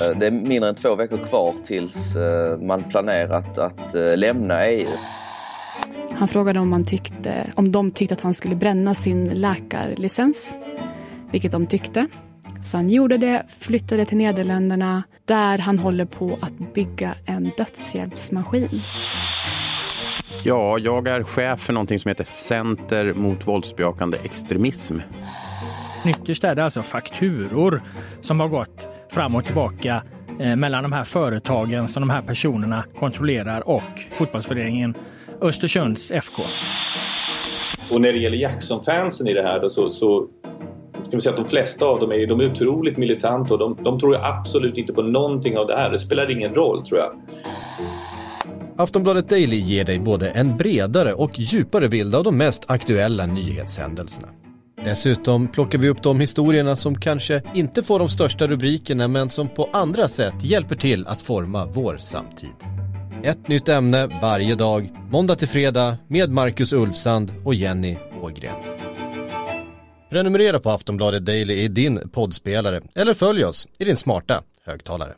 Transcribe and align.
Eh, 0.00 0.10
det 0.18 0.26
är 0.26 0.30
mindre 0.30 0.68
än 0.68 0.74
två 0.74 0.94
veckor 0.94 1.16
kvar 1.16 1.54
tills 1.66 2.16
eh, 2.16 2.58
man 2.58 2.84
planerat 2.84 3.58
att 3.58 3.94
eh, 3.94 4.16
lämna 4.16 4.66
EU. 4.66 4.88
Han 6.14 6.28
frågade 6.28 6.60
om, 6.60 6.68
man 6.70 6.84
tyckte, 6.84 7.52
om 7.54 7.72
de 7.72 7.90
tyckte 7.90 8.14
att 8.14 8.20
han 8.20 8.34
skulle 8.34 8.54
bränna 8.54 8.94
sin 8.94 9.28
läkarlicens, 9.28 10.58
vilket 11.32 11.52
de 11.52 11.66
tyckte. 11.66 12.06
Så 12.62 12.76
han 12.76 12.90
gjorde 12.90 13.16
det, 13.16 13.46
flyttade 13.58 14.04
till 14.04 14.16
Nederländerna 14.16 15.02
där 15.24 15.58
han 15.58 15.78
håller 15.78 16.04
på 16.04 16.38
att 16.40 16.74
bygga 16.74 17.14
en 17.26 17.50
dödshjälpsmaskin. 17.56 18.82
Ja, 20.44 20.78
jag 20.78 21.08
är 21.08 21.22
chef 21.22 21.60
för 21.60 21.72
någonting 21.72 21.98
som 21.98 22.08
heter 22.08 22.24
Center 22.24 23.14
mot 23.14 23.46
våldsbejakande 23.46 24.18
extremism. 24.24 24.98
Ytterst 26.06 26.44
är 26.44 26.54
det 26.54 26.64
alltså 26.64 26.82
fakturor 26.82 27.82
som 28.20 28.40
har 28.40 28.48
gått 28.48 28.88
fram 29.10 29.34
och 29.34 29.44
tillbaka 29.44 30.02
eh, 30.40 30.56
mellan 30.56 30.82
de 30.82 30.92
här 30.92 31.04
företagen 31.04 31.88
som 31.88 32.00
de 32.00 32.10
här 32.10 32.22
personerna 32.22 32.84
kontrollerar 32.98 33.68
och 33.68 33.82
fotbollsföreningen 34.10 34.94
Östersunds 35.40 36.10
FK. 36.10 36.42
Och 37.90 38.00
när 38.00 38.12
det 38.12 38.18
gäller 38.18 38.36
Jackson-fansen 38.36 39.28
i 39.28 39.34
det 39.34 39.42
här 39.42 39.60
då, 39.60 39.68
så, 39.68 39.92
så 39.92 40.26
kan 40.92 41.10
vi 41.12 41.20
säga 41.20 41.30
att 41.30 41.40
de 41.40 41.48
flesta 41.48 41.84
av 41.84 42.00
dem 42.00 42.12
är, 42.12 42.26
de 42.26 42.40
är 42.40 42.50
otroligt 42.50 42.96
militanta 42.96 43.54
och 43.54 43.60
de, 43.60 43.84
de 43.84 44.00
tror 44.00 44.24
absolut 44.24 44.78
inte 44.78 44.92
på 44.92 45.02
någonting 45.02 45.58
av 45.58 45.66
det 45.66 45.76
här. 45.76 45.90
Det 45.90 45.98
spelar 45.98 46.30
ingen 46.30 46.54
roll 46.54 46.86
tror 46.86 47.00
jag. 47.00 47.12
Aftonbladet 48.76 49.28
Daily 49.28 49.56
ger 49.56 49.84
dig 49.84 50.00
både 50.00 50.30
en 50.30 50.56
bredare 50.56 51.12
och 51.12 51.38
djupare 51.38 51.88
bild 51.88 52.14
av 52.14 52.24
de 52.24 52.36
mest 52.36 52.70
aktuella 52.70 53.26
nyhetshändelserna. 53.26 54.28
Dessutom 54.84 55.48
plockar 55.48 55.78
vi 55.78 55.88
upp 55.88 56.02
de 56.02 56.20
historierna 56.20 56.76
som 56.76 57.00
kanske 57.00 57.42
inte 57.54 57.82
får 57.82 57.98
de 57.98 58.08
största 58.08 58.46
rubrikerna 58.46 59.08
men 59.08 59.30
som 59.30 59.48
på 59.48 59.68
andra 59.72 60.08
sätt 60.08 60.44
hjälper 60.44 60.76
till 60.76 61.06
att 61.06 61.22
forma 61.22 61.66
vår 61.66 61.98
samtid. 61.98 62.54
Ett 63.22 63.48
nytt 63.48 63.68
ämne 63.68 64.06
varje 64.22 64.54
dag, 64.54 64.90
måndag 65.10 65.34
till 65.34 65.48
fredag 65.48 65.96
med 66.08 66.30
Marcus 66.30 66.72
Ulfsand 66.72 67.32
och 67.44 67.54
Jenny 67.54 67.96
Ågren. 68.22 68.54
Prenumerera 70.10 70.60
på 70.60 70.70
Aftonbladet 70.70 71.24
Daily 71.24 71.54
i 71.54 71.68
din 71.68 72.10
poddspelare 72.12 72.80
eller 72.96 73.14
följ 73.14 73.44
oss 73.44 73.68
i 73.78 73.84
din 73.84 73.96
smarta 73.96 74.42
högtalare. 74.66 75.12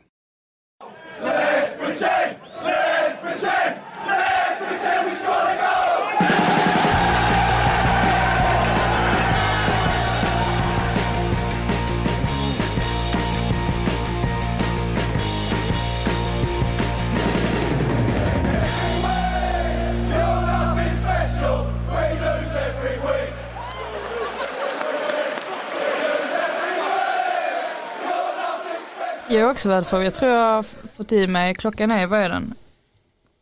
Jag 29.33 29.41
är 29.41 29.51
också 29.51 29.69
väl 29.69 29.85
för, 29.85 30.01
jag 30.01 30.13
tror 30.13 30.31
jag 30.31 30.55
har 30.55 30.63
fått 30.93 31.11
i 31.11 31.27
mig, 31.27 31.55
klockan 31.55 31.91
är, 31.91 32.07
vad 32.07 32.19
är 32.19 32.29
den? 32.29 32.53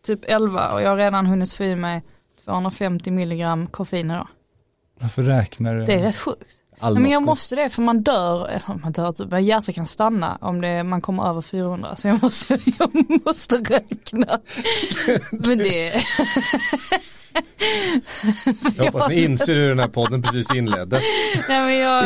Typ 0.06 0.20
11 0.28 0.74
och 0.74 0.82
jag 0.82 0.90
har 0.90 0.98
redan 0.98 1.26
hunnit 1.26 1.54
få 1.54 1.64
i 1.64 1.76
mig 1.76 2.04
250 2.46 3.12
milligram 3.12 3.68
koffein 3.68 4.12
idag. 4.12 4.28
Varför 5.00 5.24
räknar 5.24 5.76
du? 5.76 5.86
Det 5.86 5.94
är 5.94 6.00
rätt 6.00 6.18
sjukt. 6.18 6.58
Nej, 6.82 6.94
men 6.94 7.12
jag 7.12 7.24
måste 7.24 7.56
det 7.56 7.70
för 7.70 7.82
man 7.82 8.02
dör, 8.02 8.48
eller 8.48 8.80
man 8.84 8.92
dör 8.92 9.12
typ, 9.12 9.32
men 9.32 9.46
hjärtat 9.46 9.76
kan 9.76 9.86
stanna 9.86 10.38
om 10.42 10.62
det, 10.62 10.84
man 10.84 11.02
kommer 11.02 11.30
över 11.30 11.42
400 11.42 11.96
så 11.96 12.08
jag 12.08 12.24
måste, 12.24 12.60
jag 12.80 13.26
måste 13.26 13.56
räkna. 13.56 14.40
men 15.32 15.58
det 15.58 15.94
Jag 18.78 18.84
hoppas 18.86 19.10
ni 19.10 19.24
inser 19.24 19.56
hur 19.56 19.70
den 19.70 19.80
här 19.80 19.88
podden 19.88 20.22
precis 20.22 20.56
inleddes. 20.56 21.04
Nej, 21.50 21.62
men 21.66 21.78
jag, 21.78 22.06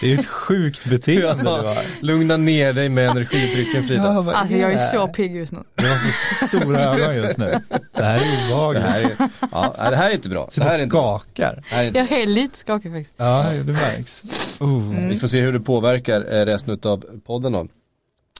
Det 0.00 0.12
är 0.12 0.18
ett 0.18 0.26
sjukt 0.26 0.84
beteende 0.84 1.42
du 1.44 1.48
har. 1.50 1.76
Lugna 2.04 2.36
ner 2.36 2.72
dig 2.72 2.88
med 2.88 3.10
energidrycken 3.10 3.84
Frida. 3.84 4.02
Ja, 4.04 4.32
alltså 4.34 4.56
jag 4.56 4.72
är 4.72 4.76
det? 4.76 4.86
så 4.88 5.08
pigg 5.08 5.36
just 5.36 5.52
nu. 5.52 5.58
Du 5.74 5.88
har 5.88 5.96
så 6.40 6.46
stora 6.48 6.84
ögon 6.94 7.16
just 7.16 7.38
nu. 7.38 7.60
Det 7.96 8.04
här 8.04 8.14
är 8.18 8.20
Det 8.20 8.52
obehagligt. 8.54 8.82
här 8.84 9.00
är, 9.00 9.10
ja, 9.52 9.74
det 9.90 9.96
här 9.96 10.10
är 10.10 10.14
inte 10.14 10.28
bra. 10.28 10.48
Det 10.54 10.62
här 10.64 10.78
är 10.78 10.86
skakar. 10.88 11.54
Det 11.70 11.74
här 11.74 11.82
är 11.82 11.86
inte 11.86 11.98
Jag 11.98 12.12
är 12.12 12.26
lite 12.26 12.58
skakig 12.58 12.92
faktiskt. 12.92 13.14
Ja, 13.16 13.42
det 13.64 13.72
märks. 13.72 14.22
Oh. 14.60 15.08
Vi 15.08 15.18
får 15.18 15.28
se 15.28 15.40
hur 15.40 15.52
det 15.52 15.60
påverkar 15.60 16.34
eh, 16.40 16.44
resten 16.46 16.78
av 16.84 17.04
podden 17.26 17.52
då. 17.52 17.66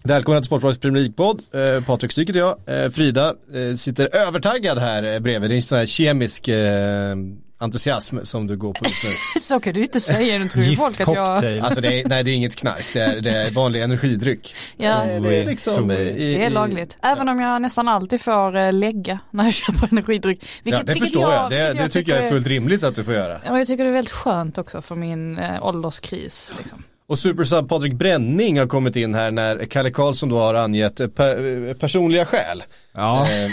Välkomna 0.02 0.40
till 0.40 0.46
Sportbladets 0.46 0.80
Premier 0.80 1.02
League-podd. 1.02 1.40
Eh, 1.76 1.84
Patrik 1.84 2.12
Styk 2.12 2.28
heter 2.28 2.40
jag. 2.40 2.84
Eh, 2.84 2.90
Frida 2.90 3.34
eh, 3.54 3.74
sitter 3.76 4.16
övertaggad 4.16 4.78
här 4.78 5.02
eh, 5.02 5.18
bredvid. 5.20 5.50
Det 5.50 5.54
är 5.54 5.56
en 5.56 5.62
sån 5.62 5.78
här 5.78 5.86
kemisk 5.86 6.48
eh, 6.48 7.16
entusiasm 7.58 8.18
som 8.22 8.46
du 8.46 8.56
går 8.56 8.72
på 8.72 8.84
just 8.84 9.04
nu. 9.04 9.40
Så 9.40 9.60
kan 9.60 9.74
du 9.74 9.82
inte 9.82 10.00
säga, 10.00 10.38
nu 10.38 10.48
tror 10.48 10.64
ju 10.64 10.76
folk 10.76 11.00
att 11.00 11.14
jag... 11.14 11.58
Alltså 11.58 11.80
det 11.80 12.00
är, 12.00 12.08
nej 12.08 12.24
det 12.24 12.30
är 12.30 12.34
inget 12.34 12.56
knark, 12.56 12.84
det 12.92 13.00
är, 13.00 13.20
det 13.20 13.30
är 13.30 13.50
vanlig 13.54 13.82
energidryck. 13.82 14.54
Ja, 14.76 15.04
Eh, 15.06 15.22
det 15.22 15.36
är 15.36 15.46
liksom 15.46 15.90
eh, 15.90 15.98
i, 16.00 16.34
det 16.36 16.44
är 16.44 16.50
i- 16.50 16.52
lagligt. 16.52 16.96
Även 17.02 17.28
om 17.28 17.40
jag 17.40 17.62
nästan 17.62 17.88
alltid 17.88 18.20
får 18.20 18.56
eh, 18.56 18.72
lägga 18.72 19.18
när 19.30 19.44
jag 19.44 19.54
köper 19.54 19.88
energidryck. 19.92 20.44
Vilket, 20.62 20.78
Ja, 20.80 20.84
det 20.86 20.92
vilket 20.92 21.08
förstår 21.08 21.32
jag. 21.32 21.48
vilket 21.50 21.76
Det, 21.76 21.82
det 21.82 21.88
tycker 21.88 22.14
jag 22.16 22.24
är 22.24 22.30
fullt 22.30 22.46
rimligt 22.46 22.84
att 22.84 22.94
du 22.94 23.04
får 23.04 23.14
göra. 23.14 23.40
Ja, 23.46 23.58
jag 23.58 23.66
tycker 23.66 23.84
det 23.84 23.90
är 23.90 23.94
väldigt 23.94 24.12
skönt 24.14 24.58
också 24.58 24.82
för 24.82 24.94
min 24.94 25.38
eh, 25.38 25.66
ålderskris. 25.66 26.52
Liksom. 26.58 26.82
Och 27.10 27.18
supersub 27.18 27.68
Patrik 27.68 27.92
Bränning 27.94 28.58
har 28.58 28.66
kommit 28.66 28.96
in 28.96 29.14
här 29.14 29.30
när 29.30 29.64
Kalle 29.64 29.90
Karlsson 29.90 30.28
då 30.28 30.38
har 30.38 30.54
angett 30.54 31.14
per, 31.14 31.68
eh, 31.68 31.74
personliga 31.74 32.24
skäl. 32.26 32.62
Ja, 32.92 33.26
Eh, 33.30 33.50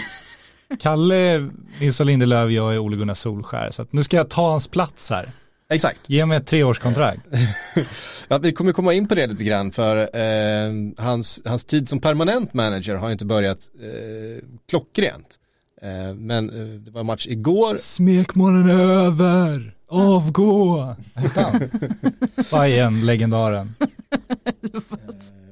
Kalle, 0.80 1.50
Nils 1.82 2.00
Lindelöf, 2.00 2.52
jag 2.52 2.74
är 2.74 2.80
Ole 2.80 2.98
Gunnar 2.98 3.14
Solskär. 3.14 3.70
Så 3.72 3.86
nu 3.92 4.04
ska 4.04 4.18
jag 4.18 4.30
ta 4.30 4.50
hans 4.50 4.68
plats 4.68 5.10
här. 5.10 5.30
exakt. 5.70 6.10
Ge 6.10 6.26
mig 6.26 6.38
ett 6.38 6.48
treårskontrakt. 6.48 7.22
Ja, 8.30 8.38
vi 8.38 8.52
kommer 8.52 8.74
komma 8.74 8.94
in 8.94 9.08
på 9.08 9.16
det 9.16 9.28
lite 9.28 9.44
grann 9.44 9.72
för 9.72 9.98
eh, 9.98 10.74
hans, 10.98 11.42
hans 11.46 11.66
tid 11.66 11.90
som 11.90 12.00
permanent 12.00 12.54
manager 12.54 12.96
har 12.96 13.12
inte 13.12 13.26
börjat 13.26 13.60
eh, 13.82 14.44
klockrent. 14.70 15.36
Eh, 15.82 16.16
men 16.16 16.50
eh, 16.50 16.66
det 16.80 16.92
var 16.92 17.04
match 17.04 17.28
igår. 17.28 17.78
Smekmånaden 17.80 18.80
är 18.80 18.84
över. 18.84 19.74
Avgå. 19.90 20.96
Bayern, 22.52 23.06
legendaren. 23.06 23.76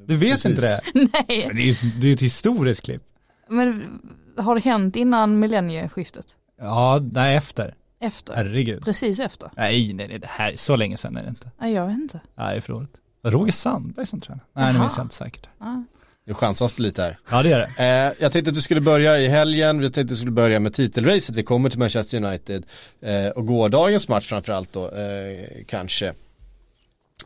Du 0.08 0.16
vet 0.16 0.32
Precis. 0.32 0.46
inte 0.46 0.62
det? 0.62 0.82
Nej, 0.94 1.44
Men 1.48 1.56
Det 1.56 1.62
är 1.62 1.84
ju 1.84 1.90
det 2.02 2.08
är 2.10 2.14
ett 2.14 2.22
historiskt 2.22 2.82
klipp. 2.84 3.04
men 3.50 4.00
har 4.38 4.56
det 4.56 4.62
hänt 4.64 4.96
innan 4.96 5.40
millennieskiftet? 5.40 6.26
Ja, 6.60 7.00
nej 7.12 7.36
efter. 7.36 7.76
Efter? 8.00 8.34
Herregud. 8.36 8.84
Precis 8.86 9.20
efter? 9.20 9.50
Nej, 9.56 9.94
nej, 9.94 10.08
nej, 10.08 10.20
det 10.20 10.28
här 10.30 10.52
är 10.52 10.58
så 10.58 10.76
länge 10.76 10.98
sedan 10.98 11.18
är 11.18 11.24
det 11.24 11.30
inte. 11.30 11.52
Nej, 11.60 11.74
jag 11.74 11.88
vet 11.88 11.96
inte. 11.98 12.20
Nej, 12.36 12.62
förlåt. 12.62 12.90
Roger 13.24 13.52
Sandberg 13.52 14.06
som 14.06 14.22
tränare? 14.22 14.46
Nej, 14.54 14.66
det 14.66 14.72
Jaha. 14.72 14.80
minns 14.82 14.98
jag 14.98 15.06
inte 15.06 15.16
säkert. 15.16 15.50
Ja. 15.60 15.84
Nu 16.28 16.34
chansas 16.34 16.74
det 16.74 16.84
lite 16.84 17.02
här. 17.02 17.20
Ja, 17.32 17.44
det 17.44 17.52
är 17.52 17.60
det. 17.60 17.84
Eh, 18.08 18.14
jag 18.24 18.32
tänkte 18.32 18.52
att 18.52 18.58
vi 18.58 18.62
skulle 18.62 18.82
börja 18.82 19.20
i 19.20 19.28
helgen, 19.28 19.80
vi 19.80 19.86
tänkte 19.86 20.02
att 20.02 20.12
vi 20.12 20.16
skulle 20.16 20.32
börja 20.32 20.60
med 20.60 20.74
titelracet, 20.74 21.36
vi 21.36 21.44
kommer 21.44 21.70
till 21.70 21.80
Manchester 21.80 22.24
United 22.24 22.66
eh, 23.02 23.28
och 23.28 23.46
gårdagens 23.48 24.08
match 24.08 24.30
framförallt 24.30 24.74
då, 24.74 24.92
eh, 24.92 25.46
kanske. 25.68 26.14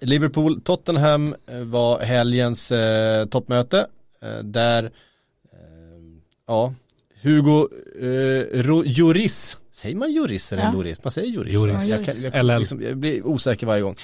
Liverpool-Tottenham 0.01 1.35
eh, 1.51 1.59
var 1.59 1.99
helgens 1.99 2.71
eh, 2.71 3.25
toppmöte, 3.25 3.87
eh, 4.21 4.37
där, 4.43 4.83
eh, 4.83 4.89
ja, 6.47 6.73
Hugo 7.21 7.67
eh, 8.01 8.63
Lloris, 8.85 9.57
säger 9.71 9.95
man 9.95 10.13
Lloris 10.13 10.53
eller 10.53 10.63
Ja. 10.63 10.71
Lloris? 10.71 11.03
Man 11.03 11.11
säger 11.11 11.33
Lloris. 11.33 11.53
Lloris. 11.53 11.87
Jag, 11.87 12.05
kan, 12.05 12.21
jag, 12.21 12.45
LL. 12.45 12.59
liksom, 12.59 12.81
jag 12.81 12.97
blir 12.97 13.27
osäker 13.27 13.67
varje 13.67 13.81
gång. 13.81 13.95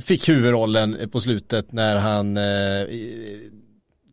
Fick 0.00 0.28
huvudrollen 0.28 1.08
på 1.12 1.20
slutet 1.20 1.72
när 1.72 1.96
han 1.96 2.36
eh, 2.36 2.42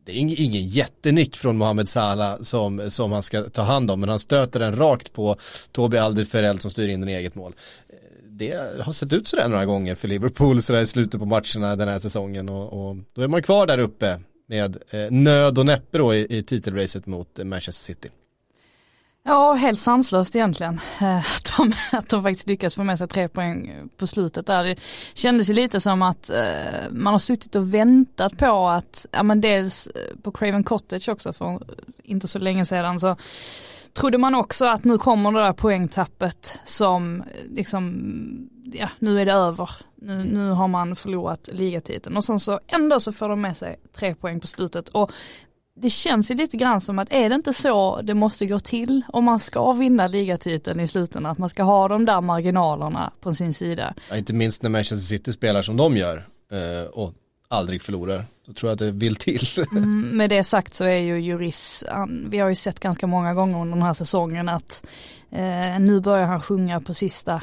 det 0.05 0.11
är 0.11 0.41
ingen 0.41 0.67
jättenick 0.67 1.35
från 1.37 1.57
Mohamed 1.57 1.89
Salah 1.89 2.41
som, 2.41 2.89
som 2.89 3.11
han 3.11 3.23
ska 3.23 3.41
ta 3.43 3.61
hand 3.61 3.91
om 3.91 3.99
men 3.99 4.09
han 4.09 4.19
stöter 4.19 4.59
den 4.59 4.75
rakt 4.75 5.13
på 5.13 5.35
Tobi 5.71 5.97
Alderfereld 5.97 6.61
som 6.61 6.71
styr 6.71 6.89
in 6.89 6.99
den 6.99 7.09
i 7.09 7.13
eget 7.13 7.35
mål. 7.35 7.55
Eh, 7.89 7.95
det 8.29 8.81
har 8.81 8.91
sett 8.91 9.13
ut 9.13 9.27
sådär 9.27 9.49
några 9.49 9.65
gånger 9.65 9.95
för 9.95 10.07
Liverpool 10.07 10.61
sådär 10.61 10.81
i 10.81 10.85
slutet 10.85 11.19
på 11.19 11.25
matcherna 11.25 11.75
den 11.75 11.87
här 11.87 11.99
säsongen 11.99 12.49
och, 12.49 12.89
och 12.89 12.97
då 13.13 13.21
är 13.21 13.27
man 13.27 13.43
kvar 13.43 13.67
där 13.67 13.79
uppe 13.79 14.19
med 14.47 14.77
eh, 14.89 15.11
nöd 15.11 15.57
och 15.57 15.65
näppe 15.65 15.97
då 15.97 16.15
i, 16.15 16.37
i 16.37 16.43
titelracet 16.43 17.05
mot 17.05 17.39
eh, 17.39 17.45
Manchester 17.45 17.93
City. 17.93 18.09
Ja, 19.27 19.53
helt 19.53 19.79
sanslöst 19.79 20.35
egentligen. 20.35 20.79
Eh, 21.01 21.17
att 21.17 21.53
de, 21.57 21.73
att 21.97 22.09
de 22.09 22.23
faktiskt 22.23 22.47
lyckas 22.47 22.75
få 22.75 22.83
med 22.83 22.97
sig 22.97 23.07
tre 23.07 23.27
poäng 23.27 23.73
på 23.97 24.07
slutet 24.07 24.47
där. 24.47 24.63
Det 24.63 24.79
kändes 25.13 25.49
ju 25.49 25.53
lite 25.53 25.79
som 25.79 26.01
att 26.01 26.29
eh, 26.29 26.89
man 26.91 27.13
har 27.13 27.19
suttit 27.19 27.55
och 27.55 27.73
väntat 27.73 28.37
på 28.37 28.67
att, 28.67 29.05
ja 29.11 29.23
men 29.23 29.41
dels 29.41 29.87
eh, 29.87 30.15
på 30.23 30.31
Craven 30.31 30.63
Cottage 30.63 31.09
också 31.09 31.33
för 31.33 31.61
inte 32.03 32.27
så 32.27 32.39
länge 32.39 32.65
sedan 32.65 32.99
så 32.99 33.15
trodde 33.93 34.17
man 34.17 34.35
också 34.35 34.65
att 34.65 34.83
nu 34.83 34.97
kommer 34.97 35.31
det 35.31 35.39
där 35.39 35.53
poängtappet 35.53 36.59
som 36.65 37.23
liksom, 37.49 38.49
ja 38.73 38.89
nu 38.99 39.21
är 39.21 39.25
det 39.25 39.33
över. 39.33 39.69
Nu, 39.95 40.23
nu 40.23 40.49
har 40.49 40.67
man 40.67 40.95
förlorat 40.95 41.49
ligatiteln 41.51 42.17
och 42.17 42.23
sen 42.23 42.39
så 42.39 42.59
ändå 42.67 42.99
så 42.99 43.11
får 43.11 43.29
de 43.29 43.41
med 43.41 43.57
sig 43.57 43.79
tre 43.97 44.15
poäng 44.15 44.39
på 44.39 44.47
slutet 44.47 44.89
och 44.89 45.11
det 45.75 45.89
känns 45.89 46.31
ju 46.31 46.35
lite 46.35 46.57
grann 46.57 46.81
som 46.81 46.99
att 46.99 47.13
är 47.13 47.29
det 47.29 47.35
inte 47.35 47.53
så 47.53 48.01
det 48.01 48.13
måste 48.13 48.45
gå 48.45 48.59
till 48.59 49.01
om 49.07 49.23
man 49.23 49.39
ska 49.39 49.73
vinna 49.73 50.07
ligatiteln 50.07 50.79
i 50.79 50.87
slutändan, 50.87 51.31
att 51.31 51.37
man 51.37 51.49
ska 51.49 51.63
ha 51.63 51.87
de 51.87 52.05
där 52.05 52.21
marginalerna 52.21 53.11
på 53.21 53.35
sin 53.35 53.53
sida. 53.53 53.93
Ja, 54.09 54.17
inte 54.17 54.33
minst 54.33 54.63
när 54.63 54.69
Manchester 54.69 55.17
City 55.17 55.33
spelar 55.33 55.61
som 55.61 55.77
de 55.77 55.97
gör 55.97 56.25
eh, 56.51 56.89
och 56.89 57.13
aldrig 57.47 57.81
förlorar. 57.81 58.25
Då 58.45 58.53
tror 58.53 58.69
jag 58.69 58.73
att 58.73 58.79
det 58.79 58.91
vill 58.91 59.15
till. 59.15 59.47
Mm, 59.71 60.17
med 60.17 60.29
det 60.29 60.43
sagt 60.43 60.73
så 60.73 60.83
är 60.83 60.97
ju 60.97 61.19
Juris, 61.19 61.83
vi 62.29 62.37
har 62.39 62.49
ju 62.49 62.55
sett 62.55 62.79
ganska 62.79 63.07
många 63.07 63.33
gånger 63.33 63.61
under 63.61 63.75
den 63.75 63.85
här 63.85 63.93
säsongen 63.93 64.49
att 64.49 64.85
eh, 65.31 65.79
nu 65.79 65.99
börjar 65.99 66.25
han 66.25 66.41
sjunga 66.41 66.81
på 66.81 66.93
sista 66.93 67.41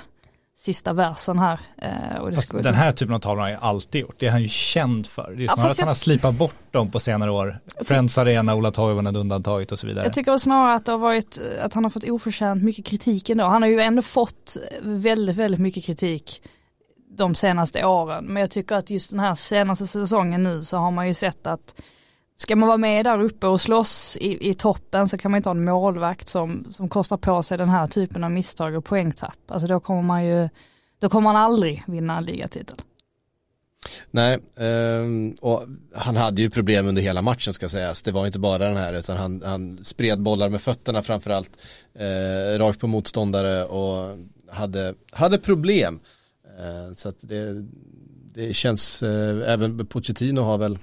sista 0.62 0.92
versen 0.92 1.38
här. 1.38 1.60
Eh, 1.78 2.36
skulle... 2.36 2.62
Den 2.62 2.74
här 2.74 2.92
typen 2.92 3.14
av 3.14 3.18
tavlor 3.18 3.42
har 3.42 3.50
han 3.50 3.62
alltid 3.62 4.00
gjort, 4.00 4.14
det 4.18 4.26
är 4.26 4.30
han 4.30 4.42
ju 4.42 4.48
känd 4.48 5.06
för. 5.06 5.34
Det 5.36 5.44
är 5.44 5.48
snarare 5.48 5.68
ja, 5.68 5.72
att 5.72 5.78
han 5.78 5.88
har 5.88 5.94
slipat 5.94 6.34
bort 6.34 6.72
dem 6.72 6.90
på 6.90 7.00
senare 7.00 7.30
år. 7.30 7.58
Friends 7.84 8.18
Arena, 8.18 8.54
Ola 8.54 8.70
Toivonen 8.70 9.16
undantaget 9.16 9.72
och 9.72 9.78
så 9.78 9.86
vidare. 9.86 10.04
Jag 10.04 10.12
tycker 10.12 10.38
snarare 10.38 10.74
att 10.74 10.84
det 10.84 10.92
har 10.92 10.98
varit, 10.98 11.40
att 11.62 11.74
han 11.74 11.84
har 11.84 11.90
fått 11.90 12.08
oförtjänt 12.08 12.62
mycket 12.62 12.84
kritik 12.84 13.30
ändå. 13.30 13.44
Han 13.44 13.62
har 13.62 13.68
ju 13.68 13.80
ändå 13.80 14.02
fått 14.02 14.56
väldigt, 14.82 15.36
väldigt 15.36 15.60
mycket 15.60 15.84
kritik 15.84 16.42
de 17.16 17.34
senaste 17.34 17.84
åren. 17.84 18.24
Men 18.24 18.40
jag 18.40 18.50
tycker 18.50 18.74
att 18.74 18.90
just 18.90 19.10
den 19.10 19.20
här 19.20 19.34
senaste 19.34 19.86
säsongen 19.86 20.42
nu 20.42 20.62
så 20.62 20.76
har 20.76 20.90
man 20.90 21.08
ju 21.08 21.14
sett 21.14 21.46
att 21.46 21.74
ska 22.42 22.56
man 22.56 22.66
vara 22.66 22.78
med 22.78 23.04
där 23.04 23.20
uppe 23.20 23.46
och 23.46 23.60
slåss 23.60 24.16
i, 24.20 24.50
i 24.50 24.54
toppen 24.54 25.08
så 25.08 25.18
kan 25.18 25.30
man 25.30 25.36
inte 25.36 25.48
ha 25.48 25.54
en 25.54 25.64
målvakt 25.64 26.28
som, 26.28 26.66
som 26.70 26.88
kostar 26.88 27.16
på 27.16 27.42
sig 27.42 27.58
den 27.58 27.68
här 27.68 27.86
typen 27.86 28.24
av 28.24 28.30
misstag 28.30 28.76
och 28.76 28.84
poängtapp. 28.84 29.38
Alltså 29.48 29.68
då 29.68 29.80
kommer 29.80 30.02
man 30.02 30.24
ju, 30.24 30.48
då 30.98 31.08
kommer 31.08 31.32
man 31.32 31.36
aldrig 31.36 31.84
vinna 31.86 32.18
en 32.18 32.24
ligatitel. 32.24 32.76
Nej, 34.10 34.38
ehm, 34.56 35.34
och 35.40 35.64
han 35.94 36.16
hade 36.16 36.42
ju 36.42 36.50
problem 36.50 36.86
under 36.86 37.02
hela 37.02 37.22
matchen 37.22 37.52
ska 37.52 37.68
sägas. 37.68 38.02
Det 38.02 38.12
var 38.12 38.26
inte 38.26 38.38
bara 38.38 38.58
den 38.58 38.76
här 38.76 38.92
utan 38.92 39.16
han, 39.16 39.42
han 39.44 39.84
spred 39.84 40.20
bollar 40.20 40.48
med 40.48 40.60
fötterna 40.62 41.02
framförallt 41.02 41.50
eh, 41.94 42.58
rakt 42.58 42.80
på 42.80 42.86
motståndare 42.86 43.64
och 43.64 44.18
hade, 44.50 44.94
hade 45.10 45.38
problem. 45.38 46.00
Eh, 46.58 46.94
så 46.94 47.08
att 47.08 47.20
det, 47.20 47.64
det 48.34 48.54
känns, 48.54 49.02
eh, 49.02 49.52
även 49.52 49.86
Pochettino 49.86 50.40
har 50.40 50.58
väl 50.58 50.78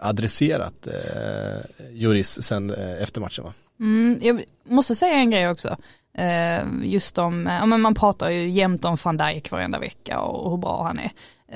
adresserat 0.00 0.86
eh, 0.86 1.86
Juris 1.92 2.42
sen 2.42 2.70
eh, 2.70 3.02
efter 3.02 3.20
matchen 3.20 3.44
va? 3.44 3.52
Mm, 3.80 4.18
jag 4.22 4.44
måste 4.64 4.94
säga 4.94 5.14
en 5.14 5.30
grej 5.30 5.48
också. 5.48 5.76
Eh, 6.14 6.62
just 6.82 7.18
om, 7.18 7.46
ja 7.46 7.66
men 7.66 7.80
man 7.80 7.94
pratar 7.94 8.30
ju 8.30 8.50
jämt 8.50 8.84
om 8.84 8.96
van 9.04 9.16
Dijk 9.16 9.50
varenda 9.50 9.78
vecka 9.78 10.20
och 10.20 10.50
hur 10.50 10.56
bra 10.56 10.82
han 10.82 10.98
är. 10.98 11.10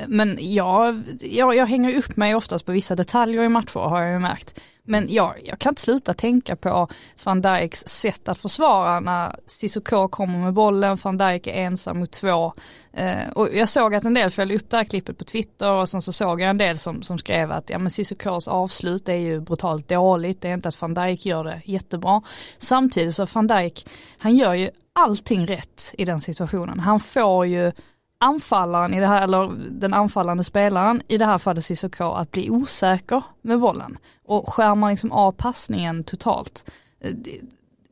Men 0.08 0.38
jag, 0.40 1.02
jag, 1.20 1.56
jag 1.56 1.66
hänger 1.66 1.96
upp 1.98 2.16
mig 2.16 2.34
oftast 2.34 2.66
på 2.66 2.72
vissa 2.72 2.94
detaljer 2.94 3.42
i 3.42 3.48
matcher 3.48 3.80
har 3.80 4.02
jag 4.02 4.12
ju 4.12 4.18
märkt. 4.18 4.60
Men 4.86 5.06
jag, 5.08 5.34
jag 5.44 5.58
kan 5.58 5.70
inte 5.70 5.82
sluta 5.82 6.14
tänka 6.14 6.56
på 6.56 6.88
van 7.24 7.40
Dijks 7.40 7.84
sätt 7.86 8.28
att 8.28 8.38
försvara 8.38 9.00
när 9.00 9.36
Cissoko 9.46 10.08
kommer 10.08 10.38
med 10.38 10.52
bollen, 10.52 10.96
van 11.02 11.18
Dijk 11.18 11.46
är 11.46 11.52
ensam 11.52 11.98
mot 11.98 12.10
två. 12.10 12.52
Eh, 12.92 13.28
och 13.34 13.48
jag 13.54 13.68
såg 13.68 13.94
att 13.94 14.04
en 14.04 14.14
del 14.14 14.30
följde 14.30 14.56
upp 14.56 14.70
det 14.70 14.76
här 14.76 14.84
klippet 14.84 15.18
på 15.18 15.24
Twitter 15.24 15.72
och 15.72 15.88
sen 15.88 16.02
så 16.02 16.12
såg 16.12 16.40
jag 16.40 16.50
en 16.50 16.58
del 16.58 16.78
som, 16.78 17.02
som 17.02 17.18
skrev 17.18 17.52
att 17.52 17.70
ja 17.70 17.78
men 17.78 17.90
Cissokos 17.90 18.48
avslut 18.48 19.08
är 19.08 19.14
ju 19.14 19.40
brutalt 19.40 19.88
dåligt, 19.88 20.40
det 20.40 20.48
är 20.48 20.54
inte 20.54 20.68
att 20.68 20.82
van 20.82 20.94
Dijk 20.94 21.26
gör 21.26 21.44
det 21.44 21.62
jättebra. 21.64 22.22
Samtidigt 22.58 23.14
så 23.14 23.26
van 23.32 23.46
Dijk, 23.46 23.88
han 24.18 24.36
gör 24.36 24.54
ju 24.54 24.70
allting 24.92 25.46
rätt 25.46 25.94
i 25.98 26.04
den 26.04 26.20
situationen. 26.20 26.80
Han 26.80 27.00
får 27.00 27.46
ju 27.46 27.72
anfallaren 28.24 28.94
i 28.94 29.00
det 29.00 29.06
här, 29.06 29.22
eller 29.22 29.52
den 29.70 29.94
anfallande 29.94 30.44
spelaren, 30.44 31.02
i 31.08 31.18
det 31.18 31.24
här 31.24 31.38
fallet 31.38 31.64
Cissoko, 31.64 32.12
att 32.12 32.30
bli 32.30 32.50
osäker 32.50 33.22
med 33.42 33.60
bollen 33.60 33.98
och 34.24 34.48
skärmar 34.48 34.90
liksom 34.90 35.12
av 35.12 35.32
passningen 35.32 36.04
totalt. 36.04 36.70
Eh, 37.00 37.12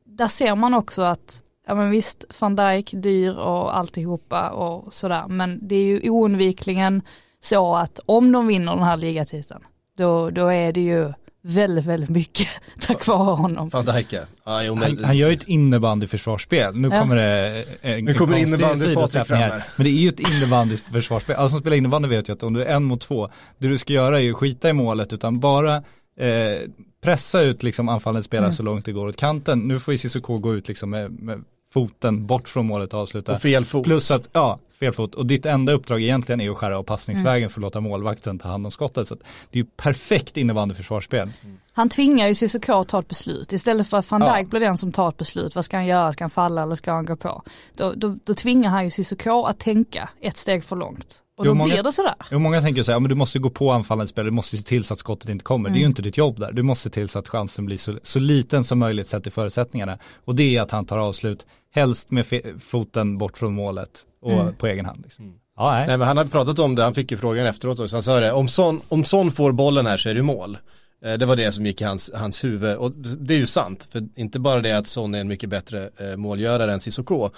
där 0.04 0.28
ser 0.28 0.54
man 0.54 0.74
också 0.74 1.02
att, 1.02 1.42
ja 1.66 1.74
men 1.74 1.90
visst, 1.90 2.24
van 2.40 2.56
Dijk 2.56 2.90
dyr 2.92 3.38
och 3.38 3.76
alltihopa 3.76 4.50
och 4.50 4.92
sådär, 4.92 5.28
men 5.28 5.68
det 5.68 5.74
är 5.74 5.84
ju 5.84 6.10
oundvikligen 6.10 7.02
så 7.40 7.74
att 7.74 8.00
om 8.06 8.32
de 8.32 8.46
vinner 8.46 8.74
den 8.74 8.84
här 8.84 8.96
ligatiteln, 8.96 9.60
då, 9.96 10.30
då 10.30 10.46
är 10.46 10.72
det 10.72 10.80
ju 10.80 11.12
väldigt, 11.42 11.84
väldigt 11.84 12.10
mycket 12.10 12.48
tack 12.80 13.06
vare 13.06 13.34
honom. 13.34 13.68
Van 13.68 13.84
Dijk 13.84 14.12
ja, 14.44 14.62
jo, 14.64 14.74
han, 14.74 15.04
han 15.04 15.16
gör 15.16 15.28
ju 15.28 15.34
ett 15.34 15.48
innebandyförsvarsspel. 15.48 16.76
Nu 16.76 16.88
ja. 16.88 17.00
kommer 17.00 17.16
det 17.16 17.64
en, 17.82 18.04
nu 18.04 18.14
kommer 18.14 18.36
innebandy 18.36 18.94
Patrik 18.94 19.26
fram 19.26 19.38
här. 19.38 19.64
Men 19.76 19.84
det 19.84 19.90
är 19.90 20.00
ju 20.00 20.08
ett 20.08 20.20
innebandysförsvarsspel. 20.20 21.36
Alla 21.36 21.48
som 21.48 21.60
spelar 21.60 21.76
innebandy 21.76 22.08
vet 22.08 22.28
ju 22.28 22.32
att 22.32 22.42
om 22.42 22.52
du 22.52 22.64
är 22.64 22.74
en 22.76 22.84
mot 22.84 23.00
två, 23.00 23.30
det 23.58 23.68
du 23.68 23.78
ska 23.78 23.92
göra 23.92 24.18
är 24.18 24.22
ju 24.22 24.34
skita 24.34 24.68
i 24.68 24.72
målet 24.72 25.12
utan 25.12 25.40
bara 25.40 25.76
eh, 26.16 26.58
pressa 27.02 27.40
ut 27.40 27.62
liksom 27.62 27.88
anfallande 27.88 28.22
spelare 28.22 28.46
mm. 28.46 28.56
så 28.56 28.62
långt 28.62 28.84
det 28.84 28.92
går 28.92 29.08
åt 29.08 29.16
kanten. 29.16 29.58
Nu 29.58 29.80
får 29.80 29.94
ju 29.94 29.98
Cissoko 29.98 30.38
gå 30.38 30.54
ut 30.54 30.68
liksom 30.68 30.90
med, 30.90 31.10
med 31.10 31.44
foten 31.72 32.26
bort 32.26 32.48
från 32.48 32.66
målet 32.66 32.94
och 32.94 33.00
avsluta. 33.00 33.32
Och 33.32 33.42
fel 33.42 33.64
fot. 33.64 33.84
Plus 33.84 34.10
att, 34.10 34.28
ja, 34.32 34.58
fel 34.82 34.92
fot. 34.92 35.14
Och 35.14 35.26
ditt 35.26 35.46
enda 35.46 35.72
uppdrag 35.72 36.02
egentligen 36.02 36.40
är 36.40 36.50
att 36.50 36.56
skära 36.56 36.78
av 36.78 36.82
passningsvägen 36.82 37.42
mm. 37.42 37.50
för 37.50 37.60
att 37.60 37.62
låta 37.62 37.80
målvakten 37.80 38.38
ta 38.38 38.48
hand 38.48 38.66
om 38.66 38.72
skottet. 38.72 39.08
Så 39.08 39.14
det 39.14 39.58
är 39.58 39.62
ju 39.62 39.64
perfekt 39.76 40.36
innebandyförsvarsspel. 40.36 41.32
Mm. 41.44 41.58
Han 41.72 41.88
tvingar 41.88 42.28
ju 42.28 42.34
Cissoko 42.34 42.72
att 42.72 42.88
ta 42.88 43.00
ett 43.00 43.08
beslut. 43.08 43.52
Istället 43.52 43.88
för 43.88 43.96
att 43.96 44.10
van 44.10 44.20
Dijk 44.20 44.32
ja. 44.32 44.44
blir 44.44 44.60
den 44.60 44.76
som 44.76 44.92
tar 44.92 45.08
ett 45.08 45.16
beslut. 45.16 45.54
Vad 45.54 45.64
ska 45.64 45.76
han 45.76 45.86
göra? 45.86 46.12
Ska 46.12 46.24
han 46.24 46.30
falla 46.30 46.62
eller 46.62 46.74
ska 46.74 46.92
han 46.92 47.04
gå 47.04 47.16
på? 47.16 47.42
Då, 47.76 47.92
då, 47.96 48.16
då 48.24 48.34
tvingar 48.34 48.70
han 48.70 48.84
ju 48.84 48.90
Cissoko 48.90 49.44
att 49.44 49.58
tänka 49.58 50.08
ett 50.20 50.36
steg 50.36 50.64
för 50.64 50.76
långt. 50.76 51.22
Och 51.36 51.44
då 51.44 51.54
många, 51.54 51.74
blir 51.74 51.82
det 51.82 51.92
sådär. 51.92 52.14
Jo, 52.30 52.38
många 52.38 52.60
tänker 52.60 52.82
så 52.82 52.92
här, 52.92 53.00
men 53.00 53.08
du 53.08 53.14
måste 53.14 53.38
gå 53.38 53.50
på 53.50 53.72
anfallande 53.72 54.08
spelare, 54.08 54.30
du 54.30 54.34
måste 54.34 54.56
se 54.56 54.62
till 54.62 54.84
så 54.84 54.94
att 54.94 54.98
skottet 55.00 55.28
inte 55.28 55.44
kommer. 55.44 55.68
Mm. 55.68 55.72
Det 55.72 55.76
är 55.76 55.80
ju 55.80 55.84
mm. 55.84 55.90
inte 55.90 56.02
ditt 56.02 56.16
jobb 56.16 56.40
där. 56.40 56.52
Du 56.52 56.62
måste 56.62 56.82
se 56.82 56.90
till 56.90 57.08
så 57.08 57.18
att 57.18 57.28
chansen 57.28 57.66
blir 57.66 57.78
så, 57.78 57.98
så 58.02 58.18
liten 58.18 58.64
som 58.64 58.78
möjligt 58.78 59.06
sett 59.06 59.22
till 59.22 59.32
förutsättningarna. 59.32 59.98
Och 60.24 60.36
det 60.36 60.56
är 60.56 60.62
att 60.62 60.70
han 60.70 60.86
tar 60.86 60.98
avslut, 60.98 61.46
helst 61.74 62.10
med 62.10 62.26
foten 62.60 63.18
bort 63.18 63.38
från 63.38 63.54
målet 63.54 63.90
och 64.22 64.32
mm. 64.32 64.54
på 64.54 64.66
egen 64.66 64.86
hand. 64.86 65.02
Liksom. 65.02 65.24
Mm. 65.24 65.36
Ja, 65.56 65.72
nej. 65.72 65.86
nej. 65.86 65.98
men 65.98 66.08
han 66.08 66.16
har 66.16 66.24
pratat 66.24 66.58
om 66.58 66.74
det, 66.74 66.82
han 66.82 66.94
fick 66.94 67.10
ju 67.10 67.16
frågan 67.16 67.46
efteråt 67.46 67.80
också. 67.80 67.96
Han 67.96 68.02
sa 68.02 68.20
det, 68.20 68.32
om 68.32 68.48
Son, 68.48 68.80
om 68.88 69.04
Son 69.04 69.30
får 69.30 69.52
bollen 69.52 69.86
här 69.86 69.96
så 69.96 70.08
är 70.08 70.14
det 70.14 70.22
mål. 70.22 70.58
Eh, 71.04 71.14
det 71.14 71.26
var 71.26 71.36
det 71.36 71.52
som 71.52 71.66
gick 71.66 71.80
i 71.80 71.84
hans, 71.84 72.10
hans 72.14 72.44
huvud 72.44 72.76
och 72.76 72.92
det 72.92 73.34
är 73.34 73.38
ju 73.38 73.46
sant, 73.46 73.88
för 73.92 74.08
inte 74.16 74.40
bara 74.40 74.60
det 74.60 74.72
att 74.72 74.86
Son 74.86 75.14
är 75.14 75.20
en 75.20 75.28
mycket 75.28 75.48
bättre 75.48 75.90
eh, 75.96 76.16
målgörare 76.16 76.72
än 76.72 76.80
Cissoko. 76.80 77.30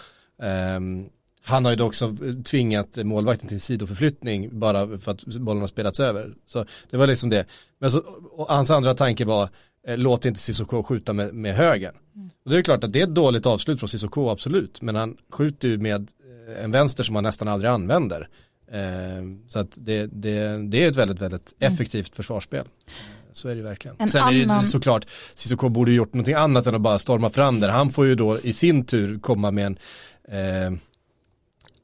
Um, 0.76 1.08
han 1.44 1.64
har 1.64 1.72
ju 1.72 1.82
också 1.82 2.16
tvingat 2.44 2.96
målvakten 2.96 3.48
till 3.48 3.60
sidoförflyttning 3.60 4.58
bara 4.58 4.98
för 4.98 5.12
att 5.12 5.24
bollen 5.24 5.60
har 5.60 5.68
spelats 5.68 6.00
över. 6.00 6.34
Så 6.44 6.64
det 6.90 6.96
var 6.96 7.06
liksom 7.06 7.30
det. 7.30 7.46
Men 7.78 7.90
så, 7.90 8.02
hans 8.48 8.70
andra 8.70 8.94
tanke 8.94 9.24
var, 9.24 9.48
eh, 9.86 9.98
låt 9.98 10.24
inte 10.24 10.40
Cissoko 10.40 10.82
skjuta 10.82 11.12
med, 11.12 11.34
med 11.34 11.54
höger. 11.54 11.92
Mm. 12.14 12.30
Och 12.44 12.50
det 12.50 12.58
är 12.58 12.62
klart 12.62 12.84
att 12.84 12.92
det 12.92 13.00
är 13.00 13.04
ett 13.04 13.14
dåligt 13.14 13.46
avslut 13.46 13.78
från 13.78 13.88
Cissoko, 13.88 14.28
absolut. 14.28 14.82
Men 14.82 14.94
han 14.94 15.16
skjuter 15.32 15.68
ju 15.68 15.78
med 15.78 16.10
en 16.62 16.70
vänster 16.70 17.04
som 17.04 17.14
han 17.14 17.24
nästan 17.24 17.48
aldrig 17.48 17.70
använder. 17.70 18.28
Eh, 18.72 19.24
så 19.48 19.58
att 19.58 19.68
det, 19.74 20.06
det, 20.06 20.70
det 20.70 20.84
är 20.84 20.88
ett 20.88 20.96
väldigt, 20.96 21.20
väldigt 21.20 21.54
mm. 21.60 21.72
effektivt 21.72 22.08
mm. 22.08 22.16
försvarsspel. 22.16 22.66
Så 23.32 23.48
är 23.48 23.56
det 23.56 23.62
verkligen. 23.62 23.96
En 23.98 24.08
Sen 24.08 24.22
annan... 24.22 24.34
är 24.34 24.44
det 24.44 24.60
såklart, 24.60 25.06
Cissoko 25.34 25.68
borde 25.68 25.92
gjort 25.92 26.14
någonting 26.14 26.34
annat 26.34 26.66
än 26.66 26.74
att 26.74 26.80
bara 26.80 26.98
storma 26.98 27.30
fram 27.30 27.60
där. 27.60 27.68
Han 27.68 27.92
får 27.92 28.06
ju 28.06 28.14
då 28.14 28.38
i 28.40 28.52
sin 28.52 28.84
tur 28.84 29.18
komma 29.18 29.50
med 29.50 29.66
en 29.66 29.78
eh, 30.28 30.78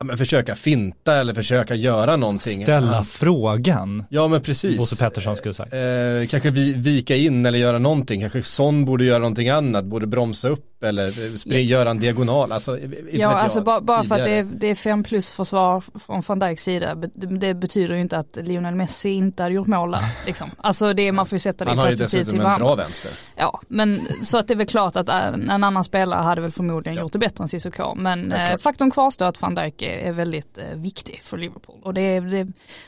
men 0.05 0.19
försöka 0.19 0.57
finta 0.57 1.17
eller 1.17 1.35
försöka 1.35 1.75
göra 1.75 2.17
någonting. 2.17 2.63
Ställa 2.63 2.93
ja. 2.93 3.05
frågan. 3.05 4.05
Ja 4.11 4.29
men 4.29 4.43
precis. 4.43 4.79
Bosse 4.79 5.05
Pettersson 5.05 5.37
skulle 5.37 5.55
säga. 5.55 6.21
Eh, 6.21 6.27
kanske 6.27 6.51
vi, 6.51 6.73
vika 6.73 7.17
in 7.17 7.47
eller 7.47 7.59
göra 7.59 7.79
någonting. 7.79 8.21
Kanske 8.21 8.43
Son 8.43 8.85
borde 8.85 9.05
göra 9.05 9.19
någonting 9.19 9.49
annat. 9.49 9.85
Borde 9.85 10.07
bromsa 10.07 10.49
upp 10.49 10.71
eller 10.83 11.37
spring, 11.37 11.67
göra 11.67 11.91
en 11.91 11.99
diagonal. 11.99 12.53
Alltså, 12.53 12.79
ja, 13.13 13.29
alltså 13.29 13.61
bara, 13.61 13.81
bara 13.81 14.05
för 14.05 14.15
att 14.15 14.25
det 14.25 14.31
är, 14.31 14.45
det 14.45 14.67
är 14.67 14.75
fem 14.75 15.03
plus 15.03 15.33
försvar 15.33 15.83
från 16.07 16.23
van 16.27 16.39
Dijks 16.39 16.63
sida, 16.63 16.95
det 17.15 17.55
betyder 17.55 17.95
ju 17.95 18.01
inte 18.01 18.19
att 18.19 18.39
Lionel 18.43 18.75
Messi 18.75 19.09
inte 19.09 19.43
hade 19.43 19.55
gjort 19.55 19.67
mål 19.67 19.91
där. 19.91 20.01
Liksom. 20.27 20.51
Alltså 20.59 20.93
det, 20.93 21.13
man 21.13 21.27
får 21.27 21.37
ju 21.37 21.41
sätta 21.41 21.65
det 21.65 21.73
i 21.73 21.77
perspektiv 21.77 22.25
till 22.25 22.41
varandra. 22.41 22.51
Han 22.51 22.61
har 22.61 22.71
ju 22.71 22.77
dessutom 22.77 22.77
en 22.77 22.77
bra 22.77 22.85
vänster. 22.85 23.13
Ja, 23.37 23.61
men 23.69 24.01
så 24.23 24.39
att 24.39 24.49
det 24.49 24.55
är 24.55 24.57
väl 24.57 24.67
klart 24.67 24.97
att 24.97 25.09
en 25.09 25.51
annan 25.51 25.85
spelare 25.85 26.23
hade 26.23 26.41
väl 26.41 26.51
förmodligen 26.51 26.97
ja. 26.97 27.03
gjort 27.03 27.13
det 27.13 27.19
bättre 27.19 27.45
än 27.45 27.49
Cissoko. 27.49 27.95
Men 27.95 28.33
eh, 28.33 28.57
faktum 28.57 28.91
kvarstår 28.91 29.27
att 29.27 29.43
van 29.43 29.55
Dijk 29.55 29.83
är, 29.95 30.09
är 30.09 30.13
väldigt 30.13 30.59
eh, 30.59 30.65
viktig 30.75 31.21
för 31.25 31.39
Liverpool. 31.39 31.81
Och 31.83 31.95
det, 31.95 32.01
är, 32.01 32.21
det, 32.21 32.29
där, 32.29 32.45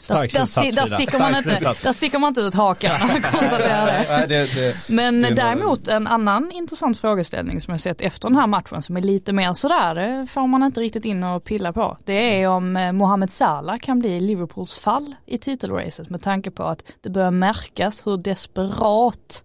där, 0.09 0.73
där, 0.77 0.87
sticker 0.87 1.19
man 1.19 1.37
inte, 1.37 1.59
där 1.59 1.93
sticker 1.93 2.19
man 2.19 2.29
inte 2.29 2.41
ut 2.41 2.55
hakan 2.55 3.09
det. 3.33 4.27
det, 4.29 4.55
det, 4.55 4.77
Men 4.87 5.21
däremot 5.21 5.89
en 5.89 6.07
annan 6.07 6.53
intressant 6.53 6.99
frågeställning 6.99 7.61
som 7.61 7.73
jag 7.73 7.81
sett 7.81 8.01
efter 8.01 8.29
den 8.29 8.39
här 8.39 8.47
matchen 8.47 8.83
som 8.83 8.97
är 8.97 9.01
lite 9.01 9.33
mer 9.33 9.53
sådär, 9.53 9.95
det 9.95 10.27
får 10.27 10.47
man 10.47 10.63
inte 10.63 10.81
riktigt 10.81 11.05
in 11.05 11.25
och 11.25 11.45
pilla 11.45 11.73
på. 11.73 11.99
Det 12.05 12.43
är 12.43 12.49
om 12.49 12.77
eh, 12.77 12.93
Mohamed 12.93 13.31
Salah 13.31 13.79
kan 13.79 13.99
bli 13.99 14.21
Liverpools 14.21 14.75
fall 14.75 15.15
i 15.27 15.39
titelracet 15.39 16.11
med 16.11 16.23
tanke 16.23 16.51
på 16.51 16.63
att 16.63 16.85
det 17.01 17.11
börjar 17.11 17.31
märkas 17.31 18.07
hur 18.07 18.17
desperat 18.17 19.45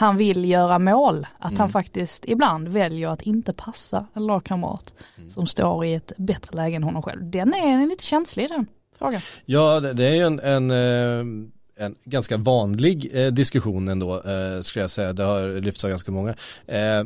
han 0.00 0.16
vill 0.16 0.44
göra 0.50 0.78
mål. 0.78 1.26
Att 1.38 1.50
Mm. 1.50 1.60
han 1.60 1.68
faktiskt 1.70 2.24
ibland 2.28 2.68
väljer 2.68 3.08
att 3.08 3.22
inte 3.22 3.52
passa 3.52 4.06
en 4.14 4.26
lagkamrat 4.26 4.94
Mm. 5.18 5.30
som 5.30 5.46
står 5.46 5.84
i 5.84 5.94
ett 5.94 6.12
bättre 6.16 6.56
läge 6.56 6.76
än 6.76 6.82
honom 6.82 7.02
själv. 7.02 7.30
Den 7.30 7.54
är 7.54 7.86
lite 7.86 8.04
känslig 8.04 8.48
den 8.48 8.66
frågan. 8.98 9.20
Ja, 9.44 9.80
det 9.80 10.04
är 10.04 10.14
ju 10.14 10.22
en, 10.22 10.40
en, 10.40 10.70
eh, 10.70 11.84
en 11.86 11.94
ganska 12.04 12.36
vanlig 12.36 13.10
eh, 13.14 13.26
diskussion 13.32 13.88
ändå, 13.88 14.14
eh, 14.22 14.60
skulle 14.60 14.82
jag 14.82 14.90
säga. 14.90 15.12
Det 15.12 15.22
har 15.22 15.60
lyfts 15.60 15.84
av 15.84 15.90
ganska 15.90 16.12
många. 16.12 16.30
Eh, 16.66 17.04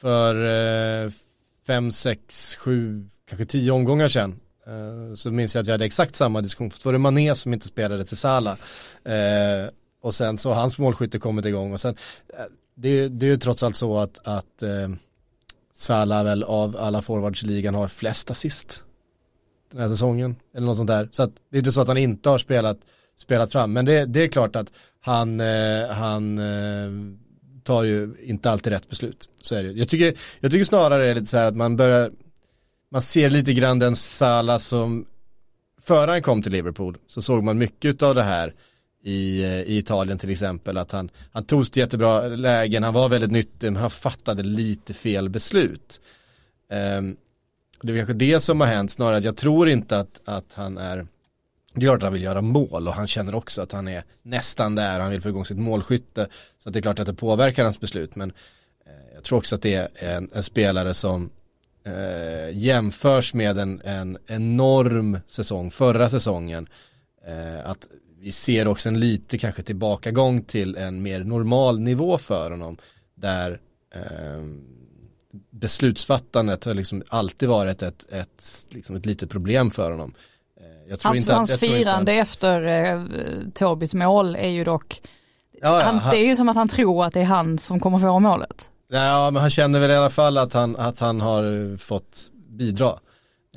För 0.00 0.34
eh, 1.04 1.10
fem, 1.66 1.92
sex, 1.92 2.56
sju, 2.56 3.08
kanske 3.28 3.44
tio 3.46 3.70
omgångar 3.72 4.08
sedan 4.08 4.40
eh, 4.66 5.14
så 5.14 5.30
minns 5.30 5.54
jag 5.54 5.60
att 5.62 5.68
vi 5.68 5.72
hade 5.72 5.84
exakt 5.84 6.16
samma 6.16 6.40
diskussion. 6.40 6.70
För 6.70 6.78
då 6.82 6.88
var 6.88 6.92
det 6.92 6.98
Mané 6.98 7.34
som 7.34 7.52
inte 7.52 7.66
spelade 7.66 8.04
till 8.04 8.16
Salah. 8.16 8.56
Och 10.04 10.14
sen 10.14 10.38
så 10.38 10.48
har 10.48 10.56
hans 10.60 10.78
målskytte 10.78 11.18
kommit 11.18 11.44
igång 11.46 11.72
och 11.72 11.80
sen 11.80 11.96
eh, 12.28 12.44
det, 12.74 12.88
är- 12.88 13.08
det 13.08 13.26
är 13.26 13.30
ju 13.30 13.36
trots 13.36 13.62
allt 13.62 13.76
så 13.76 13.98
att, 13.98 14.18
att 14.28 14.62
eh, 14.62 14.88
Salah 15.72 16.24
väl 16.24 16.42
av 16.42 16.76
alla 16.76 17.02
forwards 17.02 17.42
i 17.42 17.46
ligan 17.46 17.74
har 17.74 17.88
flest 17.88 18.30
assist 18.30 18.84
den 19.72 19.80
här 19.80 19.88
säsongen 19.88 20.36
eller 20.54 20.66
något 20.66 20.76
sånt 20.76 20.88
där. 20.88 21.08
Så 21.12 21.22
att 21.22 21.30
det 21.50 21.56
är 21.56 21.58
inte 21.58 21.72
så 21.72 21.80
att 21.80 21.88
han 21.88 21.96
inte 21.96 22.28
har 22.28 22.38
spelat, 22.38 22.78
spelat 23.16 23.52
fram, 23.52 23.72
men 23.72 23.84
det, 23.84 24.04
det 24.04 24.22
är 24.22 24.28
klart 24.28 24.56
att 24.56 24.72
han, 25.00 25.40
eh, 25.40 25.88
han 25.90 26.38
eh, 26.38 26.90
tar 27.62 27.82
ju 27.82 28.14
inte 28.22 28.50
alltid 28.50 28.72
rätt 28.72 28.88
beslut. 28.88 29.28
Så 29.42 29.54
är 29.54 29.62
det. 29.64 29.70
Jag 29.72 29.88
tycker, 29.88 30.14
jag 30.40 30.50
tycker 30.50 30.64
snarare 30.64 31.04
det 31.04 31.10
är 31.10 31.14
lite 31.14 31.26
så 31.26 31.36
här 31.36 31.46
att 31.46 31.56
man 31.56 31.76
börjar, 31.76 32.10
man 32.90 33.02
ser 33.02 33.30
lite 33.30 33.52
grann 33.52 33.78
den 33.78 33.96
Salah 33.96 34.58
som 34.58 35.06
före 35.82 36.10
han 36.10 36.22
kom 36.22 36.42
till 36.42 36.52
Liverpool 36.52 36.98
så 37.06 37.22
såg 37.22 37.42
man 37.44 37.58
mycket 37.58 38.02
av 38.02 38.14
det 38.14 38.22
här 38.22 38.54
i, 39.04 39.44
eh, 39.44 39.60
i 39.60 39.78
Italien 39.78 40.18
till 40.18 40.30
exempel 40.30 40.78
att 40.78 40.92
han, 40.92 41.10
han 41.32 41.44
tog 41.44 41.66
sig 41.66 41.72
till 41.72 41.80
jättebra 41.80 42.28
lägen, 42.28 42.82
han 42.82 42.94
var 42.94 43.08
väldigt 43.08 43.30
nyttig 43.30 43.72
men 43.72 43.80
han 43.82 43.90
fattade 43.90 44.42
lite 44.42 44.94
fel 44.94 45.28
beslut. 45.28 46.00
Ehm, 46.70 47.16
det 47.82 47.92
är 47.92 47.96
kanske 47.96 48.14
det 48.14 48.40
som 48.40 48.60
har 48.60 48.68
hänt 48.68 48.90
snarare 48.90 49.16
att 49.16 49.24
jag 49.24 49.36
tror 49.36 49.68
inte 49.68 49.98
att, 49.98 50.20
att 50.24 50.52
han 50.54 50.78
är 50.78 51.06
det 51.74 51.86
är 51.86 51.88
klart 51.88 51.96
att 51.96 52.02
han 52.02 52.12
vill 52.12 52.22
göra 52.22 52.40
mål 52.40 52.88
och 52.88 52.94
han 52.94 53.06
känner 53.06 53.34
också 53.34 53.62
att 53.62 53.72
han 53.72 53.88
är 53.88 54.04
nästan 54.22 54.74
där, 54.74 55.00
han 55.00 55.10
vill 55.10 55.20
få 55.20 55.28
igång 55.28 55.44
sitt 55.44 55.58
målskytte. 55.58 56.28
Så 56.58 56.68
att 56.68 56.72
det 56.72 56.78
är 56.78 56.82
klart 56.82 56.98
att 56.98 57.06
det 57.06 57.14
påverkar 57.14 57.64
hans 57.64 57.80
beslut 57.80 58.16
men 58.16 58.30
eh, 58.86 59.14
jag 59.14 59.24
tror 59.24 59.38
också 59.38 59.54
att 59.54 59.62
det 59.62 59.74
är 59.74 60.16
en, 60.16 60.30
en 60.34 60.42
spelare 60.42 60.94
som 60.94 61.30
eh, 61.86 62.58
jämförs 62.58 63.34
med 63.34 63.58
en, 63.58 63.80
en 63.84 64.18
enorm 64.26 65.18
säsong 65.26 65.70
förra 65.70 66.08
säsongen. 66.08 66.68
Eh, 67.26 67.70
att 67.70 67.88
vi 68.24 68.32
ser 68.32 68.68
också 68.68 68.88
en 68.88 69.00
lite 69.00 69.38
kanske 69.38 69.62
tillbakagång 69.62 70.42
till 70.42 70.76
en 70.76 71.02
mer 71.02 71.24
normal 71.24 71.80
nivå 71.80 72.18
för 72.18 72.50
honom. 72.50 72.76
Där 73.14 73.60
eh, 73.94 74.42
beslutsfattandet 75.50 76.64
har 76.64 76.74
liksom 76.74 77.02
alltid 77.08 77.48
varit 77.48 77.82
ett, 77.82 78.12
ett, 78.12 78.44
liksom 78.70 78.96
ett 78.96 79.06
litet 79.06 79.30
problem 79.30 79.70
för 79.70 79.90
honom. 79.90 80.14
Eh, 80.60 80.90
Jag 80.90 81.00
tror 81.00 81.08
Hans, 81.10 81.20
inte 81.22 81.32
att, 81.32 81.36
hans 81.36 81.50
jag 81.50 81.60
firande 81.60 82.12
att- 82.12 82.28
efter 82.28 82.62
eh, 82.66 83.02
Tobis 83.54 83.94
mål 83.94 84.36
är 84.36 84.48
ju 84.48 84.64
dock, 84.64 85.02
Ja, 85.62 85.78
ja, 85.80 85.84
han, 85.84 85.98
han- 85.98 86.10
det 86.14 86.18
är 86.20 86.26
ju 86.26 86.36
som 86.36 86.48
att 86.48 86.56
han 86.56 86.68
tror 86.68 87.04
att 87.04 87.14
det 87.14 87.20
är 87.20 87.24
han 87.24 87.58
som 87.58 87.80
kommer 87.80 87.98
få 87.98 88.18
målet. 88.20 88.70
Ja, 88.88 89.30
men 89.30 89.40
han 89.40 89.50
känner 89.50 89.80
väl 89.80 89.90
i 89.90 89.94
alla 89.94 90.10
fall 90.10 90.38
att 90.38 90.52
han, 90.52 90.76
att 90.76 90.98
han 90.98 91.20
har 91.20 91.76
fått 91.76 92.30
bidra. 92.48 92.92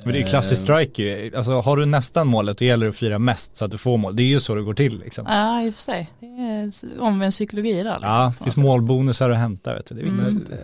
Men 0.04 0.12
det 0.12 0.22
är 0.22 0.26
klassisk 0.26 0.62
strike 0.62 1.02
ju. 1.02 1.36
Alltså 1.36 1.52
har 1.52 1.76
du 1.76 1.86
nästan 1.86 2.26
målet 2.26 2.58
då 2.58 2.64
gäller 2.64 2.86
det 2.86 2.90
att 2.90 2.96
fira 2.96 3.18
mest 3.18 3.56
så 3.56 3.64
att 3.64 3.70
du 3.70 3.78
får 3.78 3.96
mål. 3.96 4.16
Det 4.16 4.22
är 4.22 4.26
ju 4.26 4.40
så 4.40 4.54
det 4.54 4.62
går 4.62 4.74
till 4.74 4.98
liksom. 4.98 5.24
Ja, 5.28 5.62
i 5.62 5.70
och 5.70 5.74
för 5.74 5.82
sig. 5.82 6.10
Det 6.20 6.26
är 6.26 6.72
omvänd 7.00 7.32
psykologi 7.32 7.72
där. 7.72 7.82
Liksom, 7.82 8.02
Ja, 8.02 8.32
det 8.38 8.44
finns 8.44 8.54
sätt. 8.54 8.64
målbonusar 8.64 9.30
att 9.30 9.38
hämta 9.38 9.74
vet 9.74 9.86
du. 9.86 9.94
Det 9.94 10.00
är 10.00 10.04
viktigt. 10.04 10.50
Eh, 10.50 10.56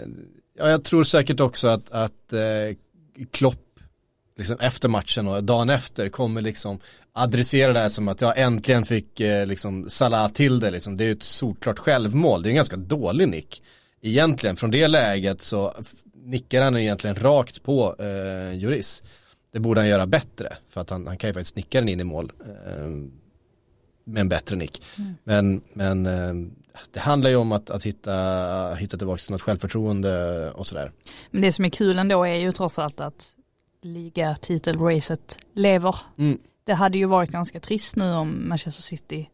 ja, 0.58 0.68
jag 0.68 0.84
tror 0.84 1.04
säkert 1.04 1.40
också 1.40 1.68
att, 1.68 1.90
att 1.90 2.32
eh, 2.32 2.76
Klopp 3.30 3.60
liksom 4.38 4.56
efter 4.60 4.88
matchen 4.88 5.28
och 5.28 5.44
dagen 5.44 5.70
efter 5.70 6.08
kommer 6.08 6.42
liksom 6.42 6.78
adressera 7.12 7.72
det 7.72 7.80
här 7.80 7.88
som 7.88 8.08
att 8.08 8.20
jag 8.20 8.38
äntligen 8.38 8.84
fick 8.84 9.20
eh, 9.20 9.46
liksom 9.46 9.88
Salah 9.88 10.28
till 10.28 10.60
det 10.60 10.70
liksom. 10.70 10.96
Det 10.96 11.04
är 11.04 11.06
ju 11.06 11.12
ett 11.12 11.22
solklart 11.22 11.78
självmål. 11.78 12.42
Det 12.42 12.48
är 12.48 12.50
en 12.50 12.56
ganska 12.56 12.76
dålig 12.76 13.28
nick. 13.28 13.62
Egentligen 14.02 14.56
från 14.56 14.70
det 14.70 14.88
läget 14.88 15.40
så 15.40 15.74
nickar 16.24 16.62
han 16.62 16.76
egentligen 16.76 17.16
rakt 17.16 17.62
på 17.62 17.96
eh, 17.98 18.58
Juris. 18.58 19.02
Det 19.54 19.60
borde 19.60 19.80
han 19.80 19.88
göra 19.88 20.06
bättre 20.06 20.56
för 20.68 20.80
att 20.80 20.90
han, 20.90 21.06
han 21.06 21.16
kan 21.16 21.30
ju 21.30 21.34
faktiskt 21.34 21.56
nicka 21.56 21.80
den 21.80 21.88
in 21.88 22.00
i 22.00 22.04
mål. 22.04 22.32
Eh, 22.40 22.88
med 24.04 24.20
en 24.20 24.28
bättre 24.28 24.56
nick. 24.56 24.82
Men, 25.24 25.60
men 25.72 26.06
eh, 26.06 26.50
det 26.90 27.00
handlar 27.00 27.30
ju 27.30 27.36
om 27.36 27.52
att, 27.52 27.70
att 27.70 27.84
hitta, 27.84 28.74
hitta 28.74 28.96
tillbaka 28.96 29.18
till 29.18 29.32
något 29.32 29.42
självförtroende 29.42 30.50
och 30.50 30.66
sådär. 30.66 30.92
Men 31.30 31.42
det 31.42 31.52
som 31.52 31.64
är 31.64 31.68
kul 31.68 31.98
ändå 31.98 32.24
är 32.24 32.34
ju 32.34 32.52
trots 32.52 32.78
allt 32.78 33.00
att 33.00 33.34
ligatitelracet 33.82 35.38
lever. 35.52 35.96
Mm. 36.18 36.38
Det 36.64 36.74
hade 36.74 36.98
ju 36.98 37.06
varit 37.06 37.30
ganska 37.30 37.60
trist 37.60 37.96
nu 37.96 38.12
om 38.12 38.48
Manchester 38.48 38.82
City 38.82 39.30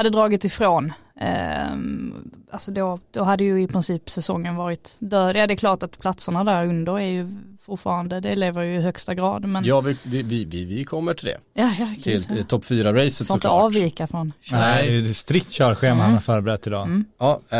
hade 0.00 0.10
dragit 0.10 0.44
ifrån. 0.44 0.92
Ehm, 1.20 2.14
alltså 2.50 2.70
då, 2.70 2.98
då 3.10 3.22
hade 3.24 3.44
ju 3.44 3.62
i 3.62 3.66
princip 3.66 4.10
säsongen 4.10 4.56
varit 4.56 4.96
död. 4.98 5.36
Ja 5.36 5.46
det 5.46 5.54
är 5.54 5.56
klart 5.56 5.82
att 5.82 5.98
platserna 5.98 6.44
där 6.44 6.66
under 6.66 6.98
är 6.98 7.06
ju 7.06 7.28
fortfarande, 7.60 8.20
det 8.20 8.36
lever 8.36 8.62
ju 8.62 8.74
i 8.78 8.80
högsta 8.80 9.14
grad. 9.14 9.44
Men 9.44 9.64
Ja, 9.64 9.80
vi, 9.80 9.96
vi, 10.04 10.22
vi, 10.22 10.64
vi, 10.64 10.84
kommer 10.84 11.14
till 11.14 11.26
det. 11.26 11.36
ja, 11.54 11.72
ja, 11.78 11.86
Till 12.02 12.24
kul. 12.24 12.38
eh, 12.38 12.44
topp 12.44 12.64
4-racet 12.64 12.94
Får 12.94 13.04
inte 13.04 13.24
såklart. 13.26 13.62
avvika 13.64 14.06
från 14.06 14.32
Nej, 14.52 14.90
det 15.02 15.08
är 15.08 15.12
strikt 15.12 15.50
körschema 15.50 16.02
han 16.02 16.12
har 16.12 16.20
förberett 16.20 16.66
idag. 16.66 16.82
Mm. 16.86 17.04
Ja, 17.18 17.40
eh, 17.50 17.58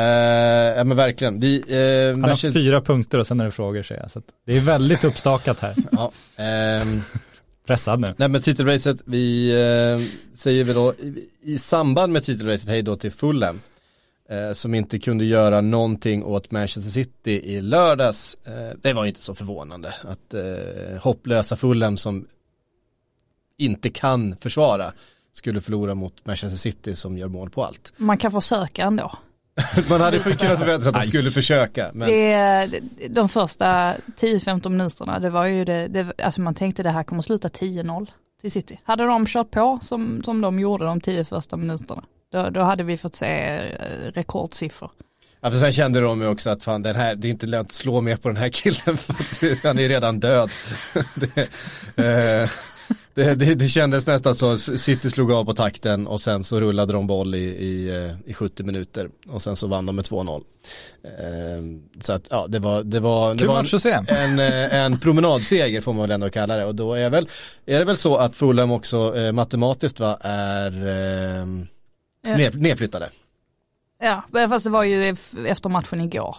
ja 0.79 0.85
men 0.85 0.97
verkligen. 0.97 1.41
Vi, 1.41 1.57
eh, 1.59 2.13
Han 2.15 2.23
har 2.23 2.29
Manchester- 2.31 2.53
fyra 2.61 2.81
punkter 2.81 3.19
och 3.19 3.27
sen 3.27 3.41
är 3.41 3.45
det 3.45 3.51
frågor 3.51 3.83
säger 3.83 4.01
jag. 4.03 4.11
Så 4.11 4.19
att 4.19 4.25
det 4.47 4.57
är 4.57 4.61
väldigt 4.61 5.05
uppstakat 5.05 5.61
här. 5.61 5.75
Ja, 5.93 6.11
ehm, 6.37 7.03
Pressad 7.67 8.01
nu. 8.01 8.15
nej 8.17 8.29
men 8.29 8.43
titelracet, 8.43 9.03
vi 9.05 9.51
eh, 9.51 10.35
säger 10.37 10.65
vi 10.65 10.73
då 10.73 10.95
i, 10.95 11.29
i 11.43 11.59
samband 11.59 12.13
med 12.13 12.23
titelracet 12.23 12.69
hej 12.69 12.83
då 12.83 12.97
till 12.97 13.13
Fulham. 13.13 13.61
Eh, 14.31 14.53
som 14.53 14.75
inte 14.75 14.99
kunde 14.99 15.25
göra 15.25 15.61
någonting 15.61 16.25
åt 16.25 16.51
Manchester 16.51 16.91
City 16.91 17.41
i 17.45 17.61
lördags. 17.61 18.37
Eh, 18.45 18.77
det 18.83 18.93
var 18.93 19.05
ju 19.05 19.09
inte 19.09 19.21
så 19.21 19.35
förvånande 19.35 19.95
att 20.03 20.35
eh, 20.35 21.01
hopplösa 21.01 21.57
Fulham 21.57 21.97
som 21.97 22.27
inte 23.59 23.91
kan 23.91 24.37
försvara 24.37 24.93
skulle 25.33 25.61
förlora 25.61 25.95
mot 25.95 26.27
Manchester 26.27 26.59
City 26.59 26.95
som 26.95 27.19
gör 27.19 27.29
mål 27.29 27.51
på 27.51 27.65
allt. 27.65 27.93
Man 27.97 28.19
kan 28.19 28.33
försöka 28.33 28.83
ändå. 28.83 29.19
Man 29.89 30.01
hade 30.01 30.19
kunnat 30.19 30.59
förvänta 30.59 30.81
sig 30.81 30.89
att 30.89 30.95
de 30.95 31.03
skulle 31.03 31.31
försöka. 31.31 31.91
Men... 31.95 32.09
Det, 32.09 32.33
är- 32.33 32.81
de 33.09 33.29
första 33.29 33.95
10-15 34.21 34.69
minuterna, 34.69 35.19
det 35.19 35.31
var 35.31 35.47
ju 35.47 35.65
det, 35.65 35.89
det, 35.89 36.13
alltså 36.23 36.41
man 36.41 36.55
tänkte 36.55 36.83
det 36.83 36.91
här 36.91 37.03
kommer 37.03 37.23
sluta 37.23 37.49
10-0 37.49 38.07
till 38.41 38.51
City. 38.53 38.81
Hade 38.85 39.05
de 39.05 39.27
kört 39.27 39.51
på 39.51 39.79
som, 39.83 40.23
som 40.25 40.41
de 40.41 40.59
gjorde 40.59 40.85
de 40.85 41.01
10 41.01 41.25
första 41.25 41.57
minuterna, 41.57 42.05
då, 42.33 42.51
då 42.51 42.61
hade 42.61 42.83
vi 42.85 42.97
fått 42.97 43.17
se 43.17 43.27
eh, 43.27 44.13
rekordsiffror. 44.15 44.91
Ja, 45.41 45.51
för 45.51 45.57
sen 45.57 45.73
kände 45.73 46.01
de 46.01 46.21
ju 46.21 46.29
också 46.29 46.51
att 46.51 46.65
fan 46.65 46.83
den 46.83 46.97
här, 46.97 47.15
det 47.15 47.29
är 47.29 47.31
inte 47.31 47.47
lönt 47.47 47.69
att 47.69 47.73
slå 47.73 48.01
mer 48.01 48.17
på 48.17 48.29
den 48.29 48.37
här 48.37 48.49
killen 48.49 48.97
för 48.97 49.13
att 49.53 49.65
han 49.65 49.79
är 49.79 49.89
redan 49.89 50.21
död. 50.21 50.51
det, 51.15 52.43
eh, 52.43 52.49
det, 53.25 53.35
det, 53.35 53.55
det 53.55 53.69
kändes 53.69 54.07
nästan 54.07 54.35
så, 54.35 54.57
City 54.57 55.11
slog 55.11 55.33
av 55.33 55.45
på 55.45 55.53
takten 55.53 56.07
och 56.07 56.21
sen 56.21 56.45
så 56.45 56.61
rullade 56.61 56.93
de 56.93 57.07
boll 57.07 57.35
i, 57.35 57.39
i, 57.39 57.89
eh, 58.07 58.31
i 58.31 58.35
70 58.35 58.63
minuter 58.65 59.09
och 59.29 59.43
sen 59.43 59.57
så 59.57 59.67
vann 59.67 59.87
de 59.87 59.97
med 59.97 60.05
2-0. 60.05 60.43
Eh, 61.05 62.01
så 62.01 62.13
att 62.13 62.27
ja, 62.31 62.47
det 62.49 62.59
var, 62.59 62.83
det 62.83 63.01
var, 63.01 63.35
det 63.35 63.47
var 63.47 63.59
en, 63.61 63.67
en, 64.09 64.39
eh, 64.39 64.75
en 64.85 64.99
promenadseger 65.01 65.81
får 65.81 65.93
man 65.93 66.03
väl 66.03 66.11
ändå 66.11 66.31
kalla 66.31 66.57
det 66.57 66.65
och 66.65 66.75
då 66.75 66.95
är, 66.95 67.11
väl, 67.11 67.29
är 67.67 67.79
det 67.79 67.85
väl 67.85 67.97
så 67.97 68.17
att 68.17 68.37
Fulham 68.37 68.71
också 68.71 69.17
eh, 69.19 69.33
matematiskt 69.33 70.01
va, 70.01 70.19
är 70.21 70.73
eh, 70.89 71.47
nedflyttade. 72.55 73.09
Ja, 74.03 74.25
men 74.31 74.49
fast 74.49 74.65
det 74.65 74.71
var 74.71 74.85
ju 74.85 75.03
ef- 75.13 75.47
efter 75.47 75.69
matchen 75.69 76.01
igår. 76.01 76.37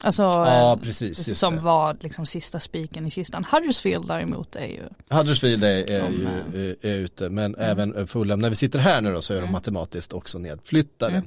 Alltså, 0.00 0.22
Ja, 0.22 0.72
eh, 0.72 0.78
precis, 0.78 1.38
som 1.38 1.56
det. 1.56 1.62
var 1.62 1.96
liksom 2.00 2.26
sista 2.26 2.60
spiken 2.60 3.06
i 3.06 3.10
kistan. 3.10 3.44
Huddersfield 3.50 4.08
däremot 4.08 4.56
är 4.56 4.66
ju, 4.66 4.82
Huddersfield 5.10 5.64
är, 5.64 5.90
är 5.90 6.00
De, 6.02 6.12
ju 6.58 6.76
är 6.82 6.96
ute 6.96 7.28
men 7.28 7.54
även 7.58 8.06
Fulham, 8.06 8.40
när 8.40 8.50
vi 8.50 8.56
sitter 8.56 8.78
här 8.78 9.00
nu 9.00 9.12
då 9.12 9.20
så 9.20 9.34
är 9.34 9.40
de 9.40 9.52
matematiskt 9.52 10.12
också 10.12 10.38
nedflyttade. 10.38 11.22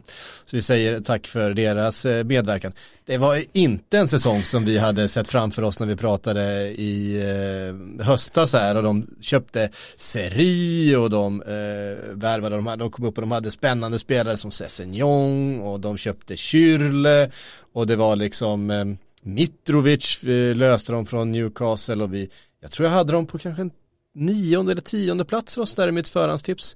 Så 0.45 0.55
vi 0.55 0.61
säger 0.61 0.99
tack 0.99 1.27
för 1.27 1.53
deras 1.53 2.05
eh, 2.05 2.23
medverkan. 2.23 2.73
Det 3.05 3.17
var 3.17 3.43
inte 3.53 3.97
en 3.97 4.07
säsong 4.07 4.43
som 4.43 4.65
vi 4.65 4.77
hade 4.77 5.07
sett 5.07 5.27
framför 5.27 5.61
oss 5.61 5.79
när 5.79 5.87
vi 5.87 5.95
pratade 5.95 6.67
i 6.67 7.17
eh, 7.99 8.05
höstas 8.05 8.53
här 8.53 8.75
och 8.75 8.83
de 8.83 9.07
köpte 9.21 9.69
Seri 9.97 10.95
och 10.95 11.09
de 11.09 11.41
eh, 11.41 11.47
värvade, 12.13 12.55
de, 12.55 12.67
hade, 12.67 12.83
de 12.83 12.91
kom 12.91 13.05
upp 13.05 13.17
och 13.17 13.21
de 13.21 13.31
hade 13.31 13.51
spännande 13.51 13.99
spelare 13.99 14.37
som 14.37 14.51
Sessignon 14.51 15.61
och 15.61 15.79
de 15.79 15.97
köpte 15.97 16.37
Kyrle 16.37 17.31
och 17.73 17.87
det 17.87 17.95
var 17.95 18.15
liksom 18.15 18.71
eh, 18.71 18.85
Mitrovic 19.21 20.23
eh, 20.23 20.55
löste 20.55 20.91
dem 20.91 21.05
från 21.05 21.31
Newcastle 21.31 22.03
och 22.03 22.13
vi, 22.13 22.29
jag 22.61 22.71
tror 22.71 22.87
jag 22.89 22.95
hade 22.95 23.11
dem 23.13 23.25
på 23.27 23.37
kanske 23.37 23.61
en 23.61 23.71
nionde 24.15 24.71
eller 24.71 24.81
tionde 24.81 25.25
plats 25.25 25.57
och 25.57 25.67
där 25.75 25.87
i 25.87 25.91
mitt 25.91 26.09
förhandstips. 26.09 26.75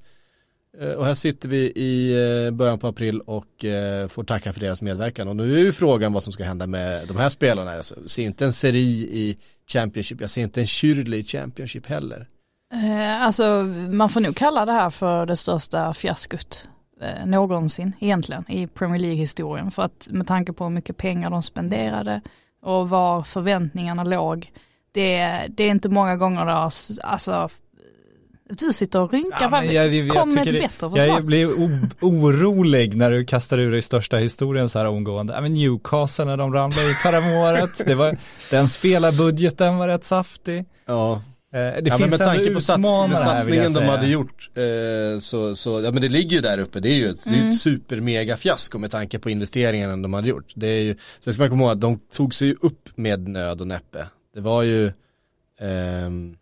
Eh, 0.80 0.92
Och 0.92 1.06
här 1.06 1.16
sitter 1.16 1.50
vi 1.50 1.58
i 1.76 2.14
eh, 2.46 2.52
början 2.52 2.80
på 2.80 2.88
april 2.88 3.20
och 3.20 3.66
eh, 3.66 4.08
får 4.08 4.24
tacka 4.24 4.54
för 4.54 4.60
deras 4.60 4.82
medverkan. 4.82 5.28
Och 5.28 5.36
nu 5.36 5.54
är 5.56 5.60
ju 5.60 5.72
frågan 5.72 6.14
vad 6.14 6.24
som 6.24 6.34
ska 6.34 6.44
hända 6.44 6.68
med 6.68 7.08
de 7.08 7.18
här 7.18 7.30
spelarna. 7.30 7.76
Jag 7.76 7.86
ser 7.86 8.24
inte 8.24 8.46
en 8.46 8.54
seri 8.54 9.10
i 9.12 9.38
Championship, 9.68 10.22
jag 10.22 10.30
ser 10.30 10.42
inte 10.42 10.62
en 10.62 10.68
Kyrle 10.68 11.18
i 11.18 11.24
Championship 11.24 11.86
heller. 11.86 12.28
Eh, 12.74 13.22
alltså 13.26 13.64
man 13.92 14.10
får 14.10 14.22
nog 14.22 14.36
kalla 14.36 14.66
det 14.66 14.72
här 14.72 14.90
för 14.90 15.26
det 15.26 15.36
största 15.36 15.94
fiaskot 15.94 16.68
eh, 17.02 17.26
någonsin 17.26 17.94
egentligen 18.00 18.52
i 18.52 18.68
Premier 18.68 19.02
League-historien. 19.02 19.72
För 19.72 19.84
att 19.84 20.08
med 20.12 20.28
tanke 20.28 20.54
på 20.54 20.64
hur 20.64 20.72
mycket 20.72 20.98
pengar 20.98 21.30
de 21.30 21.44
spenderade 21.44 22.22
och 22.62 22.90
var 22.90 23.24
förväntningarna 23.24 24.04
låg. 24.04 24.52
Det, 24.92 25.42
det 25.50 25.64
är 25.64 25.70
inte 25.72 25.90
många 25.90 26.16
gånger 26.16 26.46
det 26.46 26.52
har, 26.52 26.68
s- 26.68 27.00
alltså 27.04 27.50
du 28.50 28.74
sitter 28.74 29.00
och 29.02 29.12
rynkar, 29.14 29.50
Ja, 29.52 29.64
jag- 29.64 29.94
jag 29.94 30.10
kom 30.14 30.30
med 30.30 30.44
tycker 30.44 30.58
ett 30.58 30.62
det- 30.62 30.68
bättre 30.68 30.90
förslag. 30.90 31.08
Jag 31.08 31.26
blir 31.26 31.48
orolig 32.02 32.96
när 32.98 33.12
du 33.12 33.26
kastar 33.26 33.58
ur 33.60 33.72
dig 33.72 33.82
största 33.82 34.18
historien 34.18 34.70
så 34.70 34.80
här 34.80 34.86
omgående. 34.86 35.34
Ja, 35.34 35.42
men 35.42 35.54
Newcastle 35.54 36.26
när 36.26 36.38
de 36.38 36.54
ramlade 36.54 36.90
ut 36.90 36.96
förra 36.98 37.18
året, 37.44 37.88
det 37.88 37.96
var, 37.96 38.18
den 38.52 38.68
spelarbudgeten 38.68 39.78
var 39.78 39.88
rätt 39.88 40.04
saftig. 40.04 40.66
Ja, 40.86 41.22
Det 41.56 41.82
ja 41.86 41.98
finns 41.98 42.12
med 42.12 42.20
tanke 42.20 42.54
på 42.54 42.62
sats, 42.62 42.82
med 43.10 43.20
satsningen 43.20 43.74
de 43.74 43.84
hade 43.84 44.08
gjort 44.08 44.50
eh, 44.56 45.20
så, 45.20 45.56
så, 45.56 45.82
ja 45.82 45.92
men 45.92 46.02
det 46.02 46.10
ligger 46.10 46.36
ju 46.36 46.42
där 46.42 46.58
uppe, 46.58 46.80
det 46.80 46.90
är 46.90 46.96
ju 46.96 47.08
ett, 47.10 47.24
det 47.24 47.30
är 47.30 47.36
Mm. 47.36 47.48
ett 47.48 47.60
super 47.60 48.36
fiasko 48.36 48.78
med 48.78 48.92
tanke 48.92 49.20
på 49.20 49.30
investeringarna 49.30 49.98
de 49.98 50.14
hade 50.14 50.30
gjort. 50.30 50.54
Det 50.56 50.68
är 50.68 50.82
ju, 50.82 50.96
sen 51.20 51.34
ska 51.34 51.42
man 51.42 51.50
komma 51.50 51.64
ihåg 51.64 51.72
att 51.72 51.82
de 51.82 52.00
tog 52.00 52.34
sig 52.34 52.56
upp 52.62 52.90
med 52.96 53.28
nöd 53.28 53.62
och 53.62 53.68
näppe. 53.68 54.08
Det 54.34 54.42
var 54.42 54.64
ju 54.64 54.92
ehm, 55.62 56.38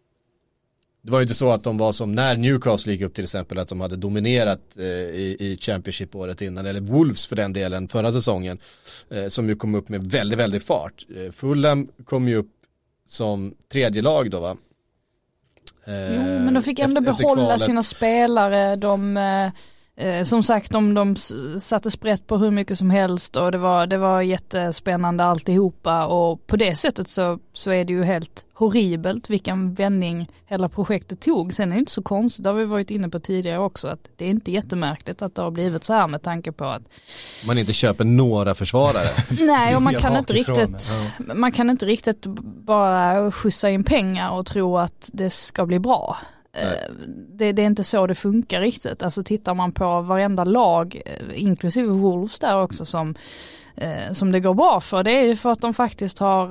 det 1.03 1.11
var 1.11 1.19
ju 1.19 1.23
inte 1.23 1.33
så 1.33 1.51
att 1.51 1.63
de 1.63 1.77
var 1.77 1.91
som 1.91 2.11
när 2.11 2.37
Newcastle 2.37 2.91
gick 2.91 3.01
upp 3.01 3.13
till 3.13 3.23
exempel 3.23 3.57
att 3.59 3.67
de 3.67 3.81
hade 3.81 3.95
dominerat 3.95 4.77
eh, 4.77 4.85
i, 4.85 5.37
i 5.39 5.57
Championship 5.61 6.15
året 6.15 6.41
innan 6.41 6.65
eller 6.65 6.81
Wolves 6.81 7.27
för 7.27 7.35
den 7.35 7.53
delen 7.53 7.87
förra 7.87 8.11
säsongen 8.11 8.57
eh, 9.09 9.27
som 9.27 9.49
ju 9.49 9.55
kom 9.55 9.75
upp 9.75 9.89
med 9.89 10.03
väldigt 10.03 10.39
väldigt 10.39 10.63
fart. 10.63 11.05
Eh, 11.15 11.31
Fulham 11.31 11.87
kom 12.05 12.27
ju 12.27 12.35
upp 12.35 12.51
som 13.07 13.53
tredje 13.71 14.01
lag 14.01 14.31
då 14.31 14.39
va? 14.39 14.57
Jo, 15.87 16.21
men 16.23 16.53
de 16.53 16.63
fick 16.63 16.79
ändå 16.79 16.99
efter- 16.99 17.11
efter 17.11 17.23
behålla 17.23 17.59
sina 17.59 17.83
spelare. 17.83 18.75
De, 18.75 19.17
eh, 19.97 20.23
som 20.23 20.43
sagt, 20.43 20.71
de, 20.71 20.93
de 20.93 21.15
satte 21.59 21.91
sprätt 21.91 22.27
på 22.27 22.37
hur 22.37 22.51
mycket 22.51 22.77
som 22.77 22.89
helst 22.89 23.35
och 23.35 23.51
det 23.51 23.57
var, 23.57 23.87
det 23.87 23.97
var 23.97 24.21
jättespännande 24.21 25.23
alltihopa 25.23 26.05
och 26.05 26.47
på 26.47 26.55
det 26.55 26.75
sättet 26.75 27.09
så, 27.09 27.39
så 27.53 27.71
är 27.71 27.85
det 27.85 27.93
ju 27.93 28.03
helt 28.03 28.45
horribelt 28.53 29.29
vilken 29.29 29.73
vändning 29.73 30.27
hela 30.45 30.69
projektet 30.69 31.21
tog. 31.21 31.53
Sen 31.53 31.71
är 31.71 31.75
det 31.75 31.79
inte 31.79 31.91
så 31.91 32.01
konstigt, 32.01 32.43
det 32.43 32.49
har 32.49 32.57
vi 32.57 32.65
varit 32.65 32.91
inne 32.91 33.09
på 33.09 33.19
tidigare 33.19 33.59
också, 33.59 33.87
att 33.87 34.09
det 34.17 34.25
är 34.25 34.29
inte 34.29 34.51
jättemärkligt 34.51 35.21
att 35.21 35.35
det 35.35 35.41
har 35.41 35.51
blivit 35.51 35.83
så 35.83 35.93
här 35.93 36.07
med 36.07 36.21
tanke 36.21 36.51
på 36.51 36.65
att 36.65 36.81
Man 37.47 37.57
inte 37.57 37.73
köper 37.73 38.05
några 38.05 38.55
försvarare. 38.55 39.09
Nej, 39.39 39.75
och 39.75 39.81
man 39.81 39.95
kan 39.95 40.17
inte 40.17 40.33
riktigt, 40.33 40.99
man 41.17 41.51
kan 41.51 41.69
inte 41.69 41.85
riktigt 41.85 42.25
bara 42.65 43.31
skjutsa 43.31 43.69
in 43.69 43.83
pengar 43.83 44.31
och 44.31 44.45
tro 44.45 44.77
att 44.77 45.09
det 45.13 45.29
ska 45.29 45.65
bli 45.65 45.79
bra. 45.79 46.17
Eh, 46.57 46.93
det, 47.27 47.51
det 47.51 47.61
är 47.61 47.65
inte 47.65 47.83
så 47.83 48.07
det 48.07 48.15
funkar 48.15 48.61
riktigt. 48.61 49.03
Alltså 49.03 49.23
tittar 49.23 49.53
man 49.53 49.71
på 49.71 50.01
varenda 50.01 50.43
lag, 50.43 51.01
eh, 51.05 51.43
inklusive 51.43 51.87
Wolves 51.87 52.39
där 52.39 52.61
också 52.61 52.85
som, 52.85 53.15
eh, 53.75 54.11
som 54.11 54.31
det 54.31 54.39
går 54.39 54.53
bra 54.53 54.79
för, 54.79 55.03
det 55.03 55.11
är 55.11 55.23
ju 55.23 55.35
för 55.35 55.51
att 55.51 55.61
de 55.61 55.73
faktiskt 55.73 56.19
har, 56.19 56.47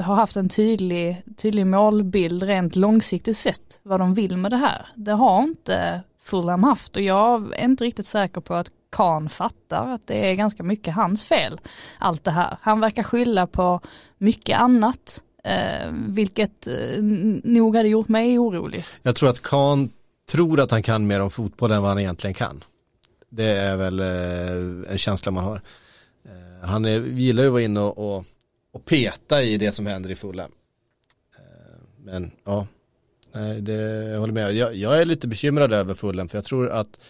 har 0.00 0.14
haft 0.14 0.36
en 0.36 0.48
tydlig, 0.48 1.22
tydlig 1.36 1.66
målbild 1.66 2.42
rent 2.42 2.76
långsiktigt 2.76 3.36
sett 3.36 3.80
vad 3.82 4.00
de 4.00 4.14
vill 4.14 4.36
med 4.36 4.50
det 4.52 4.56
här. 4.56 4.86
Det 4.94 5.12
har 5.12 5.42
inte 5.42 6.00
Fulham 6.22 6.62
haft 6.62 6.96
och 6.96 7.02
jag 7.02 7.54
är 7.54 7.64
inte 7.64 7.84
riktigt 7.84 8.06
säker 8.06 8.40
på 8.40 8.54
att 8.54 8.70
Kahn 8.90 9.28
fattar 9.28 9.88
att 9.88 10.06
det 10.06 10.30
är 10.30 10.34
ganska 10.34 10.62
mycket 10.62 10.94
hans 10.94 11.22
fel, 11.22 11.60
allt 11.98 12.24
det 12.24 12.30
här. 12.30 12.56
Han 12.60 12.80
verkar 12.80 13.02
skylla 13.02 13.46
på 13.46 13.80
mycket 14.18 14.58
annat, 14.58 15.22
Eh, 15.46 15.90
vilket 15.92 16.66
eh, 16.66 17.02
nog 17.44 17.76
hade 17.76 17.88
gjort 17.88 18.08
mig 18.08 18.38
orolig. 18.38 18.84
Jag 19.02 19.14
tror 19.16 19.28
att 19.28 19.42
Kahn 19.42 19.90
tror 20.30 20.60
att 20.60 20.70
han 20.70 20.82
kan 20.82 21.06
mer 21.06 21.20
om 21.20 21.30
fotboll 21.30 21.70
än 21.70 21.82
vad 21.82 21.90
han 21.90 21.98
egentligen 21.98 22.34
kan. 22.34 22.64
Det 23.28 23.44
är 23.44 23.76
väl 23.76 24.00
eh, 24.00 24.92
en 24.92 24.98
känsla 24.98 25.32
man 25.32 25.44
har. 25.44 25.60
Eh, 26.24 26.68
han 26.68 26.84
är, 26.84 27.00
gillar 27.00 27.42
ju 27.42 27.48
att 27.48 27.52
vara 27.52 27.62
inne 27.62 27.80
och, 27.80 28.16
och, 28.16 28.24
och 28.72 28.84
peta 28.84 29.42
i 29.42 29.56
det 29.56 29.72
som 29.72 29.86
händer 29.86 30.10
i 30.10 30.14
Fulham. 30.14 30.50
Eh, 31.36 31.78
men 32.04 32.30
ja, 32.44 32.66
nej, 33.32 33.60
det, 33.60 33.72
jag 34.04 34.20
håller 34.20 34.34
med. 34.34 34.52
Jag, 34.52 34.74
jag 34.74 35.00
är 35.00 35.04
lite 35.04 35.28
bekymrad 35.28 35.72
över 35.72 35.94
Fulham 35.94 36.28
för 36.28 36.38
jag 36.38 36.44
tror 36.44 36.68
att 36.68 37.00
eh, 37.00 37.04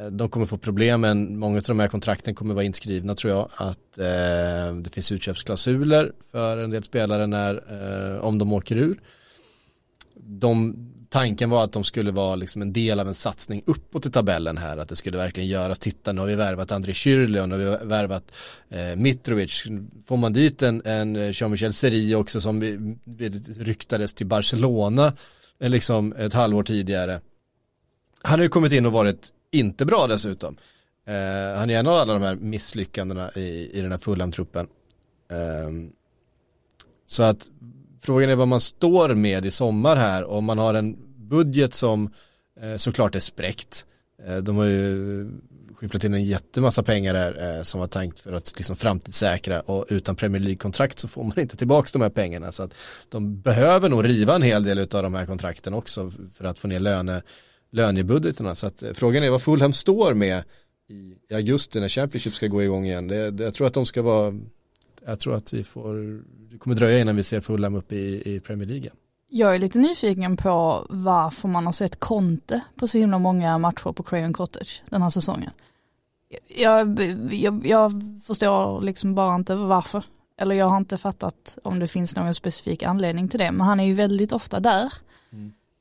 Eh, 0.00 0.06
de 0.06 0.28
kommer 0.28 0.46
få 0.46 0.58
problem 0.58 1.00
men 1.00 1.38
många 1.38 1.56
av 1.56 1.62
de 1.62 1.80
här 1.80 1.88
kontrakten 1.88 2.34
kommer 2.34 2.54
vara 2.54 2.64
inskrivna 2.64 3.14
tror 3.14 3.32
jag, 3.32 3.48
att 3.56 3.98
eh, 3.98 4.76
det 4.76 4.90
finns 4.92 5.12
utköpsklausuler 5.12 6.12
för 6.30 6.56
en 6.56 6.70
del 6.70 6.82
spelare 6.82 7.26
när, 7.26 7.54
eh, 8.14 8.24
om 8.24 8.38
de 8.38 8.52
åker 8.52 8.76
ur. 8.76 9.00
De, 10.14 10.76
tanken 11.08 11.50
var 11.50 11.64
att 11.64 11.72
de 11.72 11.84
skulle 11.84 12.10
vara 12.10 12.36
liksom 12.36 12.62
en 12.62 12.72
del 12.72 13.00
av 13.00 13.08
en 13.08 13.14
satsning 13.14 13.62
uppåt 13.66 14.06
i 14.06 14.10
tabellen 14.10 14.56
här, 14.56 14.76
att 14.76 14.88
det 14.88 14.96
skulle 14.96 15.18
verkligen 15.18 15.48
göras, 15.48 15.78
titta 15.78 16.12
nu 16.12 16.20
har 16.20 16.28
vi 16.28 16.34
värvat 16.34 16.72
André 16.72 16.92
Schürrle 16.92 17.40
och 17.40 17.48
nu 17.48 17.66
har 17.66 17.78
vi 17.78 17.86
värvat 17.86 18.32
eh, 18.68 18.96
Mitrovic, 18.96 19.64
får 20.06 20.16
man 20.16 20.32
dit 20.32 20.62
en, 20.62 20.82
en 20.84 21.16
eh, 21.16 21.30
Jean-Michel 21.32 21.72
Seri 21.72 22.14
också 22.14 22.40
som 22.40 22.60
vi, 22.60 22.96
vi 23.04 23.28
ryktades 23.58 24.14
till 24.14 24.26
Barcelona 24.26 25.12
eh, 25.60 25.68
liksom 25.70 26.12
ett 26.12 26.32
halvår 26.32 26.62
tidigare. 26.62 27.20
Han 28.22 28.38
har 28.38 28.42
ju 28.42 28.48
kommit 28.48 28.72
in 28.72 28.86
och 28.86 28.92
varit 28.92 29.32
inte 29.50 29.84
bra 29.86 30.06
dessutom. 30.06 30.56
Eh, 31.06 31.58
han 31.58 31.70
är 31.70 31.78
en 31.78 31.86
av 31.86 31.94
alla 31.94 32.12
de 32.12 32.22
här 32.22 32.34
misslyckandena 32.34 33.30
i, 33.34 33.70
i 33.72 33.80
den 33.80 33.90
här 33.90 33.98
Fulham-truppen. 33.98 34.66
Eh, 35.30 35.70
så 37.06 37.22
att 37.22 37.50
frågan 38.02 38.30
är 38.30 38.34
vad 38.34 38.48
man 38.48 38.60
står 38.60 39.14
med 39.14 39.46
i 39.46 39.50
sommar 39.50 39.96
här 39.96 40.24
om 40.24 40.44
man 40.44 40.58
har 40.58 40.74
en 40.74 40.96
budget 41.16 41.74
som 41.74 42.10
eh, 42.60 42.76
såklart 42.76 43.14
är 43.14 43.20
spräckt. 43.20 43.86
Eh, 44.26 44.36
de 44.36 44.56
har 44.56 44.64
ju 44.64 45.30
skyfflat 45.74 46.04
in 46.04 46.14
en 46.14 46.24
jättemassa 46.24 46.82
pengar 46.82 47.14
där 47.14 47.56
eh, 47.56 47.62
som 47.62 47.80
var 47.80 47.86
tänkt 47.86 48.20
för 48.20 48.32
att 48.32 48.52
liksom 48.56 48.76
framtidssäkra 48.76 49.60
och 49.60 49.86
utan 49.88 50.16
Premier 50.16 50.42
League-kontrakt 50.42 50.98
så 50.98 51.08
får 51.08 51.24
man 51.24 51.38
inte 51.38 51.56
tillbaka 51.56 51.88
de 51.92 52.02
här 52.02 52.10
pengarna 52.10 52.52
så 52.52 52.62
att 52.62 52.74
de 53.08 53.40
behöver 53.40 53.88
nog 53.88 54.04
riva 54.04 54.34
en 54.34 54.42
hel 54.42 54.64
del 54.64 54.78
av 54.78 55.02
de 55.02 55.14
här 55.14 55.26
kontrakten 55.26 55.74
också 55.74 56.12
för 56.34 56.44
att 56.44 56.58
få 56.58 56.68
ner 56.68 56.80
löne, 56.80 57.22
lönebudgeterna 57.70 58.54
så 58.54 58.66
att 58.66 58.82
eh, 58.82 58.92
frågan 58.92 59.24
är 59.24 59.30
vad 59.30 59.42
Fulham 59.42 59.72
står 59.72 60.14
med 60.14 60.44
i, 60.88 61.14
i 61.28 61.34
augusti 61.34 61.80
när 61.80 61.88
Championship 61.88 62.34
ska 62.34 62.46
gå 62.46 62.62
igång 62.62 62.86
igen. 62.86 63.08
Det, 63.08 63.30
det, 63.30 63.44
jag 63.44 63.54
tror 63.54 63.66
att 63.66 63.74
de 63.74 63.86
ska 63.86 64.02
vara 64.02 64.34
jag 65.06 65.20
tror 65.20 65.34
att 65.34 65.52
vi 65.52 65.64
får, 65.64 66.22
det 66.50 66.58
kommer 66.58 66.76
dröja 66.76 67.00
innan 67.00 67.16
vi 67.16 67.22
ser 67.22 67.40
Fulham 67.40 67.74
uppe 67.74 67.94
i, 67.94 68.34
i 68.34 68.40
Premier 68.40 68.68
League. 68.68 68.90
Jag 69.28 69.54
är 69.54 69.58
lite 69.58 69.78
nyfiken 69.78 70.36
på 70.36 70.86
varför 70.90 71.48
man 71.48 71.66
har 71.66 71.72
sett 71.72 72.00
Conte 72.00 72.60
på 72.76 72.86
så 72.88 72.98
himla 72.98 73.18
många 73.18 73.58
matcher 73.58 73.92
på 73.92 74.02
Craven 74.02 74.32
Cottage 74.32 74.82
den 74.88 75.02
här 75.02 75.10
säsongen. 75.10 75.50
Jag, 76.56 77.00
jag, 77.30 77.66
jag 77.66 78.02
förstår 78.26 78.80
liksom 78.80 79.14
bara 79.14 79.34
inte 79.34 79.54
varför. 79.54 80.04
Eller 80.38 80.54
jag 80.54 80.66
har 80.66 80.76
inte 80.76 80.96
fattat 80.96 81.58
om 81.64 81.78
det 81.78 81.88
finns 81.88 82.16
någon 82.16 82.34
specifik 82.34 82.82
anledning 82.82 83.28
till 83.28 83.40
det. 83.40 83.52
Men 83.52 83.66
han 83.66 83.80
är 83.80 83.84
ju 83.84 83.94
väldigt 83.94 84.32
ofta 84.32 84.60
där. 84.60 84.92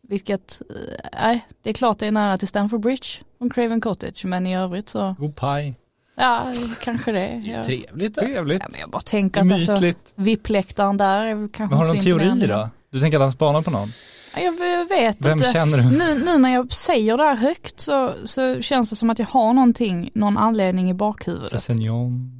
Vilket, 0.09 0.61
eh, 0.69 0.75
nej, 1.21 1.45
det 1.63 1.69
är 1.69 1.73
klart 1.73 1.99
det 1.99 2.07
är 2.07 2.11
nära 2.11 2.37
till 2.37 2.47
Stamford 2.47 2.81
Bridge 2.81 3.07
från 3.37 3.49
Craven 3.49 3.81
Cottage. 3.81 4.25
Men 4.25 4.47
i 4.47 4.57
övrigt 4.57 4.89
så, 4.89 5.15
God 5.19 5.35
paj. 5.35 5.75
ja, 6.15 6.53
kanske 6.83 7.11
det. 7.11 7.35
Jag, 7.45 7.63
Trevligt. 7.63 8.15
Trevligt. 8.15 8.61
ja, 8.61 8.67
men 8.71 8.79
jag 8.79 8.89
bara 8.89 9.01
tänker 9.01 9.41
att 9.41 9.51
alltså. 9.51 9.93
VIP-läktaren 10.15 10.97
där 10.97 11.25
är 11.25 11.33
kanske 11.53 11.63
Men 11.63 11.73
har 11.77 11.85
du 11.85 11.91
inte 11.99 12.09
någon 12.09 12.39
teori 12.39 12.47
då? 12.47 12.69
Du 12.91 12.99
tänker 12.99 13.17
att 13.17 13.21
han 13.21 13.31
spanar 13.31 13.61
på 13.61 13.71
någon? 13.71 13.87
Ja, 14.35 14.41
Jag 14.41 14.89
vet 14.89 15.17
Vem 15.19 15.37
inte. 15.37 15.51
känner 15.53 15.77
du? 15.77 15.83
Nu, 15.97 16.25
nu 16.25 16.37
när 16.37 16.53
jag 16.53 16.71
säger 16.73 17.17
det 17.17 17.23
här 17.23 17.35
högt 17.35 17.79
så, 17.79 18.11
så 18.25 18.61
känns 18.61 18.89
det 18.89 18.95
som 18.95 19.09
att 19.09 19.19
jag 19.19 19.25
har 19.25 19.53
någonting, 19.53 20.09
någon 20.13 20.37
anledning 20.37 20.89
i 20.89 20.93
bakhuvudet. 20.93 21.49
Sessignon? 21.51 22.31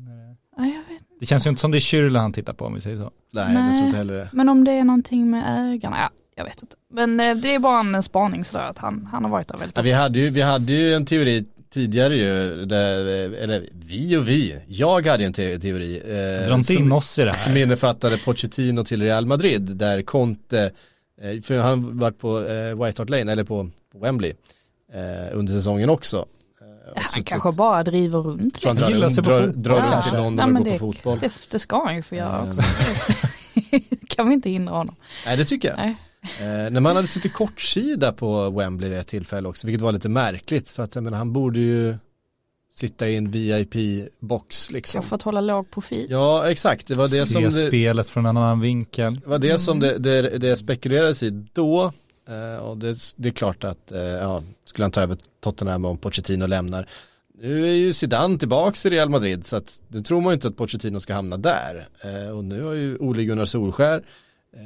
Ja, 0.58 0.64
jag 0.64 0.72
vet. 0.94 1.04
Det 1.20 1.26
känns 1.26 1.46
ju 1.46 1.50
inte 1.50 1.62
som 1.62 1.72
det 1.72 1.78
är 1.78 1.80
Schürrle 1.80 2.18
han 2.20 2.34
tittar 2.34 2.54
på 2.54 2.66
om 2.66 2.74
vi 2.74 2.82
säger 2.82 2.98
så. 2.98 3.12
Nej, 3.34 3.54
Nej. 3.54 3.64
jag 3.64 3.74
tror 3.76 3.86
inte 3.86 3.98
heller 3.98 4.14
det. 4.14 4.30
Men 4.34 4.50
om 4.50 4.64
det 4.64 4.72
är 4.72 4.84
någonting 4.84 5.30
med 5.30 5.74
ägarna, 5.74 5.98
ja, 6.00 6.10
jag 6.40 6.46
vet 6.46 6.62
inte. 6.62 6.76
Men 6.94 7.20
eh, 7.20 7.36
det 7.36 7.56
är 7.56 7.60
bara 7.60 7.80
en 7.98 8.04
spaning 8.04 8.44
sådär 8.46 8.64
att 8.64 8.78
han, 8.78 9.10
han 9.12 9.24
har 9.24 9.32
varit 9.32 9.48
där 9.48 9.58
väldigt 9.58 9.78
Ja, 9.78 9.84
vi, 9.84 9.92
hade 9.92 10.20
ju, 10.20 10.30
vi 10.30 10.42
hade 10.42 10.74
ju 10.74 10.94
en 10.94 11.06
teori 11.06 11.46
tidigare 11.74 12.16
ju, 12.16 12.66
där, 12.66 13.06
eller 13.36 13.66
vi 13.74 14.18
och 14.18 14.28
vi, 14.28 14.64
jag 14.68 15.06
hade 15.08 15.26
en 15.26 15.34
te 15.34 15.60
teori. 15.60 16.02
Eh, 16.06 16.48
Dra 16.48 16.56
inte 16.56 16.74
in 16.74 16.80
som, 16.80 16.92
oss 16.92 17.20
i 17.20 17.24
det 17.24 17.34
som 17.34 17.52
här. 17.54 17.60
innefattade 17.62 18.18
Pochettino 18.18 18.84
till 18.84 19.02
Real 19.04 19.26
Madrid, 19.26 19.62
där 19.62 20.02
Conte, 20.02 20.72
eh, 21.22 21.42
för 21.42 21.60
han 21.60 21.98
varit 21.98 22.18
på 22.20 22.46
eh, 22.46 22.86
White 22.86 23.02
Hart 23.02 23.10
Lane, 23.10 23.32
eller 23.32 23.44
på, 23.44 23.70
på 23.94 24.00
Wembley, 24.00 24.34
eh, 24.94 25.38
under 25.38 25.54
säsongen 25.54 25.90
också. 25.90 26.18
Eh, 26.18 26.24
Ja, 26.86 26.92
han 26.96 27.04
suttit- 27.04 27.26
kanske 27.26 27.52
bara 27.58 27.84
driver 27.84 28.20
runt. 28.20 28.66
han 28.66 28.76
drar, 28.76 28.90
Gillar 28.90 29.10
sig 29.10 29.24
på 29.24 29.30
drar, 29.30 29.48
drar 29.48 29.96
runt 29.96 30.08
i 30.14 30.16
London 30.16 30.50
och 30.58 30.58
går 30.58 30.66
det- 30.66 30.72
på 30.72 30.78
fotboll. 30.94 31.20
Det, 31.20 31.32
det 31.52 31.60
ska 31.60 31.86
han 31.86 31.96
ju 31.96 32.02
få 32.02 32.16
göra 32.16 32.38
Eh, 32.44 32.48
också. 32.50 32.62
kan 34.08 34.28
vi 34.28 34.34
inte 34.34 34.50
hindra 34.50 34.74
honom. 34.74 34.96
Nej 35.26 35.38
det 35.38 35.46
tycker 35.46 35.68
jag. 35.70 35.78
Nej. 35.78 35.96
Eh, 36.22 36.72
när 36.72 36.80
man 36.80 36.96
hade 36.96 37.08
suttit 37.08 37.34
kortsida 37.34 38.12
på 38.12 38.50
Wembley 38.50 38.90
vid 38.90 39.00
ett 39.00 39.08
tillfälle 39.08 39.48
också, 39.48 39.68
vilket 39.68 39.82
var 39.82 39.92
lite 39.92 40.10
märkligt 40.10 40.72
för 40.72 40.84
att 40.84 40.96
jag 40.96 41.04
menar, 41.04 41.18
han 41.18 41.34
borde 41.34 41.60
ju 41.60 41.98
sitta 42.72 43.10
i 43.10 43.16
en 43.16 43.32
VIP-box 43.32 44.72
liksom. 44.72 44.98
Jag 44.98 45.04
har 45.04 45.10
fått 45.10 45.22
hålla 45.22 45.42
låg 45.42 45.72
profil. 45.72 46.08
Ja, 46.10 46.52
exakt. 46.52 46.88
Det 46.88 46.96
var 46.96 47.08
det 47.08 47.26
Se 47.26 47.34
som 47.34 47.44
det, 47.44 47.52
spelet 47.52 48.10
från 48.10 48.26
en 48.26 48.38
annan 48.38 48.60
vinkel. 48.60 49.16
det, 49.16 49.28
var 49.28 49.40
det, 49.40 49.60
som 49.60 49.80
det, 49.80 49.98
det, 49.98 50.22
det 50.22 50.58
spekulerades 50.58 51.24
i 51.24 51.30
då. 51.54 51.92
Eh, 52.30 52.64
och 52.64 52.78
det, 52.78 52.98
det 53.16 53.30
är 53.30 53.34
klart 53.34 53.64
att, 53.64 53.92
eh, 53.92 54.00
ja, 54.00 54.44
skulle 54.66 54.84
han 54.84 54.92
ta 54.92 55.02
över 55.02 55.18
Tottenham 55.40 55.86
om 55.86 55.98
Pochettino 55.98 56.46
lämnar. 56.46 56.88
Nu 57.42 57.68
är 57.68 57.74
ju 57.74 57.94
Zidane 57.94 58.38
tillbaks 58.38 58.86
i 58.86 58.90
Real 58.90 59.10
Madrid 59.10 59.46
så 59.46 59.56
att 59.56 59.82
nu 59.88 60.02
tror 60.02 60.22
man 60.22 60.32
ju 60.32 60.34
inte 60.34 60.48
att 60.48 60.58
Pochettino 60.58 61.00
ska 61.00 61.14
hamna 61.14 61.38
där. 61.38 61.88
Eh, 62.04 62.30
och 62.30 62.44
nu 62.44 62.64
har 62.64 62.74
ju 62.74 62.98
Ole 62.98 63.24
Gunnar 63.24 63.46
Solskär 63.46 64.04
eh, 64.54 64.62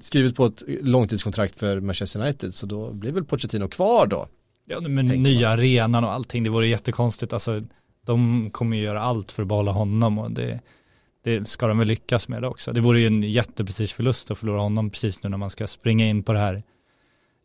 skrivit 0.00 0.36
på 0.36 0.46
ett 0.46 0.62
långtidskontrakt 0.66 1.58
för 1.58 1.80
Manchester 1.80 2.20
United 2.20 2.54
så 2.54 2.66
då 2.66 2.92
blir 2.92 3.12
väl 3.12 3.24
Pochettino 3.24 3.68
kvar 3.68 4.06
då. 4.06 4.26
Ja, 4.66 4.80
men 4.80 5.06
nya 5.06 5.48
arenan 5.48 6.04
och 6.04 6.12
allting, 6.12 6.42
det 6.44 6.50
vore 6.50 6.68
jättekonstigt. 6.68 7.32
Alltså, 7.32 7.62
de 8.06 8.50
kommer 8.50 8.76
ju 8.76 8.82
göra 8.82 9.02
allt 9.02 9.32
för 9.32 9.42
att 9.42 9.48
behålla 9.48 9.72
honom 9.72 10.18
och 10.18 10.30
det, 10.30 10.60
det 11.24 11.48
ska 11.48 11.66
de 11.66 11.78
väl 11.78 11.88
lyckas 11.88 12.28
med 12.28 12.42
det 12.42 12.48
också. 12.48 12.72
Det 12.72 12.80
vore 12.80 13.00
ju 13.00 13.06
en 13.06 13.22
jätteprestigeförlust 13.22 14.30
att 14.30 14.38
förlora 14.38 14.60
honom 14.60 14.90
precis 14.90 15.22
nu 15.22 15.30
när 15.30 15.36
man 15.36 15.50
ska 15.50 15.66
springa 15.66 16.06
in 16.08 16.22
på 16.22 16.32
det 16.32 16.38
här 16.38 16.62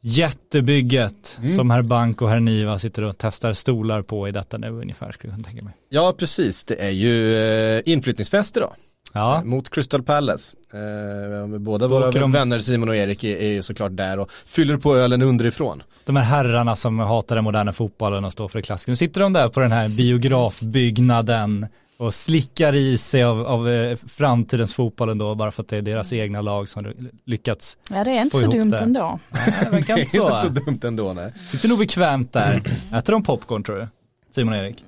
jättebygget 0.01 1.37
Mm. 1.41 1.55
som 1.55 1.69
herr 1.69 1.81
Bank 1.81 2.21
och 2.21 2.29
herr 2.29 2.39
Niva 2.39 2.79
sitter 2.79 3.01
och 3.03 3.17
testar 3.17 3.53
stolar 3.53 4.01
på 4.01 4.27
i 4.27 4.31
detta 4.31 4.57
nu 4.57 4.67
ungefär 4.69 5.11
skulle 5.11 5.31
jag 5.31 5.37
kunna 5.37 5.47
tänka 5.47 5.63
mig. 5.63 5.73
Ja, 5.89 6.15
precis. 6.17 6.63
Det 6.63 6.75
är 6.83 6.89
ju 6.91 7.35
eh, 7.35 7.81
inflyttningsfest 7.85 8.57
idag. 8.57 8.73
Ja, 9.17 9.41
Mot 9.45 9.69
Crystal 9.69 10.03
Palace. 10.03 10.57
Eh, 10.73 11.47
båda 11.59 11.87
Då 11.87 11.95
våra 11.99 12.11
de- 12.11 12.31
vänner 12.31 12.59
Simon 12.59 12.89
och 12.89 12.95
Erik 12.95 13.23
är, 13.23 13.37
är 13.37 13.47
ju 13.53 13.61
såklart 13.61 13.95
där 13.95 14.19
och 14.19 14.31
fyller 14.31 14.77
på 14.77 14.95
ölen 14.95 15.21
underifrån. 15.21 15.83
de 16.05 16.15
här 16.15 16.23
herrarna 16.23 16.75
som 16.75 16.99
hatar 16.99 17.35
den 17.35 17.43
moderna 17.43 17.73
fotbollen 17.73 18.25
och 18.25 18.31
står 18.31 18.47
för 18.47 18.59
det 18.59 18.63
klassiska. 18.63 18.91
Nu 18.91 18.95
sitter 18.95 19.21
de 19.21 19.33
där 19.33 19.49
på 19.49 19.59
den 19.59 19.71
här 19.71 19.89
biografbyggnaden 19.89 21.67
och 21.97 22.13
slickar 22.13 22.75
i 22.75 22.97
sig 22.97 23.23
av, 23.23 23.45
av 23.47 23.69
eh, 23.69 23.97
framtidens 24.07 24.73
fotboll 24.73 25.09
ändå 25.09 25.35
bara 25.35 25.51
för 25.51 25.63
att 25.63 25.69
det 25.69 25.77
är 25.77 25.81
deras 25.81 26.13
egna 26.13 26.41
lag 26.41 26.69
som 26.69 26.93
lyckats. 27.25 27.77
Ja 27.89 28.03
det 28.03 28.11
är 28.11 28.21
inte 28.21 28.29
Få 28.31 28.37
så 28.37 28.43
ihop 28.43 28.55
dumt 28.55 28.69
det. 28.69 28.77
ändå. 28.77 29.19
Det 29.31 29.69
verkar 29.71 29.71
Det 29.71 29.75
är 29.75 29.79
inte 29.79 29.91
inte 29.91 30.07
så. 30.11 30.29
så 30.29 30.47
dumt 30.47 30.79
ändå 30.83 31.13
nej. 31.13 31.33
Sitter 31.51 31.69
nog 31.69 31.79
bekvämt 31.79 32.33
där. 32.33 32.61
Äter 32.93 33.11
de 33.13 33.23
popcorn 33.23 33.63
tror 33.63 33.75
du? 33.77 33.87
Simon 34.35 34.53
och 34.53 34.59
Erik? 34.59 34.83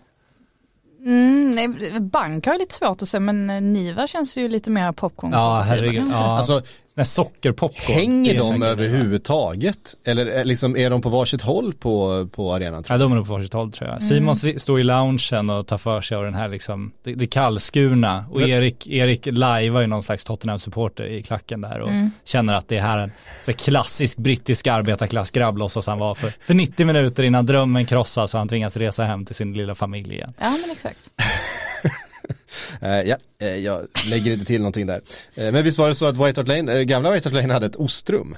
Mm, 1.05 1.51
nej, 1.51 1.99
bank 1.99 2.45
har 2.45 2.53
jag 2.53 2.59
lite 2.59 2.75
svårt 2.75 3.01
att 3.01 3.07
se 3.07 3.19
men 3.19 3.73
Niva 3.73 4.07
känns 4.07 4.37
ju 4.37 4.47
lite 4.47 4.69
mer 4.69 4.91
popcorn. 4.91 5.31
Ja, 5.31 5.61
herregud. 5.67 6.11
Ja. 6.11 6.37
Alltså 6.37 6.61
Här 6.97 7.03
sockerpopcorn. 7.03 7.95
hänger 7.95 8.37
de 8.37 8.63
överhuvudtaget? 8.63 9.95
Eller 10.05 10.25
är, 10.25 10.43
liksom, 10.45 10.77
är 10.77 10.89
de 10.89 11.01
på 11.01 11.09
varsitt 11.09 11.41
håll 11.41 11.73
på, 11.73 12.27
på 12.31 12.53
arenan? 12.53 12.83
Tror 12.83 12.93
Ja, 12.93 12.97
de 13.03 13.11
är 13.11 13.15
nog 13.15 13.27
på 13.27 13.33
varsitt 13.33 13.53
håll 13.53 13.71
tror 13.71 13.89
jag. 13.89 14.03
Simon 14.03 14.35
si- 14.35 14.59
står 14.59 14.79
i 14.79 14.83
loungen 14.83 15.49
och 15.49 15.67
tar 15.67 15.77
för 15.77 16.01
sig 16.01 16.17
av 16.17 16.23
den 16.23 16.35
här 16.35 16.47
liksom, 16.47 16.91
det, 17.03 17.13
det 17.13 17.27
kallskurna. 17.27 18.25
Och 18.31 18.39
Men- 18.39 18.49
Erik, 18.49 18.87
Erik 18.87 19.27
lajvar 19.31 19.81
ju 19.81 19.87
någon 19.87 20.03
slags 20.03 20.23
Tottenham-supporter 20.23 21.03
i 21.05 21.23
klacken 21.23 21.61
där 21.61 21.79
och 21.81 21.89
känner 22.25 22.53
att 22.53 22.67
det 22.67 22.79
här 22.79 22.97
är 22.97 23.03
en 23.03 23.11
så 23.41 23.51
här 23.51 23.57
klassisk 23.57 24.17
brittisk 24.17 24.67
arbetarklassgrabb 24.67 25.57
låtsas 25.57 25.87
han 25.87 25.99
vara 25.99 26.15
för, 26.15 26.33
för 26.41 26.53
90 26.53 26.85
minuter 26.85 27.23
innan 27.23 27.45
drömmen 27.45 27.85
krossas 27.85 28.33
och 28.33 28.37
han 28.39 28.47
tvingas 28.47 28.77
resa 28.77 29.03
hem 29.03 29.25
till 29.25 29.35
sin 29.35 29.53
lilla 29.53 29.75
familj 29.75 30.13
igen. 30.13 30.33
Ja 30.39 30.49
men 30.61 30.71
exakt. 30.71 31.09
Eh, 32.81 33.01
ja, 33.01 33.17
eh, 33.39 33.55
jag 33.55 33.87
lägger 34.09 34.33
inte 34.33 34.45
till 34.45 34.61
någonting 34.61 34.87
där. 34.87 35.01
Eh, 35.35 35.51
men 35.51 35.63
visst 35.63 35.77
var 35.77 35.87
det 35.87 35.95
så 35.95 36.05
att 36.05 36.17
White 36.17 36.39
Hart 36.39 36.47
Lane, 36.47 36.85
gamla 36.85 37.11
White 37.11 37.29
Hart 37.29 37.33
Lane 37.33 37.53
hade 37.53 37.65
ett 37.65 37.75
ostrum. 37.75 38.35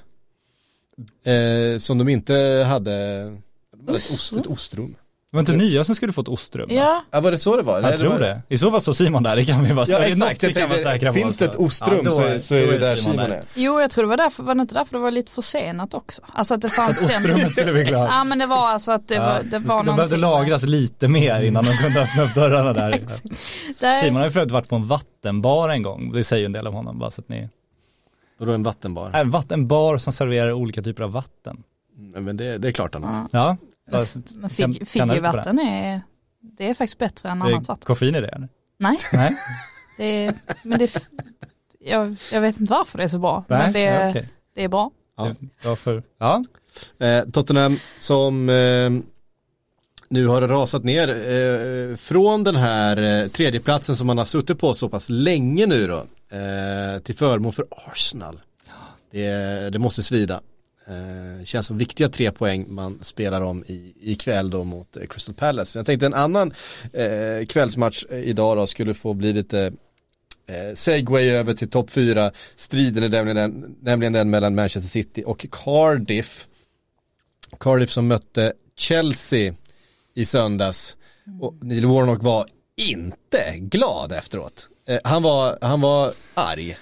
Som 1.79 1.97
de 1.97 2.09
inte 2.09 2.33
hade, 2.67 3.23
de 3.75 3.87
hade 3.87 3.97
ett, 3.97 4.11
ost, 4.11 4.35
ett 4.35 4.45
ostrum. 4.45 4.95
Det 5.31 5.35
var 5.37 5.39
inte 5.39 5.53
nya 5.53 5.83
som 5.83 5.95
skulle 5.95 6.13
få 6.13 6.21
ett 6.21 6.27
ostrum? 6.27 6.67
va? 6.69 6.75
Ja, 6.75 7.03
Ja, 7.11 7.19
var 7.21 7.31
det 7.31 7.37
så 7.37 7.55
det 7.57 7.61
var? 7.63 7.81
Jag 7.81 7.97
tror 7.97 8.09
var... 8.09 8.19
det. 8.19 8.41
I 8.49 8.57
så 8.57 8.71
fall 8.71 8.81
står 8.81 8.93
Simon 8.93 9.23
där, 9.23 9.35
det 9.35 9.45
kan 9.45 9.63
vi 9.63 9.73
vara 9.73 9.85
Ja 9.89 9.97
exakt, 9.99 10.43
jag 10.43 10.49
vi 10.49 10.53
kan 10.53 10.61
vara 10.69 10.77
tänkte, 10.77 10.91
säkra 10.91 11.09
på. 11.09 11.13
finns 11.13 11.37
det 11.37 11.45
ett 11.45 11.53
Så- 11.53 11.59
ostrum 11.59 11.97
Ja, 11.97 12.03
då 12.03 12.11
så, 12.11 12.39
så 12.39 12.55
är 12.55 12.67
det 12.67 12.77
där 12.77 12.95
Simon 12.95 13.19
är. 13.19 13.43
jo 13.55 13.79
jag 13.81 13.91
tror 13.91 14.03
det 14.03 14.07
var 14.09 14.17
därför, 14.17 14.43
var 14.43 14.55
det 14.55 14.61
inte 14.61 14.73
därför 14.73 14.97
det 14.97 15.03
var 15.03 15.11
lite 15.11 15.31
försenat 15.31 15.93
också? 15.93 16.21
Alltså 16.33 16.53
att 16.53 16.61
det 16.61 16.69
fanns 16.69 17.03
Att 17.03 17.05
ostrummet 17.17 17.51
skulle 17.51 17.71
bli 17.73 17.85
klart. 17.85 18.09
Ja 18.13 18.23
men 18.23 18.39
det 18.39 18.45
var 18.45 18.67
alltså 18.69 18.91
att 18.91 19.07
det 19.07 19.15
Ja, 19.15 19.21
var, 19.21 19.43
det 19.43 19.59
var 19.59 19.77
de 19.83 19.95
behövde 19.95 20.17
någonting 20.17 20.19
lagras 20.19 20.63
lite 20.63 21.07
mer 21.07 21.41
innan 21.41 21.63
de 21.65 21.71
kunde 21.71 22.01
öppna 22.01 22.23
upp 22.23 22.35
dörrarna 22.35 22.73
där. 22.73 22.91
där, 23.79 24.01
Simon 24.01 24.15
har 24.15 24.25
ju 24.25 24.31
för 24.31 24.39
övrigt 24.39 24.53
varit 24.53 24.69
på 24.69 24.75
en 24.75 24.87
vattenbar 24.87 25.69
en 25.69 25.83
gång, 25.83 26.11
det 26.13 26.23
säger 26.23 26.39
ju 26.39 26.45
en 26.45 26.51
del 26.51 26.67
om 26.67 26.73
honom 26.73 26.99
bara 26.99 27.11
så 27.11 27.21
att 27.21 27.29
ni 27.29 27.49
Vadå 28.37 28.51
en 28.51 28.63
vattenbar? 28.63 29.11
En 29.13 29.31
vattenbar 29.31 29.97
som 29.97 30.13
serverar 30.13 30.51
olika 30.51 30.81
typer 30.81 31.03
av 31.03 31.11
vatten. 31.11 31.63
Mm, 31.97 32.25
Men 32.25 32.37
det, 32.37 32.57
det 32.57 32.67
är 32.67 32.71
klart 32.71 32.93
han 32.93 33.03
har. 33.03 33.27
Ja. 33.31 33.57
Men 33.91 34.49
det? 34.71 34.85
Fiji-vatten 34.85 35.59
är, 35.59 36.01
det 36.41 36.69
är 36.69 36.73
faktiskt 36.73 36.97
bättre 36.99 37.29
än 37.29 37.41
annat 37.41 37.67
vatten. 37.67 37.85
koffein 37.85 38.15
i 38.15 38.21
det 38.21 38.27
eller? 38.27 38.49
Nej, 38.77 38.97
Nej, 39.13 39.35
det 39.97 40.25
är, 40.25 40.33
men 40.63 40.79
det 40.79 41.07
jag, 41.79 42.15
jag 42.31 42.41
vet 42.41 42.59
inte 42.59 42.73
varför 42.73 42.97
det 42.97 43.03
är 43.03 43.07
så 43.07 43.19
bra. 43.19 43.43
Nej? 43.47 43.59
Men 43.63 43.73
det, 43.73 43.85
är- 43.85 44.03
Ja, 44.05 44.09
okej. 44.09 44.27
det 44.55 44.63
är 44.63 44.67
bra. 44.67 44.91
Ja. 45.17 45.35
Ja, 45.63 45.75
för, 45.75 46.03
ja. 46.17 46.43
Eh, 46.99 47.23
Tottenham 47.29 47.77
som 47.97 48.49
eh, 48.49 48.89
nu 50.09 50.27
har 50.27 50.41
rasat 50.41 50.83
ner 50.83 51.07
eh, 51.09 51.95
från 51.95 52.43
den 52.43 52.55
här 52.55 53.21
eh, 53.23 53.27
tredjeplatsen 53.27 53.95
som 53.95 54.07
man 54.07 54.17
har 54.17 54.25
suttit 54.25 54.59
på 54.59 54.73
så 54.73 54.89
pass 54.89 55.09
länge 55.09 55.65
nu 55.65 55.87
då 55.87 55.97
eh, 56.37 56.99
till 57.03 57.15
förmån 57.15 57.53
för 57.53 57.65
Arsenal. 57.71 58.39
Det, 59.11 59.29
det 59.73 59.79
måste 59.79 60.03
svida. 60.03 60.41
Eh, 60.89 61.43
känns 61.43 61.67
som 61.67 61.77
viktiga 61.77 62.09
tre 62.09 62.31
poäng 62.31 62.65
man 62.69 62.99
spelar 63.03 63.41
om 63.41 63.63
i, 63.67 63.93
ikväll 64.01 64.49
då 64.49 64.63
mot 64.63 64.97
eh, 64.97 65.07
Crystal 65.07 65.35
Palace. 65.35 65.79
Jag 65.79 65.85
tänkte 65.85 66.05
en 66.05 66.13
annan 66.13 66.53
eh, 66.93 67.45
kvällsmatch 67.45 68.03
eh, 68.09 68.19
idag 68.19 68.57
då 68.57 68.67
skulle 68.67 68.93
få 68.93 69.13
bli 69.13 69.33
lite 69.33 69.73
eh, 70.47 70.73
segway 70.73 71.29
över 71.29 71.53
till 71.53 71.69
topp 71.69 71.89
fyra. 71.89 72.31
Striden 72.55 73.03
är 73.03 73.09
nämligen 73.09 73.35
den, 73.35 73.75
nämligen 73.81 74.13
den 74.13 74.29
mellan 74.29 74.55
Manchester 74.55 74.89
City 74.89 75.23
och 75.25 75.45
Cardiff. 75.51 76.47
Cardiff 77.59 77.89
som 77.89 78.07
mötte 78.07 78.53
Chelsea 78.77 79.53
i 80.15 80.25
söndags 80.25 80.97
och 81.41 81.55
Neil 81.61 81.85
Warnock 81.85 82.23
var 82.23 82.47
inte 82.75 83.57
glad 83.57 84.11
efteråt. 84.11 84.69
Eh, 84.87 84.99
han, 85.03 85.23
var, 85.23 85.57
han 85.61 85.81
var 85.81 86.13
arg. 86.33 86.77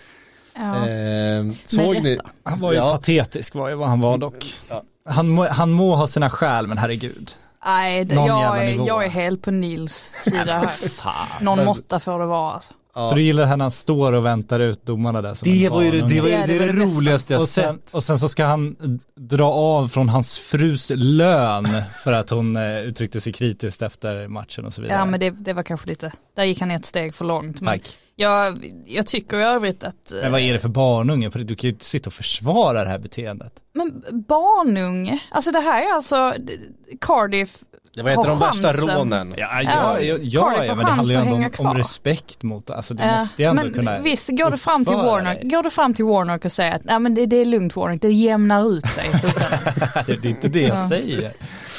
Ja. 0.57 0.89
Eh, 0.89 1.45
såg 1.65 2.03
ni? 2.03 2.19
Han 2.43 2.59
var 2.59 2.71
ju 2.71 2.77
ja, 2.77 2.91
patetisk 2.91 3.55
var 3.55 3.69
ju 3.69 3.75
vad 3.75 3.89
han 3.89 4.01
var 4.01 4.17
dock. 4.17 4.55
Ja. 4.69 4.83
Han, 5.09 5.29
må, 5.29 5.47
han 5.47 5.71
må 5.71 5.95
ha 5.95 6.07
sina 6.07 6.29
skäl 6.29 6.67
men 6.67 6.77
herregud. 6.77 7.31
Nej, 7.65 8.07
jag, 8.09 8.75
jag 8.87 9.05
är 9.05 9.09
helt 9.09 9.41
på 9.41 9.51
Nils 9.51 10.11
sida 10.13 10.53
här. 10.53 10.67
Fan. 10.89 11.27
Någon 11.41 11.65
måtta 11.65 11.99
får 11.99 12.19
det 12.19 12.25
vara 12.25 12.53
alltså. 12.53 12.73
Ja. 12.97 13.09
Så 13.09 13.15
du 13.15 13.21
gillar 13.21 13.45
när 13.45 13.57
han 13.57 13.71
står 13.71 14.13
och 14.13 14.25
väntar 14.25 14.59
ut 14.59 14.85
domarna 14.85 15.21
där 15.21 15.33
som 15.33 15.51
Det 15.51 15.69
var 15.69 15.81
ju 15.81 15.91
det, 15.91 16.07
det, 16.07 16.21
var 16.21 16.29
ju, 16.29 16.35
Det 16.35 16.41
är 16.41 16.47
det, 16.47 16.59
det 16.59 16.71
det 16.71 16.85
roligaste 16.85 17.33
jag 17.33 17.41
och 17.41 17.47
sen, 17.47 17.75
sett. 17.75 17.95
och 17.95 18.03
sen 18.03 18.19
så 18.19 18.29
ska 18.29 18.45
han 18.45 18.75
dra 19.15 19.51
av 19.51 19.87
från 19.87 20.09
hans 20.09 20.37
frus 20.37 20.91
lön 20.95 21.67
för 22.03 22.13
att 22.13 22.29
hon 22.29 22.55
eh, 22.55 22.79
uttryckte 22.79 23.21
sig 23.21 23.33
kritiskt 23.33 23.81
efter 23.81 24.27
matchen 24.27 24.65
och 24.65 24.73
så 24.73 24.81
vidare. 24.81 24.99
Ja 24.99 25.05
men 25.05 25.19
det, 25.19 25.29
det 25.29 25.53
var 25.53 25.63
kanske 25.63 25.89
lite, 25.89 26.11
där 26.35 26.43
gick 26.43 26.59
han 26.59 26.71
ett 26.71 26.85
steg 26.85 27.15
för 27.15 27.25
långt. 27.25 27.61
Men 27.61 27.79
Tack. 27.79 27.97
jag, 28.15 28.73
jag 28.85 29.07
tycker 29.07 29.37
i 29.39 29.43
övrigt 29.43 29.83
att, 29.83 30.11
eh, 30.11 30.17
Men 30.21 30.31
vad 30.31 30.41
är 30.41 30.53
det 30.53 30.59
för 30.59 30.69
barnunge? 30.69 31.29
Du 31.29 31.55
kan 31.55 31.67
ju 31.67 31.73
inte 31.73 31.85
sitta 31.85 32.09
och 32.09 32.13
försvara 32.13 32.83
det 32.83 32.89
här 32.89 32.99
beteendet. 32.99 33.53
men 33.73 34.03
barnunge, 34.27 35.19
alltså 35.31 35.51
det 35.51 35.59
här 35.59 35.89
är 35.89 35.93
alltså 35.95 36.33
Cardiff 37.01 37.57
Det 37.97 38.03
var 38.03 38.11
ett 38.11 38.17
av 38.17 38.25
de 38.25 38.39
värsta 38.39 38.73
rånen. 38.73 39.33
Ja, 39.37 39.47
Ja, 39.61 39.99
ja, 39.99 40.17
ja, 40.21 40.63
ja, 40.65 40.75
men 40.75 40.85
det 40.85 40.91
handlar 40.91 41.15
ju 41.15 41.21
ändå 41.21 41.35
om, 41.35 41.67
om 41.67 41.77
respekt 41.77 42.43
mot, 42.43 42.69
alltså 42.69 42.93
du 42.93 43.03
Ja, 43.03 43.19
måste 43.19 43.41
ju 43.43 43.49
ändå 43.49 43.63
men 43.63 43.73
kunna 43.73 43.99
visst, 43.99 44.29
går 44.29 44.51
du 44.51 44.57
fram 44.57 44.85
till 44.85 44.95
Warnock, 44.95 45.37
går 45.43 45.63
du 45.63 45.69
fram 45.69 45.93
till 45.93 46.05
Warnock 46.05 46.45
och 46.45 46.51
säger 46.51 46.75
att 46.75 46.83
nej 46.83 46.99
men 46.99 47.15
det, 47.15 47.25
det 47.25 47.37
är 47.37 47.45
lugnt 47.45 47.75
Warnock, 47.75 48.01
det 48.01 48.09
jämnar 48.09 48.71
ut 48.77 48.87
sig 48.89 49.09
i 49.13 49.17
slutändan. 49.19 49.59
det, 50.05 50.15
det 50.21 50.27
är 50.27 50.29
inte 50.29 50.47
det 50.47 50.61
jag 50.61 50.77
Ja. 50.77 50.89
säger. 50.89 51.31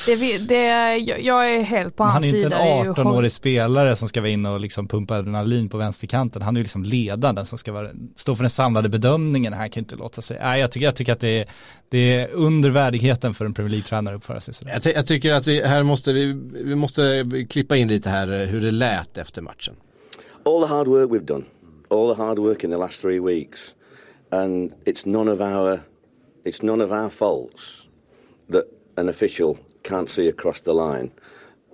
Det, 0.07 0.39
det, 0.49 0.97
jag, 1.21 1.55
är 1.57 1.63
helt 1.63 1.97
på 1.97 2.03
Men 2.05 2.13
han 2.13 2.23
hans 2.23 2.25
är 2.25 2.37
ju 2.37 2.41
sida. 2.41 2.47
inte 2.47 2.57
en 2.59 2.85
ju 2.85 2.93
18-årig 2.93 3.33
spelare 3.33 3.97
som 3.97 4.09
ska 4.09 4.21
vara 4.21 4.31
inne 4.31 4.49
och 4.51 4.61
liksom 4.61 4.89
pumpa 4.89 5.15
adrenalin 5.17 5.69
på 5.69 5.79
vänsterkanten. 5.79 6.43
Han 6.43 6.57
är 6.57 6.61
ju 6.61 6.63
liksom 6.65 6.85
ledaren 6.85 7.45
som 7.47 7.59
ska 7.59 7.73
vara, 7.73 7.91
stå 8.17 8.35
för 8.37 8.43
den 8.43 8.51
samlade 8.51 8.89
bedömningen. 8.89 9.53
Han 9.53 9.71
kan 9.71 9.81
ju 9.81 9.85
inte 9.85 9.97
låta 9.97 10.23
sig, 10.23 10.39
nej 10.43 10.61
jag 10.61 10.73
tycker, 10.73 10.87
jag 10.87 10.97
tycker 10.97 11.13
att 11.13 11.21
det 11.21 11.39
är, 11.41 11.47
det 11.89 12.15
är 12.15 12.29
under 12.33 12.71
värdigheten 12.71 13.35
för 13.35 13.45
en 13.45 13.55
Premier 13.55 13.71
League-tränare 13.71 14.15
att 14.15 14.19
uppföra 14.19 14.41
sig 14.41 14.55
sådär. 14.55 14.73
Jag, 14.73 14.83
ty- 14.83 14.93
jag 14.95 15.07
tycker 15.07 15.33
att 15.33 15.47
vi, 15.47 15.63
här 15.63 15.83
måste 15.83 16.13
vi, 16.13 16.33
vi 16.53 16.75
måste 16.75 17.25
klippa 17.51 17.77
in 17.77 17.89
lite 17.89 18.11
här 18.11 18.33
eh, 18.41 18.47
hur 18.47 18.61
det 18.61 18.71
lät 18.71 19.19
efter 19.19 19.43
matchen. 19.43 19.75
all 20.45 20.63
the 20.63 20.69
hard 20.69 20.89
work 20.89 21.11
we've 21.11 21.25
done, 21.27 21.45
all 21.91 22.15
the 22.15 22.23
hard 22.23 22.39
work 22.39 22.65
in 22.65 22.71
the 22.71 22.77
last 22.77 23.01
three 23.03 23.21
weeks, 23.21 23.75
and 24.31 24.73
it's 24.87 25.07
none 25.07 25.33
of 25.33 25.41
our, 25.41 25.81
it's 26.45 26.63
none 26.63 26.85
of 26.85 26.91
our 26.91 27.09
faults 27.11 27.63
that 28.53 28.65
an 28.97 29.09
official 29.09 29.57
can't 29.89 30.11
see 30.11 30.29
across 30.29 30.61
the 30.61 30.75
line 30.75 31.11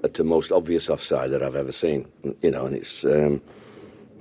at 0.04 0.14
the 0.14 0.24
most 0.24 0.52
obvious 0.52 0.88
offside 0.88 1.30
that 1.32 1.42
I've 1.42 1.56
ever 1.56 1.72
seen. 1.72 2.06
You 2.42 2.50
know, 2.50 2.66
and 2.66 2.76
it's, 2.76 3.04
um, 3.04 3.40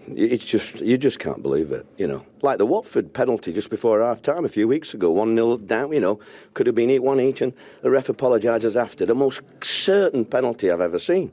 It's 0.07 0.43
just 0.43 0.81
you 0.81 0.97
just 0.97 1.19
can't 1.19 1.41
believe 1.41 1.71
it, 1.71 1.85
you 1.97 2.07
know. 2.07 2.25
Like 2.41 2.57
the 2.57 2.65
Watford 2.65 3.13
penalty 3.13 3.53
just 3.53 3.69
before 3.69 4.01
half 4.01 4.21
time 4.21 4.43
a 4.45 4.49
few 4.49 4.67
weeks 4.67 4.93
ago, 4.93 5.11
one 5.11 5.35
0 5.35 5.57
down, 5.57 5.93
you 5.93 5.99
know, 5.99 6.19
could 6.55 6.67
have 6.67 6.75
been 6.75 6.91
one 7.01 7.21
each, 7.21 7.41
and 7.41 7.53
the 7.83 7.89
ref 7.89 8.09
apologises 8.09 8.75
after. 8.75 9.05
The 9.05 9.15
most 9.15 9.41
certain 9.61 10.25
penalty 10.25 10.71
I've 10.71 10.81
ever 10.81 10.99
seen. 10.99 11.31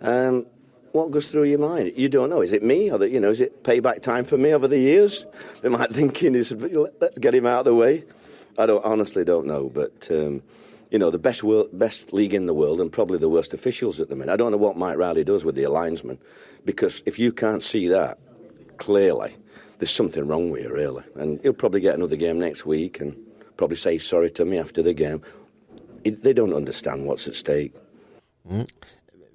Um, 0.00 0.46
what 0.92 1.12
goes 1.12 1.30
through 1.30 1.44
your 1.44 1.60
mind? 1.60 1.92
You 1.94 2.08
don't 2.08 2.30
know. 2.30 2.42
Is 2.42 2.52
it 2.52 2.62
me, 2.64 2.90
or 2.90 2.98
that 2.98 3.10
you 3.10 3.20
know? 3.20 3.30
Is 3.30 3.40
it 3.40 3.62
payback 3.62 4.02
time 4.02 4.24
for 4.24 4.38
me 4.38 4.52
over 4.54 4.66
the 4.66 4.78
years? 4.78 5.24
Am 5.62 5.76
I 5.76 5.86
thinking 5.98 6.34
is 6.34 6.50
let's 7.00 7.18
get 7.18 7.32
him 7.34 7.46
out 7.46 7.60
of 7.60 7.66
the 7.66 7.74
way? 7.74 8.04
I 8.58 8.66
don't 8.66 8.84
honestly 8.84 9.24
don't 9.24 9.46
know, 9.46 9.70
but. 9.80 10.08
Um, 10.10 10.42
you 10.90 10.98
know, 10.98 11.10
the 11.10 11.18
best 11.18 11.42
world, 11.42 11.68
best 11.72 12.12
league 12.12 12.34
in 12.34 12.46
the 12.46 12.54
world 12.54 12.80
and 12.80 12.92
probably 12.92 13.18
the 13.18 13.28
worst 13.28 13.54
officials 13.54 14.00
at 14.00 14.08
the 14.08 14.16
minute. 14.16 14.32
I 14.32 14.36
don't 14.36 14.50
know 14.50 14.58
what 14.58 14.76
Mike 14.76 14.98
Riley 14.98 15.24
does 15.24 15.44
with 15.44 15.54
the 15.54 15.66
linesman 15.66 16.18
because 16.64 17.02
if 17.06 17.18
you 17.18 17.32
can't 17.32 17.62
see 17.62 17.88
that 17.88 18.18
clearly, 18.76 19.32
there's 19.78 19.94
something 19.94 20.26
wrong 20.26 20.50
with 20.50 20.62
you, 20.64 20.74
really. 20.74 21.04
And 21.14 21.40
he'll 21.42 21.52
probably 21.52 21.80
get 21.80 21.94
another 21.94 22.16
game 22.16 22.38
next 22.38 22.66
week 22.66 23.00
and 23.00 23.16
probably 23.56 23.76
say 23.76 23.98
sorry 23.98 24.30
to 24.30 24.44
me 24.44 24.58
after 24.58 24.82
the 24.82 24.92
game. 24.92 25.22
It, 26.04 26.22
they 26.22 26.32
don't 26.32 26.54
understand 26.54 27.06
what's 27.06 27.28
at 27.28 27.34
stake. 27.34 27.72
Mm. 28.50 28.66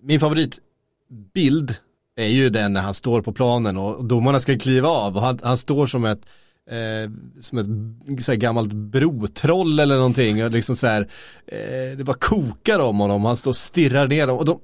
Min 0.01 0.19
favoritbild 0.19 1.75
är 2.15 2.27
ju 2.27 2.49
den 2.49 2.73
när 2.73 2.81
han 2.81 2.93
står 2.93 3.21
på 3.21 3.33
planen 3.33 3.77
och 3.77 4.05
domarna 4.05 4.39
ska 4.39 4.57
kliva 4.57 4.89
av 4.89 5.15
och 5.15 5.21
han, 5.21 5.39
han 5.43 5.57
står 5.57 5.87
som 5.87 6.05
ett 6.05 6.25
eh, 6.69 7.11
som 7.39 7.57
ett 7.57 8.23
så 8.23 8.31
här, 8.31 8.39
gammalt 8.39 8.73
brotroll 8.73 9.79
eller 9.79 9.95
någonting 9.95 10.43
och 10.43 10.51
liksom 10.51 10.75
så 10.75 10.87
här, 10.87 11.01
eh, 11.47 11.97
det 11.97 12.03
bara 12.03 12.17
kokar 12.19 12.79
om 12.79 12.99
honom, 12.99 13.25
han 13.25 13.37
står 13.37 13.51
och 13.51 13.55
stirrar 13.55 14.07
ner 14.07 14.27
dem 14.27 14.37
och 14.37 14.45
de, 14.45 14.59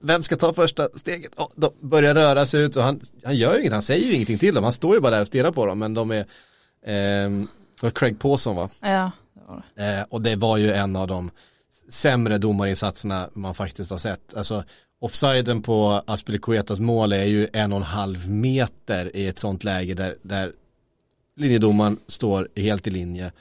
vem 0.00 0.22
ska 0.22 0.36
ta 0.36 0.52
första 0.52 0.88
steget? 0.94 1.32
Oh, 1.36 1.48
de 1.54 1.70
börjar 1.80 2.14
röra 2.14 2.46
sig 2.46 2.62
ut 2.62 2.76
och 2.76 2.82
han, 2.82 3.00
han 3.24 3.36
gör 3.36 3.54
ju 3.54 3.60
inget, 3.60 3.72
han 3.72 3.82
säger 3.82 4.06
ju 4.06 4.14
ingenting 4.14 4.38
till 4.38 4.54
dem, 4.54 4.64
han 4.64 4.72
står 4.72 4.94
ju 4.94 5.00
bara 5.00 5.10
där 5.10 5.20
och 5.20 5.26
stirrar 5.26 5.50
på 5.50 5.66
dem 5.66 5.78
men 5.78 5.94
de 5.94 6.10
är, 6.10 6.20
eh, 6.86 7.30
det 7.80 7.82
var 7.82 7.90
Craig 7.90 8.18
Pawson 8.18 8.56
va? 8.56 8.70
Ja. 8.80 9.10
Eh, 9.76 10.04
och 10.08 10.22
det 10.22 10.36
var 10.36 10.56
ju 10.56 10.72
en 10.72 10.96
av 10.96 11.06
de 11.08 11.30
sämre 11.88 12.38
domarinsatserna 12.38 13.28
man 13.32 13.54
faktiskt 13.54 13.90
har 13.90 13.98
sett. 13.98 14.36
Alltså 14.36 14.64
offsiden 15.00 15.62
på 15.62 16.02
Aspelikuetas 16.06 16.80
mål 16.80 17.12
är 17.12 17.24
ju 17.24 17.48
en 17.52 17.72
och 17.72 17.78
en 17.78 17.84
halv 17.84 18.30
meter 18.30 19.16
i 19.16 19.26
ett 19.26 19.38
sånt 19.38 19.64
läge 19.64 19.94
där, 19.94 20.16
där 20.22 20.52
linjedomaren 21.38 21.98
står 22.06 22.48
helt 22.56 22.86
i 22.86 22.90
linje 22.90 23.32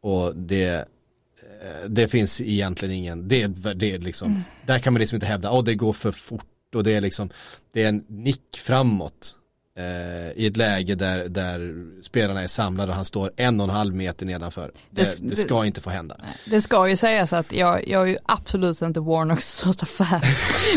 och 0.00 0.36
det 0.36 0.68
eh, 0.68 1.88
det 1.88 2.08
finns 2.08 2.40
egentligen 2.40 2.94
ingen, 2.94 3.28
det, 3.28 3.46
det 3.74 3.98
liksom, 3.98 4.30
mm. 4.30 4.42
där 4.66 4.78
kan 4.78 4.92
man 4.92 5.00
liksom 5.00 5.16
inte 5.16 5.26
hävda, 5.26 5.50
åh 5.50 5.60
oh, 5.60 5.64
det 5.64 5.74
går 5.74 5.92
för 5.92 6.12
fort 6.12 6.74
och 6.74 6.84
det 6.84 6.94
är 6.94 7.00
liksom, 7.00 7.30
det 7.72 7.82
är 7.82 7.88
en 7.88 8.04
nick 8.08 8.56
framåt 8.56 9.37
eh, 9.78 10.32
i 10.36 10.46
ett 10.46 10.56
läge 10.56 10.94
där, 10.94 11.28
där 11.28 11.74
spelarna 12.02 12.42
är 12.42 12.46
samlade 12.46 12.88
och 12.88 12.96
han 12.96 13.04
står 13.04 13.32
en 13.36 13.60
och 13.60 13.64
en 13.64 13.74
halv 13.74 13.94
meter 13.94 14.26
nedanför. 14.26 14.70
Det, 14.90 15.02
det, 15.02 15.28
det 15.28 15.36
ska 15.36 15.66
inte 15.66 15.80
få 15.80 15.90
hända. 15.90 16.16
Det 16.44 16.60
ska 16.60 16.88
ju 16.88 16.96
sägas 16.96 17.32
att 17.32 17.52
jag, 17.52 17.88
jag 17.88 18.02
är 18.02 18.06
ju 18.06 18.16
absolut 18.26 18.82
inte 18.82 19.00
Warnocks 19.00 19.44
största 19.58 19.86
fan. 19.86 20.20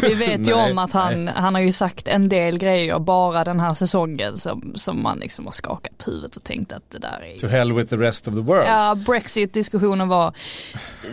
Vi 0.02 0.14
vet 0.14 0.48
ju 0.48 0.54
om 0.54 0.78
att 0.78 0.92
han, 0.92 1.28
han 1.28 1.56
har 1.56 1.62
ju 1.62 1.72
sagt 1.72 2.08
en 2.08 2.30
del 2.30 2.58
grejer 2.58 3.00
bara 3.00 3.44
den 3.44 3.60
här 3.60 3.74
säsongen 3.74 4.38
som, 4.38 4.74
som 4.76 5.04
man 5.04 5.20
liksom 5.20 5.46
har 5.46 5.52
skakat 5.52 5.98
på 5.98 6.12
huvudet 6.12 6.38
och 6.38 6.44
tänkt 6.44 6.74
att 6.74 6.90
det 6.90 7.00
där 7.00 7.24
är 7.36 7.40
To 7.40 7.48
hell 7.48 7.74
with 7.74 7.90
the 7.90 7.98
rest 7.98 8.28
of 8.28 8.34
the 8.34 8.42
world. 8.42 8.68
Ja, 8.68 8.96
Brexit-diskussionen 8.96 10.08
var 10.08 10.34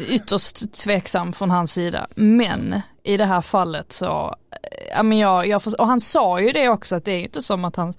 ytterst 0.08 0.72
tveksam 0.72 1.32
från 1.32 1.50
hans 1.50 1.72
sida. 1.72 2.06
Men 2.14 2.82
i 3.08 3.16
det 3.16 3.24
här 3.24 3.40
fallet 3.40 3.92
så, 3.92 4.34
eh, 4.50 4.88
ja 4.96 5.02
men 5.02 5.18
jag, 5.18 5.46
jag 5.46 5.62
och 5.78 5.86
han 5.86 6.00
sa 6.00 6.40
ju 6.40 6.52
det 6.52 6.68
också 6.68 6.96
att 6.96 7.04
det 7.04 7.12
är 7.12 7.20
inte 7.20 7.42
som 7.42 7.64
att 7.64 7.76
han, 7.76 7.94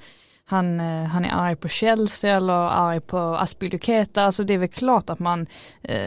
han, 0.45 0.79
eh, 0.79 1.03
han 1.03 1.25
är 1.25 1.29
arg 1.33 1.55
på 1.55 1.67
Chelsea 1.67 2.37
eller 2.37 2.53
arg 2.53 2.99
på 2.99 3.17
Aspilicueta, 3.17 4.23
alltså 4.23 4.43
det 4.43 4.53
är 4.53 4.57
väl 4.57 4.69
klart 4.69 5.09
att 5.09 5.19
man, 5.19 5.41
eh, 5.81 5.97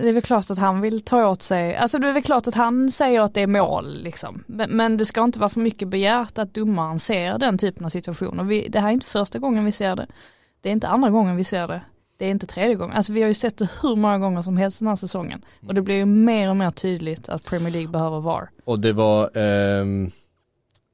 det 0.00 0.08
är 0.08 0.12
väl 0.12 0.22
klart 0.22 0.50
att 0.50 0.58
han 0.58 0.80
vill 0.80 1.04
ta 1.04 1.26
åt 1.26 1.42
sig, 1.42 1.76
alltså 1.76 1.98
det 1.98 2.08
är 2.08 2.12
väl 2.12 2.22
klart 2.22 2.46
att 2.46 2.54
han 2.54 2.90
säger 2.90 3.20
att 3.20 3.34
det 3.34 3.40
är 3.40 3.46
mål 3.46 4.02
liksom. 4.02 4.44
Men, 4.46 4.70
men 4.70 4.96
det 4.96 5.06
ska 5.06 5.24
inte 5.24 5.38
vara 5.38 5.50
för 5.50 5.60
mycket 5.60 5.88
begärt 5.88 6.38
att 6.38 6.54
domaren 6.54 6.98
ser 6.98 7.38
den 7.38 7.58
typen 7.58 7.84
av 7.84 7.88
situationer. 7.88 8.44
Vi, 8.44 8.68
det 8.68 8.80
här 8.80 8.88
är 8.88 8.92
inte 8.92 9.06
första 9.06 9.38
gången 9.38 9.64
vi 9.64 9.72
ser 9.72 9.96
det. 9.96 10.06
Det 10.60 10.68
är 10.68 10.72
inte 10.72 10.88
andra 10.88 11.10
gången 11.10 11.36
vi 11.36 11.44
ser 11.44 11.68
det 11.68 11.80
det 12.16 12.24
är 12.26 12.30
inte 12.30 12.46
tredje 12.46 12.74
gången. 12.74 12.96
Alltså 12.96 13.12
vi 13.12 13.20
har 13.20 13.28
ju 13.28 13.34
sett 13.34 13.56
det 13.56 13.68
hur 13.82 13.96
många 13.96 14.18
gånger 14.18 14.42
som 14.42 14.56
helst 14.56 14.78
den 14.78 14.88
här 14.88 14.96
säsongen. 14.96 15.44
Och 15.66 15.74
det 15.74 15.82
blir 15.82 15.94
ju 15.94 16.04
mer 16.04 16.50
och 16.50 16.56
mer 16.56 16.70
tydligt 16.70 17.28
att 17.28 17.44
Premier 17.44 17.70
League 17.72 17.88
behöver 17.88 18.20
VAR. 18.20 18.50
Och 18.64 18.80
det 18.80 18.92
var 18.92 19.30
ehm, 19.34 20.10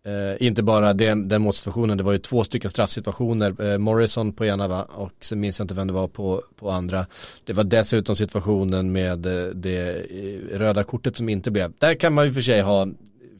eh, 0.06 0.46
inte 0.46 0.62
bara 0.62 0.92
den, 0.92 1.28
den 1.28 1.42
motsituationen, 1.42 1.98
det 1.98 2.04
var 2.04 2.12
ju 2.12 2.18
två 2.18 2.44
stycken 2.44 2.70
straffsituationer. 2.70 3.72
Eh, 3.72 3.78
Morrison 3.78 4.32
på 4.32 4.44
ena 4.44 4.68
va, 4.68 4.82
och 4.82 5.12
sen 5.20 5.40
minns 5.40 5.58
jag 5.58 5.64
inte 5.64 5.74
vem 5.74 5.86
det 5.86 5.92
var 5.92 6.08
på, 6.08 6.42
på 6.56 6.70
andra. 6.70 7.06
Det 7.44 7.52
var 7.52 7.64
dessutom 7.64 8.16
situationen 8.16 8.92
med 8.92 9.26
eh, 9.26 9.54
det 9.54 9.88
eh, 9.88 10.58
röda 10.58 10.84
kortet 10.84 11.16
som 11.16 11.28
inte 11.28 11.50
blev. 11.50 11.72
Där 11.78 11.94
kan 11.94 12.12
man 12.12 12.26
ju 12.26 12.32
för 12.32 12.40
sig 12.40 12.60
ha 12.60 12.88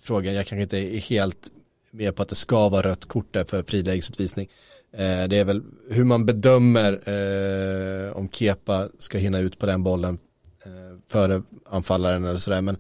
frågan, 0.03 0.35
jag 0.35 0.47
kanske 0.47 0.63
inte 0.63 0.79
är 0.79 1.01
helt 1.01 1.51
med 1.91 2.17
på 2.17 2.23
att 2.23 2.29
det 2.29 2.35
ska 2.35 2.69
vara 2.69 2.89
rött 2.89 3.05
kort 3.05 3.33
där 3.33 3.45
för 3.45 3.63
frilägesutvisning. 3.63 4.49
Eh, 4.97 5.29
det 5.29 5.39
är 5.39 5.45
väl 5.45 5.63
hur 5.91 6.05
man 6.05 6.27
bedömer 6.27 6.93
eh, 6.93 8.17
om 8.17 8.29
Kepa 8.29 8.89
ska 8.99 9.19
hinna 9.19 9.39
ut 9.39 9.59
på 9.59 9.67
den 9.67 9.83
bollen 9.83 10.19
eh, 10.65 10.99
före 11.09 11.43
anfallaren 11.71 12.25
eller 12.25 12.39
sådär. 12.39 12.61
Men, 12.61 12.77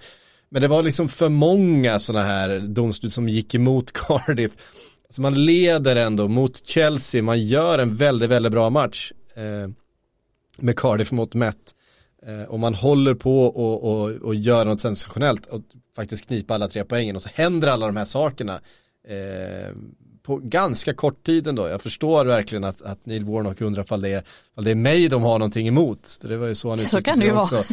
men 0.48 0.62
det 0.62 0.68
var 0.68 0.82
liksom 0.82 1.08
för 1.08 1.28
många 1.28 1.98
sådana 1.98 2.24
här 2.24 2.60
domslut 2.60 3.12
som 3.12 3.28
gick 3.28 3.54
emot 3.54 3.92
Cardiff. 4.06 4.52
Så 5.08 5.22
man 5.22 5.44
leder 5.44 5.96
ändå 5.96 6.28
mot 6.28 6.66
Chelsea, 6.66 7.22
man 7.22 7.46
gör 7.46 7.78
en 7.78 7.94
väldigt, 7.94 8.30
väldigt 8.30 8.52
bra 8.52 8.70
match 8.70 9.12
eh, 9.34 9.70
med 10.58 10.78
Cardiff 10.78 11.12
mot 11.12 11.34
Met. 11.34 11.74
Eh, 12.26 12.42
och 12.42 12.58
man 12.58 12.74
håller 12.74 13.14
på 13.14 13.46
och, 13.46 13.92
och, 13.92 14.10
och 14.10 14.34
gör 14.34 14.64
något 14.64 14.80
sensationellt 14.80 15.46
och 15.46 15.60
faktiskt 15.96 16.26
knipa 16.26 16.54
alla 16.54 16.68
tre 16.68 16.84
poängen 16.84 17.16
och 17.16 17.22
så 17.22 17.30
händer 17.34 17.68
alla 17.68 17.86
de 17.86 17.96
här 17.96 18.04
sakerna. 18.04 18.60
Eh, 19.08 19.74
på 20.22 20.36
ganska 20.36 20.94
kort 20.94 21.26
tid 21.26 21.46
ändå. 21.46 21.68
Jag 21.68 21.82
förstår 21.82 22.24
verkligen 22.24 22.64
att, 22.64 22.82
att 22.82 23.06
Neil 23.06 23.24
Warnock 23.24 23.60
undrar 23.60 23.82
ifall 23.82 24.00
det, 24.00 24.08
är, 24.08 24.22
ifall 24.52 24.64
det 24.64 24.70
är 24.70 24.74
mig 24.74 25.08
de 25.08 25.22
har 25.22 25.38
någonting 25.38 25.68
emot. 25.68 26.18
För 26.20 26.28
det 26.28 26.36
var 26.36 26.46
ju 26.46 26.54
så 26.54 26.70
han 26.70 26.86
Så 26.86 27.02
kan 27.02 27.18
det 27.18 27.24
ju 27.24 27.30
vara. 27.30 27.64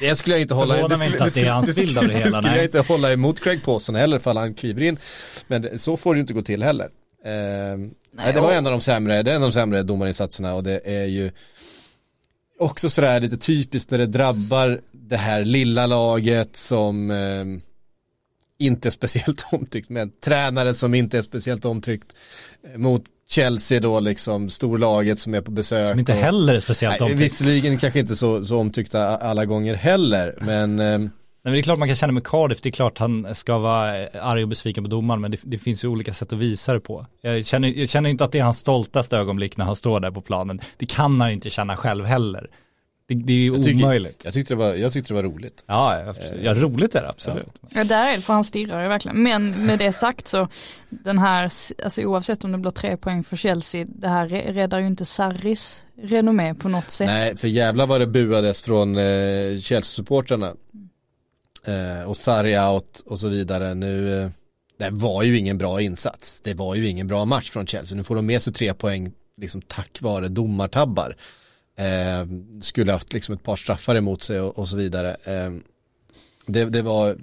Det 0.00 0.16
skulle 0.16 0.34
jag 0.34 0.42
inte 0.42 0.54
hålla 0.54 0.88
det 0.88 0.96
skulle, 0.96 1.10
inte 1.10 1.24
det 1.24 1.30
skulle, 1.30 1.60
det 1.60 1.72
skulle, 1.72 2.00
det 2.00 2.24
det 2.24 2.32
skulle 2.32 2.56
jag 2.56 2.64
inte 2.64 2.80
hålla 2.80 3.12
emot 3.12 3.40
Craig 3.40 3.62
Pawson 3.62 3.94
heller 3.94 4.16
ifall 4.16 4.36
han 4.36 4.54
kliver 4.54 4.82
in. 4.82 4.98
Men 5.46 5.62
det, 5.62 5.78
så 5.78 5.96
får 5.96 6.14
det 6.14 6.18
ju 6.18 6.20
inte 6.20 6.32
gå 6.32 6.42
till 6.42 6.62
heller. 6.62 6.88
Eh, 7.24 7.30
nej, 8.12 8.32
det 8.34 8.40
var 8.40 8.52
en 8.52 8.66
av 8.66 8.72
de 8.72 8.80
sämre, 8.80 9.22
det 9.22 9.30
är 9.30 9.34
en 9.34 9.42
av 9.42 9.48
de 9.48 9.52
sämre 9.52 9.82
domarinsatserna 9.82 10.54
och 10.54 10.62
det 10.62 10.80
är 10.84 11.04
ju 11.06 11.30
också 12.58 12.90
sådär 12.90 13.20
lite 13.20 13.36
typiskt 13.36 13.90
när 13.90 13.98
det 13.98 14.06
drabbar 14.06 14.80
det 14.92 15.16
här 15.16 15.44
lilla 15.44 15.86
laget 15.86 16.56
som 16.56 17.10
eh, 17.10 17.44
inte 18.58 18.90
speciellt 18.90 19.46
omtyckt, 19.52 19.88
men 19.88 20.10
tränare 20.24 20.74
som 20.74 20.94
inte 20.94 21.18
är 21.18 21.22
speciellt 21.22 21.64
omtyckt 21.64 22.16
eh, 22.72 22.78
mot 22.78 23.04
Chelsea 23.28 23.80
då 23.80 24.00
liksom, 24.00 24.48
storlaget 24.48 25.18
som 25.18 25.34
är 25.34 25.40
på 25.40 25.50
besök. 25.50 25.88
Som 25.88 25.98
inte 25.98 26.12
och, 26.12 26.18
heller 26.18 26.54
är 26.54 26.60
speciellt 26.60 27.00
omtyckt. 27.00 27.20
Visserligen 27.20 27.78
kanske 27.78 28.00
inte 28.00 28.16
så, 28.16 28.44
så 28.44 28.58
omtyckta 28.58 29.16
alla 29.16 29.44
gånger 29.44 29.74
heller, 29.74 30.34
men 30.40 30.80
eh, 30.80 31.10
Nej, 31.42 31.52
det 31.52 31.60
är 31.60 31.62
klart 31.62 31.78
man 31.78 31.88
kan 31.88 31.96
känna 31.96 32.12
med 32.12 32.24
Cardiff, 32.24 32.60
det 32.60 32.68
är 32.68 32.70
klart 32.70 32.98
han 32.98 33.34
ska 33.34 33.58
vara 33.58 34.08
arg 34.08 34.42
och 34.42 34.48
besviken 34.48 34.84
på 34.84 34.90
domaren 34.90 35.20
men 35.20 35.30
det, 35.30 35.38
det, 35.42 35.58
finns 35.58 35.84
ju 35.84 35.88
olika 35.88 36.12
sätt 36.12 36.32
att 36.32 36.38
visa 36.38 36.74
det 36.74 36.80
på. 36.80 37.06
Jag 37.20 37.46
känner, 37.46 37.68
jag 37.68 37.88
känner 37.88 38.10
inte 38.10 38.24
att 38.24 38.32
det 38.32 38.38
är 38.38 38.42
hans 38.42 38.58
stoltaste 38.58 39.16
ögonblick 39.16 39.56
när 39.56 39.64
han 39.64 39.76
står 39.76 40.00
där 40.00 40.10
på 40.10 40.20
planen. 40.20 40.60
Det 40.76 40.86
kan 40.86 41.20
han 41.20 41.30
ju 41.30 41.34
inte 41.34 41.50
känna 41.50 41.76
själv 41.76 42.04
heller. 42.04 42.50
Det, 43.08 43.14
det 43.14 43.32
är 43.32 43.36
ju 43.36 43.52
jag 43.52 43.64
tycker, 43.64 43.84
omöjligt. 43.84 44.24
Jag 44.24 44.34
tyckte, 44.34 44.54
det 44.54 44.58
var, 44.58 44.74
jag 44.74 44.92
tyckte 44.92 45.10
det 45.10 45.14
var 45.14 45.22
roligt. 45.22 45.64
Ja, 45.66 46.14
ja 46.42 46.54
roligt 46.54 46.94
är 46.94 47.02
det 47.02 47.08
absolut. 47.08 47.46
Ja, 47.60 47.68
ja 47.70 47.84
där 47.84 48.12
är 48.12 48.16
det, 48.16 48.22
för 48.22 48.32
han 48.32 48.44
stirrar 48.44 48.82
ju 48.82 48.88
verkligen. 48.88 49.22
Men 49.22 49.66
med 49.66 49.78
det 49.78 49.92
sagt 49.92 50.28
så, 50.28 50.48
den 50.88 51.18
här, 51.18 51.42
alltså 51.84 52.02
oavsett 52.02 52.44
om 52.44 52.52
det 52.52 52.58
blir 52.58 52.70
tre 52.70 52.96
poäng 52.96 53.24
för 53.24 53.36
Chelsea, 53.36 53.86
det 53.88 54.08
här 54.08 54.28
räddar 54.28 54.80
ju 54.80 54.86
inte 54.86 55.04
Sarris 55.04 55.84
renommé 56.02 56.54
på 56.54 56.68
något 56.68 56.90
sätt. 56.90 57.06
Nej, 57.06 57.36
för 57.36 57.48
jävla 57.48 57.86
vad 57.86 58.00
det 58.00 58.06
buades 58.06 58.62
från 58.62 58.96
eh, 58.96 59.58
Chelsea-supportrarna. 59.58 60.54
Eh, 61.66 62.08
och 62.08 62.16
Sarri 62.16 62.58
out 62.58 63.02
och 63.06 63.18
så 63.18 63.28
vidare. 63.28 63.74
Nu, 63.74 64.22
eh, 64.22 64.30
det 64.78 64.90
var 64.90 65.22
ju 65.22 65.38
ingen 65.38 65.58
bra 65.58 65.80
insats. 65.80 66.40
Det 66.40 66.54
var 66.54 66.74
ju 66.74 66.88
ingen 66.88 67.06
bra 67.06 67.24
match 67.24 67.50
från 67.50 67.66
Chelsea. 67.66 67.96
Nu 67.96 68.04
får 68.04 68.16
de 68.16 68.26
med 68.26 68.42
sig 68.42 68.52
tre 68.52 68.74
poäng 68.74 69.12
liksom 69.36 69.62
tack 69.62 69.98
vare 70.00 70.28
domartabbar. 70.28 71.16
Eh, 71.78 72.26
skulle 72.60 72.92
haft 72.92 73.12
liksom 73.12 73.34
ett 73.34 73.42
par 73.42 73.56
straffar 73.56 73.94
emot 73.94 74.22
sig 74.22 74.40
och, 74.40 74.58
och 74.58 74.68
så 74.68 74.76
vidare. 74.76 75.16
Eh, 75.24 75.52
det, 76.46 76.64
det, 76.64 76.82
var, 76.82 77.16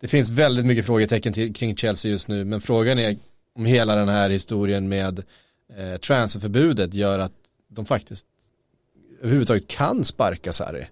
det 0.00 0.08
finns 0.08 0.30
väldigt 0.30 0.66
mycket 0.66 0.86
frågetecken 0.86 1.32
till, 1.32 1.54
kring 1.54 1.76
Chelsea 1.76 2.10
just 2.10 2.28
nu, 2.28 2.44
men 2.44 2.60
frågan 2.60 2.98
är 2.98 3.16
om 3.54 3.64
hela 3.64 3.94
den 3.94 4.08
här 4.08 4.30
historien 4.30 4.88
med 4.88 5.18
eh, 5.76 5.96
transferförbudet 5.96 6.94
gör 6.94 7.18
att 7.18 7.32
de 7.68 7.86
faktiskt 7.86 8.26
överhuvudtaget 9.20 9.68
kan 9.68 10.04
sparka 10.04 10.52
Sarri. 10.52 10.86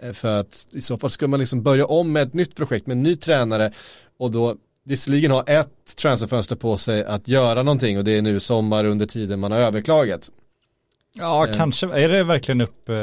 Eh, 0.00 0.12
för 0.12 0.40
att 0.40 0.66
i 0.72 0.80
så 0.80 0.98
fall 0.98 1.10
ska 1.10 1.28
man 1.28 1.40
liksom 1.40 1.62
börja 1.62 1.86
om 1.86 2.12
med 2.12 2.22
ett 2.22 2.34
nytt 2.34 2.56
projekt 2.56 2.86
med 2.86 2.96
en 2.96 3.02
ny 3.02 3.16
tränare 3.16 3.72
och 4.18 4.30
då 4.30 4.56
visserligen 4.84 5.30
ha 5.30 5.42
ett 5.42 5.96
transferfönster 5.96 6.56
på 6.56 6.76
sig 6.76 7.04
att 7.04 7.28
göra 7.28 7.62
någonting 7.62 7.98
och 7.98 8.04
det 8.04 8.12
är 8.12 8.22
nu 8.22 8.40
sommar 8.40 8.84
under 8.84 9.06
tiden 9.06 9.40
man 9.40 9.52
har 9.52 9.58
överklagat. 9.58 10.30
Ja, 11.14 11.46
Eh. 11.48 11.56
kanske. 11.56 11.86
Är 11.86 12.08
det 12.08 12.24
verkligen 12.24 12.60
upp? 12.60 12.88
eh, 12.88 12.94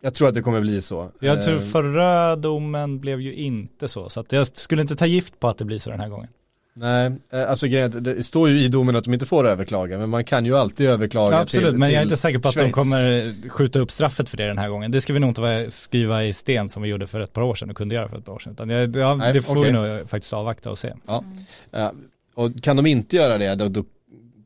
Jag 0.00 0.14
tror 0.14 0.28
att 0.28 0.34
det 0.34 0.42
kommer 0.42 0.60
bli 0.60 0.82
så. 0.82 1.10
Jag 1.20 1.42
tror 1.42 1.54
Eh, 1.56 1.60
förra 1.60 2.36
domen 2.36 3.00
blev 3.00 3.20
ju 3.20 3.34
inte 3.34 3.88
så. 3.88 4.08
Så 4.08 4.24
jag 4.30 4.46
skulle 4.46 4.82
inte 4.82 4.96
ta 4.96 5.06
gift 5.06 5.40
på 5.40 5.48
att 5.48 5.58
det 5.58 5.64
blir 5.64 5.78
så 5.78 5.90
den 5.90 6.00
här 6.00 6.08
gången. 6.08 6.28
Nej, 6.74 7.12
eh, 7.32 7.50
alltså 7.50 7.66
grejen 7.66 8.02
det 8.02 8.22
står 8.22 8.48
ju 8.48 8.58
i 8.60 8.68
domen 8.68 8.96
att 8.96 9.04
de 9.04 9.14
inte 9.14 9.26
får 9.26 9.46
överklaga, 9.48 9.98
men 9.98 10.10
man 10.10 10.24
kan 10.24 10.44
ju 10.44 10.56
alltid 10.56 10.86
överklaga 10.88 11.36
Ja, 11.36 11.40
absolut, 11.42 11.68
till, 11.70 11.78
men 11.78 11.90
jag 11.90 11.98
är 11.98 12.02
inte 12.02 12.16
säker 12.16 12.38
på 12.38 12.48
att 12.48 12.54
Schweiz. 12.54 12.66
de 12.66 12.72
kommer 12.72 13.48
skjuta 13.48 13.78
upp 13.78 13.90
straffet 13.90 14.28
för 14.28 14.36
det 14.36 14.46
den 14.46 14.58
här 14.58 14.68
gången. 14.68 14.90
Det 14.90 15.00
ska 15.00 15.12
vi 15.12 15.18
nog 15.18 15.30
inte 15.30 15.66
skriva 15.70 16.24
i 16.24 16.32
sten 16.32 16.68
som 16.68 16.82
vi 16.82 16.88
gjorde 16.88 17.06
för 17.06 17.20
ett 17.20 17.32
par 17.32 17.42
år 17.42 17.54
sedan 17.54 17.70
och 17.70 17.76
kunde 17.76 17.94
göra 17.94 18.08
för 18.08 18.18
ett 18.18 18.24
par 18.24 18.32
år 18.32 18.38
sedan. 18.38 18.52
Utan 18.52 18.68
jag, 18.68 18.96
ja, 18.96 19.14
Nej, 19.14 19.32
det 19.32 19.42
får 19.42 19.52
okej. 19.58 19.64
vi 19.64 19.72
nog 19.72 20.08
faktiskt 20.10 20.32
avvakta 20.32 20.70
och 20.70 20.78
se. 20.78 20.92
Ja. 21.06 21.24
Ja, 21.70 21.92
och 22.34 22.62
kan 22.62 22.76
de 22.76 22.86
inte 22.86 23.16
göra 23.16 23.38
det, 23.38 23.54
då, 23.54 23.68
då 23.68 23.84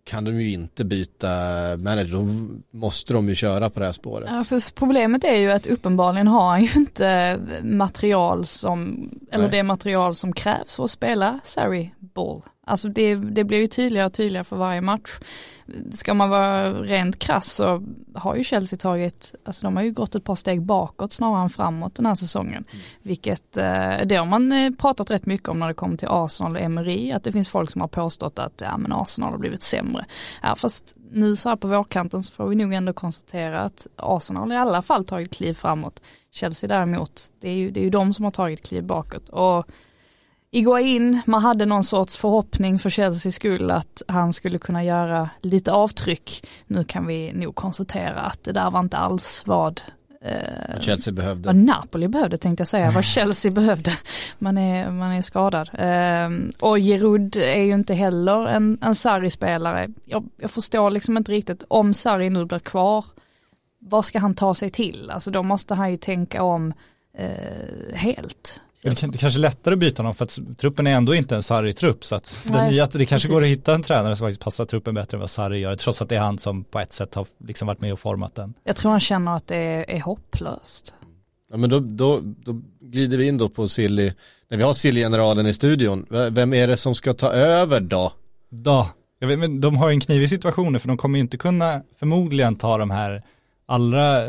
kan 0.06 0.24
de 0.24 0.40
ju 0.40 0.52
inte 0.52 0.84
byta 0.84 1.28
manager, 1.78 2.12
då 2.12 2.28
måste 2.78 3.12
de 3.12 3.28
ju 3.28 3.34
köra 3.34 3.70
på 3.70 3.80
det 3.80 3.86
här 3.86 3.92
spåret. 3.92 4.28
Ja, 4.30 4.44
för 4.48 4.74
problemet 4.74 5.24
är 5.24 5.34
ju 5.34 5.50
att 5.50 5.66
uppenbarligen 5.66 6.26
har 6.26 6.50
han 6.50 6.64
ju 6.64 6.70
inte 6.74 7.38
material 7.62 8.46
som, 8.46 9.10
eller 9.30 9.44
Nej. 9.44 9.50
det 9.50 9.62
material 9.62 10.14
som 10.14 10.32
krävs 10.32 10.76
för 10.76 10.84
att 10.84 10.90
spela 10.90 11.40
Sarri 11.44 11.94
Ball. 11.98 12.42
Alltså 12.68 12.88
det, 12.88 13.14
det 13.14 13.44
blir 13.44 13.58
ju 13.58 13.66
tydligare 13.66 14.06
och 14.06 14.12
tydligare 14.12 14.44
för 14.44 14.56
varje 14.56 14.80
match. 14.80 15.10
Ska 15.92 16.14
man 16.14 16.30
vara 16.30 16.72
rent 16.72 17.18
krass 17.18 17.52
så 17.52 17.82
har 18.14 18.36
ju 18.36 18.44
Chelsea 18.44 18.78
tagit, 18.78 19.34
alltså 19.44 19.66
de 19.66 19.76
har 19.76 19.82
ju 19.82 19.92
gått 19.92 20.14
ett 20.14 20.24
par 20.24 20.34
steg 20.34 20.62
bakåt 20.62 21.12
snarare 21.12 21.42
än 21.42 21.50
framåt 21.50 21.94
den 21.94 22.06
här 22.06 22.14
säsongen. 22.14 22.64
Vilket, 23.02 23.56
eh, 23.56 23.96
det 24.06 24.16
har 24.16 24.26
man 24.26 24.52
eh, 24.52 24.70
pratat 24.70 25.10
rätt 25.10 25.26
mycket 25.26 25.48
om 25.48 25.58
när 25.58 25.68
det 25.68 25.74
kommer 25.74 25.96
till 25.96 26.08
Arsenal 26.10 26.56
och 26.56 26.60
Emery, 26.60 27.12
att 27.12 27.24
det 27.24 27.32
finns 27.32 27.48
folk 27.48 27.70
som 27.70 27.80
har 27.80 27.88
påstått 27.88 28.38
att 28.38 28.60
ja, 28.60 28.76
men 28.76 28.92
Arsenal 28.92 29.30
har 29.30 29.38
blivit 29.38 29.62
sämre. 29.62 30.06
Ja, 30.42 30.54
fast 30.54 30.96
nu 31.10 31.36
så 31.36 31.48
här 31.48 31.56
på 31.56 31.68
vårkanten 31.68 32.22
så 32.22 32.32
får 32.32 32.46
vi 32.48 32.56
nog 32.56 32.72
ändå 32.72 32.92
konstatera 32.92 33.60
att 33.60 33.86
Arsenal 33.96 34.52
i 34.52 34.56
alla 34.56 34.82
fall 34.82 35.04
tagit 35.04 35.36
kliv 35.36 35.54
framåt. 35.54 36.02
Chelsea 36.30 36.68
däremot, 36.68 37.30
det 37.40 37.48
är 37.48 37.54
ju, 37.54 37.70
det 37.70 37.80
är 37.80 37.84
ju 37.84 37.90
de 37.90 38.12
som 38.12 38.24
har 38.24 38.32
tagit 38.32 38.66
kliv 38.66 38.84
bakåt. 38.84 39.28
Och 39.28 39.66
Iguain, 40.50 41.20
man 41.26 41.42
hade 41.42 41.66
någon 41.66 41.84
sorts 41.84 42.16
förhoppning 42.16 42.78
för 42.78 42.90
Chelseas 42.90 43.34
skull 43.34 43.70
att 43.70 44.02
han 44.08 44.32
skulle 44.32 44.58
kunna 44.58 44.84
göra 44.84 45.30
lite 45.42 45.72
avtryck. 45.72 46.46
Nu 46.66 46.84
kan 46.84 47.06
vi 47.06 47.32
nog 47.32 47.54
konstatera 47.54 48.20
att 48.20 48.44
det 48.44 48.52
där 48.52 48.70
var 48.70 48.80
inte 48.80 48.96
alls 48.96 49.42
vad 49.46 49.80
eh, 50.20 50.80
Chelsea 50.80 51.12
behövde. 51.12 51.46
vad 51.46 51.56
Napoli 51.56 52.08
behövde 52.08 52.36
tänkte 52.36 52.60
jag 52.60 52.68
säga, 52.68 52.90
vad 52.90 53.04
Chelsea 53.14 53.52
behövde. 53.52 53.92
Man 54.38 54.58
är, 54.58 54.90
man 54.90 55.12
är 55.12 55.22
skadad. 55.22 55.70
Ehm, 55.72 56.52
och 56.60 56.78
Giroud 56.78 57.36
är 57.36 57.62
ju 57.62 57.74
inte 57.74 57.94
heller 57.94 58.46
en, 58.46 58.78
en 58.82 58.94
Sarri-spelare. 58.94 59.88
Jag, 60.04 60.24
jag 60.36 60.50
förstår 60.50 60.90
liksom 60.90 61.16
inte 61.16 61.32
riktigt, 61.32 61.64
om 61.68 61.94
Sarri 61.94 62.30
nu 62.30 62.44
blir 62.44 62.58
kvar, 62.58 63.04
vad 63.78 64.04
ska 64.04 64.18
han 64.18 64.34
ta 64.34 64.54
sig 64.54 64.70
till? 64.70 65.10
Alltså 65.10 65.30
då 65.30 65.42
måste 65.42 65.74
han 65.74 65.90
ju 65.90 65.96
tänka 65.96 66.42
om 66.42 66.72
eh, 67.18 67.94
helt. 67.94 68.60
Det, 68.94 69.12
det 69.12 69.18
kanske 69.18 69.38
är 69.38 69.40
lättare 69.40 69.72
att 69.72 69.78
byta 69.78 70.02
honom 70.02 70.14
för 70.14 70.24
att 70.24 70.38
truppen 70.58 70.86
är 70.86 70.94
ändå 70.94 71.14
inte 71.14 71.36
en 71.36 71.42
Sarri-trupp 71.42 72.04
så 72.04 72.14
att 72.14 72.46
Nej, 72.50 72.70
nya, 72.70 72.86
det 72.86 73.06
kanske 73.06 73.28
går 73.28 73.36
att 73.36 73.42
precis. 73.42 73.58
hitta 73.58 73.74
en 73.74 73.82
tränare 73.82 74.16
som 74.16 74.26
faktiskt 74.26 74.40
passar 74.40 74.64
truppen 74.64 74.94
bättre 74.94 75.16
än 75.16 75.20
vad 75.20 75.30
Sarri 75.30 75.58
gör 75.58 75.74
trots 75.74 76.02
att 76.02 76.08
det 76.08 76.16
är 76.16 76.20
han 76.20 76.38
som 76.38 76.64
på 76.64 76.80
ett 76.80 76.92
sätt 76.92 77.14
har 77.14 77.26
liksom 77.44 77.66
varit 77.66 77.80
med 77.80 77.92
och 77.92 78.00
format 78.00 78.34
den. 78.34 78.54
Jag 78.64 78.76
tror 78.76 78.90
han 78.90 79.00
känner 79.00 79.36
att 79.36 79.46
det 79.46 79.56
är, 79.56 79.90
är 79.90 80.00
hopplöst. 80.00 80.94
Ja 81.50 81.56
men 81.56 81.70
då, 81.70 81.80
då, 81.80 82.20
då 82.22 82.60
glider 82.80 83.18
vi 83.18 83.28
in 83.28 83.38
då 83.38 83.48
på 83.48 83.68
Silly, 83.68 84.12
när 84.48 84.58
vi 84.58 84.64
har 84.64 84.72
Silly-generalen 84.72 85.46
i 85.46 85.54
studion, 85.54 86.06
vem 86.30 86.54
är 86.54 86.66
det 86.66 86.76
som 86.76 86.94
ska 86.94 87.12
ta 87.12 87.32
över 87.32 87.80
då? 87.80 88.12
Då, 88.48 88.88
jag 89.18 89.28
vet, 89.28 89.38
men 89.38 89.60
de 89.60 89.76
har 89.76 89.88
ju 89.88 89.92
en 89.94 90.00
knivig 90.00 90.28
situation 90.28 90.72
nu 90.72 90.78
för 90.78 90.88
de 90.88 90.96
kommer 90.96 91.18
ju 91.18 91.20
inte 91.22 91.36
kunna 91.36 91.82
förmodligen 91.98 92.56
ta 92.56 92.78
de 92.78 92.90
här 92.90 93.22
allra 93.66 94.28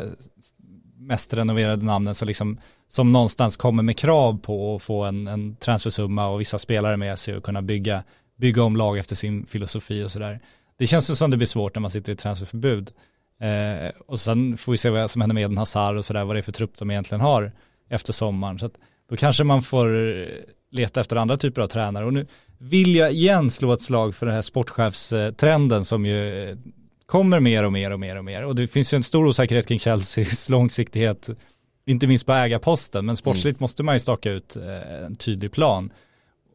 mest 0.98 1.34
renoverade 1.34 1.86
namnen 1.86 2.16
som 2.16 2.28
liksom 2.28 2.58
som 2.88 3.14
någonstans 3.14 3.58
kommer 3.58 3.84
med 3.84 3.98
krav 3.98 4.40
på 4.42 4.76
att 4.76 4.82
få 4.82 5.04
en, 5.04 5.28
en 5.28 5.56
transfersumma 5.56 6.28
och 6.28 6.42
vissa 6.42 6.60
spelare 6.60 6.98
med 6.98 7.20
sig 7.20 7.36
och 7.38 7.44
kunna 7.44 7.62
bygga, 7.62 8.04
bygga 8.38 8.64
om 8.64 8.76
lag 8.76 8.98
efter 8.98 9.16
sin 9.16 9.46
filosofi 9.46 10.04
och 10.04 10.12
sådär. 10.12 10.40
Det 10.78 10.88
känns 10.88 11.10
ju 11.10 11.16
som 11.16 11.32
det 11.32 11.38
blir 11.38 11.48
svårt 11.48 11.76
när 11.76 11.80
man 11.80 11.92
sitter 11.92 12.12
i 12.12 12.16
transferförbud. 12.16 12.92
Eh, 13.40 13.92
och 14.08 14.20
sen 14.20 14.58
får 14.58 14.72
vi 14.72 14.78
se 14.78 14.90
vad 14.90 15.12
som 15.12 15.22
händer 15.22 15.34
med 15.34 15.44
Eden 15.44 15.58
Hazard 15.58 15.98
och 15.98 16.06
sådär, 16.06 16.24
vad 16.24 16.36
det 16.36 16.40
är 16.40 16.42
för 16.42 16.52
trupp 16.52 16.78
de 16.78 16.92
egentligen 16.92 17.22
har 17.22 17.52
efter 17.90 18.14
sommaren. 18.14 18.60
Så 18.60 18.66
att 18.66 18.76
då 19.10 19.16
kanske 19.16 19.44
man 19.44 19.62
får 19.62 20.18
eh, 20.20 20.28
leta 20.72 21.02
efter 21.02 21.16
andra 21.16 21.38
typer 21.38 21.62
av 21.62 21.68
tränare. 21.68 22.06
Och 22.06 22.14
nu 22.14 22.28
vill 22.58 22.96
jag 22.96 23.12
igen 23.12 23.52
slå 23.52 23.74
ett 23.74 23.82
slag 23.82 24.16
för 24.16 24.26
den 24.26 24.36
här 24.36 24.42
sportchefstrenden 24.42 25.86
som 25.86 26.06
ju 26.06 26.50
eh, 26.50 26.58
kommer 27.06 27.40
mer 27.40 27.64
och 27.64 27.74
mer 27.74 27.92
och 27.92 28.00
mer 28.00 28.16
och 28.16 28.26
mer. 28.26 28.44
Och 28.44 28.56
det 28.56 28.68
finns 28.68 28.94
ju 28.94 28.96
en 28.96 29.04
stor 29.04 29.26
osäkerhet 29.26 29.68
kring 29.68 29.80
Chelseas 29.80 30.50
långsiktighet, 30.50 31.30
inte 31.88 32.08
minst 32.08 32.26
på 32.26 32.34
ägarposten, 32.34 33.06
men 33.06 33.18
sportsligt 33.18 33.60
måste 33.60 33.84
man 33.84 33.96
ju 33.96 34.00
staka 34.00 34.32
ut 34.32 34.56
eh, 34.56 35.06
en 35.06 35.16
tydlig 35.16 35.52
plan. 35.52 35.94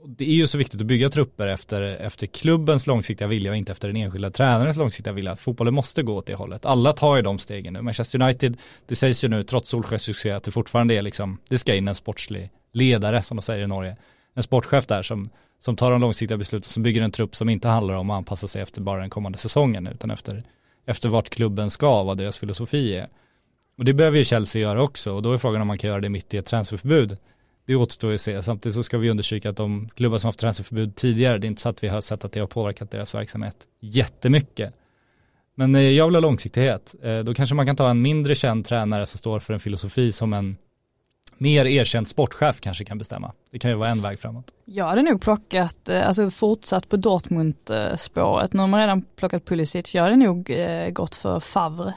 Det 0.07 0.25
är 0.25 0.35
ju 0.35 0.47
så 0.47 0.59
viktigt 0.59 0.81
att 0.81 0.87
bygga 0.87 1.09
trupper 1.09 1.47
efter, 1.47 1.83
efter 1.83 2.27
klubbens 2.27 2.87
långsiktiga 2.87 3.29
vilja 3.29 3.51
och 3.51 3.57
inte 3.57 3.73
efter 3.73 3.89
den 3.89 3.97
enskilda 3.97 4.31
tränarens 4.31 4.77
långsiktiga 4.77 5.13
vilja. 5.13 5.37
Fotbollen 5.37 5.75
måste 5.75 6.03
gå 6.03 6.17
åt 6.17 6.27
det 6.27 6.35
hållet. 6.35 6.67
Alla 6.67 6.93
tar 6.93 7.17
ju 7.17 7.23
de 7.23 7.39
stegen 7.39 7.73
nu. 7.73 7.83
Manchester 7.83 8.23
United, 8.23 8.57
det 8.87 8.97
sägs 8.97 9.25
ju 9.25 9.29
nu 9.29 9.45
trots 9.45 9.69
Solskjaers 9.69 10.03
succé 10.03 10.31
att 10.31 10.45
det 10.45 10.51
fortfarande 10.51 10.95
är 10.95 11.03
liksom, 11.03 11.39
det 11.49 11.59
ska 11.59 11.75
in 11.75 11.89
en 11.89 11.95
sportslig 11.95 12.51
ledare 12.73 13.23
som 13.23 13.37
de 13.37 13.43
säger 13.43 13.65
i 13.65 13.67
Norge. 13.67 13.97
En 14.35 14.43
sportchef 14.43 14.87
där 14.87 15.03
som, 15.03 15.31
som 15.61 15.77
tar 15.77 15.91
de 15.91 16.01
långsiktiga 16.01 16.39
besluten, 16.39 16.71
som 16.71 16.83
bygger 16.83 17.03
en 17.03 17.13
trupp 17.13 17.37
som 17.37 17.49
inte 17.49 17.69
handlar 17.69 17.95
om 17.95 18.11
att 18.11 18.17
anpassa 18.17 18.49
sig 18.49 18.63
efter 18.63 18.81
bara 18.81 19.01
den 19.01 19.11
kommande 19.11 19.39
säsongen 19.39 19.87
utan 19.87 20.11
efter, 20.11 20.43
efter 20.87 21.09
vart 21.09 21.31
klubben 21.31 21.71
ska, 21.71 22.03
vad 22.03 22.19
deras 22.19 22.39
filosofi 22.39 22.97
är. 22.97 23.09
Och 23.83 23.87
det 23.87 23.93
behöver 23.93 24.19
ju 24.19 24.25
Chelsea 24.25 24.63
göra 24.63 24.83
också 24.83 25.13
och 25.13 25.23
då 25.23 25.33
är 25.33 25.39
frågan 25.39 25.61
om 25.61 25.69
man 25.69 25.79
kan 25.79 25.91
göra 25.91 26.01
det 26.01 26.09
mitt 26.09 26.35
i 26.35 26.37
ett 26.37 26.47
transferförbud. 26.47 27.17
Det 27.67 27.77
återstår 27.77 28.11
ju 28.11 28.15
att 28.15 28.21
se. 28.21 28.43
Samtidigt 28.43 28.75
så 28.75 28.83
ska 28.83 28.99
vi 28.99 29.11
undersöka 29.11 29.51
att 29.51 29.57
de 29.57 29.89
klubbar 29.95 30.19
som 30.19 30.29
haft 30.29 30.39
transferförbud 30.39 30.97
tidigare, 30.97 31.39
det 31.39 31.47
är 31.47 31.49
inte 31.49 31.63
så 31.63 31.69
att 31.69 31.85
vi 31.85 31.89
har 31.89 32.01
sett 32.01 32.25
att 32.25 32.33
det 32.33 32.41
har 32.41 32.47
påverkat 32.47 32.91
deras 32.91 33.15
verksamhet 33.15 33.57
jättemycket. 33.81 34.75
Men 35.55 35.75
eh, 35.75 35.83
jag 35.83 36.07
vill 36.07 36.15
ha 36.15 36.21
långsiktighet. 36.21 36.95
Eh, 37.03 37.19
då 37.19 37.35
kanske 37.35 37.55
man 37.55 37.67
kan 37.67 37.77
ta 37.77 37.91
en 37.91 38.03
mindre 38.03 38.35
känd 38.35 38.67
tränare 38.67 39.07
som 39.07 39.19
står 39.19 39.39
för 39.39 39.55
en 39.55 39.61
filosofi 39.61 40.13
som 40.13 40.33
en 40.33 40.57
mer 41.39 41.67
erkänd 41.67 42.09
sportchef 42.09 42.61
kanske 42.61 42.85
kan 42.85 42.99
bestämma. 42.99 43.33
Det 43.51 43.59
kan 43.59 43.71
ju 43.71 43.77
vara 43.77 43.89
en 43.89 44.03
väg 44.03 44.19
framåt. 44.19 44.47
Jag 44.65 44.85
hade 44.85 45.03
nog 45.03 45.21
plockat, 45.21 45.89
eh, 45.89 46.09
alltså 46.09 46.31
fortsatt 46.31 46.89
på 46.89 46.97
Dortmund-spåret. 46.97 48.53
Nu 48.53 48.61
har 48.61 48.69
man 48.69 48.81
redan 48.81 49.03
plockat 49.03 49.45
Pulisic. 49.45 49.95
Jag 49.95 50.03
hade 50.03 50.17
nog 50.17 50.53
gått 50.93 51.15
för 51.15 51.41
Favre. 51.41 51.95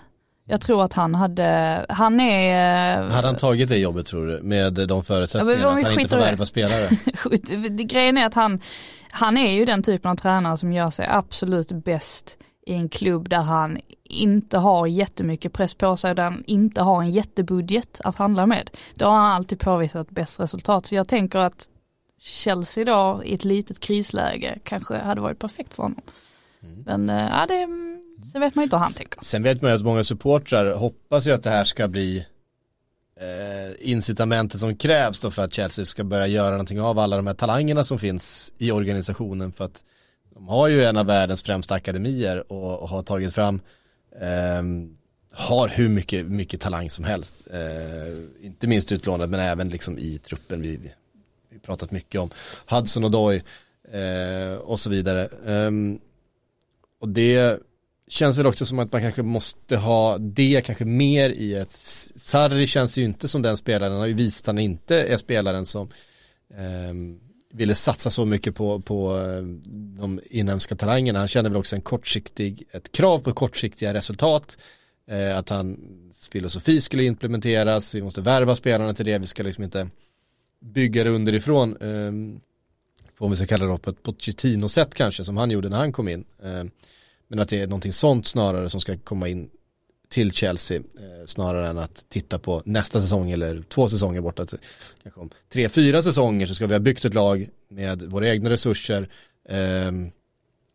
Jag 0.47 0.61
tror 0.61 0.83
att 0.83 0.93
han 0.93 1.15
hade, 1.15 1.85
han 1.89 2.19
är... 2.19 2.97
eh, 3.05 3.11
Hade 3.11 3.27
han 3.27 3.35
tagit 3.35 3.69
det 3.69 3.77
jobbet 3.77 4.05
tror 4.05 4.27
du, 4.27 4.41
med 4.41 4.73
de 4.73 4.87
Ja, 4.89 5.03
förutsättningarna 5.03 5.75
vi 5.75 5.81
att 5.81 5.87
han 5.87 5.99
inte 5.99 6.09
får 6.09 6.17
värva 6.17 6.45
spelare? 6.45 6.89
Grejen 7.83 8.17
är 8.17 8.25
att 8.25 8.33
han, 8.33 8.61
han 9.09 9.37
är 9.37 9.51
ju 9.51 9.65
den 9.65 9.83
typen 9.83 10.11
av 10.11 10.15
tränare 10.15 10.57
som 10.57 10.73
gör 10.73 10.89
sig 10.89 11.07
absolut 11.09 11.71
bäst 11.71 12.37
i 12.67 12.73
en 12.73 12.89
klubb 12.89 13.29
där 13.29 13.41
han 13.41 13.77
inte 14.03 14.57
har 14.57 14.87
jättemycket 14.87 15.53
press 15.53 15.73
på 15.73 15.97
sig 15.97 16.09
och 16.09 16.15
där 16.15 16.23
han 16.23 16.43
inte 16.47 16.81
har 16.81 17.01
en 17.01 17.11
jättebudget 17.11 18.01
att 18.03 18.15
handla 18.15 18.45
med. 18.45 18.69
Då 18.95 19.05
har 19.05 19.13
han 19.17 19.31
alltid 19.31 19.59
påvisat 19.59 20.09
bäst 20.09 20.39
resultat. 20.39 20.85
Så 20.85 20.95
jag 20.95 21.07
tänker 21.07 21.39
att 21.39 21.67
Chelsea 22.21 22.85
då 22.85 23.21
i 23.25 23.33
ett 23.33 23.43
litet 23.43 23.79
krisläge 23.79 24.59
kanske 24.63 24.97
hade 24.97 25.21
varit 25.21 25.39
perfekt 25.39 25.73
för 25.73 25.83
honom. 25.83 26.01
Men 26.85 27.09
eh, 27.09 27.15
ja, 27.15 27.45
det, 27.47 27.67
sen 28.31 28.41
vet 28.41 28.55
man 28.55 28.61
ju 28.61 28.63
inte 28.63 28.75
hur 28.75 28.83
han 28.83 28.93
tänker. 28.93 29.19
Sen 29.21 29.43
vet 29.43 29.61
man 29.61 29.71
ju 29.71 29.77
att 29.77 29.83
många 29.83 30.03
supportrar 30.03 30.75
hoppas 30.75 31.27
ju 31.27 31.31
att 31.31 31.43
det 31.43 31.49
här 31.49 31.63
ska 31.63 31.87
bli 31.87 32.25
eh, 33.19 33.91
incitamentet 33.91 34.59
som 34.59 34.75
krävs 34.75 35.19
då 35.19 35.31
för 35.31 35.43
att 35.43 35.53
Chelsea 35.53 35.85
ska 35.85 36.03
börja 36.03 36.27
göra 36.27 36.51
någonting 36.51 36.81
av 36.81 36.99
alla 36.99 37.15
de 37.15 37.27
här 37.27 37.33
talangerna 37.33 37.83
som 37.83 37.99
finns 37.99 38.53
i 38.57 38.71
organisationen 38.71 39.51
för 39.51 39.65
att 39.65 39.83
de 40.33 40.47
har 40.47 40.67
ju 40.67 40.83
en 40.83 40.97
av 40.97 41.05
världens 41.05 41.43
främsta 41.43 41.75
akademier 41.75 42.51
och, 42.51 42.79
och 42.79 42.89
har 42.89 43.01
tagit 43.01 43.33
fram 43.33 43.61
ehm, 44.21 44.97
har 45.31 45.67
hur 45.67 45.89
mycket, 45.89 46.25
mycket 46.25 46.61
talang 46.61 46.89
som 46.89 47.05
helst. 47.05 47.35
Eh, 47.53 48.45
inte 48.45 48.67
minst 48.67 48.91
utlånad 48.91 49.29
men 49.29 49.39
även 49.39 49.69
liksom 49.69 49.97
i 49.97 50.17
truppen. 50.17 50.61
Vi, 50.61 50.77
vi, 50.77 50.91
pratat 51.59 51.91
mycket 51.91 52.21
om 52.21 52.29
Hudson 52.65 53.03
och 53.03 53.11
Doy 53.11 53.41
eh, 53.91 54.57
och 54.57 54.79
så 54.79 54.89
vidare. 54.89 55.29
Ehm, 55.45 55.99
och 56.99 57.09
det 57.09 57.59
känns 58.07 58.37
väl 58.37 58.45
också 58.45 58.65
som 58.65 58.79
att 58.79 58.91
man 58.91 59.01
kanske 59.01 59.23
måste 59.23 59.77
ha 59.77 60.17
det 60.17 60.65
kanske 60.65 60.85
mer 60.85 61.29
i 61.29 61.55
ett 61.55 61.71
Sarri 61.71 62.67
känns 62.67 62.97
ju 62.97 63.03
inte 63.03 63.27
som 63.27 63.41
den 63.41 63.57
spelaren, 63.57 63.91
han 63.91 64.01
har 64.01 64.07
ju 64.07 64.13
visat 64.13 64.43
att 64.43 64.47
han 64.47 64.59
inte 64.59 65.03
är 65.03 65.17
spelaren 65.17 65.65
som 65.65 65.89
eh, 66.53 67.19
ville 67.53 67.75
satsa 67.75 68.09
så 68.09 68.25
mycket 68.25 68.55
på, 68.55 68.79
på 68.79 69.19
eh, 69.19 69.43
de 69.97 70.19
inhemska 70.25 70.75
talangerna. 70.75 71.19
Han 71.19 71.27
kände 71.27 71.49
väl 71.49 71.57
också 71.57 71.75
en 71.75 71.81
kortsiktig, 71.81 72.63
ett 72.71 72.91
krav 72.91 73.19
på 73.19 73.33
kortsiktiga 73.33 73.93
resultat. 73.93 74.57
Eh, 75.07 75.37
att 75.37 75.49
hans 75.49 76.27
filosofi 76.31 76.81
skulle 76.81 77.03
implementeras, 77.03 77.95
vi 77.95 78.01
måste 78.01 78.21
värva 78.21 78.55
spelarna 78.55 78.93
till 78.93 79.05
det, 79.05 79.17
vi 79.17 79.27
ska 79.27 79.43
liksom 79.43 79.63
inte 79.63 79.89
bygga 80.61 81.03
det 81.03 81.09
underifrån. 81.09 81.77
Eh, 81.81 82.39
om 83.25 83.31
vi 83.31 83.37
ska 83.37 83.45
kalla 83.45 83.65
det 83.65 83.77
på 83.77 83.89
ett 83.89 84.03
Pochettino-sätt 84.03 84.93
kanske 84.93 85.23
som 85.23 85.37
han 85.37 85.51
gjorde 85.51 85.69
när 85.69 85.77
han 85.77 85.91
kom 85.91 86.07
in. 86.07 86.25
Eh, 86.43 86.63
men 87.27 87.39
att 87.39 87.49
det 87.49 87.61
är 87.61 87.67
någonting 87.67 87.93
sånt 87.93 88.27
snarare 88.27 88.69
som 88.69 88.81
ska 88.81 88.97
komma 88.97 89.27
in 89.27 89.49
till 90.09 90.31
Chelsea 90.31 90.77
eh, 90.77 91.25
snarare 91.25 91.67
än 91.67 91.77
att 91.77 92.05
titta 92.09 92.39
på 92.39 92.61
nästa 92.65 93.01
säsong 93.01 93.31
eller 93.31 93.61
två 93.61 93.89
säsonger 93.89 94.21
borta. 94.21 94.45
Kanske 95.03 95.21
om 95.21 95.29
tre, 95.53 95.69
fyra 95.69 96.01
säsonger 96.01 96.47
så 96.47 96.55
ska 96.55 96.67
vi 96.67 96.73
ha 96.73 96.79
byggt 96.79 97.05
ett 97.05 97.13
lag 97.13 97.49
med 97.69 98.03
våra 98.03 98.29
egna 98.29 98.49
resurser 98.49 99.09
ehm, 99.49 100.11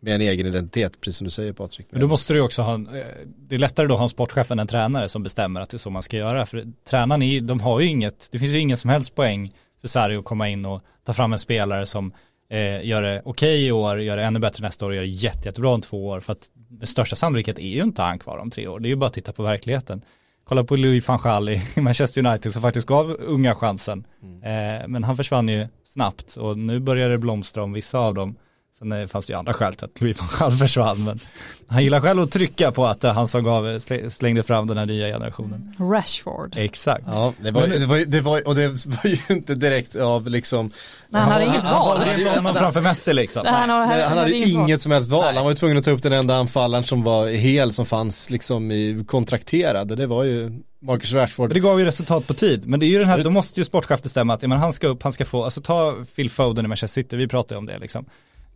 med 0.00 0.14
en 0.14 0.20
egen 0.20 0.46
identitet, 0.46 1.00
precis 1.00 1.16
som 1.16 1.24
du 1.24 1.30
säger 1.30 1.52
Patrik. 1.52 1.86
Men 1.90 2.00
då 2.00 2.06
måste 2.06 2.32
du 2.32 2.40
också 2.40 2.62
ha, 2.62 2.74
en, 2.74 2.86
eh, 2.86 3.04
det 3.26 3.54
är 3.54 3.58
lättare 3.58 3.86
då 3.86 3.94
att 3.94 3.98
ha 3.98 4.04
en 4.04 4.10
sportchef 4.10 4.50
än 4.50 4.58
en 4.58 4.66
tränare 4.66 5.08
som 5.08 5.22
bestämmer 5.22 5.60
att 5.60 5.70
det 5.70 5.76
är 5.76 5.78
så 5.78 5.90
man 5.90 6.02
ska 6.02 6.16
göra. 6.16 6.46
För 6.46 6.66
tränaren, 6.88 7.22
är, 7.22 7.40
de 7.40 7.60
har 7.60 7.80
ju 7.80 7.86
inget, 7.86 8.28
det 8.32 8.38
finns 8.38 8.52
ju 8.52 8.58
ingen 8.58 8.76
som 8.76 8.90
helst 8.90 9.14
poäng 9.14 9.52
för 9.80 9.88
Sarri 9.88 10.16
att 10.16 10.24
komma 10.24 10.48
in 10.48 10.66
och 10.66 10.82
ta 11.04 11.12
fram 11.12 11.32
en 11.32 11.38
spelare 11.38 11.86
som 11.86 12.12
eh, 12.50 12.86
gör 12.86 13.02
det 13.02 13.22
okej 13.24 13.54
okay 13.54 13.66
i 13.66 13.72
år, 13.72 14.00
gör 14.00 14.16
det 14.16 14.22
ännu 14.22 14.38
bättre 14.38 14.62
nästa 14.64 14.86
år 14.86 14.90
och 14.90 14.96
gör 14.96 15.02
det 15.02 15.08
jätte, 15.08 15.48
jättebra 15.48 15.70
om 15.70 15.80
två 15.80 16.06
år. 16.06 16.20
För 16.20 16.32
att 16.32 16.50
den 16.54 16.86
största 16.86 17.16
sannolikhet 17.16 17.58
är 17.58 17.68
ju 17.68 17.82
inte 17.82 18.02
han 18.02 18.18
kvar 18.18 18.38
om 18.38 18.50
tre 18.50 18.68
år. 18.68 18.80
Det 18.80 18.88
är 18.88 18.90
ju 18.90 18.96
bara 18.96 19.06
att 19.06 19.14
titta 19.14 19.32
på 19.32 19.42
verkligheten. 19.42 20.04
Kolla 20.44 20.64
på 20.64 20.76
Louis 20.76 21.08
van 21.08 21.18
Gaal 21.22 21.48
i 21.48 21.62
Manchester 21.76 22.26
United 22.26 22.52
som 22.52 22.62
faktiskt 22.62 22.86
gav 22.86 23.16
unga 23.20 23.54
chansen. 23.54 24.06
Mm. 24.22 24.80
Eh, 24.82 24.88
men 24.88 25.04
han 25.04 25.16
försvann 25.16 25.48
ju 25.48 25.66
snabbt 25.84 26.36
och 26.36 26.58
nu 26.58 26.80
börjar 26.80 27.08
det 27.08 27.18
blomstra 27.18 27.62
om 27.62 27.72
vissa 27.72 27.98
av 27.98 28.14
dem. 28.14 28.36
Sen 28.80 28.92
eh, 28.92 29.06
fanns 29.06 29.26
det 29.26 29.32
ju 29.32 29.38
andra 29.38 29.52
skäl 29.52 29.74
till 29.74 29.84
att 29.84 30.00
Louis 30.00 30.18
van 30.18 30.28
Gaal 30.38 30.52
försvann. 30.58 31.04
Men 31.04 31.18
han 31.66 31.84
gillar 31.84 32.00
själv 32.00 32.22
att 32.22 32.30
trycka 32.30 32.72
på 32.72 32.86
att 32.86 33.00
det 33.00 33.08
är 33.08 33.12
han 33.12 33.28
som 33.28 33.44
gav, 33.44 33.78
slängde 34.08 34.42
fram 34.42 34.66
den 34.66 34.78
här 34.78 34.86
nya 34.86 35.06
generationen. 35.06 35.74
Rashford. 35.78 36.54
Exakt. 36.56 37.04
Ja, 37.06 37.32
det 37.42 37.50
var, 37.50 37.66
det 37.66 37.86
var, 37.86 37.98
det 37.98 38.20
var, 38.20 38.48
och 38.48 38.54
det 38.54 38.68
var 38.86 39.06
ju 39.06 39.18
inte 39.34 39.54
direkt 39.54 39.96
av 39.96 40.28
liksom 40.28 40.70
Nej, 41.08 41.22
han 41.22 41.32
hade 41.32 41.44
inget 41.44 41.62
han, 41.62 41.86
val. 41.86 41.98
Han 41.98 42.18
inte 42.20 42.30
honom 42.30 42.54
framför 42.54 42.80
Messi 42.80 43.12
liksom. 43.12 43.42
Nej, 43.44 43.52
han, 43.52 43.68
Nej, 43.68 44.00
han, 44.00 44.08
han 44.08 44.18
hade 44.18 44.36
inget 44.36 44.70
val. 44.70 44.78
som 44.78 44.92
helst 44.92 45.10
val. 45.10 45.24
Nej. 45.24 45.34
Han 45.34 45.44
var 45.44 45.50
ju 45.50 45.56
tvungen 45.56 45.76
att 45.78 45.84
ta 45.84 45.90
upp 45.90 46.02
den 46.02 46.12
enda 46.12 46.34
anfallaren 46.34 46.84
som 46.84 47.02
var 47.02 47.26
hel 47.26 47.72
som 47.72 47.86
fanns 47.86 48.30
liksom 48.30 48.70
i 48.70 49.04
kontrakterad. 49.08 49.98
Det 49.98 50.06
var 50.06 50.24
ju 50.24 50.62
Marcus 50.82 51.12
Rashford. 51.12 51.54
Det 51.54 51.60
gav 51.60 51.78
ju 51.80 51.84
resultat 51.86 52.26
på 52.26 52.34
tid. 52.34 52.66
Men 52.66 52.80
det 52.80 52.86
är 52.86 52.88
ju 52.88 52.98
den 52.98 53.08
här, 53.08 53.24
då 53.24 53.30
måste 53.30 53.60
ju 53.60 53.64
sportchef 53.64 54.02
bestämma 54.02 54.34
att 54.34 54.42
ja, 54.42 54.48
men 54.48 54.58
han 54.58 54.72
ska 54.72 54.86
upp, 54.86 55.02
han 55.02 55.12
ska 55.12 55.24
få, 55.24 55.44
alltså 55.44 55.60
ta 55.60 55.96
Phil 56.16 56.30
Foden 56.30 56.64
i 56.64 56.68
Manchester 56.68 57.02
City, 57.02 57.16
vi 57.16 57.28
pratar 57.28 57.56
ju 57.56 57.58
om 57.58 57.66
det 57.66 57.78
liksom 57.78 58.04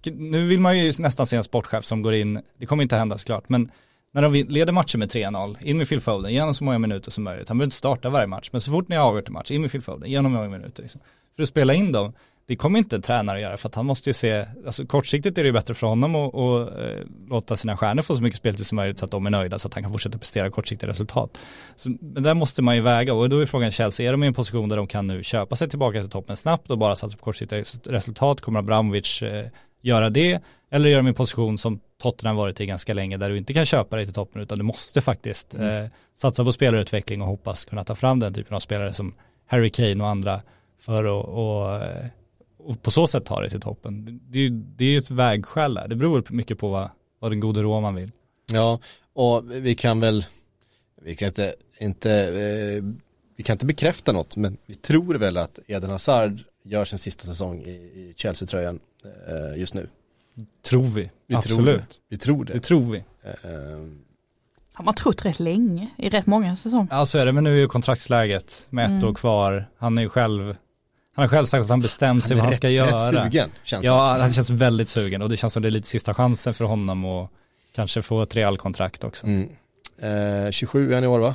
nu 0.06 0.46
vill 0.46 0.60
man 0.60 0.78
ju 0.78 0.92
nästan 0.98 1.26
se 1.26 1.36
en 1.36 1.44
sportchef 1.44 1.84
som 1.84 2.02
går 2.02 2.14
in, 2.14 2.42
det 2.58 2.66
kommer 2.66 2.82
inte 2.82 2.96
hända 2.96 3.18
såklart, 3.18 3.48
men 3.48 3.70
när 4.14 4.22
de 4.22 4.32
leder 4.32 4.72
matchen 4.72 4.98
med 4.98 5.10
3-0, 5.10 5.56
in 5.60 5.78
med 5.78 5.88
Phil 5.88 6.00
Foden, 6.00 6.32
ge 6.32 6.40
honom 6.40 6.54
så 6.54 6.64
många 6.64 6.78
minuter 6.78 7.10
som 7.10 7.24
möjligt. 7.24 7.48
Han 7.48 7.58
behöver 7.58 7.66
inte 7.66 7.76
starta 7.76 8.10
varje 8.10 8.26
match, 8.26 8.48
men 8.52 8.60
så 8.60 8.70
fort 8.70 8.88
ni 8.88 8.96
har 8.96 9.04
avgjort 9.04 9.28
en 9.28 9.32
match, 9.32 9.50
in 9.50 9.60
med 9.60 9.70
Phil 9.70 9.82
Foden, 9.82 10.10
ge 10.10 10.18
honom 10.18 10.32
många 10.32 10.48
minuter. 10.48 10.82
Liksom. 10.82 11.00
För 11.36 11.42
att 11.42 11.48
spela 11.48 11.74
in 11.74 11.92
dem, 11.92 12.12
det 12.46 12.56
kommer 12.56 12.78
inte 12.78 12.96
en 12.96 13.02
tränare 13.02 13.36
att 13.36 13.42
göra 13.42 13.56
för 13.56 13.68
att 13.68 13.74
han 13.74 13.86
måste 13.86 14.10
ju 14.10 14.14
se, 14.14 14.46
alltså 14.66 14.86
kortsiktigt 14.86 15.38
är 15.38 15.42
det 15.42 15.46
ju 15.46 15.52
bättre 15.52 15.74
för 15.74 15.86
honom 15.86 16.14
att 16.14 16.34
och, 16.34 16.82
eh, 16.82 17.00
låta 17.28 17.56
sina 17.56 17.76
stjärnor 17.76 18.02
få 18.02 18.16
så 18.16 18.22
mycket 18.22 18.38
speltid 18.38 18.66
som 18.66 18.76
möjligt 18.76 18.98
så 18.98 19.04
att 19.04 19.10
de 19.10 19.26
är 19.26 19.30
nöjda 19.30 19.58
så 19.58 19.68
att 19.68 19.74
han 19.74 19.82
kan 19.82 19.92
fortsätta 19.92 20.18
prestera 20.18 20.50
kortsiktiga 20.50 20.90
resultat. 20.90 21.38
Så, 21.76 21.90
men 22.00 22.22
där 22.22 22.34
måste 22.34 22.62
man 22.62 22.76
ju 22.76 22.82
väga 22.82 23.14
och 23.14 23.28
då 23.28 23.38
är 23.38 23.46
frågan 23.46 23.70
Chelsea, 23.70 24.08
är 24.08 24.12
de 24.12 24.24
i 24.24 24.26
en 24.26 24.34
position 24.34 24.68
där 24.68 24.76
de 24.76 24.86
kan 24.86 25.06
nu 25.06 25.22
köpa 25.22 25.56
sig 25.56 25.68
tillbaka 25.68 26.00
till 26.00 26.10
toppen 26.10 26.36
snabbt 26.36 26.70
och 26.70 26.78
bara 26.78 26.96
satsa 26.96 27.16
på 27.16 27.24
kortsiktiga 27.24 27.64
resultat? 27.84 28.40
Kommer 28.40 28.58
Abramovic 28.58 29.22
eh, 29.22 29.46
göra 29.84 30.10
det 30.10 30.42
eller 30.70 30.88
göra 30.88 31.02
min 31.02 31.14
position 31.14 31.58
som 31.58 31.80
Tottenham 32.02 32.36
varit 32.36 32.60
i 32.60 32.66
ganska 32.66 32.94
länge 32.94 33.16
där 33.16 33.30
du 33.30 33.36
inte 33.36 33.54
kan 33.54 33.64
köpa 33.64 33.96
dig 33.96 34.04
till 34.04 34.14
toppen 34.14 34.42
utan 34.42 34.58
du 34.58 34.64
måste 34.64 35.00
faktiskt 35.00 35.54
mm. 35.54 35.84
eh, 35.84 35.90
satsa 36.16 36.44
på 36.44 36.52
spelarutveckling 36.52 37.22
och 37.22 37.28
hoppas 37.28 37.64
kunna 37.64 37.84
ta 37.84 37.94
fram 37.94 38.20
den 38.20 38.34
typen 38.34 38.56
av 38.56 38.60
spelare 38.60 38.92
som 38.92 39.14
Harry 39.46 39.70
Kane 39.70 40.04
och 40.04 40.08
andra 40.08 40.42
för 40.78 41.04
att 41.04 41.26
och, 41.26 41.82
eh, 41.82 42.06
och 42.58 42.82
på 42.82 42.90
så 42.90 43.06
sätt 43.06 43.24
ta 43.24 43.40
dig 43.40 43.50
till 43.50 43.60
toppen. 43.60 44.20
Det, 44.22 44.38
är, 44.38 44.50
det 44.50 44.84
är 44.84 44.88
ju 44.88 44.98
ett 44.98 45.10
vägskäl 45.10 45.74
där, 45.74 45.88
det 45.88 45.96
beror 45.96 46.24
mycket 46.28 46.58
på 46.58 46.68
vad, 46.68 46.90
vad 47.18 47.32
den 47.32 47.40
gode 47.40 47.62
Roman 47.62 47.94
vill. 47.94 48.10
Ja, 48.52 48.80
och 49.12 49.44
vi 49.50 49.74
kan 49.74 50.00
väl, 50.00 50.26
vi 51.02 51.16
kan 51.16 51.28
inte, 51.28 51.54
inte 51.80 52.12
eh, 52.12 52.84
vi 53.36 53.42
kan 53.42 53.54
inte 53.54 53.66
bekräfta 53.66 54.12
något 54.12 54.36
men 54.36 54.56
vi 54.66 54.74
tror 54.74 55.14
väl 55.14 55.36
att 55.36 55.58
Eden 55.66 55.90
Hazard 55.90 56.40
gör 56.62 56.84
sin 56.84 56.98
sista 56.98 57.24
säsong 57.24 57.62
i, 57.62 57.70
i 57.70 58.14
Chelsea-tröjan 58.16 58.80
just 59.56 59.74
nu. 59.74 59.88
Tror 60.66 60.82
vi, 60.82 61.10
vi 61.26 61.34
absolut. 61.34 61.56
Tror 61.56 61.66
det. 61.66 61.84
Vi 62.08 62.18
tror 62.18 62.44
det. 62.44 62.52
Det 62.52 62.60
tror 62.60 62.92
vi. 62.92 62.98
Uh, 62.98 63.04
har 64.72 64.84
man 64.84 64.94
trott 64.94 65.24
rätt 65.24 65.40
länge, 65.40 65.90
i 65.98 66.08
rätt 66.08 66.26
många 66.26 66.56
säsonger. 66.56 66.88
Ja 66.90 67.06
så 67.06 67.18
är 67.18 67.26
det, 67.26 67.32
men 67.32 67.44
nu 67.44 67.52
är 67.56 67.60
ju 67.60 67.68
kontraktsläget 67.68 68.66
med 68.70 68.84
ett 68.84 68.90
mm. 68.90 69.08
år 69.08 69.14
kvar. 69.14 69.68
Han 69.78 69.98
är 69.98 70.02
ju 70.02 70.08
själv, 70.08 70.56
han 71.14 71.22
har 71.22 71.28
själv 71.28 71.46
sagt 71.46 71.62
att 71.62 71.68
han 71.68 71.80
bestämt 71.80 72.26
sig 72.26 72.36
vad 72.36 72.44
han 72.44 72.54
ska 72.54 72.66
rätt, 72.66 72.74
göra. 72.74 73.12
Rätt 73.12 73.24
sugen, 73.24 73.50
känns 73.64 73.84
Ja, 73.84 74.16
han 74.20 74.32
känns 74.32 74.50
väldigt 74.50 74.88
sugen 74.88 75.22
och 75.22 75.28
det 75.28 75.36
känns 75.36 75.52
som 75.52 75.62
det 75.62 75.68
är 75.68 75.70
lite 75.70 75.88
sista 75.88 76.14
chansen 76.14 76.54
för 76.54 76.64
honom 76.64 77.04
och 77.04 77.30
kanske 77.74 78.02
få 78.02 78.22
ett 78.22 78.36
Real-kontrakt 78.36 79.04
också. 79.04 79.26
Mm. 79.26 79.48
Uh, 80.44 80.50
27 80.50 80.90
är 80.90 80.94
han 80.94 81.04
i 81.04 81.06
år 81.06 81.18
va? 81.18 81.34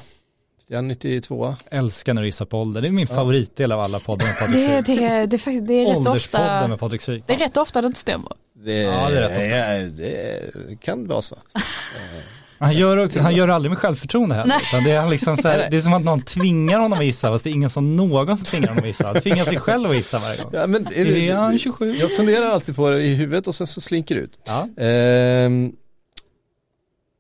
Är 0.72 0.76
han 0.76 0.88
92? 0.88 1.56
Älskar 1.72 2.14
när 2.14 2.22
du 2.22 2.28
gissar 2.28 2.46
på 2.46 2.62
ålder. 2.62 2.82
Det 2.82 2.88
är 2.88 2.92
min 2.92 3.08
ja. 3.10 3.16
favoritdel 3.16 3.72
av 3.72 3.80
alla 3.80 4.00
poddar 4.00 4.26
med 4.26 4.38
Patrik 4.40 4.56
det, 4.56 4.82
det, 4.82 5.26
det, 5.26 5.38
det, 5.38 5.60
det 5.60 5.74
är 5.74 5.96
rätt 5.96 6.08
ofta 6.08 6.68
med 6.68 6.80
Patrik 6.80 7.02
Syk. 7.02 7.24
Det 7.28 7.34
är 7.34 7.38
rätt 7.38 7.58
ofta 7.58 7.82
det 7.82 7.88
inte 7.88 8.00
stämmer. 8.00 8.32
Det, 8.66 8.74
ja, 8.74 9.10
det, 9.10 9.18
är 9.18 9.22
rätt 9.22 9.92
ofta. 9.92 10.68
det 10.70 10.76
kan 10.76 11.08
vara 11.08 11.22
så. 11.22 11.36
Han 12.62 12.74
gör, 12.74 12.98
också, 12.98 13.20
han 13.20 13.36
gör 13.36 13.48
aldrig 13.48 13.72
med 13.72 13.78
självförtroende 13.78 14.36
heller. 14.36 14.56
Utan 14.70 14.84
det, 14.84 14.92
är 14.92 15.10
liksom 15.10 15.38
så 15.38 15.48
här, 15.48 15.68
det 15.72 15.78
är 15.78 15.82
som 15.82 15.94
att 15.94 16.04
någon 16.04 16.22
tvingar 16.22 16.80
honom 16.80 17.00
att 17.00 17.06
gissa 17.06 17.30
fast 17.30 17.44
det 17.44 17.50
är 17.50 17.52
ingen 17.52 17.70
som 17.70 17.96
någonsin 17.96 18.46
tvingar 18.46 18.68
honom 18.68 18.84
att 18.84 18.88
gissa. 18.88 19.08
Han 19.08 19.22
tvingar 19.22 19.46
sig 19.46 19.58
själv 19.58 19.90
att 19.90 19.96
gissa 19.96 20.20
varje 20.20 20.44
gång. 20.44 20.52
Ja, 20.54 20.68
men 20.68 20.88
är, 20.88 21.06
det, 21.06 21.30
är 21.30 21.36
han 21.36 21.60
27? 21.60 21.96
Jag 21.96 22.16
funderar 22.16 22.46
alltid 22.46 22.76
på 22.76 22.90
det 22.90 23.02
i 23.02 23.16
huvudet 23.16 23.48
och 23.48 23.56
sen 23.56 23.68
så 23.68 23.82
slinker 23.82 24.16
det 24.16 24.22
ut. 24.22 24.40
Ja. 24.46 24.84
Eh, 24.84 25.50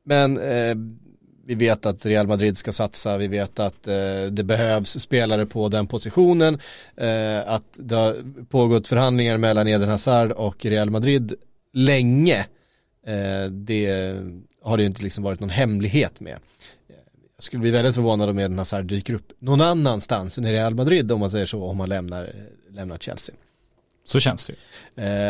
men 0.05 0.37
eh, 0.37 0.75
vi 1.49 1.55
vet 1.55 1.85
att 1.85 2.05
Real 2.05 2.27
Madrid 2.27 2.57
ska 2.57 2.71
satsa, 2.71 3.17
vi 3.17 3.27
vet 3.27 3.59
att 3.59 3.87
eh, 3.87 4.23
det 4.31 4.43
behövs 4.43 4.99
spelare 4.99 5.45
på 5.45 5.69
den 5.69 5.87
positionen, 5.87 6.59
eh, 6.95 7.49
att 7.49 7.65
det 7.73 7.95
har 7.95 8.15
pågått 8.45 8.87
förhandlingar 8.87 9.37
mellan 9.37 9.67
Eden 9.67 9.89
Hazard 9.89 10.31
och 10.31 10.65
Real 10.65 10.89
Madrid 10.89 11.33
länge. 11.73 12.39
Eh, 13.05 13.51
det 13.51 14.15
har 14.63 14.77
det 14.77 14.83
ju 14.83 14.87
inte 14.87 15.03
liksom 15.03 15.23
varit 15.23 15.39
någon 15.39 15.49
hemlighet 15.49 16.19
med. 16.19 16.37
Jag 17.35 17.43
skulle 17.43 17.61
bli 17.61 17.71
väldigt 17.71 17.95
förvånad 17.95 18.29
om 18.29 18.39
Eden 18.39 18.57
Hazard 18.57 18.85
dyker 18.85 19.13
upp 19.13 19.31
någon 19.39 19.61
annanstans 19.61 20.37
än 20.37 20.45
i 20.45 20.51
Real 20.51 20.75
Madrid 20.75 21.11
om 21.11 21.19
man 21.19 21.31
säger 21.31 21.45
så, 21.45 21.63
om 21.63 21.79
han 21.79 21.89
lämnar, 21.89 22.29
lämnar 22.69 22.97
Chelsea. 22.97 23.35
Så 24.03 24.19
känns 24.19 24.45
det 24.45 24.53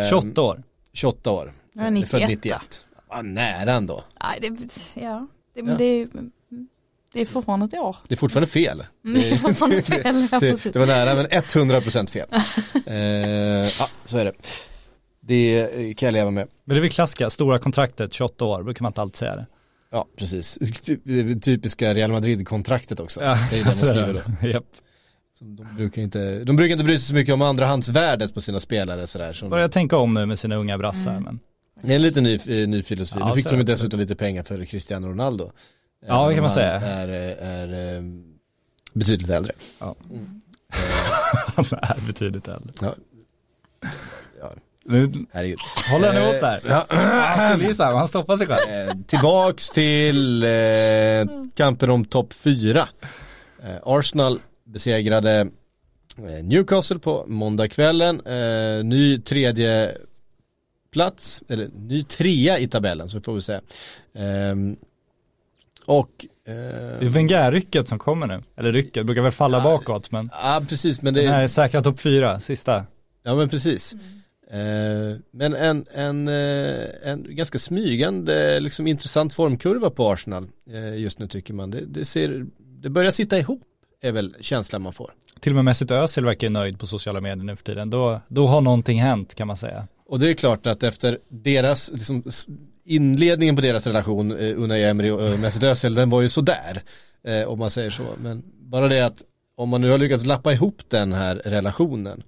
ju. 0.04 0.10
28 0.10 0.42
år. 0.42 0.64
28 0.94 1.32
år. 1.32 1.54
Ja, 1.74 1.90
91. 1.90 2.10
Född 2.10 2.30
91. 2.30 2.62
Ja, 3.10 3.22
nära 3.22 3.72
ändå. 3.72 4.04
Nej, 4.24 4.40
det, 4.42 5.02
ja. 5.02 5.28
Det, 5.60 5.64
men 5.64 5.72
ja. 5.72 5.78
det, 5.78 6.08
det 7.14 7.22
är 7.22 7.26
fortfarande 7.26 7.66
ett 7.66 7.74
år. 7.74 7.96
Det 8.08 8.16
är 8.16 8.18
fortfarande 8.18 8.48
fel. 8.48 8.84
Mm, 9.06 9.22
det 9.22 9.30
är 9.30 9.36
fortfarande 9.36 9.82
fel, 9.82 10.02
ja, 10.32 10.40
det, 10.40 10.74
det 10.74 10.80
var 10.80 10.86
nära 10.86 11.16
men 11.16 11.26
100% 11.26 12.08
fel. 12.08 12.28
eh, 12.86 12.96
ja, 13.80 13.88
så 14.04 14.18
är 14.18 14.26
det. 14.26 14.34
Det 15.22 15.94
kan 15.98 16.08
jag 16.08 16.14
leva 16.14 16.32
med. 16.32 16.48
Men 16.66 16.76
det 16.76 16.80
är 16.80 16.82
väl 16.82 16.90
klassiska, 16.90 17.30
stora 17.30 17.60
kontraktet, 17.60 18.14
28 18.14 18.46
år, 18.46 18.64
brukar 18.64 18.84
man 18.84 18.90
inte 18.90 19.02
alltid 19.02 19.16
säga 19.16 19.36
det. 19.36 19.46
Ja, 19.92 20.08
precis. 20.18 20.60
Typiska 21.42 21.94
Real 21.94 22.12
Madrid-kontraktet 22.12 23.00
också. 23.00 23.24
Ja, 23.24 23.38
det 23.50 23.56
är 23.56 23.60
det 23.60 23.66
man 23.66 23.74
skriver 23.74 24.14
då. 24.42 24.48
Japp. 24.48 24.66
De 25.42 25.76
brukar, 25.76 26.02
inte, 26.02 26.44
de 26.44 26.56
brukar 26.56 26.74
inte 26.74 26.84
bry 26.84 26.98
sig 26.98 27.08
så 27.08 27.14
mycket 27.14 27.34
om 27.34 27.42
andrahandsvärdet 27.42 28.34
på 28.34 28.42
sina 28.42 28.60
spelare 28.60 29.08
sådär. 29.08 29.34
Som... 29.34 29.50
Börjar 29.50 29.70
tänka 29.70 29.98
om 29.98 30.14
nu 30.14 30.26
med 30.26 30.40
sina 30.40 30.56
unga 30.56 30.78
brassar. 30.78 31.12
Mm. 31.12 31.24
Men... 31.24 31.40
Det 31.82 31.92
är 31.92 31.96
en 31.96 32.02
lite 32.02 32.22
ny, 32.22 32.40
ny 32.68 32.84
filosofi. 32.84 33.20
Ja, 33.20 33.28
nu 33.30 33.36
fick 33.36 33.50
de 33.50 33.64
dessutom 33.64 34.00
lite 34.00 34.16
pengar 34.16 34.44
för 34.44 34.66
Cristiano 34.66 35.08
Ronaldo. 35.08 35.52
Ja, 36.08 36.28
det 36.28 36.34
kan 36.34 36.44
man 36.44 36.52
säga. 36.52 36.74
Är, 36.74 37.08
är, 37.08 37.38
är 37.38 37.98
eh, 37.98 38.04
betydligt 38.94 39.30
äldre. 39.30 39.52
Ja. 39.80 39.96
Mm. 40.10 40.42
Han 41.56 41.66
är 41.82 42.08
betydligt 42.08 42.48
äldre. 42.48 42.72
Ja. 42.82 42.96
ja. 44.40 44.52
Nu, 44.86 45.12
Herregud. 45.32 45.60
Håller 45.92 46.14
han 46.14 46.24
emot 46.24 46.42
där? 46.42 46.62
Ja. 46.68 46.86
Han 46.90 47.52
skulle 47.52 47.68
gissa, 47.68 47.86
han 47.86 48.08
stoppar 48.08 48.38
sig 48.38 48.48
själv. 48.48 48.90
Eh, 48.90 48.96
tillbaks 49.08 49.70
till 49.72 50.44
eh, 50.44 50.50
kampen 51.56 51.90
om 51.90 52.06
topp 52.06 52.34
fyra. 52.34 52.88
Eh, 53.64 53.78
Arsenal 53.84 54.40
besegrade 54.64 55.40
eh, 56.18 56.44
Newcastle 56.44 57.00
på 57.00 57.26
måndagskvällen. 57.28 58.22
Eh, 58.26 58.84
ny 58.84 59.22
tredje 59.22 59.98
plats, 60.92 61.44
eller 61.48 61.70
ny 61.76 62.04
trea 62.04 62.60
i 62.60 62.68
tabellen 62.68 63.10
så 63.10 63.22
får 63.22 63.34
vi 63.34 63.42
säga. 63.42 63.62
Um, 64.52 64.78
och 65.86 66.26
Det 66.46 67.06
är 67.06 67.10
Wenger-rycket 67.10 67.88
som 67.88 68.00
kommer 68.00 68.28
nu, 68.28 68.42
eller 68.58 68.74
rycket, 68.74 69.06
brukar 69.06 69.22
väl 69.22 69.32
falla 69.32 69.58
ja, 69.58 69.64
bakåt 69.64 70.12
men 70.12 70.30
Ja 70.34 70.62
precis 70.70 71.02
men 71.02 71.14
det 71.14 71.22
Den 71.22 71.32
här 71.32 71.44
är 71.44 71.48
säkra 71.48 71.82
topp 71.82 72.00
fyra, 72.00 72.40
sista 72.40 72.86
Ja 73.24 73.36
men 73.36 73.50
precis 73.50 73.96
mm. 74.50 75.12
eh, 75.12 75.18
Men 75.32 75.56
en, 75.56 75.86
en, 75.94 76.28
eh, 76.28 76.86
en 77.04 77.36
ganska 77.36 77.60
smygande, 77.60 78.60
liksom 78.60 78.88
intressant 78.88 79.34
formkurva 79.34 79.90
på 79.90 80.12
Arsenal 80.12 80.48
eh, 80.72 80.98
just 80.98 81.20
nu 81.20 81.28
tycker 81.28 81.54
man 81.54 81.72
det, 81.72 81.86
det 81.86 82.06
ser, 82.06 82.46
det 82.58 82.90
börjar 82.90 83.12
sitta 83.12 83.40
ihop 83.40 83.62
är 84.02 84.12
väl 84.12 84.36
känslan 84.42 84.82
man 84.82 84.94
får 84.94 85.12
till 85.40 85.52
och 85.52 85.56
med 85.56 85.66
Mesut 85.66 85.92
Özil 85.92 86.26
verkar 86.26 86.50
nöjd 86.50 86.80
på 86.80 86.88
sociala 86.88 87.22
medier 87.22 87.44
nu 87.44 87.56
för 87.56 87.64
tiden. 87.64 87.90
Då, 87.90 88.22
då 88.28 88.48
har 88.48 88.62
någonting 88.62 89.02
hänt 89.02 89.36
kan 89.36 89.48
man 89.48 89.56
säga. 89.56 89.88
Och 90.10 90.20
det 90.20 90.30
är 90.30 90.34
klart 90.34 90.68
att 90.68 90.84
efter 90.84 91.18
deras, 91.30 91.92
liksom, 91.92 92.24
inledningen 92.86 93.56
på 93.56 93.62
deras 93.62 93.88
relation, 93.88 94.32
eh, 94.32 94.62
Unai 94.62 94.84
Emery 94.84 95.10
och 95.10 95.28
eh, 95.28 95.40
Mesut 95.40 95.64
Özil, 95.64 95.96
den 95.96 96.10
var 96.10 96.22
ju 96.22 96.30
sådär. 96.30 96.84
Eh, 97.24 97.48
om 97.48 97.60
man 97.60 97.70
säger 97.70 97.90
så. 97.90 98.04
Men 98.22 98.44
bara 98.60 98.88
det 98.88 99.06
att 99.06 99.24
om 99.56 99.70
man 99.70 99.82
nu 99.82 99.90
har 99.90 99.98
lyckats 99.98 100.26
lappa 100.26 100.54
ihop 100.54 100.82
den 100.88 101.14
här 101.14 101.36
relationen 101.36 102.24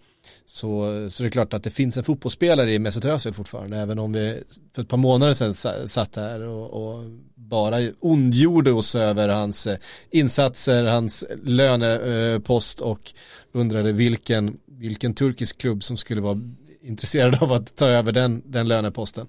så, 0.45 1.07
så 1.09 1.23
det 1.23 1.29
är 1.29 1.32
klart 1.32 1.53
att 1.53 1.63
det 1.63 1.69
finns 1.69 1.97
en 1.97 2.03
fotbollsspelare 2.03 2.73
i 2.73 2.79
Mesut 2.79 3.05
Özil 3.05 3.34
fortfarande. 3.34 3.77
Även 3.77 3.99
om 3.99 4.13
vi 4.13 4.43
för 4.75 4.82
ett 4.82 4.89
par 4.89 4.97
månader 4.97 5.34
sedan 5.34 5.53
satt 5.88 6.15
här 6.15 6.41
och, 6.41 6.69
och 6.73 7.03
bara 7.36 7.77
ondgjorde 7.99 8.71
oss 8.71 8.95
över 8.95 9.29
hans 9.29 9.67
eh, 9.67 9.77
insatser, 10.11 10.84
hans 10.84 11.25
lönepost 11.43 12.82
och 12.82 13.13
undrade 13.53 13.91
vilken, 13.91 14.57
vilken 14.65 15.13
turkisk 15.13 15.57
klubb 15.57 15.84
som 15.84 15.97
skulle 15.97 16.21
vara 16.21 16.39
intresserad 16.82 17.43
av 17.43 17.51
att 17.51 17.75
ta 17.75 17.86
över 17.86 18.11
den, 18.11 18.41
den 18.45 18.67
löneposten. 18.67 19.27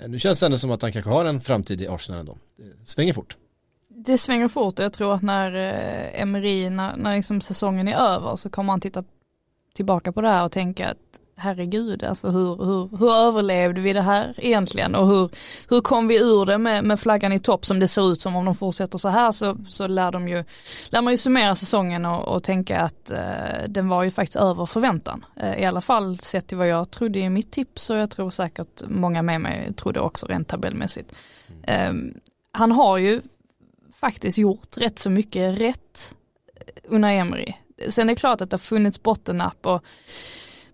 Eh, 0.00 0.08
nu 0.08 0.18
känns 0.18 0.40
det 0.40 0.46
ändå 0.46 0.58
som 0.58 0.70
att 0.70 0.82
han 0.82 0.92
kanske 0.92 1.10
har 1.10 1.24
en 1.24 1.40
framtid 1.40 1.80
i 1.80 1.88
Arsenal 1.88 2.20
ändå. 2.20 2.38
Det 2.56 2.86
svänger 2.86 3.12
fort. 3.12 3.36
Det 3.88 4.18
svänger 4.18 4.48
fort 4.48 4.78
och 4.78 4.84
jag 4.84 4.92
tror 4.92 5.14
att 5.14 5.22
när 5.22 5.54
eh, 5.54 6.22
Emery, 6.22 6.70
när, 6.70 6.96
när 6.96 7.16
liksom 7.16 7.40
säsongen 7.40 7.88
är 7.88 7.96
över 7.96 8.36
så 8.36 8.50
kommer 8.50 8.72
han 8.72 8.80
titta 8.80 9.04
tillbaka 9.74 10.12
på 10.12 10.20
det 10.20 10.28
här 10.28 10.44
och 10.44 10.52
tänka 10.52 10.88
att 10.88 11.20
herregud, 11.42 12.04
alltså 12.04 12.28
hur, 12.28 12.64
hur, 12.64 12.98
hur 12.98 13.12
överlevde 13.12 13.80
vi 13.80 13.92
det 13.92 14.00
här 14.00 14.34
egentligen 14.36 14.94
och 14.94 15.06
hur, 15.06 15.30
hur 15.68 15.80
kom 15.80 16.08
vi 16.08 16.20
ur 16.20 16.46
det 16.46 16.58
med, 16.58 16.84
med 16.84 17.00
flaggan 17.00 17.32
i 17.32 17.40
topp 17.40 17.66
som 17.66 17.80
det 17.80 17.88
ser 17.88 18.12
ut 18.12 18.20
som 18.20 18.36
om 18.36 18.44
de 18.44 18.54
fortsätter 18.54 18.98
så 18.98 19.08
här 19.08 19.32
så, 19.32 19.56
så 19.68 19.86
lär, 19.86 20.12
de 20.12 20.28
ju, 20.28 20.44
lär 20.88 21.02
man 21.02 21.12
ju 21.12 21.16
summera 21.16 21.54
säsongen 21.54 22.04
och, 22.04 22.28
och 22.28 22.42
tänka 22.42 22.80
att 22.80 23.10
eh, 23.10 23.68
den 23.68 23.88
var 23.88 24.02
ju 24.02 24.10
faktiskt 24.10 24.36
över 24.36 24.66
förväntan. 24.66 25.24
Eh, 25.36 25.62
I 25.62 25.64
alla 25.64 25.80
fall 25.80 26.18
sett 26.18 26.46
till 26.46 26.58
vad 26.58 26.68
jag 26.68 26.90
trodde 26.90 27.18
i 27.18 27.30
mitt 27.30 27.52
tips 27.52 27.90
och 27.90 27.96
jag 27.96 28.10
tror 28.10 28.30
säkert 28.30 28.82
många 28.88 29.22
med 29.22 29.40
mig 29.40 29.72
trodde 29.76 30.00
också 30.00 30.26
rent 30.26 30.48
tabellmässigt. 30.48 31.14
Eh, 31.62 31.92
han 32.52 32.72
har 32.72 32.98
ju 32.98 33.22
faktiskt 34.00 34.38
gjort 34.38 34.76
rätt 34.76 34.98
så 34.98 35.10
mycket 35.10 35.60
rätt 35.60 36.14
Unai 36.84 37.16
Emery. 37.16 37.52
Sen 37.88 38.08
är 38.08 38.14
det 38.14 38.20
klart 38.20 38.40
att 38.40 38.50
det 38.50 38.54
har 38.54 38.58
funnits 38.58 39.02
bottennapp 39.02 39.66
och 39.66 39.84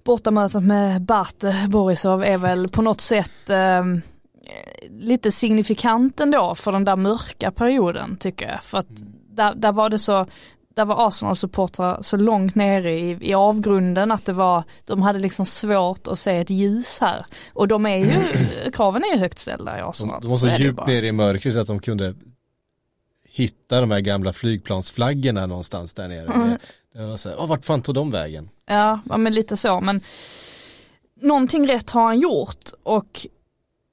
bortamötet 0.09 0.63
med 0.63 1.03
Bart 1.03 1.45
Borisov 1.69 2.25
är 2.25 2.39
väl 2.39 2.69
på 2.69 2.83
något 2.83 3.01
sätt 3.01 3.51
eh, 3.51 3.85
lite 4.91 5.33
signifikant 5.33 6.21
ändå 6.21 6.55
för 6.55 6.73
den 6.73 6.85
där 6.85 6.97
mörka 6.97 7.51
perioden 7.51 8.17
tycker 8.17 8.49
jag. 8.49 8.65
För 8.65 8.79
att 8.79 8.87
där, 9.31 9.55
där 9.55 9.73
var 9.73 9.91
det 9.91 9.99
så, 9.99 10.27
där 10.77 10.85
var 10.85 11.07
Arsenal-supportrar 11.09 12.03
så 12.03 12.17
långt 12.17 12.55
nere 12.55 12.99
i, 12.99 13.19
i 13.21 13.35
avgrunden 13.35 14.11
att 14.11 14.27
det 14.27 14.33
var, 14.33 14.65
de 14.85 15.03
hade 15.03 15.19
liksom 15.19 15.47
svårt 15.47 16.07
att 16.07 16.19
se 16.19 16.37
ett 16.37 16.51
ljus 16.51 16.99
här. 17.01 17.27
Och 17.53 17.69
de 17.69 17.87
är 17.87 17.97
ju, 17.97 18.33
kraven 18.73 19.03
är 19.05 19.15
ju 19.15 19.19
högt 19.19 19.39
ställda 19.39 19.79
i 19.79 19.81
Arsenal. 19.81 20.21
De, 20.23 20.31
var 20.31 20.37
så, 20.37 20.47
så 20.47 20.63
djupt 20.63 20.87
nere 20.87 21.07
i 21.07 21.13
mörkret 21.13 21.57
att 21.57 21.67
de 21.67 21.81
kunde 21.81 22.15
hitta 23.25 23.81
de 23.81 23.91
här 23.91 24.01
gamla 24.01 24.33
flygplansflaggorna 24.33 25.47
någonstans 25.47 25.95
där 25.95 26.09
nere. 26.09 26.33
Mm. 26.33 26.59
Det, 26.99 27.07
var 27.07 27.17
så 27.17 27.29
här, 27.29 27.47
vart 27.47 27.65
fan 27.65 27.83
tog 27.83 27.95
de 27.95 28.11
vägen? 28.11 28.51
Ja, 28.67 29.01
men 29.05 29.35
lite 29.35 29.57
så, 29.57 29.81
men 29.81 30.01
någonting 31.15 31.69
rätt 31.69 31.91
har 31.91 32.03
han 32.03 32.21
gjort 32.21 32.71
och 32.83 33.27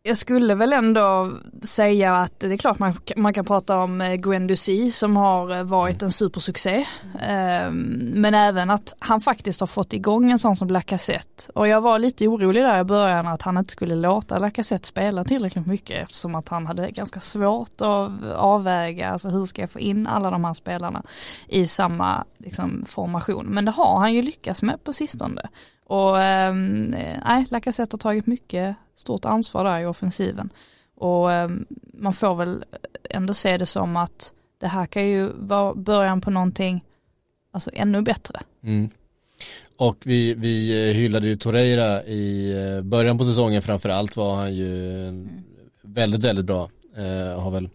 jag 0.08 0.18
skulle 0.18 0.56
väl 0.56 0.74
ändå 0.74 1.32
säga 1.62 2.16
att 2.16 2.40
det 2.40 2.54
är 2.54 2.58
klart 2.58 2.80
man, 2.80 2.94
man 3.16 3.34
kan 3.34 3.46
prata 3.46 3.80
om 3.80 4.02
eh, 4.02 4.16
Gwen 4.16 4.48
Ducy 4.48 4.92
som 4.92 5.18
har 5.18 5.58
eh, 5.58 5.64
varit 5.64 6.02
en 6.02 6.12
supersuccé. 6.12 6.86
Ehm, 7.22 8.12
men 8.16 8.34
även 8.34 8.70
att 8.70 8.94
han 9.00 9.22
faktiskt 9.22 9.60
har 9.60 9.68
fått 9.68 9.94
igång 9.94 10.32
en 10.32 10.40
sån 10.40 10.56
som 10.56 10.68
Lacazette. 10.68 11.52
Och 11.54 11.68
jag 11.68 11.82
var 11.82 12.00
lite 12.00 12.28
orolig 12.28 12.64
där 12.64 12.80
i 12.80 12.84
början 12.84 13.28
att 13.28 13.42
han 13.42 13.58
inte 13.58 13.72
skulle 13.72 13.96
låta 13.96 14.40
Lacazette 14.40 14.88
spela 14.88 15.24
tillräckligt 15.24 15.68
mycket 15.68 16.04
eftersom 16.04 16.36
att 16.36 16.50
han 16.50 16.68
hade 16.68 16.92
ganska 16.92 17.20
svårt 17.20 17.82
att 17.82 18.24
avväga, 18.36 19.10
alltså 19.10 19.30
hur 19.30 19.46
ska 19.46 19.62
jag 19.62 19.70
få 19.70 19.80
in 19.80 20.08
alla 20.08 20.32
de 20.32 20.46
här 20.46 20.54
spelarna 20.54 21.04
i 21.48 21.68
samma 21.68 22.24
liksom, 22.38 22.86
formation. 22.88 23.46
Men 23.46 23.66
det 23.66 23.72
har 23.72 24.00
han 24.00 24.14
ju 24.14 24.22
lyckats 24.22 24.62
med 24.62 24.84
på 24.84 24.94
sistone. 24.94 25.50
Och 25.88 26.14
nej, 26.18 27.22
nej, 27.26 27.46
Lacazette 27.50 27.94
har 27.94 28.00
tagit 28.00 28.28
mycket 28.28 28.76
stort 28.96 29.26
ansvar 29.26 29.64
där 29.64 29.80
i 29.80 29.86
offensiven. 29.86 30.50
Och 30.96 31.32
ehm, 31.32 31.66
man 31.94 32.14
får 32.14 32.36
väl 32.36 32.64
ändå 33.10 33.34
se 33.34 33.58
det 33.58 33.66
som 33.66 33.98
att 33.98 34.34
det 34.58 34.68
här 34.68 34.86
kan 34.86 35.08
ju 35.08 35.30
vara 35.36 35.74
början 35.74 36.22
på 36.22 36.32
någonting 36.32 36.84
alltså 37.52 37.70
ännu 37.74 38.02
bättre. 38.02 38.42
Mm. 38.64 38.90
Och 39.78 39.98
vi, 40.04 40.34
vi 40.34 40.90
eh, 40.90 40.96
hyllade 40.96 41.28
ju 41.28 41.36
Torreira 41.36 42.04
i 42.04 42.52
eh, 42.52 42.82
början 42.82 43.18
på 43.18 43.24
säsongen 43.24 43.62
framförallt 43.62 44.16
var 44.16 44.36
han 44.36 44.56
ju 44.56 45.02
mm. 45.08 45.30
väldigt, 45.82 46.24
väldigt 46.24 46.46
bra. 46.46 46.70
Eh, 46.96 47.42
har 47.42 47.52
väl 47.52 47.70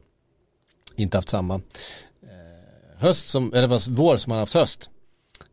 inte 0.97 1.18
haft 1.18 1.29
samma 1.29 1.55
eh, 2.23 2.99
höst 2.99 3.29
som, 3.29 3.55
eller 3.55 3.91
vår 3.91 4.16
som 4.16 4.33
han 4.33 4.41
haft 4.41 4.55
höst. 4.55 4.91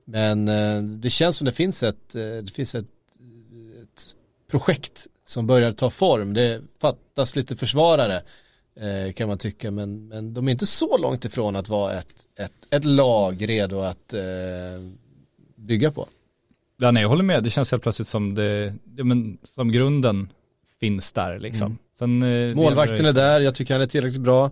Men 0.06 0.48
eh, 0.48 0.82
det 0.82 1.10
känns 1.10 1.38
som 1.38 1.46
det 1.46 1.52
finns 1.52 1.84
ett, 1.84 2.16
eh, 2.16 2.22
det 2.22 2.52
finns 2.52 2.76
ett, 2.76 2.86
ett 3.84 4.16
projekt 4.52 5.08
som 5.28 5.48
börjar 5.48 5.72
ta 5.72 5.90
form. 5.90 6.34
Det 6.34 6.62
fattas 6.80 7.36
lite 7.36 7.56
försvarare 7.56 8.22
eh, 8.76 9.14
kan 9.14 9.28
man 9.28 9.38
tycka 9.38 9.72
men, 9.72 10.08
men 10.08 10.34
de 10.34 10.48
är 10.48 10.52
inte 10.52 10.66
så 10.66 10.98
långt 10.98 11.26
ifrån 11.26 11.56
att 11.56 11.70
vara 11.70 11.94
ett, 11.94 12.28
ett, 12.40 12.74
ett 12.74 12.86
lag 12.86 13.50
redo 13.50 13.80
att 13.80 14.14
eh, 14.14 14.22
bygga 15.56 15.92
på. 15.92 16.08
Ja, 16.78 16.92
nej, 16.92 17.02
jag 17.02 17.10
håller 17.10 17.24
med. 17.24 17.44
Det 17.44 17.50
känns 17.50 17.72
helt 17.72 17.84
plötsligt 17.84 18.08
som 18.08 18.36
det, 18.36 18.74
ja, 18.96 19.04
men, 19.04 19.38
som 19.44 19.72
grunden 19.72 20.30
finns 20.80 21.12
där 21.12 21.40
liksom. 21.40 21.66
Mm. 21.66 21.78
Sen, 22.00 22.24
eh, 22.24 22.56
Målvakten 22.56 23.06
är 23.06 23.14
där, 23.14 23.40
jag 23.40 23.56
tycker 23.56 23.74
han 23.74 23.82
är 23.82 23.88
tillräckligt 23.88 24.22
bra. 24.22 24.52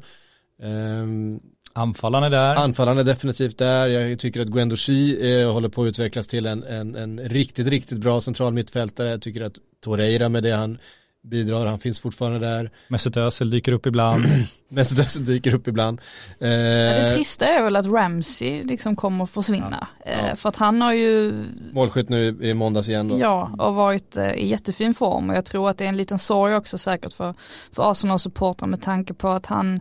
Um, 0.62 1.40
Anfallaren 1.78 2.24
är 2.24 2.30
där. 2.30 2.56
Anfallaren 2.56 2.98
är 2.98 3.04
definitivt 3.04 3.58
där. 3.58 3.88
Jag 3.88 4.20
tycker 4.20 4.42
att 4.42 4.48
Gwendo 4.48 4.76
eh, 4.76 5.54
håller 5.54 5.70
på 5.70 5.84
att 5.84 5.88
utvecklas 5.88 6.28
till 6.28 6.46
en, 6.46 6.64
en, 6.64 6.96
en 6.96 7.20
riktigt, 7.20 7.68
riktigt 7.68 7.98
bra 7.98 8.22
central 8.22 8.54
mittfältare. 8.54 9.10
Jag 9.10 9.22
tycker 9.22 9.42
att 9.42 9.56
Toreira 9.84 10.30
med 10.30 10.44
det 10.44 10.52
han 10.52 10.78
bidrar, 11.24 11.66
han 11.66 11.80
finns 11.80 12.02
fortfarande 12.02 12.40
där. 12.40 12.70
Mesut 12.88 13.18
Özil 13.18 13.50
dyker 13.50 13.72
upp 13.72 13.86
ibland. 13.86 14.26
Mesut 14.70 15.00
Özil 15.00 15.26
dyker 15.26 15.56
upp 15.56 15.68
ibland. 15.68 16.02
Eh, 16.40 16.48
det 16.48 17.14
trista 17.16 17.46
är 17.46 17.64
väl 17.64 17.76
att 17.76 17.86
Ramsey 17.86 18.64
liksom 18.64 18.96
kommer 18.96 19.24
att 19.24 19.30
försvinna. 19.30 19.88
Ja. 20.06 20.12
Eh, 20.12 20.36
för 20.36 20.50
att 20.50 20.56
han 20.56 20.82
har 20.82 20.94
ju 20.94 21.34
Målskytt 21.74 22.10
nu 22.10 22.38
i 22.42 22.54
måndags 22.54 22.90
igen 22.90 23.08
då. 23.08 23.20
Ja, 23.20 23.52
och 23.58 23.76
varit 23.76 24.18
eh, 24.18 24.32
i 24.32 24.48
jättefin 24.48 24.94
form 24.94 25.30
och 25.30 25.36
jag 25.36 25.46
tror 25.46 25.70
att 25.70 25.78
det 25.78 25.86
är 25.86 25.90
en 25.90 25.98
liten 25.98 26.20
sorg 26.20 26.56
också 26.56 26.78
säkert 26.78 27.14
för, 27.14 27.34
för 27.72 27.92
Arsenal-supportrar 27.92 28.68
med 28.68 28.82
tanke 28.82 29.14
på 29.14 29.30
att 29.30 29.46
han 29.46 29.80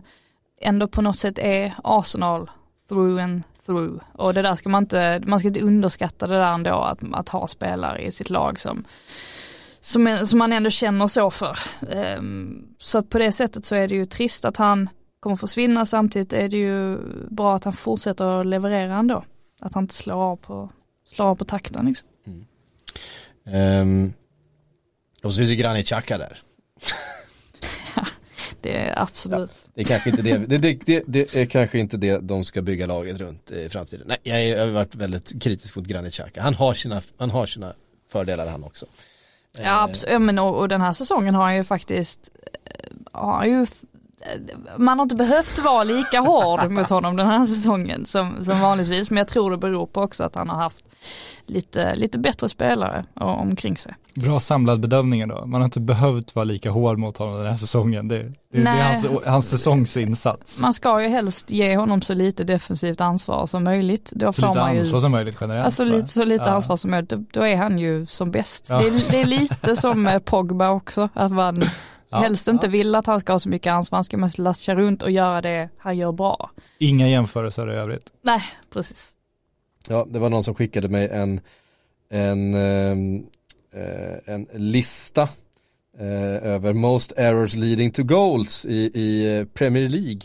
ändå 0.65 0.87
på 0.87 1.01
något 1.01 1.19
sätt 1.19 1.39
är 1.39 1.75
Arsenal 1.83 2.49
through 2.87 3.23
and 3.23 3.43
through. 3.65 4.03
Och 4.13 4.33
det 4.33 4.41
där 4.41 4.55
ska 4.55 4.69
man 4.69 4.83
inte, 4.83 5.21
man 5.25 5.39
ska 5.39 5.47
inte 5.47 5.61
underskatta 5.61 6.27
det 6.27 6.35
där 6.35 6.53
ändå 6.53 6.73
att, 6.73 6.99
att 7.13 7.29
ha 7.29 7.47
spelare 7.47 8.01
i 8.01 8.11
sitt 8.11 8.29
lag 8.29 8.59
som, 8.59 8.85
som, 9.81 10.19
som 10.25 10.39
man 10.39 10.53
ändå 10.53 10.69
känner 10.69 11.07
så 11.07 11.31
för. 11.31 11.59
Um, 12.17 12.67
så 12.79 12.97
att 12.97 13.09
på 13.09 13.19
det 13.19 13.31
sättet 13.31 13.65
så 13.65 13.75
är 13.75 13.87
det 13.87 13.95
ju 13.95 14.05
trist 14.05 14.45
att 14.45 14.57
han 14.57 14.89
kommer 15.19 15.35
försvinna 15.35 15.85
samtidigt 15.85 16.33
är 16.33 16.49
det 16.49 16.57
ju 16.57 16.97
bra 17.29 17.55
att 17.55 17.63
han 17.63 17.73
fortsätter 17.73 18.25
att 18.25 18.45
leverera 18.45 18.95
ändå. 18.95 19.23
Att 19.59 19.73
han 19.73 19.83
inte 19.83 19.93
slår 19.93 20.15
av 20.15 20.35
på, 20.35 20.69
slår 21.05 21.25
av 21.25 21.35
på 21.35 21.45
takten 21.45 21.85
liksom. 21.85 22.09
Mm. 22.27 23.81
Um, 23.81 24.13
och 25.23 25.33
så 25.33 25.37
finns 25.37 25.49
ju 25.49 25.55
Granit 25.55 25.85
Xhaka 25.85 26.17
där. 26.17 26.39
Det 28.65 28.77
är 28.77 29.01
absolut. 29.01 29.51
Ja, 29.65 29.71
det 29.73 29.81
är 29.81 29.85
kanske 29.85 30.09
inte 30.09 30.21
det, 30.21 30.37
det, 30.37 30.57
det, 30.85 31.03
det, 31.07 31.35
är 31.35 31.45
kanske 31.45 31.79
inte 31.79 31.97
det 31.97 32.17
de 32.17 32.43
ska 32.43 32.61
bygga 32.61 32.85
laget 32.85 33.17
runt 33.17 33.51
i 33.51 33.69
framtiden. 33.69 34.07
Nej, 34.07 34.49
jag 34.49 34.59
har 34.59 34.71
varit 34.71 34.95
väldigt 34.95 35.43
kritisk 35.43 35.75
mot 35.75 35.85
Granit 35.85 36.13
Xhaka. 36.13 36.41
Han 36.41 36.53
har 36.53 36.73
sina, 36.73 37.01
han 37.17 37.31
har 37.31 37.45
sina 37.45 37.73
fördelar 38.11 38.47
han 38.47 38.63
också. 38.63 38.85
Ja, 39.57 39.81
absolut. 39.81 40.21
men 40.21 40.39
och, 40.39 40.59
och 40.59 40.69
den 40.69 40.81
här 40.81 40.93
säsongen 40.93 41.35
har 41.35 41.43
han 41.43 41.55
ju 41.55 41.63
faktiskt, 41.63 42.29
eh, 42.65 43.19
har 43.19 43.45
ju 43.45 43.65
man 44.77 44.99
har 44.99 45.03
inte 45.03 45.15
behövt 45.15 45.59
vara 45.59 45.83
lika 45.83 46.19
hård 46.19 46.71
mot 46.71 46.89
honom 46.89 47.15
den 47.15 47.27
här 47.27 47.45
säsongen 47.45 48.05
som, 48.05 48.43
som 48.43 48.59
vanligtvis. 48.59 49.09
Men 49.09 49.17
jag 49.17 49.27
tror 49.27 49.51
det 49.51 49.57
beror 49.57 49.85
på 49.85 50.01
också 50.01 50.23
att 50.23 50.35
han 50.35 50.49
har 50.49 50.57
haft 50.57 50.85
lite, 51.45 51.95
lite 51.95 52.19
bättre 52.19 52.49
spelare 52.49 53.05
omkring 53.13 53.77
sig. 53.77 53.95
Bra 54.15 54.39
samlad 54.39 54.79
bedömning 54.79 55.27
då. 55.27 55.45
Man 55.45 55.61
har 55.61 55.65
inte 55.65 55.79
behövt 55.79 56.35
vara 56.35 56.43
lika 56.43 56.71
hård 56.71 56.97
mot 56.97 57.17
honom 57.17 57.37
den 57.37 57.47
här 57.47 57.57
säsongen. 57.57 58.07
Det, 58.07 58.23
det, 58.23 58.33
det 58.51 58.69
är 58.69 58.83
hans, 58.83 59.07
hans 59.25 59.49
säsongsinsats. 59.49 60.61
Man 60.61 60.73
ska 60.73 61.01
ju 61.01 61.07
helst 61.07 61.51
ge 61.51 61.77
honom 61.77 62.01
så 62.01 62.13
lite 62.13 62.43
defensivt 62.43 63.01
ansvar 63.01 63.45
som 63.45 63.63
möjligt. 63.63 64.11
Då 64.15 64.33
så 64.33 64.41
får 64.41 64.47
lite 64.47 64.59
man 64.59 64.77
ansvar 64.77 64.97
ut, 64.97 65.01
som 65.01 65.11
möjligt 65.11 65.37
generellt. 65.41 65.65
Alltså 65.65 65.83
lite, 65.83 66.07
så 66.07 66.23
lite 66.23 66.43
ja. 66.45 66.51
ansvar 66.51 66.75
som 66.75 66.91
möjligt. 66.91 67.09
Då, 67.09 67.23
då, 67.31 67.41
är 67.41 67.55
han 67.55 67.79
ju 67.79 68.05
som 68.05 68.31
bäst. 68.31 68.67
Ja. 68.69 68.77
Det, 68.77 68.87
är, 68.87 69.11
det 69.11 69.21
är 69.21 69.25
lite 69.25 69.75
som 69.75 70.19
Pogba 70.25 70.69
också. 70.69 71.09
Att 71.13 71.31
man 71.31 71.69
ja. 72.09 72.17
helst 72.17 72.47
inte 72.47 72.67
vill 72.67 72.95
att 72.95 73.07
han 73.07 73.19
ska 73.19 73.33
ha 73.33 73.39
så 73.39 73.49
mycket 73.49 73.71
ansvar. 73.71 73.97
Han 73.97 74.03
ska 74.03 74.17
mest 74.17 74.37
latcha 74.37 74.75
runt 74.75 75.03
och 75.03 75.11
göra 75.11 75.41
det 75.41 75.69
han 75.77 75.97
gör 75.97 76.11
bra. 76.11 76.51
Inga 76.79 77.09
jämförelser 77.09 77.73
i 77.73 77.75
övrigt. 77.75 78.05
Nej, 78.21 78.43
precis. 78.73 79.14
Ja, 79.89 80.07
det 80.09 80.19
var 80.19 80.29
någon 80.29 80.43
som 80.43 80.55
skickade 80.55 80.89
mig 80.89 81.09
en, 81.11 81.41
en, 82.09 82.53
ehm, 82.53 83.25
eh, 83.73 84.33
en 84.33 84.47
lista 84.53 85.29
eh, 85.99 86.45
över 86.53 86.73
most 86.73 87.11
errors 87.17 87.55
leading 87.55 87.91
to 87.91 88.03
goals 88.03 88.65
i, 88.65 88.91
i 88.93 89.37
eh, 89.37 89.45
Premier 89.45 89.89
League. 89.89 90.21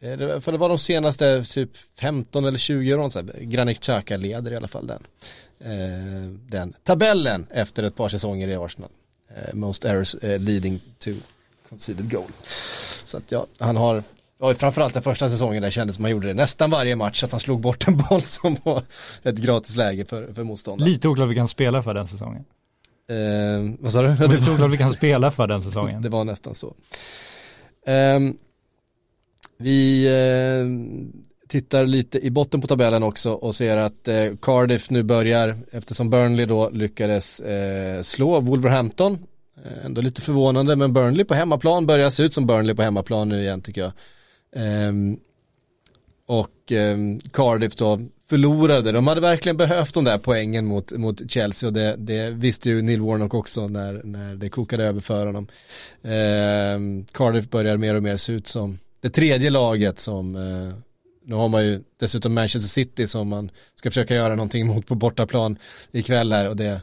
Eh, 0.00 0.40
för 0.40 0.52
det 0.52 0.58
var 0.58 0.68
de 0.68 0.78
senaste 0.78 1.44
typ 1.44 1.76
15 1.76 2.44
eller 2.44 2.58
20 2.58 2.94
åren, 2.94 3.30
Granit 3.40 3.80
Xhaka 3.80 4.16
leder 4.16 4.52
i 4.52 4.56
alla 4.56 4.68
fall 4.68 4.86
den, 4.86 5.06
eh, 5.60 6.30
den 6.50 6.74
tabellen 6.82 7.46
efter 7.50 7.82
ett 7.82 7.96
par 7.96 8.08
säsonger 8.08 8.48
i 8.48 8.56
Arsenal. 8.56 8.90
Eh, 9.36 9.54
most 9.54 9.84
errors 9.84 10.14
eh, 10.14 10.40
leading 10.40 10.80
to 10.98 11.10
conceded 11.68 12.10
goal. 12.10 12.30
Så 13.04 13.16
att 13.16 13.32
ja, 13.32 13.46
han 13.58 13.76
har, 13.76 14.02
ja, 14.42 14.54
framförallt 14.54 14.94
den 14.94 15.02
första 15.02 15.28
säsongen 15.28 15.62
där 15.62 15.70
kändes 15.70 15.96
som 15.96 16.04
han 16.04 16.12
gjorde 16.12 16.26
det 16.26 16.34
nästan 16.34 16.70
varje 16.70 16.96
match, 16.96 17.24
att 17.24 17.30
han 17.30 17.40
slog 17.40 17.60
bort 17.60 17.88
en 17.88 17.96
boll 17.96 18.22
som 18.22 18.56
var 18.62 18.82
ett 19.22 19.36
gratis 19.36 19.76
läge 19.76 20.04
för, 20.04 20.32
för 20.32 20.44
motståndaren. 20.44 20.92
Lite 20.92 21.08
oklart 21.08 21.28
vilka 21.28 21.40
han 21.40 21.48
spelar 21.48 21.82
för 21.82 21.94
den 21.94 22.06
säsongen. 22.06 22.44
Eh, 23.10 23.74
vad 23.80 23.92
sa 23.92 24.02
du? 24.02 24.08
Det 24.08 24.14
var 24.14 24.28
lite 24.28 24.50
oklart 24.50 24.70
vilka 24.70 24.84
han 24.84 24.92
spelar 24.92 25.30
för 25.30 25.46
den 25.46 25.62
säsongen. 25.62 26.02
Det 26.02 26.08
var 26.08 26.24
nästan 26.24 26.54
så. 26.54 26.74
Ehm, 27.86 28.36
vi 29.58 30.04
eh, 30.06 31.48
tittar 31.48 31.86
lite 31.86 32.26
i 32.26 32.30
botten 32.30 32.60
på 32.60 32.66
tabellen 32.66 33.02
också 33.02 33.32
och 33.32 33.54
ser 33.54 33.76
att 33.76 34.08
eh, 34.08 34.26
Cardiff 34.42 34.90
nu 34.90 35.02
börjar, 35.02 35.58
eftersom 35.72 36.10
Burnley 36.10 36.46
då 36.46 36.70
lyckades 36.70 37.40
eh, 37.40 38.02
slå 38.02 38.40
Wolverhampton. 38.40 39.18
Eh, 39.64 39.86
ändå 39.86 40.00
lite 40.00 40.22
förvånande, 40.22 40.76
men 40.76 40.92
Burnley 40.92 41.24
på 41.24 41.34
hemmaplan 41.34 41.86
börjar 41.86 42.10
se 42.10 42.22
ut 42.22 42.34
som 42.34 42.46
Burnley 42.46 42.74
på 42.74 42.82
hemmaplan 42.82 43.28
nu 43.28 43.42
igen 43.42 43.60
tycker 43.60 43.80
jag. 43.80 43.92
Ehm, 44.56 45.18
och 46.26 46.72
ehm, 46.72 47.20
Cardiff 47.20 47.76
då 47.76 48.00
förlorade, 48.26 48.92
de 48.92 49.06
hade 49.06 49.20
verkligen 49.20 49.56
behövt 49.56 49.94
de 49.94 50.04
där 50.04 50.18
poängen 50.18 50.66
mot, 50.66 50.92
mot 50.92 51.30
Chelsea 51.30 51.66
och 51.66 51.72
det, 51.72 51.96
det 51.98 52.30
visste 52.30 52.70
ju 52.70 52.82
Neil 52.82 53.00
Warnock 53.00 53.34
också 53.34 53.68
när, 53.68 54.00
när 54.04 54.34
det 54.34 54.48
kokade 54.48 54.84
över 54.84 55.00
för 55.00 55.26
honom. 55.26 55.46
Ehm, 56.02 57.04
Cardiff 57.04 57.50
börjar 57.50 57.76
mer 57.76 57.94
och 57.94 58.02
mer 58.02 58.16
se 58.16 58.32
ut 58.32 58.46
som 58.46 58.78
det 59.00 59.10
tredje 59.10 59.50
laget 59.50 59.98
som, 59.98 60.36
eh, 60.36 60.74
nu 61.24 61.34
har 61.34 61.48
man 61.48 61.64
ju 61.64 61.80
dessutom 62.00 62.34
Manchester 62.34 62.68
City 62.68 63.06
som 63.06 63.28
man 63.28 63.50
ska 63.74 63.90
försöka 63.90 64.14
göra 64.14 64.34
någonting 64.34 64.66
mot 64.66 64.86
på 64.86 64.94
bortaplan 64.94 65.58
ikväll 65.92 66.32
här 66.32 66.48
och 66.48 66.56
det, 66.56 66.66
eh, 66.66 66.78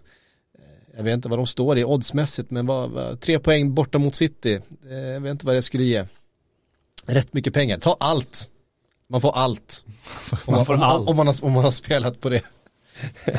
jag 0.98 1.04
vet 1.04 1.14
inte 1.14 1.30
vad 1.30 1.40
de 1.40 1.48
står 1.48 1.78
i 1.78 1.84
oddsmässigt 1.84 2.52
men 2.52 2.66
vad, 2.66 2.90
vad, 2.90 3.20
tre 3.20 3.40
poäng 3.40 3.74
borta 3.74 3.98
mot 3.98 4.16
City, 4.16 4.60
eh, 4.90 4.98
jag 4.98 5.22
vet 5.22 5.32
inte 5.32 5.46
vad 5.46 5.56
det 5.56 5.62
skulle 5.62 5.84
ge. 5.84 6.06
Rätt 7.10 7.34
mycket 7.34 7.54
pengar, 7.54 7.78
ta 7.78 7.98
allt. 8.00 8.50
Man 9.10 9.22
får 9.22 9.38
allt. 9.38 9.84
Om 10.46 10.54
man, 10.54 10.66
får 10.66 10.74
om, 10.74 10.82
allt. 10.82 11.10
Om, 11.10 11.16
man 11.16 11.28
har, 11.28 11.36
om 11.46 11.52
man 11.52 11.64
har 11.64 11.72
spelat 11.72 12.22
på 12.22 12.30
det. 12.30 12.42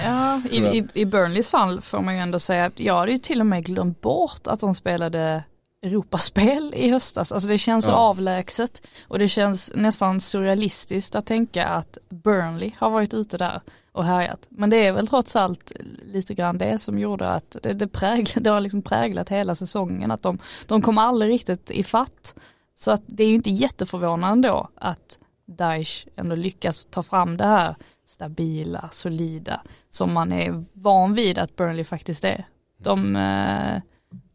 Ja, 0.05 0.43
i, 0.51 0.57
i, 0.57 0.87
i 0.95 1.05
Burnleys 1.05 1.51
fall 1.51 1.81
får 1.81 2.01
man 2.01 2.15
ju 2.15 2.21
ändå 2.21 2.39
säga 2.39 2.65
att 2.65 2.81
jag 2.81 2.95
hade 2.95 3.13
ju 3.13 3.19
till 3.19 3.41
och 3.41 3.47
med 3.47 3.65
glömt 3.65 4.01
bort 4.01 4.47
att 4.47 4.61
de 4.61 4.75
spelade 4.75 5.45
Europaspel 5.83 6.75
i 6.77 6.91
höstas. 6.91 7.33
Alltså 7.33 7.49
det 7.49 7.59
känns 7.59 7.85
så 7.85 7.91
Ja. 7.91 7.95
avlägset 7.95 8.83
och 9.09 9.19
det 9.19 9.29
känns 9.29 9.73
nästan 9.75 10.21
surrealistiskt 10.21 11.15
att 11.15 11.27
tänka 11.27 11.67
att 11.67 11.99
Burnley 12.09 12.71
har 12.79 12.91
varit 12.91 13.15
ute 13.15 13.39
där 13.39 13.61
och 13.93 14.05
härjat. 14.05 14.47
Men 14.49 14.71
det 14.71 14.87
är 14.87 14.93
väl 14.93 15.09
trots 15.09 15.37
allt 15.37 15.73
lite 16.05 16.35
grann 16.35 16.59
det 16.59 16.79
som 16.79 16.99
gjorde 16.99 17.29
att 17.29 17.57
det, 17.63 17.73
det, 17.73 17.89
prägl, 17.89 18.27
det 18.41 18.51
har 18.51 18.61
liksom 18.61 18.83
präglat 18.83 19.29
hela 19.29 19.55
säsongen. 19.55 20.11
Att 20.11 20.23
de, 20.23 20.39
de 20.67 20.83
kom 20.83 20.99
aldrig 20.99 21.33
riktigt 21.33 21.71
i 21.71 21.85
fatt. 21.85 22.35
Så 22.81 22.91
att 22.91 23.03
det 23.07 23.25
är 23.25 23.29
ju 23.29 23.35
inte 23.35 23.51
jätteförvånande 23.51 24.49
då 24.49 24.69
att 24.75 25.19
Daesh 25.47 26.07
ändå 26.17 26.37
lyckas 26.37 26.87
ta 26.91 27.03
fram 27.03 27.37
det 27.37 27.45
här 27.45 27.75
stabila, 28.07 28.89
solida 28.93 29.63
som 29.89 30.13
man 30.13 30.33
är 30.33 30.65
van 30.73 31.15
vid 31.15 31.39
att 31.39 31.57
Burnley 31.57 31.85
faktiskt 31.85 32.25
är. 32.25 32.49
De, 32.79 33.17
eh, 33.17 33.83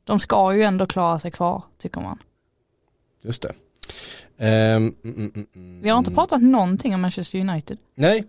de 0.03 0.19
ska 0.19 0.55
ju 0.55 0.63
ändå 0.63 0.85
klara 0.85 1.19
sig 1.19 1.31
kvar 1.31 1.63
tycker 1.77 2.01
man. 2.01 2.19
Just 3.21 3.41
det. 3.41 3.53
Ehm, 4.37 4.95
mm, 5.03 5.47
mm. 5.55 5.81
Vi 5.81 5.89
har 5.89 5.99
inte 5.99 6.11
pratat 6.11 6.41
någonting 6.41 6.95
om 6.95 7.01
Manchester 7.01 7.39
United. 7.39 7.77
Nej, 7.95 8.23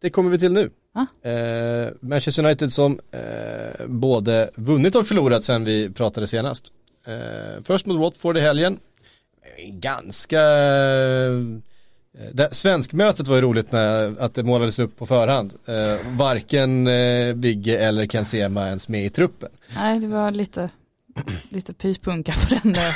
det 0.00 0.10
kommer 0.10 0.30
vi 0.30 0.38
till 0.38 0.52
nu. 0.52 0.70
Ah. 0.92 1.28
Eh, 1.28 1.88
Manchester 2.00 2.44
United 2.44 2.72
som 2.72 3.00
eh, 3.10 3.86
både 3.86 4.50
vunnit 4.54 4.94
och 4.94 5.06
förlorat 5.06 5.44
sen 5.44 5.64
vi 5.64 5.90
pratade 5.90 6.26
senast. 6.26 6.72
Eh, 7.06 7.62
först 7.62 7.86
mot 7.86 7.98
Watford 7.98 8.36
i 8.36 8.40
helgen. 8.40 8.78
Ganska 9.58 10.40
eh, 10.40 11.32
det, 12.32 12.54
svenskmötet 12.54 13.28
var 13.28 13.36
ju 13.36 13.42
roligt 13.42 13.72
när, 13.72 14.20
att 14.20 14.34
det 14.34 14.42
målades 14.42 14.78
upp 14.78 14.98
på 14.98 15.06
förhand. 15.06 15.52
Eh, 15.66 16.16
varken 16.16 16.86
eh, 16.86 17.34
Bygge 17.34 17.78
eller 17.78 18.06
Ken 18.06 18.24
Sema 18.24 18.66
ens 18.66 18.88
med 18.88 19.04
i 19.04 19.10
truppen. 19.10 19.48
Nej, 19.76 20.00
det 20.00 20.06
var 20.06 20.30
lite, 20.30 20.70
lite 21.48 21.74
pyspunka 21.74 22.32
på 22.32 22.54
den, 22.62 22.72
där, 22.72 22.92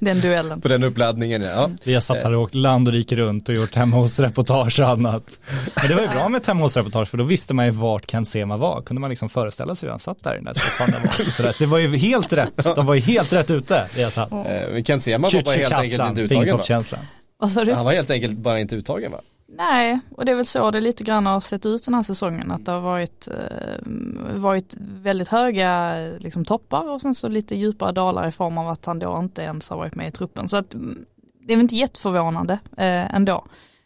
den 0.04 0.20
duellen. 0.20 0.60
På 0.60 0.68
den 0.68 0.82
uppladdningen 0.84 1.42
ja. 1.42 1.70
Vi 1.84 1.94
har 1.94 2.00
satt 2.00 2.22
här 2.22 2.34
och 2.34 2.42
åkt 2.42 2.54
land 2.54 2.88
och 2.88 2.94
rike 2.94 3.16
runt 3.16 3.48
och 3.48 3.54
gjort 3.54 3.74
hemma 3.74 3.96
hos 3.96 4.18
reportage 4.20 4.80
och 4.80 4.88
annat. 4.88 5.40
Men 5.74 5.88
det 5.88 5.94
var 5.94 6.02
ju 6.02 6.08
bra 6.08 6.28
med 6.28 6.40
ett 6.40 6.46
hemma 6.46 6.60
hos 6.62 6.76
reportage 6.76 7.08
för 7.08 7.18
då 7.18 7.24
visste 7.24 7.54
man 7.54 7.64
ju 7.64 7.70
vart 7.70 8.06
Ken 8.06 8.26
Sema 8.26 8.56
var. 8.56 8.82
Kunde 8.82 9.00
man 9.00 9.10
liksom 9.10 9.28
föreställa 9.28 9.74
sig 9.74 9.86
hur 9.86 9.90
han 9.90 10.00
satt 10.00 10.22
där 10.22 10.32
i 10.32 10.36
den 10.36 10.44
där 10.44 10.54
soffan. 10.54 11.52
Så 11.52 11.64
det 11.64 11.66
var 11.66 11.78
ju 11.78 11.96
helt 11.96 12.32
rätt. 12.32 12.64
De 12.76 12.86
var 12.86 12.94
ju 12.94 13.00
helt 13.00 13.32
rätt 13.32 13.50
ute. 13.50 13.86
Jag 13.96 14.12
satt. 14.12 14.32
Eh, 14.32 14.38
men 14.72 14.84
Ken 14.84 15.00
Sema 15.00 15.28
var 15.28 15.42
bara 15.42 15.54
helt 15.54 15.74
enkelt 15.74 16.08
inte 16.08 16.20
uttagen 16.20 16.38
va? 16.38 16.44
fingertoppskänslan. 16.44 17.00
Vad 17.38 17.50
sa 17.50 17.64
du? 17.64 17.72
Han 17.72 17.84
var 17.84 17.92
helt 17.92 18.10
enkelt 18.10 18.38
bara 18.38 18.60
inte 18.60 18.76
uttagen 18.76 19.12
va? 19.12 19.20
Nej, 19.56 20.00
och 20.10 20.24
det 20.24 20.32
är 20.32 20.36
väl 20.36 20.46
så 20.46 20.70
det 20.70 20.80
lite 20.80 21.04
grann 21.04 21.26
har 21.26 21.40
sett 21.40 21.66
ut 21.66 21.84
den 21.84 21.94
här 21.94 22.02
säsongen. 22.02 22.50
Att 22.50 22.66
det 22.66 22.72
har 22.72 22.80
varit, 22.80 23.28
eh, 23.28 23.86
varit 24.34 24.76
väldigt 24.78 25.28
höga 25.28 25.96
liksom, 26.18 26.44
toppar 26.44 26.90
och 26.90 27.02
sen 27.02 27.14
så 27.14 27.28
lite 27.28 27.56
djupare 27.56 27.92
dalar 27.92 28.28
i 28.28 28.30
form 28.30 28.58
av 28.58 28.68
att 28.68 28.86
han 28.86 28.98
då 28.98 29.18
inte 29.18 29.42
ens 29.42 29.70
har 29.70 29.76
varit 29.76 29.94
med 29.94 30.08
i 30.08 30.10
truppen. 30.10 30.48
Så 30.48 30.56
att, 30.56 30.74
mm, 30.74 31.04
det 31.46 31.52
är 31.52 31.56
väl 31.56 31.62
inte 31.62 31.76
jätteförvånande 31.76 32.52
eh, 32.76 33.14
ändå. 33.14 33.44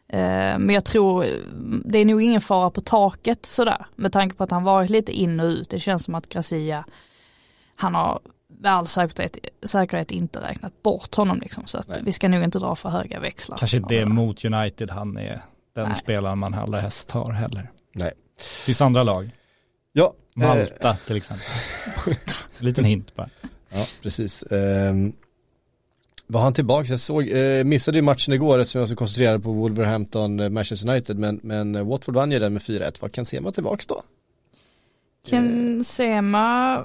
Eh, 0.08 0.58
men 0.58 0.70
jag 0.70 0.84
tror 0.84 1.24
eh, 1.24 1.30
det 1.84 1.98
är 1.98 2.04
nog 2.04 2.22
ingen 2.22 2.40
fara 2.40 2.70
på 2.70 2.80
taket 2.80 3.46
sådär. 3.46 3.86
Med 3.96 4.12
tanke 4.12 4.36
på 4.36 4.44
att 4.44 4.50
han 4.50 4.64
varit 4.64 4.90
lite 4.90 5.12
in 5.12 5.40
och 5.40 5.46
ut. 5.46 5.70
Det 5.70 5.78
känns 5.78 6.04
som 6.04 6.14
att 6.14 6.28
Gracia, 6.28 6.84
han 7.76 7.94
har 7.94 8.20
med 8.60 8.72
all 8.72 8.86
säkerhet, 8.86 9.38
säkerhet 9.62 10.10
inte 10.10 10.40
räknat 10.40 10.82
bort 10.82 11.14
honom 11.14 11.40
liksom. 11.40 11.66
Så 11.66 11.78
att 11.78 11.88
Nej. 11.88 11.98
vi 12.02 12.12
ska 12.12 12.28
nog 12.28 12.44
inte 12.44 12.58
dra 12.58 12.74
för 12.74 12.88
höga 12.88 13.20
växlar. 13.20 13.56
Kanske 13.56 13.78
det 13.78 14.00
är 14.00 14.06
mot 14.06 14.44
United 14.44 14.90
han 14.90 15.16
är 15.16 15.42
den 15.78 15.88
Nej. 15.88 15.96
spelaren 15.96 16.38
man 16.38 16.54
allra 16.54 16.80
helst 16.80 17.10
har 17.10 17.32
heller. 17.32 17.70
Nej. 17.92 18.12
Finns 18.64 18.80
andra 18.80 19.02
lag. 19.02 19.30
Ja, 19.92 20.14
eh, 20.40 20.46
Malta 20.48 20.96
till 21.06 21.16
exempel. 21.16 21.46
Liten 22.58 22.84
hint 22.84 23.14
bara. 23.14 23.28
Ja, 23.70 23.86
precis. 24.02 24.44
Um, 24.50 25.12
var 26.26 26.40
han 26.40 26.54
tillbaka? 26.54 26.86
Jag 26.88 27.00
såg, 27.00 27.28
eh, 27.28 27.64
missade 27.64 27.98
ju 27.98 28.02
matchen 28.02 28.34
igår 28.34 28.58
eftersom 28.58 28.78
jag 28.78 28.82
var 28.82 28.88
så 28.88 28.96
koncentrerad 28.96 29.42
på 29.42 29.52
Wolverhampton, 29.52 30.40
eh, 30.40 30.48
Manchester 30.48 30.88
United, 30.90 31.18
men, 31.18 31.40
men 31.42 31.74
eh, 31.74 31.86
Watford 31.86 32.14
vann 32.14 32.32
ju 32.32 32.38
den 32.38 32.52
med 32.52 32.62
4-1. 32.62 33.02
Var 33.02 33.08
kan 33.08 33.24
Sema 33.24 33.52
tillbaks 33.52 33.86
då? 33.86 34.02
Ken 35.26 35.84
Sema, 35.84 36.84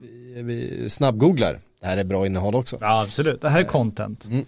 Vi, 0.00 0.42
vi 0.42 0.90
snabbgooglar. 0.90 1.60
Det 1.80 1.86
här 1.86 1.96
är 1.96 2.04
bra 2.04 2.26
innehåll 2.26 2.54
också. 2.54 2.78
Ja 2.80 3.02
absolut, 3.02 3.40
det 3.40 3.48
här 3.48 3.60
är 3.60 3.64
content. 3.64 4.28
Eh, 4.30 4.38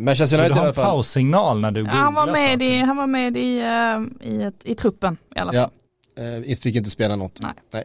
Manchester 0.00 0.36
Vill 0.36 0.44
United 0.44 0.50
du 0.50 0.54
i 0.54 0.58
ha 0.58 0.60
alla 0.60 0.68
en 0.68 0.74
fall. 0.74 0.84
paussignal 0.84 1.60
när 1.60 1.70
du 1.70 1.80
ja, 1.80 1.84
googlar 1.84 2.00
han 2.02 2.14
var 2.14 2.26
med, 2.26 2.52
saker? 2.52 2.64
i, 2.64 2.78
han 2.78 2.96
var 2.96 3.06
med 3.06 3.36
i, 3.36 3.58
eh, 3.58 4.30
i, 4.32 4.42
ett, 4.42 4.62
i 4.64 4.74
truppen 4.74 5.16
i 5.36 5.38
alla 5.38 5.52
fall. 5.52 5.70
Ja, 6.16 6.22
eh, 6.50 6.56
fick 6.56 6.76
inte 6.76 6.90
spela 6.90 7.16
något. 7.16 7.40
Nej. 7.72 7.84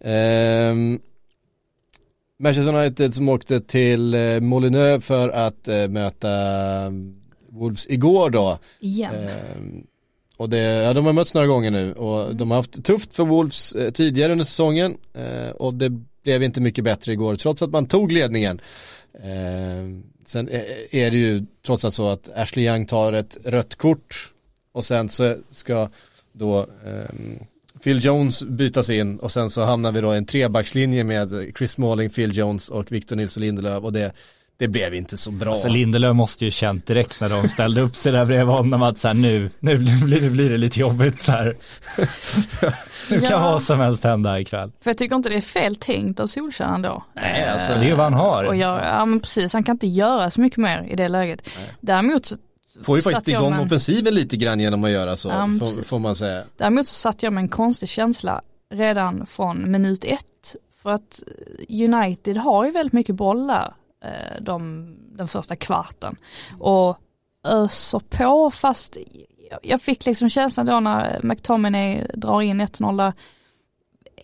Ehm, 0.00 0.98
Manchester 2.38 2.74
United 2.74 3.14
som 3.14 3.28
åkte 3.28 3.60
till 3.60 4.14
eh, 4.14 4.40
Molineux 4.40 5.04
för 5.06 5.28
att 5.28 5.68
eh, 5.68 5.88
möta 5.88 6.28
Wolves 7.48 7.86
igår 7.88 8.30
då. 8.30 8.58
Igen. 8.80 9.14
Ehm, 9.14 9.86
och 10.36 10.48
det, 10.50 10.58
ja, 10.58 10.92
de 10.92 11.06
har 11.06 11.12
mötts 11.12 11.34
några 11.34 11.46
gånger 11.46 11.70
nu 11.70 11.92
och 11.92 12.36
de 12.36 12.50
har 12.50 12.58
haft 12.58 12.84
tufft 12.84 13.14
för 13.14 13.24
Wolves 13.24 13.72
eh, 13.72 13.90
tidigare 13.90 14.32
under 14.32 14.44
säsongen 14.44 14.96
eh, 15.14 15.50
och 15.50 15.74
det 15.74 15.90
blev 16.24 16.42
inte 16.42 16.60
mycket 16.60 16.84
bättre 16.84 17.12
igår 17.12 17.36
trots 17.36 17.62
att 17.62 17.70
man 17.70 17.86
tog 17.86 18.12
ledningen. 18.12 18.60
Sen 20.28 20.48
är, 20.90 21.10
det 21.10 21.16
ju 21.16 21.42
trots 21.66 21.84
allt 21.84 21.94
så 21.94 22.08
att 22.08 22.28
Ashley 22.34 22.66
Young 22.66 22.86
tar 22.86 23.12
ett 23.12 23.36
rött 23.44 23.74
kort 23.74 24.32
och 24.72 24.84
sen 24.84 25.08
så 25.08 25.36
ska 25.48 25.88
då 26.32 26.66
um, 26.84 27.38
Phil 27.84 28.04
Jones 28.04 28.42
bytas 28.42 28.90
in 28.90 29.18
och 29.18 29.32
sen 29.32 29.50
så 29.50 29.62
hamnar 29.62 29.92
vi 29.92 30.00
då 30.00 30.14
i 30.14 30.18
en 30.18 30.26
trebackslinje 30.26 31.04
med 31.04 31.52
Chris 31.58 31.70
Smalling, 31.70 32.10
Phil 32.10 32.36
Jones 32.36 32.68
och 32.68 32.92
Victor 32.92 33.16
Nilsson 33.16 33.40
Lindelöf 33.40 33.84
och 33.84 33.92
det, 33.92 34.12
det 34.58 34.68
blev 34.68 34.94
inte 34.94 35.16
så 35.16 35.30
bra. 35.30 35.50
Alltså 35.50 35.68
Lindelöf 35.68 36.16
måste 36.16 36.44
ju 36.44 36.50
känt 36.50 36.86
direkt 36.86 37.20
när 37.20 37.28
de 37.28 37.48
ställde 37.48 37.80
upp 37.80 37.96
sig 37.96 38.12
där 38.12 38.24
bredvid 38.24 38.54
honom 38.54 38.82
att 38.82 38.98
så 38.98 39.08
här, 39.08 39.14
nu, 39.14 39.50
nu 39.58 39.78
blir, 39.78 40.20
nu 40.20 40.30
blir 40.30 40.50
det 40.50 40.58
lite 40.58 40.80
jobbigt 40.80 41.22
så 41.22 41.32
här. 41.32 41.54
Nu 43.10 43.20
kan 43.20 43.30
Ja. 43.30 43.38
vad 43.50 43.62
som 43.62 43.80
helst 43.80 44.04
hända 44.04 44.38
ikväll. 44.40 44.72
För 44.80 44.90
jag 44.90 44.98
tycker 44.98 45.16
inte 45.16 45.28
det 45.28 45.36
är 45.36 45.40
fel 45.40 45.76
tänkt 45.76 46.20
av 46.20 46.26
Solskjaer 46.26 46.74
ändå. 46.74 47.04
Nej, 47.14 47.42
Eh, 47.42 47.52
alltså 47.52 47.72
det 47.72 47.78
är 47.78 47.84
ju 47.84 47.94
vad 47.94 48.04
han 48.04 48.14
har. 48.14 48.44
Och 48.44 48.56
göra, 48.56 48.84
ja 48.88 49.04
men 49.04 49.20
precis, 49.20 49.52
han 49.52 49.64
kan 49.64 49.74
inte 49.74 49.86
göra 49.86 50.30
så 50.30 50.40
mycket 50.40 50.58
mer 50.58 50.86
i 50.90 50.96
det 50.96 51.08
läget. 51.08 51.48
Däremot 51.80 52.26
så, 52.26 52.36
Får 52.82 52.96
ju 52.96 53.02
faktiskt 53.02 53.28
jag 53.28 53.42
igång 53.42 53.52
en- 53.52 53.60
offensiven 53.66 54.14
lite 54.14 54.36
grann 54.36 54.60
genom 54.60 54.84
att 54.84 54.90
göra 54.90 55.16
så, 55.16 55.28
Ja, 55.28 55.48
får, 55.60 55.82
får 55.82 55.98
man 55.98 56.14
säga. 56.14 56.42
Däremot 56.56 56.86
så 56.86 56.94
satt 56.94 57.22
jag 57.22 57.32
med 57.32 57.42
en 57.42 57.48
konstig 57.48 57.88
känsla 57.88 58.40
redan 58.74 59.26
från 59.26 59.70
minut 59.70 60.04
ett. 60.04 60.56
För 60.82 60.90
att 60.90 61.22
United 61.68 62.36
har 62.36 62.64
ju 62.64 62.70
väldigt 62.70 62.92
mycket 62.92 63.14
bollar 63.14 63.74
Eh, 64.04 64.40
de, 64.40 64.86
den 65.16 65.28
första 65.28 65.56
kvarten. 65.56 66.16
Och 66.58 66.98
öser 67.48 67.98
på 67.98 68.50
fast 68.50 68.96
jag- 69.62 69.82
fick 69.82 70.06
liksom 70.06 70.28
känslan 70.28 70.66
då 70.66 70.80
när 70.80 71.20
McTominay 71.22 72.06
drar 72.14 72.42
in 72.42 72.60
1-0. 72.60 73.12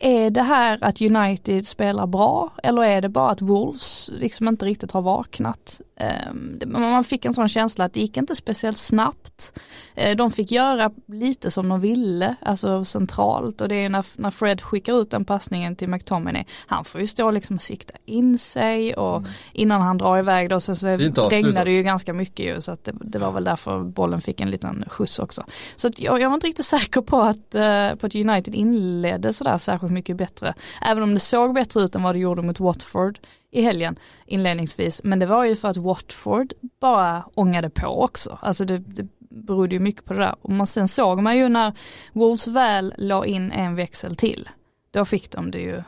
Är 0.00 0.30
det 0.30 0.42
här 0.42 0.78
att 0.80 1.00
United 1.00 1.66
spelar 1.66 2.06
bra 2.06 2.52
eller 2.62 2.82
är 2.82 3.00
det 3.00 3.08
bara 3.08 3.30
att 3.30 3.42
Wolves 3.42 4.10
liksom 4.12 4.48
inte 4.48 4.64
riktigt 4.66 4.92
har 4.92 5.02
vaknat? 5.02 5.80
Ehm, 5.96 6.60
Man 6.66 7.04
fick 7.04 7.24
en 7.24 7.34
sån 7.34 7.48
känsla 7.48 7.84
att 7.84 7.92
det 7.92 8.00
gick 8.00 8.16
inte 8.16 8.34
speciellt 8.34 8.78
snabbt. 8.78 9.58
Eh, 9.94 10.16
De 10.16 10.30
fick 10.30 10.50
göra 10.52 10.90
lite 11.06 11.50
som 11.50 11.68
de 11.68 11.80
ville, 11.80 12.36
alltså 12.40 12.84
centralt 12.84 13.60
och 13.60 13.68
det 13.68 13.74
är 13.84 13.88
när, 13.88 14.04
när 14.16 14.30
Fred 14.30 14.62
skickar 14.62 15.00
ut 15.00 15.10
den 15.10 15.24
passningen 15.24 15.76
till 15.76 15.88
McTominay, 15.88 16.44
han 16.66 16.84
får 16.84 17.00
ju 17.00 17.06
stå 17.06 17.26
och 17.26 17.32
liksom 17.32 17.58
sikta 17.58 17.94
in 18.04 18.38
sig 18.38 18.94
och 18.94 19.22
innan 19.52 19.80
han 19.82 19.98
drar 19.98 20.18
iväg 20.18 20.50
då 20.50 20.60
så, 20.60 20.74
så 20.74 20.88
Mm. 20.88 21.44
Regnade 21.44 21.64
det 21.64 21.72
ju 21.76 21.82
ganska 21.82 22.12
mycket 22.12 22.46
ju 22.46 22.60
så 22.60 22.72
att 22.72 22.84
det, 22.84 22.92
det 23.00 23.18
var 23.18 23.32
väl 23.32 23.44
därför 23.44 23.80
bollen 23.80 24.20
fick 24.20 24.40
en 24.40 24.50
liten 24.50 24.84
skjuts 24.88 25.18
också. 25.18 25.44
Så 25.76 25.90
jag, 25.96 26.20
jag 26.20 26.28
var 26.28 26.34
inte 26.34 26.46
riktigt 26.46 26.66
säker 26.66 27.00
på 27.00 27.20
att, 27.22 27.54
eh, 27.54 27.94
på 27.94 28.06
att 28.06 28.14
United 28.14 28.54
inledde 28.54 29.32
sådär 29.32 29.58
särskilt 29.58 29.83
mycket 29.92 30.16
bättre. 30.16 30.54
Även 30.82 31.02
om 31.02 31.14
det 31.14 31.20
såg 31.20 31.54
bättre 31.54 31.80
ut 31.80 31.94
än 31.94 32.02
vad 32.02 32.14
det 32.14 32.18
gjorde 32.18 32.42
mot 32.42 32.60
Watford 32.60 33.18
i 33.50 33.62
helgen 33.62 33.98
inledningsvis. 34.26 35.00
Men 35.04 35.18
det 35.18 35.26
var 35.26 35.44
ju 35.44 35.56
för 35.56 35.68
att 35.68 35.76
Watford 35.76 36.52
bara 36.80 37.24
ångade 37.34 37.70
på 37.70 38.02
också. 38.02 38.38
Alltså 38.42 38.64
det, 38.64 38.78
det 38.78 39.06
berodde 39.18 39.74
ju 39.74 39.80
mycket 39.80 40.04
på 40.04 40.14
det 40.14 40.20
där. 40.20 40.34
Och 40.40 40.50
man, 40.50 40.66
sen 40.66 40.88
såg 40.88 41.22
man 41.22 41.38
ju 41.38 41.48
när 41.48 41.72
Wolves 42.12 42.46
väl 42.46 42.94
la 42.98 43.26
in 43.26 43.52
en 43.52 43.74
växel 43.74 44.16
till. 44.16 44.48
Då 44.90 45.04
fick 45.04 45.30
de 45.30 45.50
det 45.50 45.58
ju, 45.58 45.82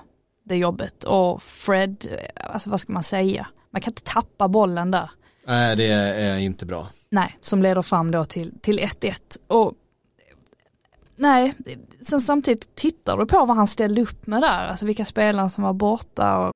det 0.44 0.57
jobbet. 0.57 1.05
Och 1.05 1.42
Fred, 1.42 2.09
alltså 2.51 2.70
vad 2.70 2.80
ska 2.80 2.92
man 2.92 3.03
säga? 3.03 3.47
Man 3.70 3.82
kan 3.82 3.90
inte 3.90 4.03
tappa 4.03 4.49
bollen 4.49 4.90
där. 4.90 5.11
Nej, 5.47 5.76
det 5.76 5.86
är 5.86 6.38
inte 6.38 6.66
bra. 6.66 6.88
Nej, 7.11 7.36
som 7.40 7.62
leder 7.62 7.82
fram 7.82 8.11
då 8.11 8.24
till, 8.24 8.53
till 8.61 8.78
1-1. 8.78 9.38
Och 9.47 9.72
nej, 11.16 11.54
sen 12.00 12.20
samtidigt 12.20 12.74
tittar 12.74 13.16
du 13.16 13.26
på 13.26 13.44
vad 13.44 13.56
han 13.56 13.66
ställde 13.66 14.02
upp 14.02 14.26
med 14.26 14.42
där, 14.42 14.66
alltså 14.66 14.86
vilka 14.86 15.04
spelare 15.04 15.50
som 15.50 15.64
var 15.64 15.72
borta 15.72 16.38
och 16.38 16.52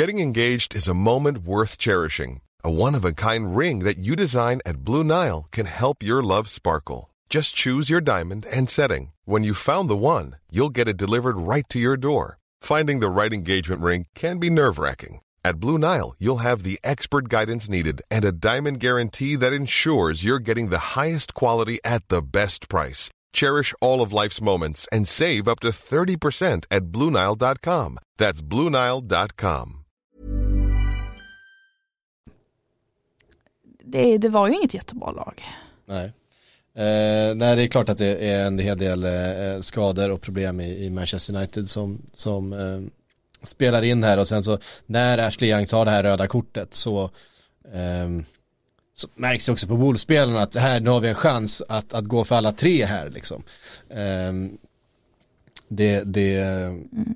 Getting 0.00 0.20
engaged 0.20 0.74
is 0.74 0.88
a 0.88 0.94
moment 0.94 1.38
worth 1.38 1.78
cherishing. 1.78 2.40
A 2.64 2.70
one 2.70 2.98
of 2.98 3.04
a 3.04 3.12
kind 3.12 3.56
ring 3.56 3.84
that 3.84 3.98
you 3.98 4.16
design 4.16 4.60
at 4.66 4.84
Blue 4.84 5.04
Nile 5.04 5.44
can 5.52 5.66
help 5.66 6.02
your 6.02 6.22
love 6.22 6.48
sparkle. 6.48 7.10
Just 7.28 7.54
choose 7.54 7.90
your 7.90 8.00
diamond 8.00 8.46
and 8.46 8.68
setting. 8.68 9.12
When 9.24 9.44
you 9.44 9.54
found 9.54 9.88
the 9.88 9.96
one, 9.96 10.36
you'll 10.50 10.74
get 10.74 10.88
it 10.88 10.96
delivered 10.96 11.36
right 11.36 11.68
to 11.68 11.78
your 11.78 11.96
door. 11.96 12.38
Finding 12.60 13.00
the 13.00 13.10
right 13.10 13.32
engagement 13.32 13.82
ring 13.82 14.06
can 14.14 14.38
be 14.40 14.50
nerve 14.50 14.78
wracking. 14.78 15.20
At 15.44 15.60
Blue 15.60 15.78
Nile, 15.78 16.14
you'll 16.18 16.38
have 16.48 16.62
the 16.62 16.78
expert 16.82 17.28
guidance 17.28 17.68
needed 17.68 18.02
and 18.10 18.24
a 18.24 18.32
diamond 18.32 18.80
guarantee 18.80 19.36
that 19.36 19.52
ensures 19.52 20.24
you're 20.24 20.46
getting 20.48 20.70
the 20.70 20.96
highest 20.96 21.34
quality 21.34 21.78
at 21.84 22.08
the 22.08 22.22
best 22.22 22.68
price. 22.68 23.10
Cherish 23.32 23.74
all 23.80 24.00
of 24.00 24.12
life's 24.12 24.40
moments 24.40 24.88
and 24.90 25.06
save 25.06 25.46
up 25.46 25.60
to 25.60 25.68
30% 25.68 26.64
at 26.70 26.84
BlueNile.com. 26.84 27.98
That's 28.16 28.42
BlueNile.com. 28.42 29.84
det, 33.84 34.18
det 34.18 34.28
var 34.28 34.48
ju 34.48 34.54
inget 34.54 34.74
jättebra 34.74 35.10
lag. 35.10 35.44
Nej. 35.86 36.12
Eh, 36.76 37.34
nej, 37.34 37.56
det 37.56 37.62
är 37.62 37.66
klart 37.66 37.88
att 37.88 37.98
det 37.98 38.30
är 38.30 38.46
en 38.46 38.58
hel 38.58 38.78
del 38.78 39.04
eh, 39.04 39.60
skador 39.60 40.10
och 40.10 40.20
problem 40.20 40.60
i, 40.60 40.84
i 40.84 40.90
Manchester 40.90 41.36
United 41.36 41.70
som, 41.70 42.02
som 42.12 42.52
eh, 42.52 42.80
spelar 43.44 43.82
in 43.82 44.04
här 44.04 44.18
och 44.18 44.28
sen 44.28 44.44
så 44.44 44.58
när 44.86 45.18
Ashley 45.18 45.50
Young 45.50 45.66
tar 45.66 45.84
det 45.84 45.90
här 45.90 46.02
röda 46.02 46.26
kortet 46.26 46.74
så, 46.74 47.10
ehm, 47.74 48.24
så 48.94 49.08
märks 49.14 49.46
det 49.46 49.52
också 49.52 49.66
på 49.66 49.74
Wolves-spelarna 49.74 50.40
att 50.42 50.54
här, 50.56 50.80
nu 50.80 50.90
har 50.90 51.00
vi 51.00 51.08
en 51.08 51.14
chans 51.14 51.62
att, 51.68 51.94
att 51.94 52.04
gå 52.04 52.24
för 52.24 52.34
alla 52.36 52.52
tre 52.52 52.84
här 52.84 53.10
liksom. 53.10 53.42
Ehm, 53.90 54.58
det, 55.68 56.02
det, 56.04 56.44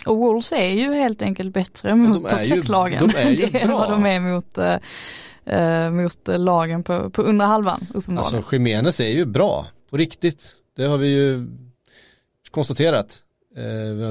Och 0.07 0.16
Wolves 0.16 0.53
är 0.53 0.68
ju 0.70 0.95
helt 0.95 1.22
enkelt 1.22 1.55
bättre 1.55 1.95
mot 1.95 2.22
de 2.22 2.31
topp 2.31 2.41
ju- 2.47 2.55
6-lagen. 2.62 3.09
de 3.09 3.16
är 3.18 3.31
ju 3.31 3.37
Det 3.53 3.61
är 3.62 3.66
bra. 3.66 3.79
vad 3.79 3.91
de 3.91 4.07
är 4.07 4.20
mot, 4.20 4.59
eh, 4.59 4.76
eh, 5.59 5.91
mot 5.91 6.29
eh, 6.29 6.39
lagen 6.39 6.83
på, 6.83 7.11
på 7.11 7.22
undre 7.22 7.47
halvan 7.47 7.87
uppenbarligen. 7.95 8.37
alltså 8.39 8.55
Jimenez 8.55 9.01
är 9.01 9.09
ju 9.09 9.24
bra, 9.26 9.66
på 9.91 9.97
riktigt. 9.97 10.57
Det 10.76 10.85
har 10.85 10.99
vi 10.99 11.09
ju 11.09 11.47
konstaterat. 12.51 13.22
Eh, 13.59 14.09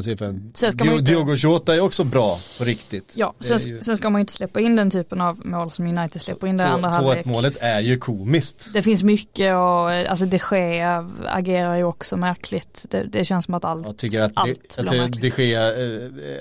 inte- 0.81 1.01
Diogo 1.01 1.33
Jota 1.35 1.75
är 1.75 1.79
också 1.79 2.03
bra, 2.03 2.39
på 2.57 2.63
riktigt. 2.63 3.13
Ja, 3.17 3.33
Det 3.39 3.45
sen, 3.45 3.57
ju- 3.59 3.79
sen 3.79 3.97
ska 3.97 4.09
man 4.09 4.21
inte 4.21 4.33
släppa 4.33 4.59
in 4.59 4.75
den 4.75 4.89
typen 4.91 5.21
av 5.21 5.45
mål 5.45 5.71
som 5.71 5.85
United 5.97 6.21
släpper 6.21 6.47
in 6.47 6.59
i 6.59 6.63
andra 6.63 6.89
halvlek. 6.89 7.25
2-1 7.25 7.29
målet 7.29 7.57
är 7.61 7.81
ju 7.81 7.97
komiskt. 7.97 8.73
Det 8.73 8.81
finns 8.83 9.03
mycket 9.03 9.55
och 9.55 9.93
eh, 9.93 10.11
alltså 10.11 10.25
de 10.25 10.39
Gea 10.51 11.11
agerar 11.27 11.75
ju 11.75 11.83
också 11.83 12.17
märkligt. 12.17 12.85
Det, 12.89 13.03
det 13.03 13.25
känns 13.25 13.45
som 13.45 13.53
att 13.53 13.65
allt, 13.65 13.85
Jag 13.87 13.97
tycker 13.97 14.21
att 14.21 14.31
allt 14.35 14.75
de, 14.77 14.83
blir 14.83 14.99
märkligt. 15.01 15.35
de 15.37 15.43
Gea 15.43 15.95
äh, 15.95 15.99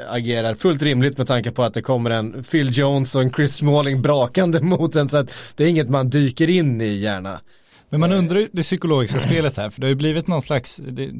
agerar 0.09 0.55
fullt 0.55 0.83
rimligt 0.83 1.19
med 1.19 1.27
tanke 1.27 1.51
på 1.51 1.63
att 1.63 1.75
det 1.75 1.83
kommer 1.83 2.11
en 2.11 2.45
Phil 2.45 2.79
Jones 2.79 3.15
och 3.15 3.23
en 3.23 3.33
Chris 3.33 3.55
Smalling 3.57 4.03
brakande 4.03 4.61
mot 4.63 4.97
en 4.97 5.09
så 5.09 5.17
att 5.17 5.35
det 5.57 5.65
är 5.65 5.69
inget 5.69 5.91
man 5.91 6.11
dyker 6.11 6.51
in 6.51 6.81
i 6.81 6.87
gärna. 6.95 7.41
Men 7.89 8.01
man 8.01 8.13
undrar 8.13 8.39
ju 8.39 8.49
det 8.53 8.63
psykologiska 8.63 9.21
spelet 9.21 9.57
här, 9.57 9.71
för 9.71 9.81
det 9.81 9.87
har 9.87 9.89
ju 9.89 9.95
blivit 9.95 10.27
någon 10.27 10.43
slags, 10.43 10.77
det, 10.89 11.11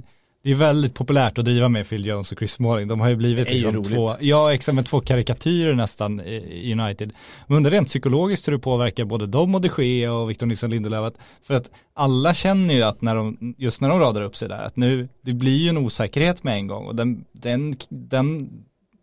det 0.47 0.53
är 0.53 0.57
väldigt 0.57 0.95
populärt 0.95 1.39
att 1.39 1.45
driva 1.45 1.69
med 1.69 1.89
Phil 1.89 2.07
Jones 2.07 2.33
och 2.33 2.39
Chris 2.39 2.53
Smalling. 2.53 2.89
De 2.89 3.01
har 3.01 3.09
ju 3.09 3.17
blivit 3.17 3.51
liksom 3.51 3.85
två, 3.85 4.11
ja 4.21 4.55
exakt, 4.55 4.87
två 4.87 5.01
karikatyrer 5.01 5.75
nästan 5.75 6.21
i 6.21 6.73
United. 6.73 7.13
Men 7.47 7.57
undrar 7.57 7.71
rent 7.71 7.89
psykologiskt 7.89 8.49
hur 8.49 8.53
det 8.53 8.59
påverkar 8.59 9.05
både 9.05 9.27
dem 9.27 9.55
och 9.55 9.61
de 9.61 9.71
Gea 9.79 10.13
och 10.13 10.31
Victor 10.31 10.47
Nilsson 10.47 10.71
Lindelöf. 10.71 11.13
För 11.43 11.55
att 11.55 11.71
alla 11.95 12.35
känner 12.35 12.75
ju 12.75 12.83
att 12.83 13.03
när 13.03 13.15
de, 13.17 13.55
just 13.59 13.81
när 13.81 13.89
de 13.89 14.01
radar 14.01 14.23
upp 14.23 14.37
sig 14.37 14.49
där, 14.49 14.63
att 14.63 14.77
nu, 14.77 15.09
det 15.21 15.33
blir 15.33 15.57
ju 15.57 15.69
en 15.69 15.79
osäkerhet 15.79 16.45
med 16.45 16.55
en 16.55 16.67
gång 16.67 16.87
och 16.87 16.95
den, 16.95 17.25
den, 17.33 17.77
den 17.89 18.51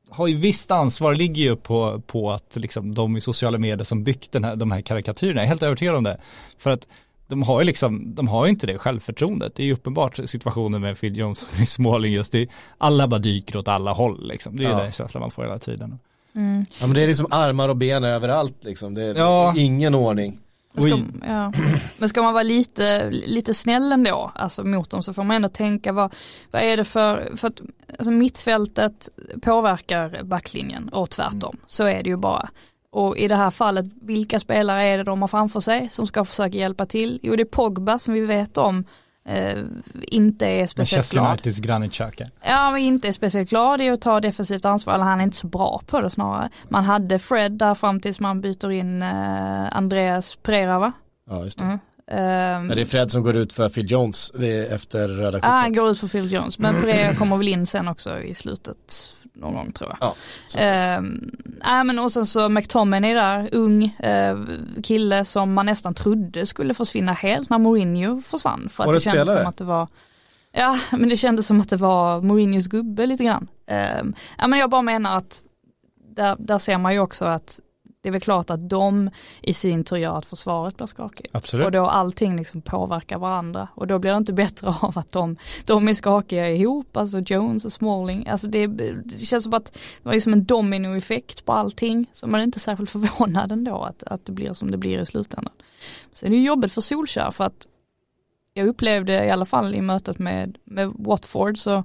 har 0.10 0.28
ju 0.28 0.36
visst 0.36 0.72
ansvar, 0.72 1.16
ligger 1.16 1.44
ju 1.44 1.56
på, 1.56 2.02
på 2.08 2.32
att 2.32 2.56
liksom 2.56 2.96
de 2.96 3.18
i 3.18 3.22
sociala 3.22 3.58
medier 3.58 3.84
som 3.84 4.04
byggt 4.04 4.32
den 4.32 4.44
här, 4.44 4.56
de 4.56 4.72
här 4.72 4.82
karikatyrerna, 4.82 5.40
jag 5.40 5.46
är 5.46 5.50
helt 5.50 5.64
övertygad 5.64 5.96
om 5.96 6.04
det. 6.04 6.18
För 6.58 6.70
att 6.70 6.88
de 7.34 7.44
har 7.44 7.60
ju 7.62 7.66
liksom, 7.66 8.16
de 8.16 8.28
har 8.28 8.46
ju 8.46 8.50
inte 8.52 8.68
det 8.68 8.78
självförtroendet. 8.78 9.56
Det 9.56 9.64
är 9.64 9.68
ju 9.68 9.74
uppenbart 9.74 10.20
situationen 10.26 10.82
med 10.82 11.00
Phil 11.00 11.18
Jones 11.18 11.48
och 11.62 11.68
Smalling 11.68 12.14
just 12.14 12.32
det. 12.32 12.48
Alla 12.78 13.08
bara 13.08 13.20
dyker 13.20 13.58
åt 13.58 13.68
alla 13.68 13.92
håll 13.92 14.28
liksom. 14.28 14.56
Det 14.58 14.64
är 14.64 14.68
ju 14.68 14.72
Ja. 14.76 14.82
den 14.84 14.92
känslan 14.92 15.22
man 15.22 15.32
får 15.32 15.44
hela 15.44 15.60
tiden. 15.60 16.00
Mm. 16.36 16.66
Ja 16.82 16.88
men 16.88 16.96
det 16.96 17.02
är 17.04 17.08
liksom 17.08 17.28
armar 17.32 17.70
och 17.70 17.78
ben 17.78 18.04
överallt 18.04 18.64
liksom. 18.64 18.94
Det 18.94 19.04
är 19.04 19.16
Ja. 19.18 19.54
ingen 19.58 19.96
ordning. 19.96 20.40
Men 20.76 20.84
ska, 20.84 21.00
ja. 21.28 21.54
Men 21.98 22.10
ska 22.10 22.22
man 22.22 22.34
vara 22.34 22.44
lite, 22.44 23.10
lite 23.12 23.54
snäll 23.54 23.92
ändå, 23.92 24.32
alltså 24.36 24.64
mot 24.64 24.90
dem, 24.90 25.04
så 25.04 25.14
får 25.14 25.24
man 25.24 25.36
ändå 25.36 25.48
tänka 25.50 25.92
vad, 25.92 26.14
vad 26.52 26.62
är 26.62 26.78
det 26.78 26.84
för, 26.86 27.32
för 27.36 27.48
att 27.48 27.62
alltså 27.98 28.12
mittfältet 28.12 29.10
påverkar 29.42 30.24
backlinjen 30.24 30.90
och 30.90 31.10
tvärtom. 31.10 31.58
Så 31.68 31.84
är 31.84 32.04
det 32.04 32.10
ju 32.10 32.18
bara. 32.18 32.50
Och 32.94 33.18
i 33.18 33.28
det 33.28 33.36
här 33.36 33.50
fallet, 33.52 33.86
vilka 34.02 34.40
spelare 34.40 34.84
är 34.84 34.98
det 34.98 35.04
de 35.04 35.22
har 35.22 35.28
framför 35.28 35.60
sig 35.60 35.88
som 35.90 36.08
ska 36.08 36.26
försöka 36.26 36.58
hjälpa 36.58 36.86
till? 36.86 37.20
Jo 37.24 37.36
det 37.36 37.44
är 37.44 37.46
Pogba 37.46 38.00
som 38.00 38.14
vi 38.14 38.20
vet 38.20 38.58
om 38.58 38.86
eh, 39.26 39.58
inte 40.02 40.48
är 40.48 40.68
speciellt 40.68 41.12
glad. 41.12 41.30
Uniteds 41.32 41.60
Granit 41.60 41.92
Xhaka. 41.94 42.30
Ja, 42.46 42.72
men 42.72 42.82
inte 42.82 43.08
är 43.08 43.12
speciellt 43.12 43.50
glad 43.50 43.82
i 43.82 43.90
att 43.90 44.02
ta 44.02 44.20
defensivt 44.20 44.66
ansvar, 44.66 44.94
eller 44.94 45.04
han 45.04 45.20
är 45.20 45.24
inte 45.24 45.38
så 45.38 45.48
bra 45.48 45.82
på 45.88 46.02
det 46.02 46.10
snarare. 46.10 46.50
Man 46.70 46.84
hade 46.84 47.20
Fred 47.20 47.52
där 47.52 47.76
fram 47.76 48.00
tills 48.00 48.20
man 48.20 48.42
byter 48.42 48.72
in 48.72 49.02
eh, 49.02 49.78
Andreas 49.78 50.36
Pereira 50.36 50.80
va? 50.80 50.92
Ja 51.30 51.44
just 51.44 51.58
det. 51.60 51.64
Mm. 51.66 51.80
Ehm, 52.12 52.68
Men 52.68 52.76
det 52.76 52.82
är 52.82 52.86
Fred 52.86 53.12
som 53.12 53.24
går 53.24 53.38
ut 53.38 53.54
för 53.54 53.70
Phil 53.70 53.92
Jones 53.92 54.32
efter 54.70 55.08
röda 55.08 55.40
Ja, 55.42 55.48
han 55.48 55.64
kortet. 55.64 55.78
går 55.78 55.92
ut 55.92 56.00
för 56.00 56.08
Phil 56.08 56.32
Jones, 56.32 56.60
men 56.60 56.76
Pereira 56.82 57.16
kommer 57.16 57.38
väl 57.38 57.48
in 57.48 57.66
sen 57.66 57.88
också 57.88 58.20
i 58.20 58.36
slutet 58.36 59.16
någon 59.34 59.54
gång 59.54 59.72
tror 59.72 59.90
jag. 59.90 59.98
Ja, 60.02 60.16
så. 60.46 60.60
Nej, 60.60 61.84
men 61.84 62.00
och 62.00 62.12
sen 62.12 62.26
så 62.26 62.50
McTominay 62.50 63.14
där, 63.14 63.50
ung 63.52 63.84
eh, 63.84 64.38
kille 64.84 65.26
som 65.26 65.54
man 65.54 65.66
nästan 65.66 65.94
trodde 65.94 66.46
skulle 66.46 66.74
försvinna 66.74 67.14
helt 67.14 67.50
när 67.50 67.58
Mourinho 67.58 68.22
försvann. 68.22 68.70
För 68.70 68.84
att 68.84 68.88
det 68.88 68.92
Årets 68.92 69.04
kändes 69.04 69.34
som 69.34 69.46
att 69.46 69.58
det 69.58 69.64
var 69.64 69.88
Ja, 70.56 70.80
men 70.92 71.10
det 71.10 71.18
kändes 71.18 71.48
som 71.48 71.62
att 71.62 71.70
det 71.70 71.78
var 71.78 72.22
Mourinhos 72.22 72.68
gubbe 72.68 73.06
lite 73.06 73.24
grann. 73.24 73.48
Ja, 74.38 74.48
men 74.48 74.60
jag 74.60 74.70
bara 74.70 74.82
menar 74.82 75.18
att 75.18 75.44
där, 76.16 76.36
där 76.40 76.58
ser 76.58 76.78
man 76.78 76.94
ju 76.94 77.00
också 77.00 77.26
att 77.26 77.60
Det 78.04 78.10
är 78.10 78.12
väl 78.12 78.22
klart 78.22 78.50
att 78.50 78.70
de 78.70 79.10
i 79.42 79.54
sin 79.54 79.84
tur 79.84 79.98
gör 79.98 80.18
att 80.18 80.26
försvaret 80.26 80.78
blir 80.78 80.88
skakigt. 80.88 81.36
Absolut. 81.36 81.66
Och 81.66 81.72
då 81.72 81.86
allting 81.86 82.38
liksom 82.38 82.62
påverkar 82.62 83.18
varandra 83.18 83.68
och 83.76 83.88
då 83.88 84.00
blir 84.00 84.12
det 84.12 84.18
inte 84.18 84.34
bättre 84.34 84.68
av 84.82 84.98
att 84.98 85.12
de, 85.12 85.38
de 85.66 85.88
är 85.88 85.94
skakiga 85.94 86.50
ihop, 86.50 86.98
alltså 86.98 87.20
Jones 87.20 87.66
och 87.66 87.72
Smalling. 87.72 88.28
Alltså 88.28 88.48
det, 88.48 88.68
det 88.68 89.20
känns 89.20 89.44
som 89.44 89.54
att 89.54 89.66
det 89.74 89.80
var 90.04 90.14
liksom 90.14 90.34
en 90.34 90.46
dominoeffekt 90.46 91.46
på 91.46 91.54
allting. 91.54 92.10
Så 92.14 92.28
man 92.28 92.40
är 92.40 92.44
inte 92.44 92.60
särskilt 92.60 92.90
förvånad 92.90 93.52
ändå 93.52 93.84
att, 93.84 94.04
att 94.04 94.26
det 94.26 94.32
blir 94.32 94.54
som 94.54 94.72
det 94.72 94.78
blir 94.78 95.02
i 95.02 95.06
slutändan. 95.06 95.54
Sen 96.14 96.28
är 96.28 96.32
det 96.32 96.38
ju 96.38 96.48
jobbigt 96.48 96.72
för 96.72 96.82
Solskär 96.82 97.32
för 97.32 97.44
att 97.44 97.68
jag 98.54 98.68
upplevde 98.68 99.26
i 99.26 99.30
alla 99.30 99.46
fall 99.46 99.76
i 99.76 99.82
mötet 99.82 100.20
med, 100.20 100.58
med 100.64 100.94
Watford 100.96 101.58
så 101.58 101.84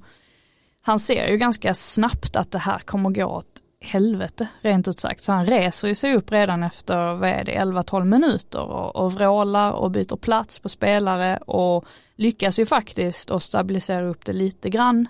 han 0.83 0.99
ser 0.99 1.29
ju 1.29 1.37
ganska 1.37 1.75
snabbt 1.75 2.37
att 2.37 2.51
det 2.51 2.59
här 2.59 2.79
kommer 2.79 3.11
gå 3.11 3.25
åt 3.25 3.58
helvete 3.89 4.49
rent 4.61 4.89
ut 4.89 5.01
sagt. 5.01 5.23
Så 5.23 5.33
han 5.33 5.47
reser 5.47 5.89
ju 5.89 5.95
sig 5.95 6.15
upp 6.15 6.33
redan 6.33 6.63
efter, 6.63 7.15
vad 7.15 7.31
är 7.31 7.45
det, 7.45 7.53
11-12 7.53 8.05
minuter 8.05 8.61
och, 8.61 8.97
och 8.97 9.13
vrålar 9.13 9.73
och 9.73 9.91
byter 9.91 10.17
plats 10.17 10.59
på 10.59 10.69
spelare 10.69 11.37
och 11.37 11.85
lyckas 12.17 12.59
ju 12.59 12.67
faktiskt 12.67 13.31
att 13.31 13.43
stabilisera 13.43 14.07
upp 14.07 14.25
det 14.25 14.33
lite 14.33 14.71
grann. 14.71 15.09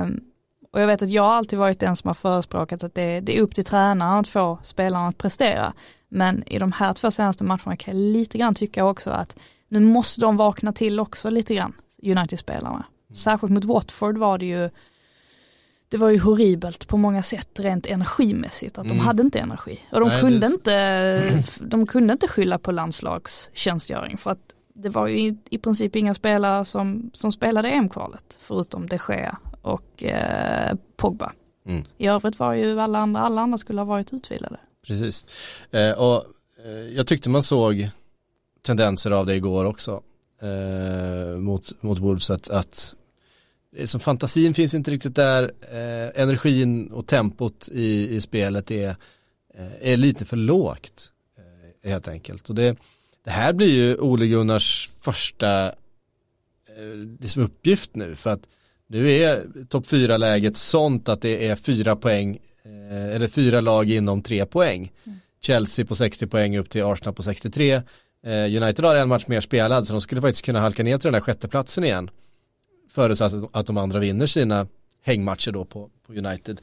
Um, 0.00 0.20
och 0.72 0.80
jag 0.80 0.86
vet 0.86 1.02
att 1.02 1.10
jag 1.10 1.24
alltid 1.24 1.58
varit 1.58 1.80
den 1.80 1.96
som 1.96 2.08
har 2.08 2.14
förespråkat 2.14 2.84
att 2.84 2.94
det, 2.94 3.20
det 3.20 3.38
är 3.38 3.42
upp 3.42 3.54
till 3.54 3.64
tränaren 3.64 4.18
att 4.18 4.28
få 4.28 4.58
spelarna 4.62 5.08
att 5.08 5.18
prestera. 5.18 5.72
Men 6.08 6.48
i 6.48 6.58
de 6.58 6.72
här 6.72 6.92
två 6.92 7.10
senaste 7.10 7.44
matcherna 7.44 7.76
kan 7.76 7.96
jag 7.96 8.12
lite 8.12 8.38
grann 8.38 8.54
tycka 8.54 8.84
också 8.84 9.10
att 9.10 9.36
nu 9.68 9.80
måste 9.80 10.20
de 10.20 10.36
vakna 10.36 10.72
till 10.72 11.00
också 11.00 11.30
lite 11.30 11.54
grann, 11.54 11.72
United-spelarna. 12.02 12.84
Särskilt 13.14 13.52
mot 13.52 13.64
Watford 13.64 14.18
var 14.18 14.38
det 14.38 14.46
ju 14.46 14.70
det 15.92 15.98
var 15.98 16.10
ju 16.10 16.18
horribelt 16.18 16.88
på 16.88 16.96
många 16.96 17.22
sätt 17.22 17.60
rent 17.60 17.86
energimässigt 17.86 18.78
att 18.78 18.84
mm. 18.84 18.96
de 18.96 19.02
hade 19.02 19.22
inte 19.22 19.38
energi. 19.38 19.80
Och 19.92 20.00
de, 20.00 20.08
Nej, 20.08 20.20
kunde 20.20 20.38
det... 20.38 20.46
inte, 20.46 21.44
de 21.60 21.86
kunde 21.86 22.12
inte 22.12 22.28
skylla 22.28 22.58
på 22.58 22.72
landslagstjänstgöring 22.72 24.16
för 24.16 24.30
att 24.30 24.54
det 24.74 24.88
var 24.88 25.06
ju 25.06 25.36
i, 25.50 25.58
princip 25.58 25.96
inga 25.96 26.14
spelare 26.14 26.64
som, 26.64 27.10
som 27.14 27.32
spelade 27.32 27.68
EM-kvalet 27.68 28.38
förutom 28.40 28.86
de 28.88 28.98
Gea 29.08 29.38
och 29.62 30.04
eh, 30.04 30.76
Pogba. 30.96 31.32
Mm. 31.66 31.84
I 31.98 32.06
övrigt 32.06 32.38
var 32.38 32.54
ju 32.54 32.80
alla 32.80 32.98
andra, 32.98 33.20
alla 33.20 33.40
andra 33.40 33.58
skulle 33.58 33.80
ha 33.80 33.86
varit 33.86 34.12
utvilade. 34.12 34.56
Precis. 34.86 35.26
Eh, 35.70 35.92
och 35.92 36.24
eh, 36.64 36.96
jag 36.96 37.06
tyckte 37.06 37.30
man 37.30 37.42
såg 37.42 37.88
tendenser 38.62 39.10
av 39.10 39.26
det 39.26 39.34
igår 39.34 39.64
också. 39.64 40.02
Eh, 40.42 41.38
mot, 41.38 41.82
mot 41.82 41.98
Wolves 41.98 42.30
att, 42.30 42.48
att 42.48 42.94
som 43.84 44.00
fantasin 44.00 44.54
finns 44.54 44.74
inte 44.74 44.90
riktigt 44.90 45.14
där, 45.14 45.42
eh, 45.72 46.22
energin 46.22 46.92
och 46.92 47.06
tempot 47.06 47.68
i, 47.72 48.16
i 48.16 48.20
spelet 48.20 48.70
är, 48.70 48.88
eh, 49.54 49.92
är 49.92 49.96
lite 49.96 50.24
för 50.24 50.36
lågt 50.36 51.10
eh, 51.84 51.90
helt 51.90 52.08
enkelt. 52.08 52.48
Och 52.48 52.54
det, 52.54 52.76
det 53.24 53.30
här 53.30 53.52
blir 53.52 53.74
ju 53.74 53.96
Ole 53.96 54.26
Gunnars 54.26 54.90
första 55.00 55.66
eh, 55.66 55.74
liksom 57.20 57.42
uppgift 57.42 57.96
nu 57.96 58.16
för 58.16 58.30
att 58.30 58.48
nu 58.86 59.10
är 59.10 59.46
topp 59.68 59.86
fyra 59.86 60.16
läget 60.16 60.56
sånt 60.56 61.08
att 61.08 61.20
det 61.20 61.48
är 61.48 61.56
fyra 61.56 61.96
poäng 61.96 62.38
eh, 62.64 63.14
eller 63.14 63.28
fyra 63.28 63.60
lag 63.60 63.90
inom 63.90 64.22
tre 64.22 64.46
poäng. 64.46 64.92
Mm. 65.04 65.18
Chelsea 65.40 65.84
på 65.84 65.94
60 65.94 66.26
poäng 66.26 66.58
upp 66.58 66.70
till 66.70 66.84
Arsenal 66.84 67.14
på 67.14 67.22
63. 67.22 67.72
Eh, 67.72 67.82
United 68.62 68.84
har 68.84 68.94
en 68.94 69.08
match 69.08 69.26
mer 69.26 69.40
spelad 69.40 69.86
så 69.86 69.92
de 69.92 70.00
skulle 70.00 70.20
faktiskt 70.20 70.44
kunna 70.44 70.60
halka 70.60 70.82
ner 70.82 70.98
till 70.98 71.06
den 71.06 71.12
där 71.12 71.20
sjätteplatsen 71.20 71.84
igen 71.84 72.10
förutsatt 72.92 73.32
att 73.52 73.66
de 73.66 73.76
andra 73.76 73.98
vinner 73.98 74.26
sina 74.26 74.66
hängmatcher 75.02 75.52
då 75.52 75.64
på, 75.64 75.90
på 76.06 76.12
United. 76.12 76.60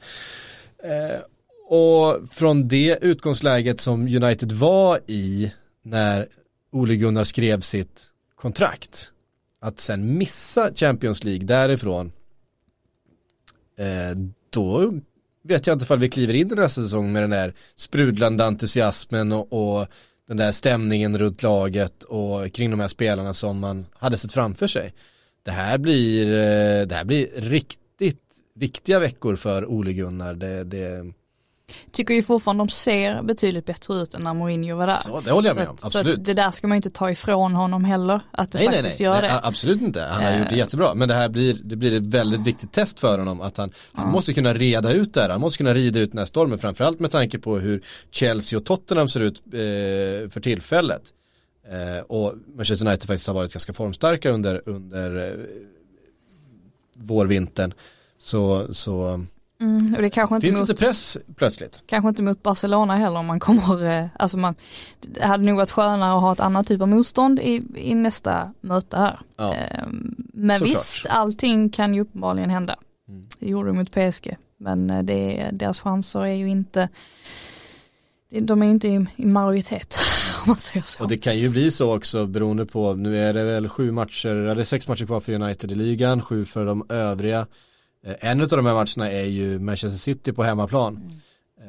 Eh, 0.84 1.20
och 1.68 2.28
från 2.30 2.68
det 2.68 2.98
utgångsläget 3.02 3.80
som 3.80 4.00
United 4.02 4.52
var 4.52 5.00
i 5.06 5.52
när 5.82 6.28
Ole 6.72 6.96
Gunnar 6.96 7.24
skrev 7.24 7.60
sitt 7.60 8.06
kontrakt, 8.34 9.12
att 9.60 9.80
sen 9.80 10.18
missa 10.18 10.70
Champions 10.74 11.24
League 11.24 11.46
därifrån, 11.46 12.12
eh, 13.78 14.18
då 14.50 15.00
vet 15.42 15.66
jag 15.66 15.74
inte 15.74 15.82
ifall 15.82 15.98
vi 15.98 16.08
kliver 16.08 16.34
in 16.34 16.52
i 16.52 16.54
nästa 16.54 16.82
säsong 16.82 17.12
med 17.12 17.22
den 17.22 17.30
där 17.30 17.54
sprudlande 17.76 18.44
entusiasmen 18.44 19.32
och, 19.32 19.52
och 19.52 19.86
den 20.28 20.36
där 20.36 20.52
stämningen 20.52 21.18
runt 21.18 21.42
laget 21.42 22.02
och 22.02 22.52
kring 22.52 22.70
de 22.70 22.80
här 22.80 22.88
spelarna 22.88 23.34
som 23.34 23.58
man 23.58 23.86
hade 23.92 24.18
sett 24.18 24.32
framför 24.32 24.66
sig 24.66 24.94
det 25.42 25.50
här 25.50 25.78
blir, 25.78 26.26
eh, 26.26 26.86
det 26.86 26.94
här 26.94 27.04
blir 27.04 27.28
riktigt 27.36 28.18
viktiga 28.54 28.98
veckor 28.98 29.36
för 29.36 29.66
Ole 29.66 29.92
Gunnar. 29.92 30.34
Det, 30.34 30.64
det... 30.64 31.12
Tycker 31.92 32.14
ju 32.14 32.22
fortfarande 32.22 32.60
de 32.60 32.68
ser 32.68 33.22
betydligt 33.22 33.66
bättre 33.66 33.94
ut 33.94 34.14
än 34.14 34.22
när 34.22 34.34
Mourinho 34.34 34.76
var 34.76 34.86
där. 34.86 34.98
Så, 34.98 35.20
det 35.20 35.30
håller 35.30 35.48
jag 35.48 35.56
med 35.56 35.68
om, 35.68 35.76
absolut. 35.82 36.14
Så 36.14 36.20
det 36.20 36.34
där 36.34 36.50
ska 36.50 36.66
man 36.66 36.74
ju 36.74 36.76
inte 36.76 36.90
ta 36.90 37.10
ifrån 37.10 37.54
honom 37.54 37.84
heller, 37.84 38.20
att 38.30 38.52
det 38.52 38.58
nej, 38.58 38.66
faktiskt 38.66 39.00
nej, 39.00 39.08
nej. 39.08 39.16
gör 39.16 39.22
det. 39.22 39.40
absolut 39.42 39.82
inte, 39.82 40.02
han 40.02 40.24
har 40.24 40.38
gjort 40.38 40.48
det 40.48 40.54
eh. 40.54 40.58
jättebra. 40.58 40.94
Men 40.94 41.08
det 41.08 41.14
här 41.14 41.28
blir, 41.28 41.54
det 41.64 41.76
blir 41.76 41.96
ett 41.96 42.06
väldigt 42.06 42.40
viktigt 42.40 42.72
test 42.72 43.00
för 43.00 43.18
honom, 43.18 43.40
att 43.40 43.56
han, 43.56 43.72
han 43.92 44.12
måste 44.12 44.34
kunna 44.34 44.54
reda 44.54 44.92
ut 44.92 45.14
det 45.14 45.20
här, 45.20 45.28
han 45.28 45.40
måste 45.40 45.58
kunna 45.58 45.74
rida 45.74 46.00
ut 46.00 46.10
den 46.10 46.18
här 46.18 46.26
stormen, 46.26 46.58
framförallt 46.58 47.00
med 47.00 47.10
tanke 47.10 47.38
på 47.38 47.58
hur 47.58 47.82
Chelsea 48.10 48.58
och 48.58 48.64
Tottenham 48.64 49.08
ser 49.08 49.20
ut 49.20 49.42
eh, 49.46 50.30
för 50.30 50.40
tillfället. 50.40 51.02
Eh, 51.68 52.02
och 52.06 52.34
Manchester 52.54 52.86
United 52.86 53.06
faktiskt 53.06 53.26
har 53.26 53.34
varit 53.34 53.52
ganska 53.52 53.72
formstarka 53.72 54.30
under, 54.30 54.62
under 54.66 55.28
eh, 55.28 55.34
vårvintern. 56.96 57.74
Så, 58.18 58.74
så 58.74 59.24
Mm, 59.60 59.94
och 59.94 60.02
det 60.02 60.10
kanske 60.10 60.34
inte 60.34 60.46
Finns 60.46 60.56
mot, 60.56 60.68
lite 60.68 60.84
press 60.84 61.18
plötsligt? 61.36 61.82
Kanske 61.86 62.08
inte 62.08 62.22
mot 62.22 62.42
Barcelona 62.42 62.96
heller 62.96 63.18
om 63.18 63.26
man 63.26 63.40
kommer, 63.40 63.90
eh, 63.90 64.06
alltså 64.18 64.36
man, 64.36 64.54
det 65.00 65.24
hade 65.24 65.44
nog 65.44 65.56
varit 65.56 65.70
skönare 65.70 66.14
att 66.14 66.20
ha 66.20 66.32
ett 66.32 66.40
annat 66.40 66.66
typ 66.66 66.80
av 66.80 66.88
motstånd 66.88 67.40
i, 67.40 67.62
i 67.74 67.94
nästa 67.94 68.52
möte 68.60 68.96
här. 68.96 69.18
Ja. 69.36 69.54
Ehm, 69.54 70.14
men 70.34 70.58
Så 70.58 70.64
visst, 70.64 71.06
allting 71.06 71.70
kan 71.70 71.94
ju 71.94 72.00
uppenbarligen 72.00 72.50
hända. 72.50 72.76
Mm. 73.08 73.26
Det 73.38 73.46
gjorde 73.46 73.68
de 73.68 73.76
mot 73.76 73.90
PSG, 73.90 74.36
men 74.56 74.90
eh, 74.90 75.02
det, 75.02 75.50
deras 75.52 75.80
chanser 75.80 76.20
är 76.20 76.34
ju 76.34 76.48
inte 76.48 76.88
de 78.30 78.62
är 78.62 78.66
inte 78.66 78.88
i, 78.88 79.06
i 79.16 79.26
majoritet 79.26 79.98
om 80.42 80.44
man 80.46 80.56
säger 80.56 80.86
så. 80.86 81.02
Och 81.02 81.08
det 81.08 81.18
kan 81.18 81.38
ju 81.38 81.48
bli 81.48 81.70
så 81.70 81.96
också 81.96 82.26
beroende 82.26 82.66
på, 82.66 82.94
nu 82.94 83.18
är 83.18 83.34
det 83.34 83.44
väl 83.44 83.68
sju 83.68 83.92
matcher, 83.92 84.28
eller 84.28 84.64
sex 84.64 84.88
matcher 84.88 85.06
kvar 85.06 85.20
för 85.20 85.32
United 85.32 85.72
i 85.72 85.74
ligan, 85.74 86.22
sju 86.22 86.44
för 86.44 86.66
de 86.66 86.86
övriga. 86.88 87.46
Eh, 88.06 88.30
en 88.30 88.40
av 88.40 88.48
de 88.48 88.66
här 88.66 88.74
matcherna 88.74 89.10
är 89.12 89.24
ju 89.24 89.58
Manchester 89.58 89.98
City 89.98 90.32
på 90.32 90.42
hemmaplan. 90.42 90.96
Mm. 90.96 91.10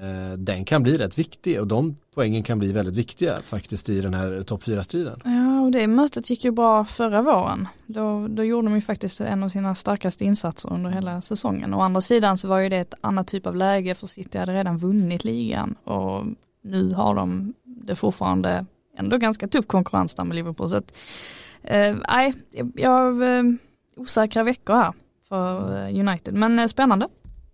Eh, 0.01 0.38
den 0.38 0.66
kan 0.66 0.84
bli 0.84 0.97
rätt 0.97 1.18
viktig 1.18 1.59
och 1.59 1.68
de 1.68 1.97
poängen 2.16 2.43
kan 2.43 2.59
bli 2.59 2.72
väldigt 2.72 2.95
viktiga 2.95 3.41
faktiskt 3.43 3.89
i 3.89 4.01
den 4.01 4.14
här 4.14 4.41
topp 4.41 4.64
4-striden. 4.64 5.22
Ja, 5.24 5.62
och 5.62 5.72
det 5.72 5.88
mötet 5.88 6.30
gick 6.30 6.45
ju 6.45 6.51
bra 6.51 6.86
förra 6.86 7.22
våren. 7.22 7.68
Då, 7.86 8.28
då 8.28 8.43
gjorde 8.43 8.68
de 8.68 8.76
ju 8.76 8.82
faktiskt 8.82 9.22
en 9.22 9.43
av 9.43 9.49
sina 9.49 9.76
starkaste 9.76 10.26
insatser 10.26 10.74
under 10.74 10.89
hela 10.89 11.22
säsongen. 11.22 11.74
Å 11.74 11.82
andra 11.82 12.01
sidan 12.01 12.38
så 12.38 12.47
var 12.47 12.59
ju 12.59 12.70
det 12.70 12.78
ett 12.78 12.93
annat 13.01 13.28
typ 13.28 13.47
av 13.47 13.55
läge 13.55 13.95
för 13.95 14.07
City 14.07 14.38
hade 14.38 14.53
redan 14.53 14.78
vunnit 14.78 15.24
ligan 15.24 15.76
och 15.84 16.26
nu 16.64 16.93
har 16.93 17.16
de 17.16 17.53
det 17.64 17.95
fortfarande 17.95 18.66
ändå 18.97 19.18
ganska 19.18 19.47
tuff 19.47 19.68
konkurrens 19.68 20.16
där 20.16 20.24
med 20.24 20.36
Liverpool. 20.36 20.70
Så 20.70 20.78
att, 20.78 20.97
eh, 21.64 21.95
nej, 22.09 22.34
jag 22.76 22.89
har 22.89 23.38
eh, 23.38 23.43
osäkra 23.95 24.43
veckor 24.43 24.74
här 24.74 24.93
för 25.30 25.78
eh, 25.78 25.99
United, 25.99 26.34
men 26.34 26.59
eh, 26.59 26.68
spännande. 26.68 27.07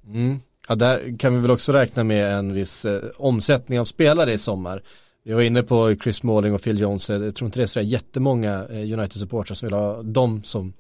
Mm. 0.05 0.39
Ja, 0.67 0.75
där 0.75 1.17
kan 1.19 1.35
vi 1.35 1.41
väl 1.41 1.51
också 1.51 1.73
räkna 1.73 2.03
med 2.03 2.33
en 2.33 2.53
viss 2.53 2.85
eh, 2.85 3.03
omsättning 3.17 3.79
av 3.79 3.85
spelare 3.85 4.33
i 4.33 4.37
sommar. 4.37 4.81
Vi 5.23 5.33
var 5.33 5.41
inne 5.41 5.63
på 5.63 5.95
Chris 5.95 6.15
Smalling 6.15 6.53
och 6.53 6.61
Phil 6.61 6.79
Jones, 6.79 7.09
jag 7.09 7.35
tror 7.35 7.45
inte 7.45 7.59
det 7.59 7.63
är 7.63 7.67
så 7.67 7.81
jättemånga 7.81 8.65
eh, 8.69 8.93
United-supportrar 8.93 9.53
som 9.53 9.67
vill 9.67 9.73
ha 9.73 10.03
dem 10.03 10.43
som, 10.43 10.73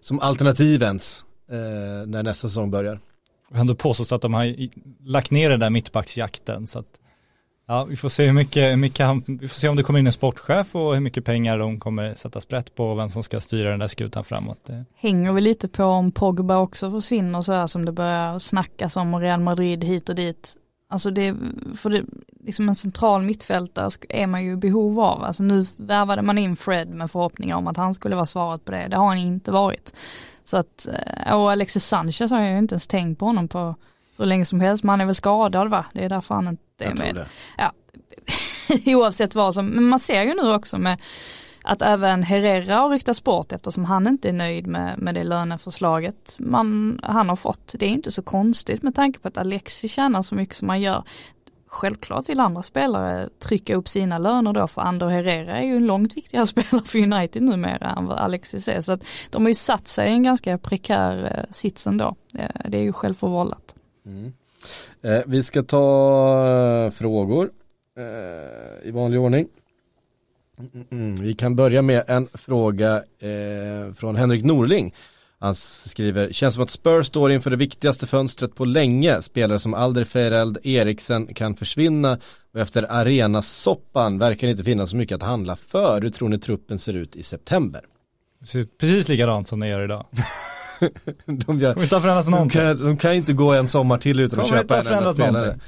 som 0.00 0.20
alternativ 0.20 0.82
ens 0.82 1.24
eh, 1.50 2.06
när 2.06 2.22
nästa 2.22 2.48
säsong 2.48 2.70
börjar. 2.70 3.00
Ändå 3.54 3.74
påstås 3.74 4.12
att 4.12 4.22
de 4.22 4.34
har 4.34 4.56
lagt 5.08 5.30
ner 5.30 5.50
den 5.50 5.60
där 5.60 5.70
mittbacksjakten 5.70 6.66
så 6.66 6.78
att 6.78 7.00
Ja, 7.66 7.84
vi 7.84 7.96
får 7.96 8.08
se 8.08 8.26
hur 8.26 8.32
mycket, 8.32 8.72
hur 8.72 8.76
mycket 8.76 9.06
han, 9.06 9.22
vi 9.26 9.48
får 9.48 9.54
se 9.54 9.68
om 9.68 9.76
det 9.76 9.82
kommer 9.82 9.98
in 9.98 10.06
en 10.06 10.12
sportchef 10.12 10.74
och 10.74 10.94
hur 10.94 11.00
mycket 11.00 11.24
pengar 11.24 11.58
de 11.58 11.80
kommer 11.80 12.14
sätta 12.14 12.40
sprätt 12.40 12.74
på 12.74 12.86
och 12.86 12.98
vem 12.98 13.08
som 13.08 13.22
ska 13.22 13.40
styra 13.40 13.70
den 13.70 13.78
där 13.78 13.88
skutan 13.88 14.24
framåt. 14.24 14.70
Hänger 14.96 15.32
vi 15.32 15.40
lite 15.40 15.68
på 15.68 15.84
om 15.84 16.12
Pogba 16.12 16.58
också 16.58 16.90
försvinner 16.90 17.40
så 17.40 17.52
här 17.52 17.66
som 17.66 17.84
det 17.84 17.92
börjar 17.92 18.38
snackas 18.38 18.96
om 18.96 19.14
och 19.14 19.20
Real 19.20 19.40
Madrid 19.40 19.84
hit 19.84 20.08
och 20.08 20.14
dit. 20.14 20.56
Alltså 20.88 21.10
det, 21.10 21.34
för 21.76 21.90
det, 21.90 22.04
liksom 22.44 22.68
en 22.68 22.74
central 22.74 23.22
mittfältare 23.22 23.90
är 24.08 24.26
man 24.26 24.44
ju 24.44 24.52
i 24.52 24.56
behov 24.56 25.00
av. 25.00 25.22
Alltså 25.22 25.42
nu 25.42 25.66
värvade 25.76 26.22
man 26.22 26.38
in 26.38 26.56
Fred 26.56 26.88
med 26.88 27.10
förhoppningar 27.10 27.56
om 27.56 27.66
att 27.66 27.76
han 27.76 27.94
skulle 27.94 28.16
vara 28.16 28.26
svaret 28.26 28.64
på 28.64 28.72
det. 28.72 28.88
Det 28.88 28.96
har 28.96 29.06
han 29.06 29.18
inte 29.18 29.52
varit. 29.52 29.94
Så 30.44 30.56
att, 30.56 30.88
eh, 30.88 31.34
och 31.34 31.50
Alexis 31.50 31.86
Sanchez 31.86 32.30
har 32.30 32.40
jag 32.40 32.50
ju 32.50 32.58
inte 32.58 32.74
ens 32.74 32.86
tänkt 32.86 33.18
på 33.18 33.24
honom 33.24 33.48
på 33.48 33.74
hur 34.18 34.26
länge 34.26 34.44
som 34.44 34.60
helst, 34.60 34.84
men 34.84 34.90
han 34.90 35.00
är 35.00 35.06
väl 35.06 35.14
skadad 35.14 35.70
va? 35.70 35.84
Det 35.92 36.04
är 36.04 36.08
därför 36.08 36.34
han 36.34 36.48
inte 36.48 36.62
är 36.84 36.94
med. 36.94 37.26
Ja. 37.58 37.72
Oavsett 38.86 39.34
vad 39.34 39.54
som, 39.54 39.66
men 39.66 39.84
man 39.84 39.98
ser 39.98 40.22
ju 40.22 40.34
nu 40.34 40.52
också 40.52 40.78
med 40.78 40.98
att 41.62 41.82
även 41.82 42.22
Herrera 42.22 42.76
har 42.76 42.90
ryktats 42.90 43.24
bort 43.24 43.52
eftersom 43.52 43.84
han 43.84 44.06
inte 44.06 44.28
är 44.28 44.32
nöjd 44.32 44.66
med, 44.66 44.98
med 44.98 45.14
det 45.14 45.24
löneförslaget 45.24 46.36
man, 46.38 47.00
han 47.02 47.28
har 47.28 47.36
fått. 47.36 47.74
Det 47.78 47.86
är 47.86 47.90
inte 47.90 48.10
så 48.10 48.22
konstigt 48.22 48.82
med 48.82 48.94
tanke 48.94 49.18
på 49.18 49.28
att 49.28 49.38
Alexi 49.38 49.88
tjänar 49.88 50.22
så 50.22 50.34
mycket 50.34 50.56
som 50.56 50.68
han 50.68 50.80
gör. 50.80 51.04
självklart 51.66 52.28
vill 52.28 52.40
andra 52.40 52.62
spelare 52.62 53.28
trycka 53.38 53.76
upp 53.76 53.88
sina 53.88 54.18
löner 54.18 54.52
då 54.52 54.66
för 54.66 54.82
Ander 54.82 55.08
Herrera 55.08 55.56
är 55.56 55.64
ju 55.64 55.76
en 55.76 55.86
långt 55.86 56.16
viktigare 56.16 56.46
spelare 56.56 56.84
för 56.84 56.98
United 56.98 57.42
numera 57.42 57.90
än 57.90 58.06
vad 58.06 58.18
Alexis 58.18 58.68
är. 58.68 58.80
Så 58.80 58.92
att 58.92 59.04
de 59.30 59.42
har 59.42 59.48
ju 59.48 59.54
satt 59.54 59.88
sig 59.88 60.08
i 60.08 60.12
en 60.12 60.22
ganska 60.22 60.58
prekär 60.58 61.38
eh, 61.38 61.52
sits 61.52 61.86
ändå. 61.86 62.16
Eh, 62.34 62.48
det 62.68 62.78
är 62.78 62.82
ju 62.82 62.92
självförvållat. 62.92 63.74
Mm. 64.06 64.32
Eh, 65.02 65.20
vi 65.26 65.42
ska 65.42 65.62
ta 65.62 66.84
eh, 66.86 66.90
frågor 66.90 67.50
eh, 67.98 68.88
i 68.88 68.90
vanlig 68.90 69.20
ordning. 69.20 69.48
Mm, 70.58 70.70
mm, 70.74 70.86
mm, 70.90 71.22
vi 71.22 71.34
kan 71.34 71.56
börja 71.56 71.82
med 71.82 72.04
en 72.06 72.28
fråga 72.34 72.96
eh, 72.96 73.94
från 73.94 74.16
Henrik 74.16 74.44
Norling. 74.44 74.94
Han 75.38 75.54
skriver, 75.54 76.32
känns 76.32 76.54
som 76.54 76.62
att 76.62 76.70
Spurs 76.70 77.06
står 77.06 77.32
inför 77.32 77.50
det 77.50 77.56
viktigaste 77.56 78.06
fönstret 78.06 78.54
på 78.54 78.64
länge. 78.64 79.22
Spelare 79.22 79.58
som 79.58 79.74
Alderfereld, 79.74 80.58
Eriksen 80.62 81.34
kan 81.34 81.56
försvinna 81.56 82.18
och 82.54 82.60
efter 82.60 82.86
arenasoppan 82.88 84.18
verkar 84.18 84.46
det 84.46 84.50
inte 84.50 84.64
finnas 84.64 84.90
så 84.90 84.96
mycket 84.96 85.14
att 85.14 85.22
handla 85.22 85.56
för. 85.56 86.00
Hur 86.02 86.10
tror 86.10 86.28
ni 86.28 86.38
truppen 86.38 86.78
ser 86.78 86.94
ut 86.94 87.16
i 87.16 87.22
september? 87.22 87.80
Det 88.40 88.46
ser 88.46 88.58
ut 88.58 88.78
precis 88.78 89.08
likadant 89.08 89.48
som 89.48 89.60
det 89.60 89.68
gör 89.68 89.84
idag. 89.84 90.06
de, 91.46 91.60
gör, 91.60 91.82
inte 91.82 91.96
de, 92.30 92.48
kan, 92.50 92.84
de 92.84 92.96
kan 92.96 93.12
inte 93.14 93.32
gå 93.32 93.52
en 93.52 93.68
sommar 93.68 93.98
till 93.98 94.20
utan 94.20 94.40
att 94.40 94.48
köpa 94.48 94.80
en 94.80 94.86
enda 94.86 95.14
spelare. 95.14 95.58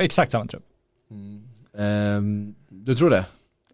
Exakt 0.00 0.32
samma 0.32 0.46
trupp. 0.46 0.64
Ehm, 1.78 2.54
du 2.70 2.94
tror 2.94 3.10
det? 3.10 3.24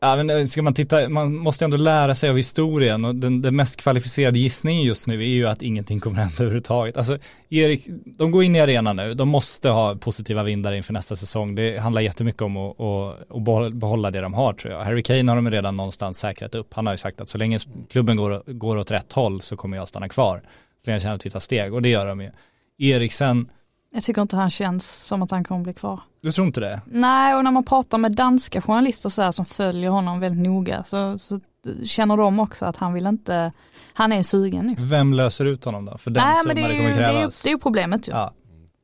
Ja 0.01 0.16
men 0.16 0.30
eh, 0.30 0.47
ska 0.47 0.62
man 0.62 0.74
titta, 0.74 1.09
man 1.09 1.37
måste 1.37 1.64
ändå 1.64 1.76
lära 1.76 2.14
sig 2.14 2.30
av 2.30 2.37
historien 2.37 3.05
och 3.05 3.14
den, 3.14 3.43
den 3.43 3.57
mest 3.57 3.76
kvalificerade 3.80 4.39
gissningen 4.39 4.83
just 4.83 5.07
nu 5.07 5.22
är 5.22 5.26
ju 5.26 5.47
att 5.49 5.62
ingenting 5.62 6.01
kommer 6.01 6.16
hända 6.16 6.35
överhuvudtaget. 6.39 6.97
Alltså 6.97 7.18
Erik, 7.51 7.87
de 8.18 8.30
går 8.30 8.45
in 8.45 8.57
i 8.57 8.61
arenan 8.61 8.97
nu, 8.97 9.14
de 9.14 9.28
måste 9.28 9.68
ha 9.68 9.97
positiva 9.97 10.43
vindar 10.43 10.72
inför 10.72 10.93
nästa 10.93 11.16
säsong. 11.16 11.55
Det 11.55 11.78
handlar 11.78 12.03
jättemycket 12.03 12.43
om 12.43 12.57
att, 12.57 12.80
att, 12.80 13.30
att 13.37 13.43
behålla- 13.43 13.70
behålla 13.70 14.11
det 14.11 14.20
de 14.20 14.35
har 14.35 14.53
tror 14.53 14.74
jag. 14.74 14.85
Harry 14.85 15.03
Kane 15.03 15.30
har 15.33 15.37
de 15.37 15.51
redan 15.51 15.76
någonstans 15.76 16.18
säkrat 16.18 16.55
upp. 16.55 16.74
Han 16.74 16.87
har 16.87 16.95
ju 16.95 16.99
sagt 16.99 17.20
att 17.20 17.28
så 17.28 17.39
länge 17.39 17.59
klubben 17.91 18.16
går, 18.16 18.43
går 18.47 18.76
åt 18.76 18.91
rätt 18.91 19.12
håll 19.12 19.41
så 19.41 19.57
kommer 19.57 19.76
jag 19.76 19.89
stanna 19.89 20.09
kvar. 20.09 20.43
Att 20.89 21.26
vi 21.26 21.30
tar 21.30 21.41
steg 21.41 21.74
och 21.74 21.83
det 21.83 21.89
gör 21.89 22.07
de 22.07 22.20
ju. 22.20 22.30
Eriksen, 22.78 23.51
Jag 23.95 24.03
tycker 24.03 24.22
inte 24.22 24.37
han 24.37 24.51
känns 24.51 24.93
som 25.07 25.22
att 25.22 25.30
han 25.30 25.45
kommer 25.45 25.62
bli 25.64 25.74
kvar. 25.74 26.01
du 26.22 26.33
tror 26.33 26.47
inte 26.47 26.61
det? 26.61 26.80
Nej, 26.87 27.35
och 27.35 27.45
när 27.45 27.51
man 27.51 27.64
pratar 27.64 27.99
med 27.99 28.12
danska 28.12 28.61
journalister 28.62 29.09
så 29.09 29.22
här 29.22 29.30
som 29.30 29.45
följer 29.45 29.91
honom 29.91 30.20
väldigt 30.20 30.43
noga 30.43 30.85
så, 30.85 31.18
så 31.18 31.41
känner 31.85 32.16
de 32.16 32.41
också 32.41 32.64
att 32.66 32.76
han 32.76 32.93
vill 32.93 33.07
inte, 33.07 33.53
han 33.93 34.12
är 34.12 34.22
sugen. 34.22 34.66
Liksom. 34.66 34.89
Vem 34.89 35.14
löser 35.14 35.45
ut 35.45 35.64
honom 35.64 35.85
då? 35.85 35.99
För 35.99 36.11
den 36.11 36.24
Nej, 36.24 36.37
men 36.47 36.57
det 36.57 36.62
är, 36.62 36.68
det 36.68 36.74
ju, 36.74 36.78
kommer 36.80 36.91
det, 36.97 37.05
är 37.05 37.11
ju, 37.12 37.16
krävas. 37.18 37.43
det 37.43 37.49
är 37.49 37.53
ju 37.53 37.59
problemet 37.59 38.09
ju. 38.09 38.12
Ja, 38.12 38.33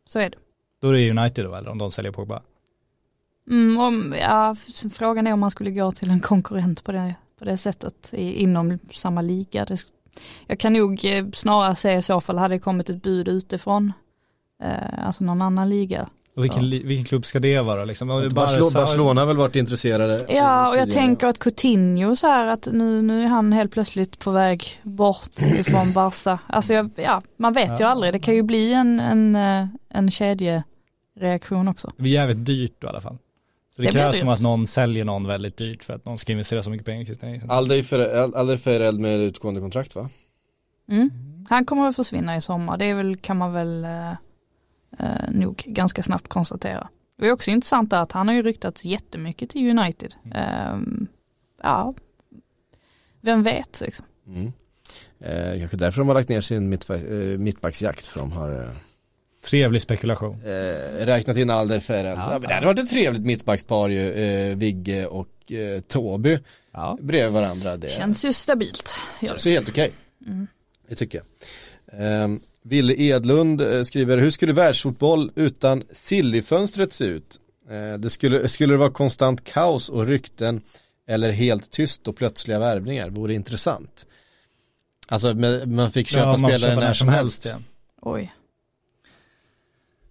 Så 0.08 0.18
är 0.18 0.30
det. 0.30 0.36
då 0.82 0.88
är 0.88 0.92
det 0.92 1.10
United 1.10 1.44
då 1.44 1.54
eller 1.54 1.70
om 1.70 1.78
de 1.78 1.90
säljer 1.90 2.12
Pogba. 2.12 2.42
Mm, 3.50 3.80
om, 3.80 4.14
ja, 4.20 4.56
frågan 4.92 5.26
är 5.26 5.32
om 5.32 5.40
man 5.40 5.50
skulle 5.50 5.70
gå 5.70 5.92
till 5.92 6.10
en 6.10 6.20
konkurrent 6.20 6.84
på 6.84 6.92
det, 6.92 7.14
på 7.38 7.44
det 7.44 7.56
sättet 7.56 8.08
i, 8.12 8.32
inom 8.42 8.78
samma 8.94 9.20
liga. 9.22 9.64
Det, 9.64 9.76
jag 10.46 10.58
kan 10.58 10.72
nog 10.72 11.04
eh, 11.04 11.24
snarare 11.32 11.76
säga 11.76 11.98
i 11.98 12.02
så 12.02 12.20
fall 12.20 12.38
hade 12.38 12.54
det 12.54 12.58
kommit 12.58 12.90
ett 12.90 13.02
bud 13.02 13.28
utifrån, 13.28 13.92
eh, 14.62 15.06
alltså 15.06 15.24
någon 15.24 15.42
annan 15.42 15.68
liga. 15.68 16.08
Och 16.36 16.44
vilken, 16.44 16.70
vilken 16.70 17.04
klubb 17.04 17.26
ska 17.26 17.38
det 17.38 17.60
vara 17.60 17.84
liksom? 17.84 18.08
Barcelona, 18.08 18.70
Barcelona 18.74 19.20
har 19.20 19.26
väl 19.26 19.36
varit 19.36 19.56
intresserade 19.56 20.26
Ja, 20.28 20.68
och 20.68 20.76
jag 20.76 20.92
tänker 20.92 21.26
att 21.26 21.38
Coutinho 21.38 22.16
så 22.16 22.26
här 22.26 22.46
att 22.46 22.68
nu, 22.72 23.02
nu 23.02 23.22
är 23.22 23.26
han 23.26 23.52
helt 23.52 23.72
plötsligt 23.72 24.18
på 24.18 24.30
väg 24.30 24.80
bort 24.82 25.38
ifrån 25.58 25.92
Barca. 25.92 26.38
Alltså 26.46 26.74
jag, 26.74 26.90
ja, 26.96 27.22
man 27.36 27.52
vet 27.52 27.80
ju 27.80 27.84
Ja. 27.84 27.88
aldrig. 27.88 28.12
Det 28.12 28.18
kan 28.18 28.34
ju 28.34 28.42
bli 28.42 28.72
en, 28.72 29.00
en, 29.00 29.36
eh, 29.36 29.66
en 29.88 30.10
kedjereaktion 30.10 31.68
också. 31.68 31.90
Det 31.96 32.02
blir 32.02 32.12
jävligt 32.12 32.46
dyrt 32.46 32.74
då, 32.78 32.86
i 32.86 32.90
alla 32.90 33.00
fall. 33.00 33.18
Så 33.78 33.82
det, 33.82 33.88
Det 33.88 33.92
krävs 33.92 34.18
som 34.18 34.28
att 34.28 34.40
någon 34.40 34.66
säljer 34.66 35.04
någon 35.04 35.26
väldigt 35.26 35.56
dyrt 35.56 35.84
för 35.84 35.94
att 35.94 36.04
någon 36.04 36.18
ska 36.18 36.32
investera 36.32 36.62
så 36.62 36.70
mycket 36.70 36.86
pengar 36.86 37.02
i 37.02 37.06
Christian 37.06 37.30
Eriksen. 37.30 37.50
Alderfereld 37.50 39.00
med 39.00 39.20
utgående 39.20 39.60
kontrakt 39.60 39.94
va? 39.94 40.08
Mm. 40.90 41.10
Han 41.48 41.64
kommer 41.64 41.88
att 41.88 41.96
försvinna 41.96 42.36
i 42.36 42.40
sommar. 42.40 42.76
Det 42.76 42.84
är 42.84 42.94
väl, 42.94 43.16
kan 43.16 43.36
man 43.36 43.52
väl 43.52 43.84
eh, 43.84 44.10
eh, 44.98 45.30
nog 45.30 45.62
ganska 45.66 46.02
snabbt 46.02 46.28
konstatera. 46.28 46.88
Det 47.16 47.26
är 47.26 47.32
också 47.32 47.50
intressant 47.50 47.92
att 47.92 48.12
han 48.12 48.28
har 48.28 48.34
ju 48.34 48.42
ryktats 48.42 48.84
jättemycket 48.84 49.50
till 49.50 49.78
United. 49.78 50.14
Ehm, 50.34 51.06
ja, 51.62 51.94
vem 53.20 53.42
vet 53.42 53.80
liksom. 53.80 54.06
Mm. 54.26 54.52
Eh, 55.20 55.58
kanske 55.58 55.76
därför 55.76 56.00
de 56.00 56.08
har 56.08 56.14
lagt 56.14 56.28
ner 56.28 56.40
sin 56.40 56.68
mittba 56.68 56.94
eh, 56.94 57.38
mittbacksjakt 57.38 58.06
för 58.06 58.20
de 58.20 58.32
har 58.32 58.62
eh, 58.62 58.70
Trevlig 59.42 59.82
spekulation. 59.82 60.34
eh, 60.44 61.06
räknat 61.06 61.36
in 61.36 61.50
Alderfereld. 61.50 62.18
Ja, 62.20 62.28
men 62.32 62.40
det 62.48 62.54
hade 62.54 62.66
varit 62.66 62.78
ett 62.78 62.90
trevligt 62.90 63.22
mittbackspar 63.22 63.88
ju, 63.88 64.12
eh, 64.12 64.56
Vigge 64.56 65.06
och 65.06 65.52
eh, 65.52 65.80
Toby 65.80 66.38
Ja. 66.72 66.98
bredvid 67.00 67.32
varandra. 67.32 67.76
Det 67.76 67.88
Känns 67.90 68.24
ju 68.24 68.32
stabilt. 68.32 68.94
Känns 69.26 69.42
det. 69.42 69.50
ju 69.50 69.54
helt 69.56 69.68
okej. 69.68 69.90
Mm. 70.26 70.46
Det 70.88 70.94
tycker 70.94 71.20
jag. 71.92 72.22
Eh, 72.22 72.28
Ville 72.62 72.94
Edlund 73.02 73.62
skriver, 73.86 74.18
hur 74.18 74.30
skulle 74.30 74.52
världsfotboll 74.52 75.30
utan 75.34 75.82
Silly-fönstret 75.92 76.92
se 76.92 77.04
ut? 77.04 77.40
Eh, 77.70 77.98
det 77.98 78.10
skulle, 78.10 78.48
skulle 78.48 78.74
det 78.74 78.78
vara 78.78 78.90
konstant 78.90 79.44
kaos 79.44 79.88
och 79.88 80.06
rykten 80.06 80.60
eller 81.06 81.30
helt 81.30 81.70
tyst 81.70 82.08
och 82.08 82.16
plötsliga 82.16 82.58
värvningar? 82.58 83.10
Vore 83.10 83.34
intressant. 83.34 84.06
Alltså 85.08 85.34
med, 85.34 85.68
man 85.68 85.90
fick 85.90 86.08
köpa 86.08 86.26
Ja, 86.26 86.36
man 86.36 86.50
spelare 86.50 86.74
när 86.80 86.92
som 86.92 87.08
helst. 87.08 87.48
ja. 87.52 87.58
Oj. 88.00 88.32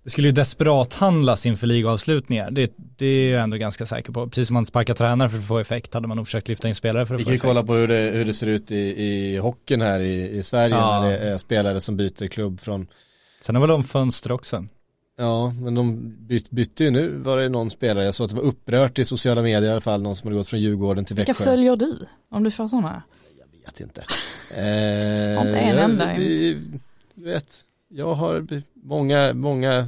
Det 0.08 0.12
skulle 0.12 0.28
ju 0.28 0.32
desperat 0.32 0.94
handlas 0.94 1.46
inför 1.46 1.68
ligaavslutningar. 1.68 2.52
Det, 2.52 2.72
det 2.98 3.06
är 3.06 3.34
jag 3.34 3.44
ändå 3.44 3.58
ganska 3.58 3.86
säker 3.86 4.12
på. 4.14 4.28
Precis 4.28 4.48
som 4.48 4.54
man 4.54 4.66
sparkar 4.66 4.94
tränare 4.94 5.30
för 5.30 5.38
att 5.38 5.48
få 5.48 5.60
effekt 5.60 5.94
hade 5.94 6.08
man 6.08 6.18
nog 6.18 6.26
försökt 6.28 6.48
lyfta 6.48 6.68
in 6.68 6.76
spelare 6.76 7.06
för 7.06 7.16
att 7.16 7.20
Vi 7.22 7.24
få 7.24 7.28
kan 7.28 7.34
ju 7.34 7.36
effekt. 7.38 7.48
kolla 7.48 7.64
på 7.64 7.74
hur 7.74 7.88
det, 7.88 8.12
hur 8.14 8.26
det 8.26 8.34
ser 8.34 8.48
ut 8.48 8.72
i, 8.72 8.76
i 8.78 9.38
hockeyn 9.38 9.82
här 9.82 10.00
i, 10.00 10.30
i 10.38 10.44
Sverige 10.44 10.76
Ja. 10.76 11.02
när 11.02 11.10
det 11.10 11.18
är 11.18 11.38
spelare 11.38 11.82
som 11.82 11.98
byter 11.98 12.28
klubb 12.28 12.60
från 12.60 12.88
Sen 13.42 13.56
har 13.56 13.62
väl 13.62 13.70
de 13.70 13.84
fönster 13.84 14.32
också. 14.32 14.66
Ja, 15.18 15.54
men 15.62 15.76
de 15.76 16.16
byt, 16.28 16.50
bytte 16.52 16.84
ju 16.84 16.92
nu 16.92 17.10
var 17.10 17.38
det 17.38 17.50
någon 17.50 17.70
spelare, 17.70 18.06
jag 18.06 18.14
såg 18.14 18.26
att 18.26 18.32
det 18.32 18.38
var 18.38 18.44
upprört 18.44 19.00
i 19.00 19.06
sociala 19.06 19.42
medier 19.42 19.70
i 19.70 19.72
alla 19.72 19.82
fall, 19.82 20.02
någon 20.02 20.16
som 20.16 20.28
hade 20.28 20.38
gått 20.38 20.48
från 20.48 20.60
Djurgården 20.60 21.06
till 21.06 21.16
Vilka 21.16 21.32
Växjö. 21.32 21.44
följer 21.44 21.76
du? 21.76 22.06
Om 22.32 22.44
du 22.44 22.52
får 22.52 22.68
sådana? 22.68 23.04
Jag 23.40 23.66
vet 23.66 23.80
inte. 23.80 24.02
Eh, 24.56 25.46
inte 25.48 25.58
en 25.60 25.78
enda. 25.78 26.10
vi- 26.18 26.58
vet, 27.16 27.56
jag 27.90 28.14
har 28.14 28.48
många, 28.84 29.34
många 29.34 29.88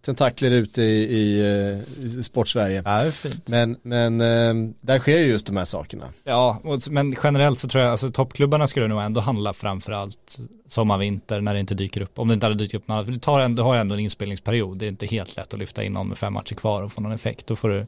tentakler 0.00 0.50
ute 0.50 0.82
i, 0.82 1.04
i, 1.04 1.40
eh, 1.40 2.04
i 2.04 2.22
sportsverige. 2.22 2.82
Ja. 2.84 3.10
Men, 3.46 3.76
men 3.82 4.20
eh, 4.20 4.72
där 4.80 4.98
sker 4.98 5.18
ju 5.18 5.26
just 5.26 5.46
de 5.46 5.56
här 5.56 5.64
sakerna. 5.64 6.04
Ja, 6.24 6.60
men 6.90 7.16
generellt 7.22 7.60
så 7.60 7.68
tror 7.68 7.82
jag, 7.84 7.90
alltså 7.90 8.10
toppklubbarna 8.10 8.66
skulle 8.66 8.88
nog 8.88 9.02
ändå 9.02 9.20
handla 9.20 9.52
framförallt 9.52 10.38
sommar, 10.68 10.98
vinter 10.98 11.40
när 11.40 11.54
det 11.54 11.60
inte 11.60 11.74
dyker 11.74 12.00
upp. 12.00 12.18
Om 12.18 12.28
det 12.28 12.34
inte 12.34 12.46
hade 12.46 12.58
dykt 12.58 12.74
upp 12.74 12.88
något 12.88 12.94
annat, 12.94 13.06
för 13.06 13.12
det 13.12 13.18
tar 13.18 13.40
ändå, 13.40 13.62
har 13.62 13.76
ändå 13.76 13.94
en 13.94 14.00
inspelningsperiod. 14.00 14.78
Det 14.78 14.86
är 14.86 14.88
inte 14.88 15.06
helt 15.06 15.36
lätt 15.36 15.54
att 15.54 15.60
lyfta 15.60 15.84
in 15.84 15.92
någon 15.92 16.08
med 16.08 16.18
fem 16.18 16.32
matcher 16.32 16.54
kvar 16.54 16.82
och 16.82 16.92
få 16.92 17.00
någon 17.00 17.12
effekt. 17.12 17.46
Då 17.46 17.56
får 17.56 17.68
du, 17.68 17.78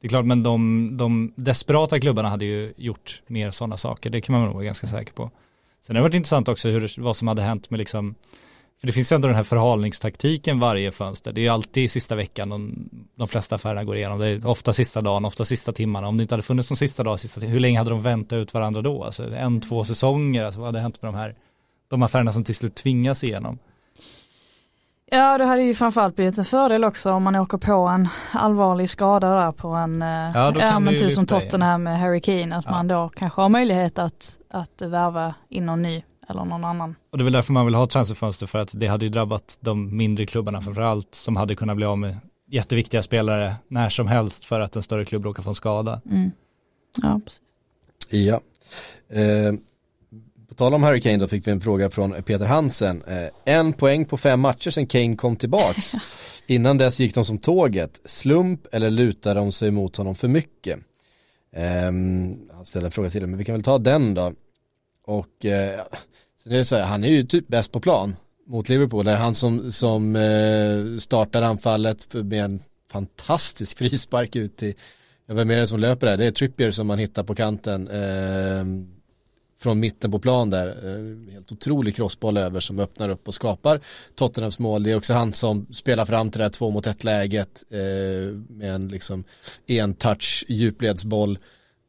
det 0.00 0.06
är 0.06 0.08
klart, 0.08 0.24
men 0.24 0.42
de, 0.42 0.90
de 0.96 1.32
desperata 1.36 2.00
klubbarna 2.00 2.28
hade 2.28 2.44
ju 2.44 2.72
gjort 2.76 3.22
mer 3.26 3.50
sådana 3.50 3.76
saker. 3.76 4.10
Det 4.10 4.20
kan 4.20 4.32
man 4.32 4.44
nog 4.44 4.54
vara 4.54 4.64
ganska 4.64 4.86
säker 4.86 5.12
på. 5.12 5.30
Sen 5.82 5.96
har 5.96 6.00
det 6.00 6.08
varit 6.08 6.14
intressant 6.14 6.48
också 6.48 6.68
hur, 6.68 7.00
vad 7.02 7.16
som 7.16 7.28
hade 7.28 7.42
hänt 7.42 7.70
med 7.70 7.78
liksom, 7.78 8.14
för 8.84 8.86
det 8.86 8.92
finns 8.92 9.12
ändå 9.12 9.28
den 9.28 9.36
här 9.36 9.42
förhalningstaktiken 9.42 10.60
varje 10.60 10.92
fönster. 10.92 11.32
Det 11.32 11.40
är 11.40 11.42
ju 11.42 11.48
alltid 11.48 11.90
sista 11.90 12.14
veckan 12.14 12.48
de, 12.48 12.88
de 13.14 13.28
flesta 13.28 13.54
affärerna 13.54 13.84
går 13.84 13.96
igenom. 13.96 14.18
Det 14.18 14.28
är 14.28 14.46
ofta 14.46 14.72
sista 14.72 15.00
dagen, 15.00 15.24
ofta 15.24 15.44
sista 15.44 15.72
timmarna. 15.72 16.08
Om 16.08 16.16
det 16.16 16.22
inte 16.22 16.34
hade 16.34 16.42
funnits 16.42 16.70
någon 16.70 16.76
sista 16.76 17.02
dag, 17.02 17.20
sista, 17.20 17.40
hur 17.40 17.60
länge 17.60 17.78
hade 17.78 17.90
de 17.90 18.02
väntat 18.02 18.36
ut 18.36 18.54
varandra 18.54 18.82
då? 18.82 19.04
Alltså 19.04 19.34
en, 19.34 19.60
två 19.60 19.84
säsonger, 19.84 20.44
alltså 20.44 20.60
vad 20.60 20.68
hade 20.68 20.80
hänt 20.80 21.02
med 21.02 21.12
de 21.12 21.18
här, 21.18 21.34
de 21.88 22.02
affärerna 22.02 22.32
som 22.32 22.44
till 22.44 22.54
slut 22.54 22.74
tvingas 22.74 23.24
igenom? 23.24 23.58
Ja, 25.10 25.38
det 25.38 25.44
hade 25.44 25.62
ju 25.62 25.74
framförallt 25.74 26.16
blivit 26.16 26.38
en 26.38 26.44
fördel 26.44 26.84
också 26.84 27.12
om 27.12 27.22
man 27.22 27.36
åker 27.36 27.58
på 27.58 27.72
en 27.72 28.08
allvarlig 28.32 28.90
skada 28.90 29.34
där 29.34 29.52
på 29.52 29.68
en, 29.68 30.02
eh, 30.02 30.30
Ja, 30.34 30.50
då 30.50 30.60
kan 30.60 30.84
men 30.84 30.96
typ 30.96 31.12
som. 31.12 31.26
Tottenham 31.26 31.82
med 31.82 31.98
Harry 31.98 32.20
Kane, 32.20 32.56
att 32.56 32.64
Ja. 32.64 32.70
man 32.70 32.88
då 32.88 33.10
kanske 33.16 33.40
har 33.40 33.48
möjlighet 33.48 33.98
att, 33.98 34.38
att 34.50 34.82
värva 34.82 35.34
in 35.48 35.66
någon 35.66 35.82
ny 35.82 36.02
eller 36.28 36.44
någon 36.44 36.64
annan. 36.64 36.94
Och 37.10 37.18
det 37.18 37.22
är 37.22 37.24
väl 37.24 37.32
därför 37.32 37.52
man 37.52 37.66
vill 37.66 37.74
ha 37.74 37.86
transferfönster 37.86 38.46
för 38.46 38.58
att 38.58 38.70
det 38.74 38.86
hade 38.86 39.04
ju 39.04 39.10
drabbat 39.10 39.58
de 39.60 39.96
mindre 39.96 40.26
klubbarna 40.26 40.62
framförallt 40.62 41.14
som 41.14 41.36
hade 41.36 41.54
kunnat 41.54 41.76
bli 41.76 41.86
av 41.86 41.98
med 41.98 42.16
jätteviktiga 42.50 43.02
spelare 43.02 43.54
när 43.68 43.88
som 43.88 44.06
helst 44.06 44.44
för 44.44 44.60
att 44.60 44.76
en 44.76 44.82
större 44.82 45.04
klubb 45.04 45.24
råkar 45.24 45.42
få 45.42 45.50
en 45.50 45.54
skada. 45.54 46.00
Mm. 46.10 46.30
Ja, 47.02 47.20
precis. 47.24 47.42
Ja. 48.10 48.40
Eh, 49.16 49.54
på 50.48 50.54
tal 50.54 50.74
om 50.74 50.82
Harry 50.82 51.00
Kane 51.00 51.16
då 51.16 51.28
fick 51.28 51.46
vi 51.46 51.52
en 51.52 51.60
fråga 51.60 51.90
från 51.90 52.22
Peter 52.22 52.46
Hansen. 52.46 53.02
Eh, 53.02 53.54
en 53.54 53.72
poäng 53.72 54.04
på 54.04 54.16
fem 54.16 54.40
matcher 54.40 54.70
sedan 54.70 54.86
Kane 54.86 55.16
kom 55.16 55.36
tillbaks. 55.36 55.92
Innan 56.46 56.78
dess 56.78 57.00
gick 57.00 57.14
de 57.14 57.24
som 57.24 57.38
tåget. 57.38 58.00
Slump 58.04 58.66
eller 58.72 58.90
lutade 58.90 59.40
de 59.40 59.52
sig 59.52 59.70
mot 59.70 59.96
honom 59.96 60.14
för 60.14 60.28
mycket? 60.28 60.78
Eh, 61.52 61.82
han 62.54 62.64
ställer 62.64 62.86
en 62.86 62.92
fråga 62.92 63.10
till 63.10 63.26
men 63.26 63.38
vi 63.38 63.44
kan 63.44 63.54
väl 63.54 63.62
ta 63.62 63.78
den 63.78 64.14
då. 64.14 64.32
Och 65.06 65.44
eh, 65.44 65.80
sen 66.42 66.52
är 66.52 66.56
det 66.56 66.64
så 66.64 66.76
här, 66.76 66.84
han 66.84 67.04
är 67.04 67.08
ju 67.08 67.22
typ 67.22 67.48
bäst 67.48 67.72
på 67.72 67.80
plan 67.80 68.16
mot 68.46 68.68
Liverpool. 68.68 69.04
Det 69.04 69.12
är 69.12 69.16
han 69.16 69.34
som, 69.34 69.72
som 69.72 70.16
eh, 70.16 70.98
startar 70.98 71.42
anfallet 71.42 72.14
med 72.14 72.44
en 72.44 72.62
fantastisk 72.90 73.78
frispark 73.78 74.36
ut 74.36 74.56
till, 74.56 74.74
jag 75.26 75.38
är 75.38 75.44
det 75.44 75.66
som 75.66 75.80
löper 75.80 76.06
där, 76.06 76.16
det 76.16 76.26
är 76.26 76.30
Trippier 76.30 76.70
som 76.70 76.86
man 76.86 76.98
hittar 76.98 77.22
på 77.22 77.34
kanten 77.34 77.88
eh, 77.88 78.64
från 79.64 79.80
mitten 79.80 80.10
på 80.10 80.18
plan 80.18 80.50
där. 80.50 80.66
Eh, 80.66 81.32
helt 81.32 81.52
otrolig 81.52 81.96
crossboll 81.96 82.36
över 82.36 82.60
som 82.60 82.78
öppnar 82.78 83.08
upp 83.08 83.28
och 83.28 83.34
skapar 83.34 83.80
Tottenhams 84.14 84.58
mål. 84.58 84.82
Det 84.82 84.92
är 84.92 84.96
också 84.96 85.12
han 85.12 85.32
som 85.32 85.66
spelar 85.72 86.04
fram 86.04 86.30
till 86.30 86.38
det 86.38 86.44
här 86.44 86.50
två 86.50 86.70
mot 86.70 86.86
ett 86.86 87.04
läget 87.04 87.64
eh, 87.70 87.78
med 88.48 88.74
en 88.74 88.88
liksom 88.88 89.24
en 89.66 89.94
touch 89.94 90.44
djupledsboll. 90.48 91.38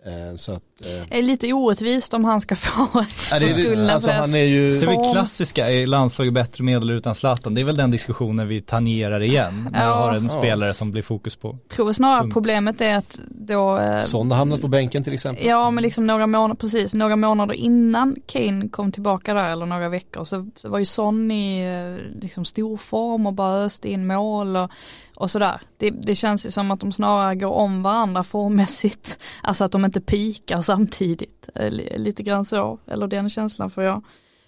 Eh, 0.05 0.35
så 0.35 0.51
att, 0.51 0.63
eh. 0.85 0.87
Det 1.09 1.17
är 1.17 1.21
lite 1.23 1.53
orättvist 1.53 2.13
om 2.13 2.25
han 2.25 2.41
ska 2.41 2.55
få, 2.55 3.05
Ja, 3.31 3.39
det 3.39 3.49
skulden 3.49 3.89
alltså, 3.89 4.09
för 4.09 4.17
han 4.17 4.33
är 4.35 4.37
ju- 4.43 4.71
Det 4.79 4.85
är 4.85 4.87
väl 4.87 5.11
klassiska, 5.13 5.71
är 5.71 5.85
landslaget 5.87 6.33
bättre 6.33 6.63
med 6.63 6.77
eller 6.81 6.93
utan 6.93 7.15
Zlatan? 7.15 7.53
Det 7.55 7.61
är 7.61 7.65
väl 7.65 7.75
den 7.75 7.91
diskussionen 7.91 8.47
vi 8.47 8.61
tangerar 8.61 9.21
igen 9.21 9.69
när 9.71 9.79
vi 9.79 9.85
Ja. 9.85 9.93
har 9.95 10.13
en 10.13 10.25
Ja. 10.33 10.37
spelare 10.39 10.73
som 10.73 10.91
blir 10.91 11.01
fokus 11.01 11.35
på. 11.35 11.57
tror 11.69 11.93
snarare 11.93 12.21
Punkt. 12.21 12.33
problemet 12.33 12.81
är 12.81 12.97
att 12.97 13.19
då 13.29 13.77
eh, 13.77 14.01
Son 14.01 14.31
har 14.31 14.37
hamnat 14.37 14.61
på 14.61 14.67
bänken 14.67 15.03
till 15.03 15.13
exempel. 15.13 15.45
Ja 15.45 15.71
men 15.71 15.81
liksom 15.81 16.07
några 16.07 16.27
månader, 16.27 16.55
precis, 16.55 16.93
några 16.93 17.15
månader 17.15 17.53
innan 17.53 18.15
Kane 18.25 18.69
kom 18.69 18.91
tillbaka 18.91 19.33
där 19.33 19.49
eller 19.49 19.65
några 19.65 19.89
veckor 19.89 20.23
så, 20.23 20.47
så 20.55 20.69
var 20.69 20.79
ju 20.79 20.85
Son 20.85 21.31
i 21.31 21.61
eh, 21.61 22.21
liksom 22.21 22.45
stor 22.45 22.77
form 22.77 23.27
och 23.27 23.33
bara 23.33 23.57
öste 23.63 23.89
in 23.91 24.07
mål 24.07 24.55
och, 24.57 24.71
och 25.17 25.31
sådär. 25.31 25.61
Det, 25.77 25.89
det 25.89 26.15
känns 26.15 26.45
ju 26.45 26.51
som 26.51 26.71
att 26.71 26.79
de 26.79 26.91
snarare 26.91 27.35
går 27.35 27.51
om 27.51 27.83
varandra 27.83 28.23
formmässigt. 28.23 29.19
Alltså 29.43 29.63
att 29.63 29.71
de 29.71 29.85
inte 29.85 30.01
pikar 30.01 30.61
samtidigt. 30.61 31.49
Eh, 31.55 31.71
li- 31.71 31.97
Lite 31.97 32.23
grann 32.23 32.45
så, 32.45 32.79
eller 32.87 33.07
den 33.07 33.29
känslan 33.29 33.69
får 33.69 33.83
jag. 33.83 34.03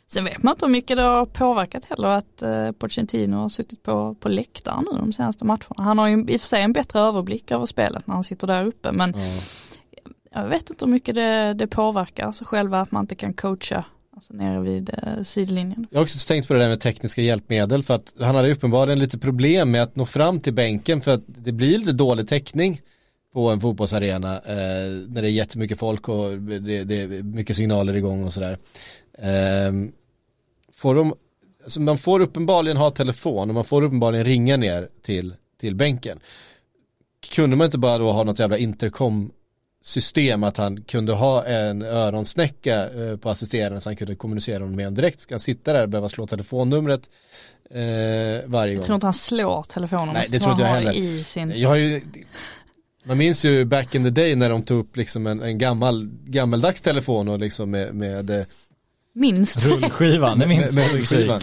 Sen 0.08 0.26
vet 0.26 0.44
man 0.44 0.52
inte 0.54 0.66
hur 0.66 0.72
mycket 0.72 0.98
det 0.98 1.04
har 1.04 1.26
påverkat 1.26 1.86
heller 1.86 2.08
att 2.08 2.42
eh, 2.42 2.72
Pochettino 2.72 3.36
har 3.38 3.50
suttit 3.50 3.84
på, 3.84 4.16
på 4.20 4.30
läktaren 4.30 4.86
nu 4.92 4.98
de 5.00 5.14
senaste 5.14 5.46
matcherna. 5.46 5.76
Han 5.84 5.98
har 5.98 6.08
ju 6.08 6.26
i 6.28 6.38
och 6.38 6.42
för 6.42 6.48
sig 6.48 6.62
en 6.62 6.74
bättre 6.74 7.00
överblick 7.00 7.52
över 7.52 7.66
spelet 7.66 8.08
när 8.08 8.14
han 8.14 8.24
sitter 8.24 8.48
där 8.48 8.66
uppe 8.66 8.92
men 8.92 9.14
jag 10.32 10.48
vet 10.48 10.70
inte 10.70 10.86
hur 10.86 10.92
mycket 10.92 11.16
det, 11.16 11.54
det 11.54 11.68
påverkar, 11.68 12.26
alltså 12.26 12.46
själva 12.46 12.82
att 12.82 12.92
man 12.92 13.04
inte 13.04 13.16
kan 13.16 13.34
coacha 13.34 13.84
alltså 14.18 14.34
nere 14.34 14.60
vid 14.62 14.90
eh, 15.04 15.24
sidlinjen. 15.24 15.88
Jag 15.90 16.00
har 16.00 16.04
också 16.04 16.28
tänkt 16.28 16.48
på 16.48 16.54
det 16.54 16.60
där 16.60 16.70
med 16.70 16.80
tekniska 16.80 17.22
hjälpmedel 17.22 17.84
för 17.84 17.94
att 17.94 18.14
han 18.20 18.36
hade 18.36 18.52
uppenbarligen 18.52 19.00
lite 19.00 19.18
problem 19.18 19.72
med 19.72 19.84
att 19.84 19.96
nå 19.96 20.06
fram 20.06 20.40
till 20.40 20.54
bänken 20.54 21.02
för 21.02 21.14
att 21.14 21.24
det 21.28 21.52
blir 21.52 21.78
lite 21.78 21.92
dålig 21.92 22.28
täckning 22.28 22.82
på 23.34 23.50
en 23.50 23.62
fotbollsarena 23.62 24.36
eh, 24.36 25.08
när 25.08 25.22
det 25.22 25.28
är 25.28 25.32
jättemycket 25.32 25.80
folk 25.80 26.10
och 26.10 26.38
det, 26.40 26.84
det 26.84 27.02
är 27.02 27.24
mycket 27.24 27.56
signaler 27.56 27.98
igång 27.98 28.24
och 28.24 28.34
sådär. 28.34 28.58
Eh, 29.18 29.72
får 30.72 30.96
de, 30.96 31.14
alltså 31.64 31.82
man 31.82 31.98
får 31.98 32.20
uppenbarligen 32.20 32.78
ha 32.78 32.92
telefon 32.92 33.50
och 33.50 33.56
man 33.56 33.66
får 33.66 33.82
uppenbarligen 33.82 34.26
ringa 34.26 34.58
ner 34.58 34.90
till, 35.02 35.36
till 35.60 35.76
bänken. 35.76 36.20
Kunde 37.36 37.56
man 37.56 37.66
inte 37.66 37.78
bara 37.78 37.98
då 37.98 38.12
ha 38.12 38.24
något 38.24 38.40
jävla 38.40 38.58
intercom 38.58 39.32
system 39.88 40.44
att 40.44 40.58
han 40.58 40.82
kunde 40.84 41.14
ha 41.14 41.46
en 41.46 41.82
öronsnäcka 41.82 42.90
eh, 42.90 43.18
på 43.18 43.30
assisterande 43.30 43.82
så 43.82 43.90
han 43.90 43.96
kunde 43.96 44.16
kommunicera 44.16 44.60
med 44.60 44.86
honom 44.86 44.96
direkt. 44.96 45.20
Ska 45.20 45.36
han 45.36 45.40
sitta 45.40 45.74
där 45.74 45.84
och 45.84 45.90
behöva 45.90 46.10
slå 46.10 46.28
telefonnumret 46.28 47.10
eh, 47.72 47.80
varje 48.46 48.74
Jag 48.74 48.78
gång? 48.78 48.86
tror 48.86 48.96
inte 48.96 49.08
han 49.08 49.14
slår 49.14 49.64
telefonen, 49.64 50.14
Nej, 50.14 50.28
det 50.30 50.40
tror 50.40 50.52
inte 50.52 50.64
jag 50.64 50.70
heller. 50.70 50.92
i 50.92 51.24
sin... 51.24 51.54
Jag 51.56 51.70
har 51.70 51.76
ju, 51.76 52.02
man 53.04 53.18
minns 53.18 53.46
ju 53.46 53.66
back 53.66 53.96
in 53.96 54.04
the 54.04 54.10
day 54.10 54.36
när 54.36 54.50
de 54.50 54.62
tog 54.64 54.80
upp 54.80 54.98
liksom 54.98 55.28
en, 55.28 55.42
en 55.42 55.58
gammal, 55.58 56.10
gammaldags 56.26 56.82
telefon 56.82 57.28
och 57.28 57.40
liksom 57.40 57.72
med, 57.72 57.96
med 57.96 58.30
eh, 58.30 58.46
Minst. 59.20 59.66
Rullskivan, 59.66 60.40
det 60.40 60.48
minns 60.48 60.76
med, 60.76 60.86
med 60.86 60.94
rullskivan. 60.94 61.42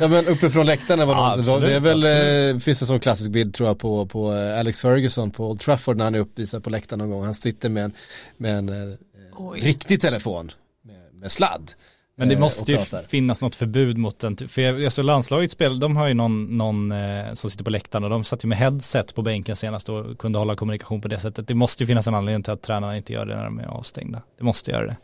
Ja 0.00 0.08
men 0.08 0.26
uppifrån 0.26 0.66
läktarna 0.66 1.06
var 1.06 1.14
Ja, 1.14 1.28
något, 1.28 1.38
absolut, 1.38 1.60
det 1.62 1.74
är 1.74 1.80
väl, 1.80 1.98
absolut. 2.04 2.54
eh, 2.54 2.60
finns 2.60 2.82
en 2.82 2.86
sån 2.86 3.00
klassisk 3.00 3.30
bild 3.30 3.54
tror 3.54 3.68
jag 3.68 3.78
på, 3.78 4.06
på 4.06 4.32
eh, 4.34 4.58
Alex 4.58 4.78
Ferguson 4.78 5.30
på 5.30 5.50
Old 5.50 5.60
Trafford 5.60 5.96
när 5.96 6.04
han 6.04 6.14
är 6.14 6.18
uppvisad 6.18 6.64
på 6.64 6.70
läktaren 6.70 6.98
någon 6.98 7.10
gång. 7.10 7.24
Han 7.24 7.34
sitter 7.34 7.68
med 7.68 7.84
en, 7.84 7.92
med 8.36 8.58
en 8.58 8.68
eh, 8.68 8.96
Oj. 9.36 9.60
riktig 9.60 10.00
telefon 10.00 10.50
med, 10.84 11.14
med 11.20 11.32
sladd. 11.32 11.72
Men 12.16 12.28
det 12.28 12.38
måste 12.38 12.72
ju 12.72 12.78
finnas 13.08 13.40
något 13.40 13.56
förbud 13.56 13.98
mot 13.98 14.18
den, 14.18 14.36
för 14.36 14.62
jag, 14.62 14.84
alltså 14.84 15.02
landslaget 15.02 15.50
spel, 15.50 15.80
de 15.80 15.96
har 15.96 16.08
ju 16.08 16.14
någon, 16.14 16.58
någon 16.58 16.92
eh, 16.92 17.34
som 17.34 17.50
sitter 17.50 17.64
på 17.64 17.70
läktaren 17.70 18.04
och 18.04 18.10
de 18.10 18.24
satt 18.24 18.44
ju 18.44 18.48
med 18.48 18.58
headset 18.58 19.14
på 19.14 19.22
bänken 19.22 19.56
senast 19.56 19.88
och 19.88 20.18
kunde 20.18 20.38
hålla 20.38 20.56
kommunikation 20.56 21.00
på 21.00 21.08
det 21.08 21.18
sättet. 21.18 21.48
Det 21.48 21.54
måste 21.54 21.82
ju 21.82 21.86
finnas 21.86 22.06
en 22.06 22.14
anledning 22.14 22.42
till 22.42 22.52
att 22.52 22.62
tränarna 22.62 22.96
inte 22.96 23.12
gör 23.12 23.26
det 23.26 23.36
när 23.36 23.44
de 23.44 23.58
är 23.60 23.66
avstängda. 23.66 24.22
Det 24.38 24.44
måste 24.44 24.70
göra 24.70 24.86
det. 24.86 24.96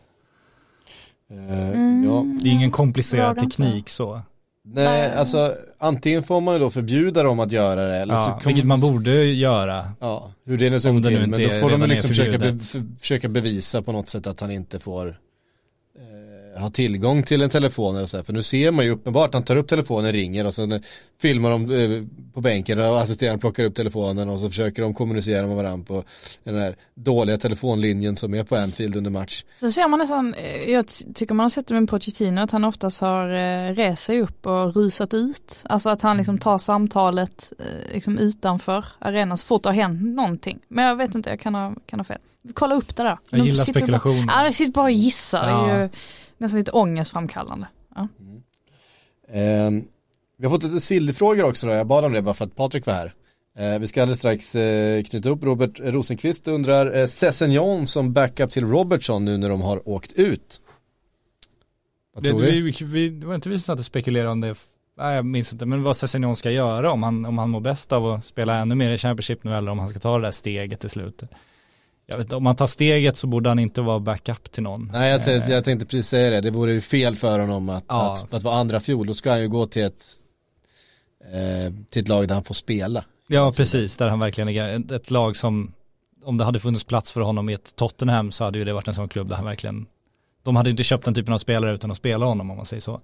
Eh, 1.31 1.69
Mm. 1.69 2.03
ja. 2.03 2.25
Det 2.41 2.49
är 2.49 2.51
ingen 2.53 2.71
komplicerad 2.71 3.37
teknik 3.37 3.89
så. 3.89 4.21
Nej, 4.69 5.11
alltså 5.15 5.55
antingen 5.77 6.23
får 6.23 6.41
man 6.41 6.53
ju 6.55 6.59
då 6.59 6.69
förbjuda 6.69 7.23
dem 7.23 7.39
att 7.39 7.51
göra 7.51 7.87
det 7.87 7.97
eller 7.97 8.15
så 8.15 8.19
Ja, 8.21 8.25
kommer- 8.25 8.43
vilket 8.45 8.65
man 8.65 8.79
borde 8.79 9.25
göra. 9.25 9.91
Ja, 9.99 10.31
hur 10.45 10.57
det 10.57 10.69
nu 10.69 10.79
ska 10.79 10.91
gå 10.91 11.01
till. 11.03 11.23
inte 11.23 11.39
Men 11.39 11.49
då 11.49 11.59
får 11.69 11.69
de 11.77 11.85
liksom 11.89 12.07
försöka, 12.09 12.37
be, 12.37 12.59
försöka 12.99 13.29
bevisa 13.29 13.81
på 13.81 13.91
något 13.91 14.09
sätt 14.09 14.27
att 14.27 14.39
han 14.39 14.51
inte 14.51 14.79
får 14.79 15.17
ha 16.59 16.69
tillgång 16.69 17.23
till 17.23 17.41
en 17.41 17.49
telefon 17.49 17.95
eller 17.95 18.05
så 18.05 18.17
här. 18.17 18.23
För 18.23 18.33
nu 18.33 18.43
ser 18.43 18.71
man 18.71 18.85
ju 18.85 18.91
uppenbart, 18.91 19.33
han 19.33 19.43
tar 19.43 19.55
upp 19.55 19.67
telefonen, 19.67 20.11
ringer 20.11 20.45
och 20.45 20.53
sen 20.53 20.71
eh, 20.71 20.81
filmar 21.21 21.49
de 21.49 21.71
eh, 21.71 22.03
på 22.33 22.41
bänken 22.41 22.79
och 22.79 22.99
assisterande 22.99 23.39
plockar 23.39 23.63
upp 23.63 23.75
telefonen 23.75 24.29
och 24.29 24.39
så 24.39 24.49
försöker 24.49 24.81
de 24.81 24.93
kommunicera 24.93 25.47
med 25.47 25.55
varandra 25.55 25.85
på 25.87 26.03
den 26.43 26.57
här 26.57 26.75
dåliga 26.95 27.37
telefonlinjen 27.37 28.15
som 28.15 28.33
är 28.33 28.43
på 28.43 28.55
Anfield 28.55 28.95
under 28.95 29.11
match. 29.11 29.43
Så 29.59 29.71
ser 29.71 29.87
man 29.87 29.99
nästan, 29.99 30.33
eh, 30.33 30.71
jag 30.71 30.87
ty- 30.87 31.13
tycker 31.13 31.33
man 31.33 31.43
har 31.43 31.49
sett 31.49 31.67
det 31.67 31.73
med 31.73 31.89
Pochettino 31.89 32.41
att 32.41 32.51
han 32.51 32.63
oftast 32.63 33.01
har 33.01 33.27
rest 33.73 34.03
sig 34.03 34.21
upp 34.21 34.45
och 34.45 34.75
rusat 34.75 35.13
ut. 35.13 35.63
Alltså 35.69 35.89
att 35.89 36.01
han 36.01 36.17
liksom 36.17 36.37
tar 36.37 36.57
samtalet 36.57 37.53
liksom 37.93 38.17
utanför 38.17 38.85
arenan 38.99 39.37
så 39.37 39.45
fort 39.45 39.63
det 39.63 39.69
har 39.69 39.73
hänt 39.73 40.01
någonting. 40.15 40.59
Men 40.67 40.85
jag 40.85 40.95
vet 40.95 41.15
inte, 41.15 41.29
jag 41.29 41.39
kan 41.39 41.55
ha, 41.55 41.75
kan 41.85 41.99
ha 41.99 42.03
fel. 42.03 42.17
Kolla 42.53 42.75
upp 42.75 42.95
det 42.95 43.03
där. 43.03 43.17
Jag 43.29 43.45
gillar 43.45 43.63
spekulationer. 43.63 44.25
Ja, 44.27 44.43
jag 44.43 44.53
sitter 44.53 44.71
bara 44.71 44.85
och 44.85 44.91
gissar. 44.91 45.43
Det 45.67 45.71
är 45.73 45.81
Ja. 45.81 45.89
Nästan 46.37 46.59
lite 46.59 46.71
ångestframkallande. 46.71 47.67
Ja. 47.95 48.07
Ehm, 49.27 49.87
vi 50.37 50.45
har 50.45 50.51
fått 50.51 50.63
lite 50.63 50.81
sillfrågor 50.81 51.43
också 51.43 51.67
då, 51.67 51.73
jag 51.73 51.87
bad 51.87 52.05
om 52.05 52.13
det 52.13 52.21
bara 52.21 52.33
för 52.33 52.45
att 52.45 52.55
Patrik 52.55 52.85
var 52.85 52.93
här. 52.93 53.13
Eh, 53.57 53.79
vi 53.79 53.87
ska 53.87 54.01
alldeles 54.01 54.19
strax 54.19 54.55
eh, 54.55 55.03
knyta 55.03 55.29
upp 55.29 55.43
Robert 55.43 55.79
Rosenqvist 55.79 56.47
undrar 56.47 56.97
eh, 56.97 57.05
Sessignon 57.05 57.87
som 57.87 58.13
backup 58.13 58.51
till 58.51 58.65
Robertson 58.65 59.25
nu 59.25 59.37
när 59.37 59.49
de 59.49 59.61
har 59.61 59.89
åkt 59.89 60.13
ut. 60.13 60.61
Vad 62.13 62.23
Det, 62.23 62.29
tror 62.29 62.39
vi? 62.39 62.61
vi, 62.61 62.85
vi, 62.85 63.09
det 63.09 63.27
var 63.27 63.35
inte 63.35 63.49
vi 63.49 63.59
som 63.59 63.61
satt 63.73 63.79
och 63.79 63.85
spekulerade 63.85 64.31
om 64.31 64.41
det, 64.41 64.55
nej 64.97 65.15
jag 65.15 65.25
minns 65.25 65.53
inte, 65.53 65.65
men 65.65 65.83
vad 65.83 65.97
Sessignon 65.97 66.35
ska 66.35 66.51
göra 66.51 66.91
om 66.91 67.03
han, 67.03 67.25
om 67.25 67.37
han 67.37 67.49
mår 67.49 67.59
bäst 67.59 67.91
av 67.91 68.05
att 68.05 68.25
spela 68.25 68.55
ännu 68.55 68.75
mer 68.75 68.91
i 68.91 68.97
Championship 68.97 69.43
nu 69.43 69.55
eller 69.55 69.71
om 69.71 69.79
han 69.79 69.89
ska 69.89 69.99
ta 69.99 70.17
det 70.17 70.23
där 70.27 70.31
steget 70.31 70.79
till 70.79 70.89
slut. 70.89 71.23
Jag 72.09 72.17
vet, 72.17 72.25
inte, 72.25 72.35
om 72.35 72.45
han 72.45 72.55
tar 72.55 72.67
steget 72.67 73.17
så 73.17 73.27
borde 73.27 73.49
han 73.49 73.59
inte 73.59 73.81
vara 73.81 73.99
backup 73.99 74.51
till 74.51 74.63
någon. 74.63 74.89
Nej 74.93 75.11
jag 75.11 75.23
tänkte, 75.23 75.49
Eh, 75.51 75.55
jag 75.55 75.63
tänkte 75.63 75.85
precis 75.85 76.07
säga 76.07 76.29
det, 76.29 76.41
det 76.41 76.51
vore 76.51 76.73
ju 76.73 76.81
fel 76.81 77.15
för 77.15 77.39
honom 77.39 77.69
att, 77.69 77.83
Ja. 77.87 78.13
att, 78.13 78.33
att 78.33 78.43
vara 78.43 78.55
andra 78.55 78.79
fjol, 78.79 79.07
då 79.07 79.13
ska 79.13 79.29
han 79.29 79.41
ju 79.41 79.47
gå 79.47 79.65
till 79.65 79.83
ett, 79.83 80.03
eh, 81.33 81.73
till 81.89 82.01
ett 82.01 82.07
lag 82.07 82.27
där 82.27 82.35
han 82.35 82.43
får 82.43 82.53
spela. 82.55 83.05
Ja 83.27 83.51
precis, 83.57 83.97
där 83.97 84.09
han 84.09 84.19
verkligen 84.19 84.49
är 84.49 84.79
ett, 84.79 84.91
ett 84.91 85.11
lag 85.11 85.35
som, 85.35 85.73
om 86.23 86.37
det 86.37 86.43
hade 86.43 86.59
funnits 86.59 86.83
plats 86.83 87.11
för 87.11 87.21
honom 87.21 87.49
i 87.49 87.53
ett 87.53 87.75
Tottenham 87.75 88.31
så 88.31 88.43
hade 88.43 88.59
ju 88.59 88.65
det 88.65 88.73
varit 88.73 88.87
en 88.87 88.93
sån 88.93 89.09
klubb 89.09 89.29
där 89.29 89.35
han 89.35 89.45
verkligen, 89.45 89.85
de 90.43 90.55
hade 90.55 90.69
inte 90.69 90.83
köpt 90.83 91.05
den 91.05 91.13
typen 91.13 91.33
av 91.33 91.37
spelare 91.37 91.73
utan 91.73 91.91
att 91.91 91.97
spela 91.97 92.25
honom 92.25 92.51
om 92.51 92.57
man 92.57 92.65
säger 92.65 92.81
så. 92.81 93.01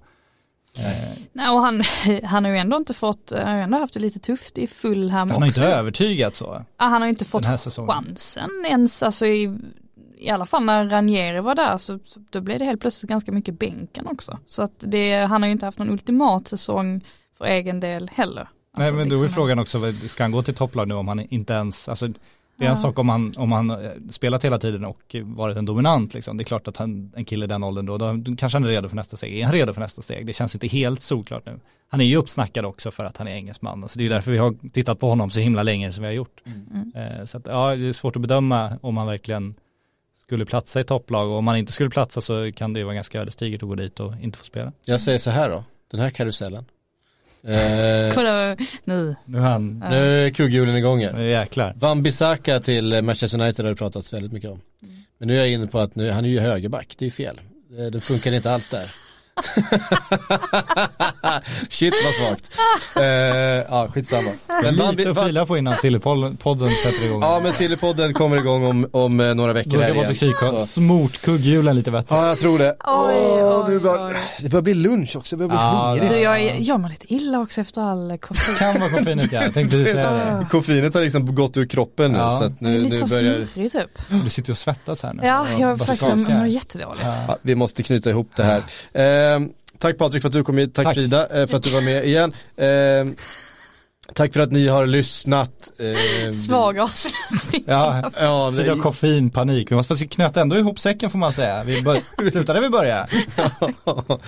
Eh, 0.80 1.18
Nej, 1.34 1.50
och 1.50 1.60
han, 1.62 1.84
han 2.24 2.44
har 2.46 2.52
ju 2.52 2.58
ändå 2.58 2.78
inte 2.78 2.94
fått, 2.94 3.32
han 3.36 3.48
har 3.48 3.56
ju 3.56 3.62
ändå 3.62 3.78
haft 3.78 3.94
det 3.94 4.00
lite 4.00 4.20
tufft 4.20 4.58
i 4.58 4.68
full 4.68 5.10
här 5.12 5.20
han 5.20 5.32
har 5.32 5.38
också. 5.38 5.48
inte 5.48 5.66
övertygat 5.66 6.36
så. 6.36 6.66
Han 6.78 6.92
har 6.92 7.04
ju 7.04 7.10
inte 7.10 7.26
fått 7.26 7.46
chansen 7.88 8.50
ens, 8.66 9.04
alltså 9.04 9.26
i, 9.26 9.58
i 10.18 10.30
alla 10.30 10.46
fall 10.46 10.64
när 10.64 10.90
Ranieri 10.90 11.40
var 11.40 11.56
där 11.56 11.78
så, 11.78 12.00
så 12.06 12.20
då 12.30 12.42
blev 12.42 12.60
det 12.60 12.66
helt 12.66 12.82
plötsligt 12.82 13.10
ganska 13.10 13.32
mycket 13.32 13.60
bänken 13.60 14.08
också. 14.08 14.40
Så 14.46 14.64
att 14.64 14.74
det, 14.80 15.16
han 15.16 15.42
har 15.42 15.48
ju 15.48 15.52
inte 15.52 15.66
haft 15.66 15.80
någon 15.80 15.90
ultimat 15.90 16.48
säsong 16.48 17.02
för 17.38 17.46
egen 17.46 17.80
del 17.80 18.10
heller. 18.14 18.50
Nej 18.78 18.88
Alltså, 18.88 18.94
men 18.94 19.10
då 19.10 19.16
är 19.16 19.22
liksom, 19.22 19.36
frågan 19.36 19.60
också, 19.60 19.82
ska 20.08 20.24
han 20.24 20.32
gå 20.32 20.44
till 20.44 20.56
topplag 20.56 20.88
nu 20.88 20.94
om 20.94 21.08
han 21.08 21.20
inte 21.20 21.54
ens, 21.54 21.90
alltså 21.90 22.10
det 22.58 22.64
är 22.66 22.70
en 22.70 22.76
Ja. 22.76 22.82
sak 22.82 23.00
om 23.00 23.10
han, 23.10 23.34
om 23.38 23.52
han 23.52 23.70
eh, 23.72 23.92
spelat 24.10 24.46
hela 24.46 24.58
tiden 24.58 24.86
och 24.86 25.16
varit 25.24 25.58
en 25.58 25.66
dominant 25.66 26.14
liksom. 26.14 26.38
Det 26.38 26.42
är 26.42 26.46
klart 26.46 26.68
att 26.68 26.78
han, 26.78 27.12
en 27.16 27.26
kille 27.26 27.46
i 27.46 27.48
den 27.48 27.64
åldern 27.64 27.86
då, 27.86 27.98
då 27.98 28.36
kanske 28.36 28.56
han 28.56 28.64
är 28.64 28.68
redo 28.70 28.90
för 28.90 28.96
nästa 28.96 29.18
steg. 29.18 29.40
Är 29.40 29.44
han 29.46 29.54
redo 29.54 29.74
för 29.74 29.82
nästa 29.82 30.02
steg? 30.02 30.26
Det 30.26 30.34
känns 30.34 30.56
inte 30.56 30.68
helt 30.68 31.02
solklart 31.02 31.46
nu. 31.46 31.60
Han 31.88 32.02
är 32.02 32.06
ju 32.06 32.16
uppsnackad 32.16 32.66
också 32.66 32.92
för 32.92 33.06
att 33.06 33.18
han 33.18 33.28
är 33.28 33.32
engelsman. 33.32 33.84
Alltså 33.84 34.00
det 34.00 34.06
är 34.06 34.10
därför 34.10 34.32
vi 34.32 34.38
har 34.38 34.70
tittat 34.70 35.00
på 35.00 35.10
honom 35.10 35.30
så 35.30 35.40
himla 35.40 35.64
länge 35.64 35.92
som 35.92 36.02
vi 36.02 36.08
har 36.08 36.14
gjort. 36.14 36.42
Mm. 36.46 36.92
Eh, 37.20 37.26
Så 37.26 37.38
att, 37.38 37.48
ja, 37.48 37.76
det 37.76 37.88
är 37.88 37.92
svårt 37.94 38.16
att 38.16 38.22
bedöma 38.22 38.78
om 38.82 38.98
han 38.98 39.08
verkligen 39.08 39.56
skulle 40.16 40.46
platsa 40.46 40.80
i 40.80 40.84
topplag 40.84 41.30
och 41.30 41.38
om 41.38 41.48
han 41.48 41.58
inte 41.58 41.72
skulle 41.72 41.90
platsa 41.90 42.22
så 42.22 42.52
kan 42.56 42.74
det 42.74 42.80
ju 42.80 42.84
vara 42.84 42.96
ganska 42.96 43.22
ödesdigert 43.22 43.64
att 43.64 43.70
gå 43.70 43.76
dit 43.76 44.00
och 44.00 44.14
inte 44.22 44.38
få 44.38 44.46
spela. 44.46 44.72
Jag 44.86 45.02
säger 45.02 45.18
så 45.18 45.32
här 45.32 45.50
då, 45.50 45.64
den 45.92 46.00
här 46.00 46.10
karusellen. 46.10 46.66
Eh, 47.48 48.14
Kolla 48.14 48.56
nu. 48.84 49.16
Nu 49.26 49.38
är 49.38 49.42
han, 49.42 49.80
Ja. 49.84 49.90
nu 49.90 50.26
är 50.26 50.30
kugghjulen 50.30 50.76
igång 50.76 51.04
här. 51.04 51.14
nu 51.14 51.30
jäklar. 51.30 51.74
Van 51.78 52.04
Bissaka 52.04 52.60
till 52.60 53.02
Manchester 53.02 53.42
United 53.42 53.66
har 53.66 53.70
det 53.72 53.76
pratats 53.76 54.14
väldigt 54.14 54.32
mycket 54.32 54.50
om. 54.50 54.62
Men 55.18 55.28
nu 55.28 55.34
är 55.36 55.40
jag 55.40 55.50
inne 55.50 55.68
på 55.68 55.80
att 55.80 55.96
nu, 55.96 56.10
han 56.12 56.26
är 56.26 56.30
ju 56.30 56.40
högerback, 56.40 56.96
det 56.98 57.04
är 57.06 57.08
ju 57.08 57.12
fel. 57.12 57.40
Eh, 57.80 57.86
Det 57.86 58.00
funkar 58.00 58.34
inte 58.34 58.52
alls 58.52 58.70
där. 58.70 58.92
Shit 61.70 61.94
vad 62.06 62.14
svagt. 62.14 62.58
Eh, 62.96 63.04
ja, 63.70 63.88
skitsamma. 63.94 64.30
Men 64.64 64.76
Lite 64.76 65.12
att 65.12 65.26
fila 65.28 65.46
på 65.46 65.58
innan 65.58 65.78
Sillypodden 65.78 66.38
sätter 66.84 67.06
igång. 67.06 67.22
Ja 67.22 67.40
men 67.44 67.54
Sillypodden 67.54 68.14
kommer 68.14 68.38
igång 68.38 68.66
om, 68.66 68.88
om 68.92 69.20
eh, 69.20 69.34
några 69.36 69.54
veckor 69.54 69.72
Då 69.72 69.82
ska 69.82 69.94
igen. 69.94 70.14
kika, 70.16 70.58
smort 70.58 71.22
kugghjulen 71.22 71.76
lite 71.76 71.92
bättre. 71.92 72.16
Ja 72.16 72.28
jag 72.28 72.40
tror 72.40 72.60
det. 72.60 72.70
Oj, 72.70 72.76
Åh, 73.44 73.70
nu 73.70 73.76
oj, 73.76 73.80
bör, 73.82 74.18
det 74.40 74.50
börjar 74.50 74.62
bli 74.62 74.74
lunch 74.74 75.16
också, 75.16 75.36
jag 75.36 75.40
börjar 75.50 75.50
bli 75.50 75.58
Ja, 75.58 75.90
hungrig. 75.90 76.10
Du, 76.10 76.20
jag, 76.24 76.42
är- 76.42 76.56
jag 76.60 76.80
mår 76.80 76.90
lite 76.90 77.14
illa 77.14 77.40
också 77.40 77.62
efter 77.62 77.82
all 77.82 78.18
koffein. 78.22 78.56
Kan 78.74 78.82
vara 78.82 78.92
koffeinet 78.92 79.32
ja, 79.32 79.42
jag 79.42 79.54
tänkte 79.54 79.86
säga 79.86 80.12
det. 80.12 80.48
Koffeinet 80.52 80.94
har 80.94 81.02
liksom 81.02 81.36
gått 81.36 81.58
ur 81.58 81.66
kroppen 81.66 82.12
nu 82.12 82.18
Ja. 82.18 82.38
så 82.38 82.44
att 82.44 82.54
Jag 82.60 82.70
är 82.72 82.76
nu, 82.76 82.80
lite 82.84 83.00
nu 83.00 83.08
så 83.08 83.16
börjar 83.16 83.48
snurrig 83.54 83.72
typ. 83.72 84.24
Du 84.24 84.30
sitter 84.30 84.52
och 84.52 84.58
svettas 84.58 85.04
här 85.04 85.14
nu. 85.14 85.24
Ja, 85.26 85.48
jag 85.60 85.78
Bara 85.78 85.88
faktiskt 85.88 86.30
jag 86.30 86.38
mår 86.40 86.48
jättedåligt. 86.48 87.06
ja, 87.28 87.38
vi 87.42 87.56
måste 87.56 87.84
knyta 87.84 88.10
ihop 88.10 88.32
det 88.36 88.44
här. 88.44 88.62
Eh, 88.94 89.04
tack 89.80 89.98
Patrik 89.98 90.22
för 90.22 90.30
att 90.30 90.34
du 90.34 90.44
kom 90.44 90.58
hit, 90.58 90.74
tack, 90.76 90.86
Tack. 90.86 90.96
Frida 90.96 91.42
eh, 91.42 91.48
för 91.48 91.58
att 91.58 91.64
du 91.64 91.70
var 91.70 91.82
med 91.82 92.06
igen. 92.06 92.34
Eh, 92.58 93.14
tack 94.14 94.34
för 94.34 94.40
att 94.40 94.52
ni 94.52 94.68
har 94.68 94.86
lyssnat. 94.86 95.72
Eh, 95.80 96.32
Svag 96.32 96.80
avslutning. 96.80 97.64
Ja, 97.68 98.12
Ja, 98.20 98.50
vi 98.50 98.70
har 98.70 98.76
koffeinpanik. 98.76 99.72
Vi 99.72 99.76
måste 99.76 99.96
knöta 99.96 100.42
ändå 100.42 100.58
ihop 100.58 100.80
säcken 100.80 101.10
får 101.10 101.20
man 101.20 101.34
säga. 101.34 101.64
Vi 101.64 101.82
bör, 101.82 102.02
slutar 102.32 102.54
där 102.54 102.62
vi 102.62 102.70
börjar. 102.70 103.10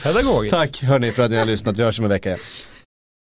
Pedagogiskt. 0.03 0.55
Tack 0.55 0.83
hörni 0.83 1.11
för 1.11 1.23
att 1.23 1.31
ni 1.31 1.37
har 1.37 1.45
lyssnat, 1.45 1.77
vi 1.77 1.83
hörs 1.83 1.99
om 1.99 2.05
en 2.05 2.09
vecka 2.09 2.29
igen. 2.29 2.39